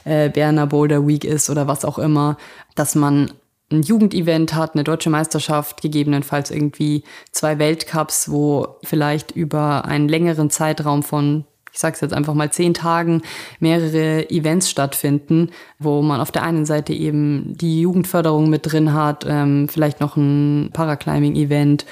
äh, 0.06 0.30
Berner 0.30 0.68
Boulder 0.68 1.08
Week 1.08 1.24
ist 1.24 1.50
oder 1.50 1.68
was 1.68 1.86
auch 1.86 2.00
immer, 2.00 2.38
dass 2.76 2.96
man 2.96 3.32
ein 3.72 3.82
Jugendevent 3.82 4.54
hat, 4.54 4.76
eine 4.76 4.84
deutsche 4.84 5.10
Meisterschaft, 5.10 5.82
gegebenenfalls 5.82 6.52
irgendwie 6.52 7.04
zwei 7.32 7.60
Weltcups, 7.60 8.30
wo 8.30 8.78
vielleicht 8.84 9.32
über 9.32 9.86
einen 9.86 10.08
längeren 10.08 10.50
Zeitraum 10.50 11.04
von 11.04 11.46
ich 11.74 11.80
sage 11.80 11.96
es 11.96 12.02
jetzt 12.02 12.14
einfach 12.14 12.36
mal 12.36 12.52
zehn 12.52 12.76
Tagen, 12.76 13.24
mehrere 13.60 14.30
Events 14.30 14.70
stattfinden, 14.70 15.50
wo 15.80 16.04
man 16.04 16.22
auf 16.22 16.32
der 16.32 16.44
einen 16.44 16.66
Seite 16.66 16.94
eben 16.94 17.58
die 17.58 17.82
Jugendförderung 17.82 18.48
mit 18.50 18.72
drin 18.72 18.94
hat, 18.94 19.26
ähm, 19.28 19.68
vielleicht 19.68 20.00
noch 20.00 20.16
ein 20.16 20.70
Paraclimbing-Event 20.72 21.86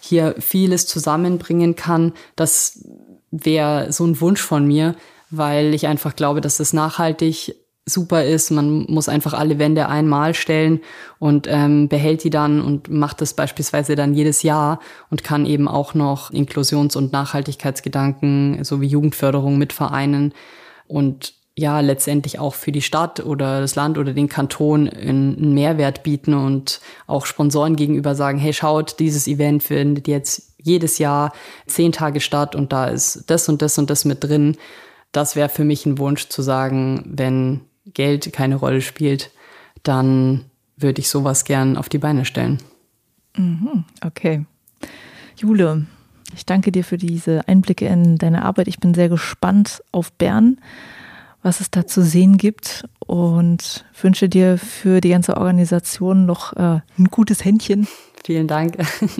hier 0.00 0.34
vieles 0.38 0.86
zusammenbringen 0.86 1.76
kann. 1.76 2.12
Das 2.36 2.86
wäre 3.30 3.90
so 3.90 4.04
ein 4.04 4.20
Wunsch 4.20 4.42
von 4.42 4.66
mir, 4.66 4.94
weil 5.30 5.72
ich 5.72 5.86
einfach 5.86 6.14
glaube, 6.14 6.42
dass 6.42 6.58
das 6.58 6.74
nachhaltig 6.74 7.54
super 7.84 8.24
ist. 8.24 8.50
Man 8.50 8.86
muss 8.88 9.08
einfach 9.08 9.34
alle 9.34 9.58
Wände 9.58 9.88
einmal 9.88 10.34
stellen 10.34 10.80
und 11.18 11.46
ähm, 11.50 11.88
behält 11.88 12.22
die 12.22 12.30
dann 12.30 12.60
und 12.60 12.88
macht 12.88 13.20
das 13.20 13.34
beispielsweise 13.34 13.96
dann 13.96 14.14
jedes 14.14 14.42
Jahr 14.42 14.80
und 15.10 15.24
kann 15.24 15.46
eben 15.46 15.66
auch 15.66 15.94
noch 15.94 16.30
Inklusions- 16.30 16.96
und 16.96 17.12
Nachhaltigkeitsgedanken 17.12 18.62
sowie 18.64 18.86
Jugendförderung 18.86 19.58
mit 19.58 19.72
vereinen 19.72 20.32
und 20.86 21.34
ja 21.56 21.80
letztendlich 21.80 22.38
auch 22.38 22.54
für 22.54 22.72
die 22.72 22.82
Stadt 22.82 23.20
oder 23.20 23.60
das 23.60 23.74
Land 23.74 23.98
oder 23.98 24.14
den 24.14 24.28
Kanton 24.28 24.88
einen 24.88 25.52
Mehrwert 25.52 26.02
bieten 26.02 26.34
und 26.34 26.80
auch 27.06 27.26
Sponsoren 27.26 27.76
gegenüber 27.76 28.14
sagen, 28.14 28.38
hey, 28.38 28.52
schaut, 28.52 29.00
dieses 29.00 29.26
Event 29.26 29.62
findet 29.62 30.08
jetzt 30.08 30.54
jedes 30.62 30.98
Jahr 30.98 31.32
zehn 31.66 31.92
Tage 31.92 32.20
statt 32.20 32.54
und 32.54 32.72
da 32.72 32.86
ist 32.86 33.24
das 33.26 33.48
und 33.48 33.60
das 33.60 33.76
und 33.76 33.90
das 33.90 34.04
mit 34.04 34.24
drin. 34.24 34.56
Das 35.10 35.36
wäre 35.36 35.50
für 35.50 35.64
mich 35.64 35.84
ein 35.84 35.98
Wunsch 35.98 36.28
zu 36.28 36.40
sagen, 36.40 37.04
wenn 37.06 37.60
Geld 37.86 38.32
keine 38.32 38.56
Rolle 38.56 38.80
spielt, 38.80 39.30
dann 39.82 40.44
würde 40.76 41.00
ich 41.00 41.08
sowas 41.08 41.44
gern 41.44 41.76
auf 41.76 41.88
die 41.88 41.98
Beine 41.98 42.24
stellen. 42.24 42.58
Mhm, 43.36 43.84
okay. 44.04 44.44
Jule, 45.36 45.86
ich 46.34 46.46
danke 46.46 46.72
dir 46.72 46.84
für 46.84 46.98
diese 46.98 47.46
Einblicke 47.48 47.86
in 47.86 48.18
deine 48.18 48.44
Arbeit. 48.44 48.68
Ich 48.68 48.78
bin 48.78 48.94
sehr 48.94 49.08
gespannt 49.08 49.82
auf 49.92 50.12
Bern, 50.12 50.58
was 51.42 51.60
es 51.60 51.70
da 51.70 51.86
zu 51.86 52.02
sehen 52.02 52.36
gibt 52.36 52.84
und 53.06 53.84
wünsche 54.00 54.28
dir 54.28 54.58
für 54.58 55.00
die 55.00 55.10
ganze 55.10 55.36
Organisation 55.36 56.26
noch 56.26 56.52
äh, 56.54 56.80
ein 56.98 57.06
gutes 57.10 57.44
Händchen. 57.44 57.88
Vielen 58.24 58.46
Dank. 58.46 58.76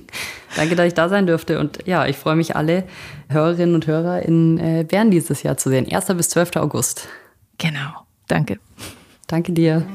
Danke, 0.57 0.77
dass 0.77 0.87
ich 0.87 0.95
da 0.95 1.09
sein 1.09 1.27
durfte. 1.27 1.59
Und 1.59 1.81
ja, 1.87 2.07
ich 2.07 2.17
freue 2.17 2.37
mich, 2.37 2.55
alle 2.55 2.85
Hörerinnen 3.29 3.75
und 3.75 3.87
Hörer 3.87 4.23
in 4.23 4.59
äh, 4.59 4.85
Bern 4.89 5.11
dieses 5.11 5.43
Jahr 5.43 5.57
zu 5.57 5.71
sehen. 5.71 5.93
1. 5.93 6.07
bis 6.15 6.29
12. 6.29 6.57
August. 6.57 7.09
Genau. 7.59 8.07
Danke. 8.33 8.59
Danke 9.27 9.53
dir. 9.53 9.87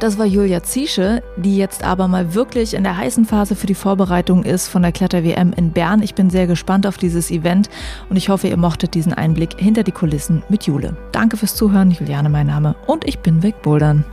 Das 0.00 0.18
war 0.18 0.26
Julia 0.26 0.64
Ziesche, 0.64 1.22
die 1.36 1.56
jetzt 1.56 1.84
aber 1.84 2.08
mal 2.08 2.34
wirklich 2.34 2.74
in 2.74 2.82
der 2.82 2.96
heißen 2.96 3.24
Phase 3.24 3.54
für 3.54 3.68
die 3.68 3.76
Vorbereitung 3.76 4.42
ist 4.42 4.66
von 4.66 4.82
der 4.82 4.90
Kletter-WM 4.90 5.52
in 5.52 5.70
Bern. 5.70 6.02
Ich 6.02 6.16
bin 6.16 6.30
sehr 6.30 6.48
gespannt 6.48 6.84
auf 6.88 6.98
dieses 6.98 7.30
Event 7.30 7.70
und 8.10 8.16
ich 8.16 8.28
hoffe, 8.28 8.48
ihr 8.48 8.56
mochtet 8.56 8.94
diesen 8.94 9.14
Einblick 9.14 9.60
hinter 9.60 9.84
die 9.84 9.92
Kulissen 9.92 10.42
mit 10.48 10.64
Jule. 10.64 10.96
Danke 11.12 11.36
fürs 11.36 11.54
Zuhören, 11.54 11.92
Juliane 11.92 12.28
mein 12.28 12.48
Name 12.48 12.74
und 12.88 13.06
ich 13.06 13.20
bin 13.20 13.44
wegbouldern. 13.44 14.04